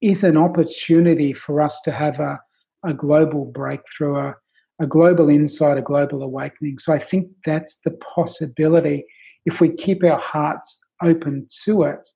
is 0.00 0.22
an 0.24 0.36
opportunity 0.36 1.32
for 1.32 1.60
us 1.60 1.80
to 1.84 1.90
have 1.90 2.20
a, 2.20 2.38
a 2.84 2.94
global 2.94 3.46
breakthrough, 3.46 4.16
a, 4.16 4.34
a 4.80 4.86
global 4.86 5.28
insight, 5.28 5.78
a 5.78 5.82
global 5.82 6.22
awakening. 6.22 6.78
So 6.78 6.92
I 6.92 6.98
think 6.98 7.28
that's 7.44 7.78
the 7.84 7.92
possibility 8.14 9.04
if 9.44 9.60
we 9.60 9.68
keep 9.70 10.02
our 10.04 10.18
hearts 10.18 10.78
open 11.02 11.46
to 11.64 11.82
it 11.82 12.06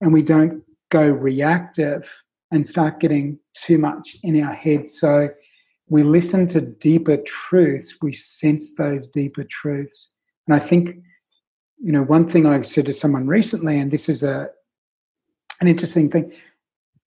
and 0.00 0.12
we 0.12 0.22
don't 0.22 0.62
go 0.90 1.08
reactive 1.08 2.02
and 2.50 2.66
start 2.66 3.00
getting 3.00 3.38
too 3.54 3.78
much 3.78 4.16
in 4.22 4.42
our 4.42 4.54
head. 4.54 4.90
So 4.90 5.28
we 5.88 6.02
listen 6.02 6.46
to 6.48 6.60
deeper 6.60 7.18
truths, 7.18 7.96
we 8.00 8.12
sense 8.12 8.74
those 8.74 9.06
deeper 9.08 9.44
truths. 9.44 10.12
And 10.46 10.60
I 10.60 10.64
think, 10.64 10.96
you 11.78 11.92
know, 11.92 12.02
one 12.02 12.28
thing 12.28 12.46
I 12.46 12.62
said 12.62 12.86
to 12.86 12.94
someone 12.94 13.26
recently, 13.26 13.78
and 13.78 13.90
this 13.90 14.08
is 14.08 14.22
a 14.22 14.48
an 15.60 15.68
interesting 15.68 16.10
thing, 16.10 16.32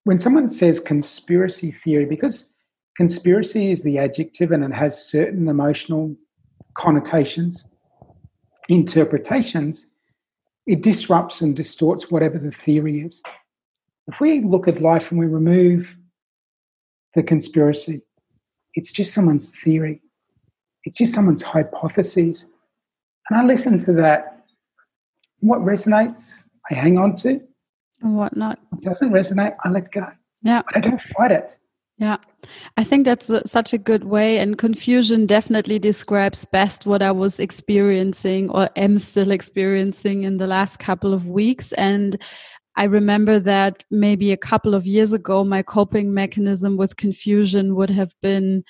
when 0.03 0.19
someone 0.19 0.49
says 0.49 0.79
conspiracy 0.79 1.71
theory, 1.71 2.05
because 2.05 2.52
Conspiracy 2.95 3.71
is 3.71 3.83
the 3.83 3.97
adjective 3.97 4.51
and 4.51 4.63
it 4.63 4.73
has 4.73 5.05
certain 5.05 5.47
emotional 5.47 6.15
connotations, 6.77 7.65
interpretations. 8.69 9.89
It 10.67 10.83
disrupts 10.83 11.41
and 11.41 11.55
distorts 11.55 12.11
whatever 12.11 12.37
the 12.37 12.51
theory 12.51 13.01
is. 13.01 13.21
If 14.07 14.19
we 14.19 14.41
look 14.41 14.67
at 14.67 14.81
life 14.81 15.09
and 15.09 15.19
we 15.19 15.25
remove 15.25 15.87
the 17.15 17.23
conspiracy, 17.23 18.01
it's 18.75 18.91
just 18.91 19.13
someone's 19.13 19.51
theory, 19.63 20.01
it's 20.83 20.97
just 20.97 21.13
someone's 21.13 21.41
hypotheses. 21.41 22.45
And 23.29 23.39
I 23.39 23.45
listen 23.45 23.79
to 23.79 23.93
that. 23.93 24.45
What 25.39 25.59
resonates, 25.59 26.35
I 26.69 26.75
hang 26.75 26.97
on 26.97 27.15
to. 27.17 27.41
And 28.01 28.15
what 28.15 28.35
not? 28.35 28.59
What 28.69 28.81
doesn't 28.81 29.11
resonate, 29.11 29.55
I 29.63 29.69
let 29.69 29.91
go. 29.91 30.07
Yeah. 30.41 30.61
I 30.75 30.79
don't 30.79 31.01
fight 31.01 31.31
it. 31.31 31.49
Yeah, 31.97 32.17
I 32.77 32.83
think 32.83 33.05
that's 33.05 33.29
a, 33.29 33.47
such 33.47 33.73
a 33.73 33.77
good 33.77 34.03
way. 34.03 34.39
And 34.39 34.57
confusion 34.57 35.25
definitely 35.25 35.79
describes 35.79 36.45
best 36.45 36.85
what 36.85 37.01
I 37.01 37.11
was 37.11 37.39
experiencing 37.39 38.49
or 38.49 38.69
am 38.75 38.97
still 38.99 39.31
experiencing 39.31 40.23
in 40.23 40.37
the 40.37 40.47
last 40.47 40.79
couple 40.79 41.13
of 41.13 41.27
weeks. 41.27 41.71
And 41.73 42.21
I 42.75 42.85
remember 42.85 43.39
that 43.39 43.83
maybe 43.91 44.31
a 44.31 44.37
couple 44.37 44.73
of 44.73 44.85
years 44.85 45.13
ago, 45.13 45.43
my 45.43 45.61
coping 45.61 46.13
mechanism 46.13 46.77
with 46.77 46.97
confusion 46.97 47.75
would 47.75 47.91
have 47.91 48.13
been 48.21 48.63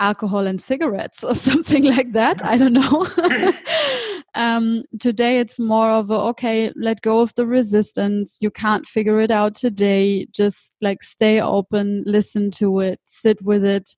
alcohol 0.00 0.46
and 0.46 0.60
cigarettes 0.60 1.24
or 1.24 1.34
something 1.48 1.84
like 1.84 2.12
that. 2.12 2.44
I 2.44 2.58
don't 2.58 2.74
know. 2.74 3.06
Um, 4.34 4.82
today 4.98 5.38
it's 5.38 5.60
more 5.60 5.90
of 5.90 6.10
a 6.10 6.14
okay, 6.14 6.72
let 6.74 7.02
go 7.02 7.20
of 7.20 7.34
the 7.34 7.46
resistance. 7.46 8.38
You 8.40 8.50
can't 8.50 8.86
figure 8.86 9.20
it 9.20 9.30
out 9.30 9.54
today. 9.54 10.26
Just 10.32 10.76
like 10.80 11.02
stay 11.02 11.40
open, 11.40 12.02
listen 12.06 12.50
to 12.52 12.80
it, 12.80 13.00
sit 13.04 13.40
with 13.42 13.64
it, 13.64 13.94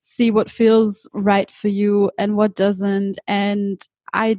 see 0.00 0.30
what 0.30 0.50
feels 0.50 1.08
right 1.12 1.50
for 1.50 1.68
you 1.68 2.10
and 2.18 2.36
what 2.36 2.56
doesn't. 2.56 3.18
And 3.28 3.80
I 4.12 4.38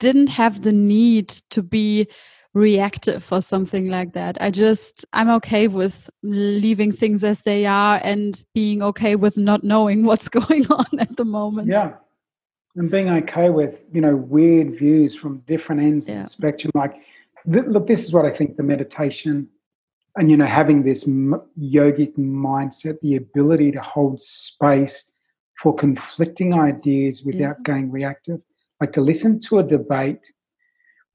didn't 0.00 0.28
have 0.28 0.62
the 0.62 0.72
need 0.72 1.28
to 1.50 1.62
be 1.62 2.06
reactive 2.54 3.30
or 3.30 3.42
something 3.42 3.88
like 3.88 4.14
that. 4.14 4.38
I 4.40 4.50
just, 4.50 5.04
I'm 5.12 5.28
okay 5.30 5.68
with 5.68 6.08
leaving 6.22 6.90
things 6.90 7.22
as 7.22 7.42
they 7.42 7.66
are 7.66 8.00
and 8.02 8.42
being 8.54 8.82
okay 8.82 9.14
with 9.14 9.36
not 9.36 9.62
knowing 9.62 10.04
what's 10.06 10.28
going 10.28 10.70
on 10.72 10.86
at 10.98 11.16
the 11.18 11.26
moment. 11.26 11.68
Yeah 11.68 11.96
and 12.76 12.90
being 12.90 13.08
okay 13.08 13.50
with 13.50 13.80
you 13.92 14.00
know 14.00 14.14
weird 14.14 14.78
views 14.78 15.14
from 15.14 15.38
different 15.46 15.80
ends 15.80 16.08
yeah. 16.08 16.16
of 16.16 16.24
the 16.24 16.30
spectrum 16.30 16.70
like 16.74 16.94
th- 17.50 17.64
look 17.66 17.86
this 17.86 18.04
is 18.04 18.12
what 18.12 18.24
i 18.24 18.30
think 18.30 18.56
the 18.56 18.62
meditation 18.62 19.48
and 20.16 20.30
you 20.30 20.36
know 20.36 20.46
having 20.46 20.82
this 20.82 21.04
m- 21.06 21.42
yogic 21.58 22.16
mindset 22.16 23.00
the 23.00 23.16
ability 23.16 23.72
to 23.72 23.80
hold 23.80 24.22
space 24.22 25.10
for 25.62 25.74
conflicting 25.74 26.54
ideas 26.54 27.22
without 27.24 27.56
yeah. 27.58 27.64
going 27.64 27.90
reactive 27.90 28.40
like 28.80 28.92
to 28.92 29.00
listen 29.00 29.40
to 29.40 29.58
a 29.58 29.62
debate 29.62 30.32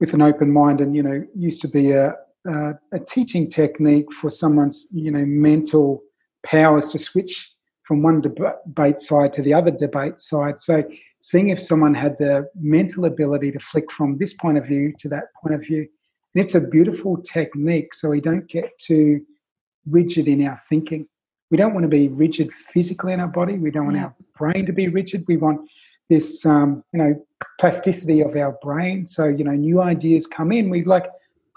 with 0.00 0.14
an 0.14 0.22
open 0.22 0.52
mind 0.52 0.80
and 0.80 0.96
you 0.96 1.02
know 1.02 1.24
used 1.34 1.62
to 1.62 1.68
be 1.68 1.92
a, 1.92 2.12
a, 2.46 2.72
a 2.92 2.98
teaching 3.06 3.48
technique 3.48 4.12
for 4.12 4.30
someone's 4.30 4.88
you 4.90 5.10
know 5.10 5.24
mental 5.24 6.02
powers 6.44 6.88
to 6.88 6.98
switch 6.98 7.50
from 7.84 8.02
one 8.02 8.20
debate 8.20 9.00
side 9.00 9.32
to 9.32 9.42
the 9.42 9.54
other 9.54 9.70
debate 9.70 10.20
side 10.20 10.60
so 10.60 10.82
seeing 11.22 11.50
if 11.50 11.60
someone 11.60 11.94
had 11.94 12.18
the 12.18 12.48
mental 12.56 13.04
ability 13.04 13.52
to 13.52 13.60
flick 13.60 13.90
from 13.92 14.18
this 14.18 14.34
point 14.34 14.58
of 14.58 14.66
view 14.66 14.92
to 14.98 15.08
that 15.08 15.32
point 15.40 15.54
of 15.54 15.62
view. 15.62 15.86
And 16.34 16.44
it's 16.44 16.56
a 16.56 16.60
beautiful 16.60 17.16
technique 17.22 17.94
so 17.94 18.10
we 18.10 18.20
don't 18.20 18.48
get 18.48 18.76
too 18.78 19.24
rigid 19.88 20.26
in 20.26 20.44
our 20.46 20.60
thinking. 20.68 21.06
We 21.50 21.56
don't 21.56 21.74
want 21.74 21.84
to 21.84 21.88
be 21.88 22.08
rigid 22.08 22.52
physically 22.52 23.12
in 23.12 23.20
our 23.20 23.28
body. 23.28 23.56
We 23.56 23.70
don't 23.70 23.84
want 23.84 23.96
yeah. 23.96 24.04
our 24.06 24.14
brain 24.36 24.66
to 24.66 24.72
be 24.72 24.88
rigid. 24.88 25.24
We 25.28 25.36
want 25.36 25.70
this, 26.08 26.44
um, 26.44 26.82
you 26.92 26.98
know, 26.98 27.26
plasticity 27.60 28.20
of 28.20 28.34
our 28.34 28.58
brain. 28.60 29.06
So, 29.06 29.26
you 29.26 29.44
know, 29.44 29.52
new 29.52 29.80
ideas 29.80 30.26
come 30.26 30.50
in. 30.50 30.70
We 30.70 30.82
like, 30.84 31.06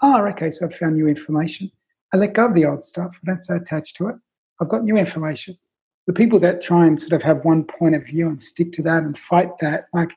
oh, 0.00 0.24
okay, 0.26 0.52
so 0.52 0.66
I've 0.66 0.76
found 0.76 0.94
new 0.94 1.08
information. 1.08 1.72
I 2.14 2.18
let 2.18 2.34
go 2.34 2.46
of 2.46 2.54
the 2.54 2.66
old 2.66 2.86
stuff. 2.86 3.10
I 3.14 3.32
don't 3.32 3.42
stay 3.42 3.56
attached 3.56 3.96
to 3.96 4.08
it. 4.08 4.16
I've 4.60 4.68
got 4.68 4.84
new 4.84 4.96
information 4.96 5.58
the 6.06 6.12
people 6.12 6.38
that 6.40 6.62
try 6.62 6.86
and 6.86 7.00
sort 7.00 7.12
of 7.12 7.22
have 7.22 7.44
one 7.44 7.64
point 7.64 7.94
of 7.94 8.04
view 8.04 8.28
and 8.28 8.42
stick 8.42 8.72
to 8.72 8.82
that 8.82 9.02
and 9.02 9.18
fight 9.18 9.50
that, 9.60 9.86
like 9.92 10.10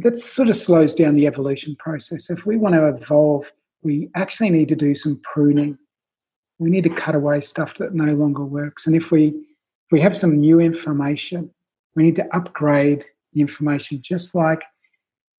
that 0.00 0.18
sort 0.18 0.48
of 0.48 0.56
slows 0.56 0.94
down 0.94 1.14
the 1.14 1.26
evolution 1.26 1.76
process. 1.78 2.30
If 2.30 2.46
we 2.46 2.56
want 2.56 2.74
to 2.74 2.86
evolve, 2.86 3.46
we 3.82 4.10
actually 4.14 4.50
need 4.50 4.68
to 4.68 4.76
do 4.76 4.94
some 4.94 5.20
pruning. 5.32 5.78
We 6.58 6.70
need 6.70 6.84
to 6.84 6.90
cut 6.90 7.14
away 7.14 7.40
stuff 7.40 7.76
that 7.78 7.94
no 7.94 8.12
longer 8.14 8.44
works. 8.44 8.86
And 8.86 8.94
if 8.94 9.10
we 9.10 9.28
if 9.28 9.92
we 9.92 10.00
have 10.00 10.16
some 10.16 10.38
new 10.38 10.60
information, 10.60 11.50
we 11.94 12.04
need 12.04 12.16
to 12.16 12.36
upgrade 12.36 13.04
the 13.32 13.40
information, 13.40 14.00
just 14.02 14.34
like 14.34 14.62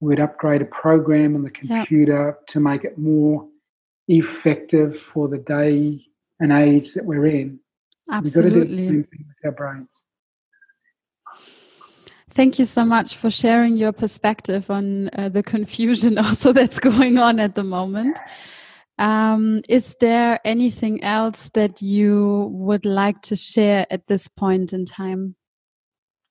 We'd 0.05 0.19
upgrade 0.19 0.61
a 0.61 0.65
program 0.65 1.35
on 1.35 1.43
the 1.43 1.49
computer 1.49 2.37
yep. 2.37 2.47
to 2.47 2.59
make 2.59 2.83
it 2.83 2.97
more 2.97 3.47
effective 4.07 5.01
for 5.13 5.27
the 5.27 5.37
day 5.37 6.05
and 6.39 6.51
age 6.51 6.93
that 6.93 7.05
we're 7.05 7.25
in. 7.25 7.59
Absolutely. 8.11 8.51
We've 8.51 8.63
got 8.63 8.69
to 8.69 8.75
do 8.75 8.75
the 8.75 8.87
same 8.87 9.03
thing 9.03 9.25
with 9.27 9.45
our 9.45 9.51
brains. 9.51 9.89
Thank 12.31 12.59
you 12.59 12.65
so 12.65 12.83
much 12.83 13.15
for 13.15 13.31
sharing 13.31 13.77
your 13.77 13.93
perspective 13.93 14.69
on 14.69 15.09
uh, 15.13 15.29
the 15.29 15.41
confusion 15.41 16.17
also 16.25 16.51
that's 16.51 16.79
going 16.79 17.17
on 17.17 17.39
at 17.39 17.55
the 17.55 17.63
moment. 17.63 18.19
Um, 18.97 19.61
is 19.69 19.95
there 19.99 20.39
anything 20.45 21.03
else 21.03 21.49
that 21.53 21.81
you 21.81 22.49
would 22.51 22.85
like 22.85 23.21
to 23.23 23.35
share 23.35 23.85
at 23.89 24.07
this 24.07 24.27
point 24.27 24.73
in 24.73 24.85
time? 24.85 25.35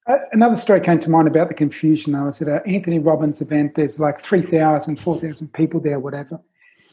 Uh, 0.06 0.16
another 0.32 0.56
story 0.56 0.80
came 0.80 0.98
to 1.00 1.08
mind 1.08 1.28
about 1.28 1.48
the 1.48 1.54
confusion. 1.54 2.14
I 2.14 2.24
was 2.24 2.40
at 2.42 2.48
an 2.48 2.60
Anthony 2.66 2.98
Robbins 2.98 3.40
event. 3.40 3.74
There's 3.74 3.98
like 3.98 4.22
3,000, 4.22 4.96
4,000 4.96 5.52
people 5.54 5.80
there, 5.80 5.98
whatever. 5.98 6.38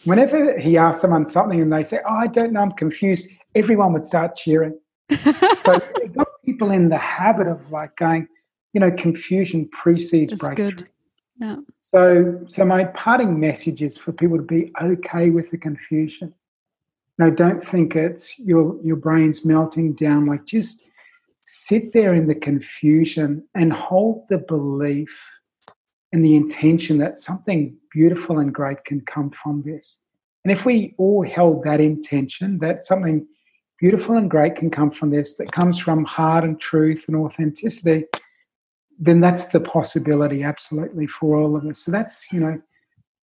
Whenever 0.05 0.57
he 0.57 0.77
asks 0.77 1.01
someone 1.01 1.29
something 1.29 1.61
and 1.61 1.71
they 1.71 1.83
say, 1.83 1.99
Oh, 2.07 2.13
I 2.15 2.27
don't 2.27 2.53
know, 2.53 2.61
I'm 2.61 2.71
confused, 2.71 3.27
everyone 3.55 3.93
would 3.93 4.05
start 4.05 4.35
cheering. 4.35 4.77
so 5.11 5.79
it 5.95 6.15
got 6.15 6.27
people 6.45 6.71
in 6.71 6.89
the 6.89 6.97
habit 6.97 7.47
of 7.47 7.71
like 7.71 7.95
going, 7.97 8.27
you 8.73 8.79
know, 8.79 8.91
confusion 8.91 9.69
precedes 9.69 10.31
That's 10.31 10.39
breakthrough. 10.39 10.71
Good. 10.71 10.89
Yeah. 11.39 11.57
So, 11.81 12.41
so 12.47 12.63
my 12.63 12.85
parting 12.85 13.39
message 13.39 13.81
is 13.81 13.97
for 13.97 14.13
people 14.13 14.37
to 14.37 14.43
be 14.43 14.71
okay 14.81 15.29
with 15.29 15.51
the 15.51 15.57
confusion. 15.57 16.33
No, 17.17 17.29
don't 17.29 17.65
think 17.65 17.95
it's 17.95 18.39
your 18.39 18.79
your 18.83 18.95
brain's 18.95 19.43
melting 19.43 19.93
down. 19.93 20.25
Like 20.25 20.45
just 20.45 20.81
sit 21.43 21.91
there 21.91 22.13
in 22.13 22.27
the 22.27 22.35
confusion 22.35 23.43
and 23.53 23.73
hold 23.73 24.25
the 24.29 24.37
belief 24.37 25.13
and 26.13 26.23
the 26.23 26.35
intention 26.35 26.97
that 26.99 27.19
something 27.19 27.75
beautiful 27.91 28.39
and 28.39 28.53
great 28.53 28.83
can 28.85 29.01
come 29.01 29.31
from 29.31 29.61
this. 29.63 29.97
And 30.43 30.51
if 30.51 30.65
we 30.65 30.95
all 30.97 31.23
held 31.23 31.63
that 31.63 31.79
intention, 31.79 32.57
that 32.59 32.85
something 32.85 33.27
beautiful 33.81 34.15
and 34.15 34.29
great 34.29 34.55
can 34.55 34.69
come 34.69 34.91
from 34.91 35.09
this, 35.09 35.35
that 35.35 35.51
comes 35.51 35.77
from 35.77 36.05
heart 36.05 36.45
and 36.45 36.57
truth 36.61 37.05
and 37.07 37.17
authenticity, 37.17 38.05
then 38.99 39.19
that's 39.19 39.47
the 39.47 39.59
possibility 39.59 40.43
absolutely 40.43 41.07
for 41.07 41.37
all 41.37 41.57
of 41.57 41.65
us. 41.65 41.79
So 41.79 41.91
that's, 41.91 42.31
you 42.31 42.39
know, 42.39 42.61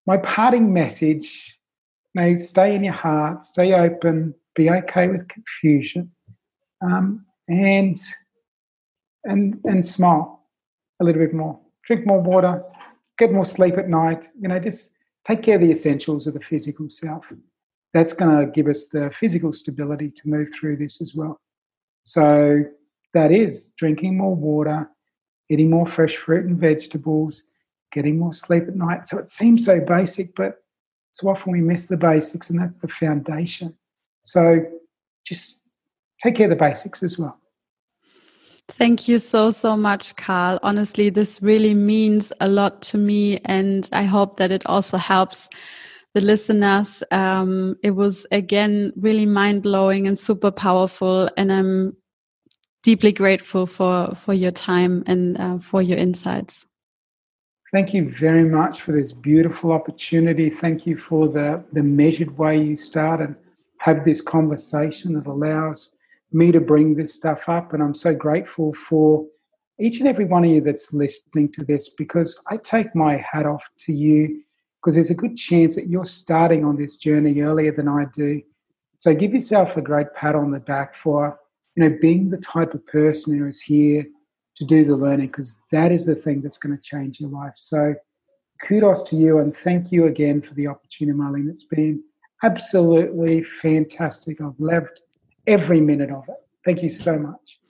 my 0.07 0.17
parting 0.17 0.71
message. 0.71 1.27
Know, 2.15 2.37
stay 2.37 2.75
in 2.75 2.83
your 2.83 2.93
heart, 2.93 3.43
stay 3.43 3.73
open, 3.73 4.35
be 4.53 4.69
okay 4.69 5.07
with 5.07 5.27
confusion, 5.29 6.11
um, 6.85 7.25
and 7.47 7.99
and 9.23 9.59
and 9.63 9.83
smile 9.83 10.45
a 10.99 11.03
little 11.03 11.23
bit 11.25 11.33
more. 11.33 11.59
Drink 11.87 12.05
more 12.05 12.21
water, 12.21 12.61
get 13.17 13.31
more 13.33 13.45
sleep 13.45 13.79
at 13.79 13.89
night. 13.89 14.29
You 14.39 14.47
know, 14.49 14.59
just 14.59 14.91
take 15.25 15.41
care 15.41 15.55
of 15.55 15.61
the 15.61 15.71
essentials 15.71 16.27
of 16.27 16.35
the 16.35 16.39
physical 16.39 16.87
self. 16.87 17.25
That's 17.93 18.13
going 18.13 18.45
to 18.45 18.51
give 18.51 18.67
us 18.67 18.87
the 18.87 19.11
physical 19.17 19.53
stability 19.53 20.09
to 20.09 20.29
move 20.29 20.49
through 20.53 20.77
this 20.77 21.01
as 21.01 21.13
well. 21.13 21.39
So 22.03 22.63
that 23.13 23.31
is 23.31 23.73
drinking 23.77 24.17
more 24.17 24.35
water, 24.35 24.89
eating 25.49 25.69
more 25.69 25.85
fresh 25.85 26.17
fruit 26.17 26.45
and 26.45 26.57
vegetables, 26.57 27.43
getting 27.91 28.17
more 28.17 28.33
sleep 28.33 28.63
at 28.67 28.75
night. 28.75 29.07
So 29.07 29.19
it 29.19 29.29
seems 29.29 29.65
so 29.65 29.79
basic, 29.79 30.35
but 30.35 30.63
so 31.11 31.29
often 31.29 31.51
we 31.51 31.61
miss 31.61 31.85
the 31.85 31.97
basics, 31.97 32.49
and 32.49 32.59
that's 32.59 32.79
the 32.79 32.87
foundation. 32.87 33.75
So 34.23 34.65
just 35.23 35.59
take 36.21 36.35
care 36.35 36.47
of 36.47 36.49
the 36.49 36.55
basics 36.55 37.03
as 37.03 37.19
well. 37.19 37.37
Thank 38.69 39.07
you 39.07 39.19
so, 39.19 39.51
so 39.51 39.77
much, 39.77 40.15
Carl. 40.15 40.57
Honestly, 40.63 41.09
this 41.09 41.41
really 41.41 41.73
means 41.73 42.33
a 42.39 42.47
lot 42.47 42.81
to 42.83 42.97
me, 42.97 43.37
and 43.45 43.87
I 43.91 44.03
hope 44.03 44.37
that 44.37 44.51
it 44.51 44.65
also 44.65 44.97
helps 44.97 45.49
the 46.13 46.21
listeners. 46.21 47.03
Um, 47.11 47.75
it 47.83 47.91
was 47.91 48.25
again 48.31 48.93
really 48.95 49.25
mind 49.25 49.63
blowing 49.63 50.07
and 50.07 50.17
super 50.17 50.51
powerful, 50.51 51.29
and 51.37 51.51
I'm 51.51 51.97
deeply 52.83 53.11
grateful 53.11 53.65
for 53.65 54.13
for 54.15 54.33
your 54.33 54.51
time 54.51 55.03
and 55.07 55.39
uh, 55.39 55.57
for 55.57 55.81
your 55.81 55.97
insights. 55.97 56.65
Thank 57.71 57.93
you 57.93 58.13
very 58.19 58.43
much 58.43 58.81
for 58.81 58.91
this 58.91 59.11
beautiful 59.11 59.71
opportunity. 59.71 60.49
Thank 60.51 60.85
you 60.85 60.97
for 60.97 61.27
the 61.27 61.63
the 61.73 61.83
measured 61.83 62.37
way 62.37 62.61
you 62.61 62.77
start 62.77 63.19
and 63.19 63.35
have 63.79 64.05
this 64.05 64.21
conversation 64.21 65.13
that 65.13 65.27
allows 65.27 65.91
me 66.31 66.51
to 66.51 66.59
bring 66.59 66.95
this 66.95 67.13
stuff 67.13 67.49
up. 67.49 67.73
And 67.73 67.81
I'm 67.81 67.95
so 67.95 68.13
grateful 68.13 68.73
for 68.73 69.25
each 69.79 69.99
and 69.99 70.07
every 70.07 70.25
one 70.25 70.45
of 70.45 70.51
you 70.51 70.61
that's 70.61 70.93
listening 70.93 71.51
to 71.53 71.65
this 71.65 71.89
because 71.89 72.39
I 72.47 72.57
take 72.57 72.95
my 72.95 73.17
hat 73.17 73.45
off 73.45 73.63
to 73.79 73.91
you 73.93 74.43
because 74.83 74.95
there's 74.95 75.09
a 75.09 75.15
good 75.15 75.37
chance 75.37 75.75
that 75.75 75.87
you're 75.87 76.05
starting 76.05 76.65
on 76.65 76.75
this 76.75 76.97
journey 76.97 77.39
earlier 77.41 77.71
than 77.71 77.87
I 77.87 78.05
do. 78.13 78.41
So 78.97 79.13
give 79.13 79.33
yourself 79.33 79.77
a 79.77 79.81
great 79.81 80.13
pat 80.13 80.35
on 80.35 80.51
the 80.51 80.59
back 80.59 80.97
for 80.97 81.39
you 81.75 81.83
know, 81.83 81.97
being 82.01 82.29
the 82.29 82.37
type 82.37 82.73
of 82.73 82.85
person 82.87 83.37
who 83.37 83.47
is 83.47 83.61
here 83.61 84.05
to 84.55 84.65
do 84.65 84.85
the 84.85 84.95
learning, 84.95 85.27
because 85.27 85.55
that 85.71 85.91
is 85.91 86.05
the 86.05 86.15
thing 86.15 86.41
that's 86.41 86.57
going 86.57 86.75
to 86.75 86.83
change 86.83 87.19
your 87.19 87.29
life. 87.29 87.53
So 87.55 87.95
kudos 88.67 89.03
to 89.09 89.15
you 89.15 89.39
and 89.39 89.55
thank 89.55 89.91
you 89.91 90.05
again 90.05 90.41
for 90.41 90.53
the 90.53 90.67
opportunity, 90.67 91.17
Marlene. 91.17 91.49
It's 91.49 91.63
been 91.63 92.03
absolutely 92.43 93.43
fantastic. 93.61 94.41
I've 94.41 94.59
loved 94.59 95.01
every 95.47 95.79
minute 95.79 96.11
of 96.11 96.25
it. 96.27 96.35
Thank 96.65 96.83
you 96.83 96.91
so 96.91 97.17
much. 97.17 97.62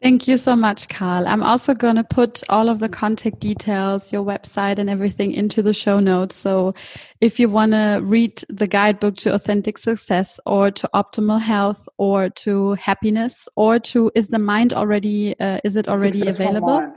Thank 0.00 0.28
you 0.28 0.36
so 0.36 0.54
much, 0.54 0.88
Carl. 0.88 1.26
I'm 1.26 1.42
also 1.42 1.74
going 1.74 1.96
to 1.96 2.04
put 2.04 2.44
all 2.48 2.68
of 2.68 2.78
the 2.78 2.88
contact 2.88 3.40
details, 3.40 4.12
your 4.12 4.24
website, 4.24 4.78
and 4.78 4.88
everything 4.88 5.32
into 5.32 5.60
the 5.60 5.74
show 5.74 5.98
notes. 5.98 6.36
So 6.36 6.74
if 7.20 7.40
you 7.40 7.48
want 7.48 7.72
to 7.72 8.00
read 8.04 8.40
the 8.48 8.68
guidebook 8.68 9.16
to 9.18 9.34
authentic 9.34 9.76
success 9.76 10.38
or 10.46 10.70
to 10.70 10.88
optimal 10.94 11.40
health 11.40 11.88
or 11.98 12.30
to 12.30 12.74
happiness 12.74 13.48
or 13.56 13.80
to 13.80 14.12
is 14.14 14.28
the 14.28 14.38
mind 14.38 14.72
already, 14.72 15.38
uh, 15.40 15.58
is 15.64 15.74
it 15.74 15.88
already 15.88 16.18
Successful 16.20 16.44
available? 16.44 16.80
Mind. 16.80 16.96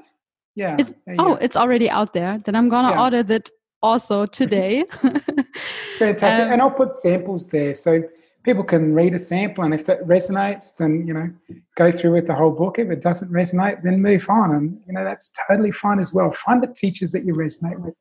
Yeah. 0.54 0.76
Is, 0.78 0.94
yeah. 1.08 1.16
Oh, 1.18 1.36
it's 1.42 1.56
already 1.56 1.90
out 1.90 2.14
there. 2.14 2.38
Then 2.38 2.56
I'm 2.56 2.70
going 2.70 2.86
to 2.86 2.92
yeah. 2.92 3.02
order 3.02 3.24
that 3.24 3.50
also 3.82 4.26
today. 4.40 4.86
Fantastic. 5.98 6.24
Um, 6.46 6.54
and 6.54 6.62
I'll 6.62 6.70
put 6.70 6.96
samples 6.96 7.48
there. 7.48 7.74
So 7.74 8.04
people 8.44 8.64
can 8.64 8.94
read 8.94 9.14
a 9.14 9.20
sample 9.20 9.64
and 9.64 9.74
if 9.74 9.88
it 9.90 10.06
resonates 10.08 10.76
then 10.78 11.06
you 11.08 11.14
know 11.14 11.30
go 11.78 11.92
through 11.92 12.14
with 12.14 12.28
the 12.28 12.34
whole 12.34 12.52
book 12.52 12.80
if 12.80 12.90
it 12.90 13.02
doesn't 13.02 13.32
resonate 13.32 13.82
then 13.84 14.02
move 14.02 14.26
on 14.30 14.56
and 14.56 14.82
you 14.88 14.94
know 14.94 15.04
that's 15.04 15.32
totally 15.48 15.72
fine 15.72 16.00
as 16.00 16.14
well 16.14 16.32
find 16.32 16.62
the 16.62 16.68
teachers 16.68 17.12
that 17.12 17.26
you 17.26 17.34
resonate 17.34 17.80
with 17.80 17.94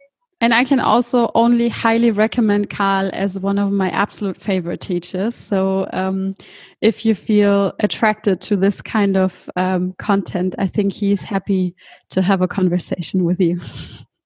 and 0.42 0.54
I 0.54 0.64
can 0.64 0.80
also 0.80 1.30
only 1.34 1.68
highly 1.68 2.10
recommend 2.10 2.70
Carl 2.70 3.10
as 3.12 3.38
one 3.38 3.58
of 3.58 3.70
my 3.72 3.90
absolute 3.90 4.38
favorite 4.38 4.80
teachers. 4.80 5.34
So, 5.34 5.86
um, 5.92 6.34
if 6.80 7.04
you 7.04 7.14
feel 7.14 7.74
attracted 7.80 8.40
to 8.42 8.56
this 8.56 8.80
kind 8.80 9.18
of 9.18 9.50
um, 9.56 9.92
content, 9.98 10.54
I 10.58 10.66
think 10.66 10.94
he's 10.94 11.20
happy 11.20 11.74
to 12.08 12.22
have 12.22 12.40
a 12.40 12.48
conversation 12.48 13.24
with 13.24 13.38
you. 13.38 13.60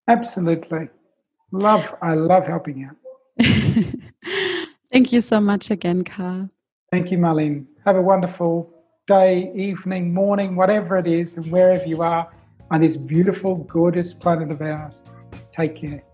Absolutely. 0.06 0.88
Love, 1.50 1.92
I 2.00 2.14
love 2.14 2.46
helping 2.46 2.88
out. 2.88 2.96
Thank 4.94 5.12
you 5.12 5.22
so 5.22 5.40
much 5.40 5.72
again, 5.72 6.04
Carl. 6.04 6.50
Thank 6.92 7.10
you, 7.10 7.18
Marlene. 7.18 7.66
Have 7.84 7.96
a 7.96 8.00
wonderful 8.00 8.72
day, 9.08 9.50
evening, 9.56 10.14
morning, 10.14 10.54
whatever 10.54 10.96
it 10.98 11.08
is, 11.08 11.36
and 11.36 11.50
wherever 11.50 11.84
you 11.84 12.00
are 12.02 12.32
on 12.70 12.80
this 12.80 12.96
beautiful, 12.96 13.56
gorgeous 13.56 14.12
planet 14.12 14.52
of 14.52 14.62
ours. 14.62 15.02
Take 15.50 15.74
care. 15.74 16.04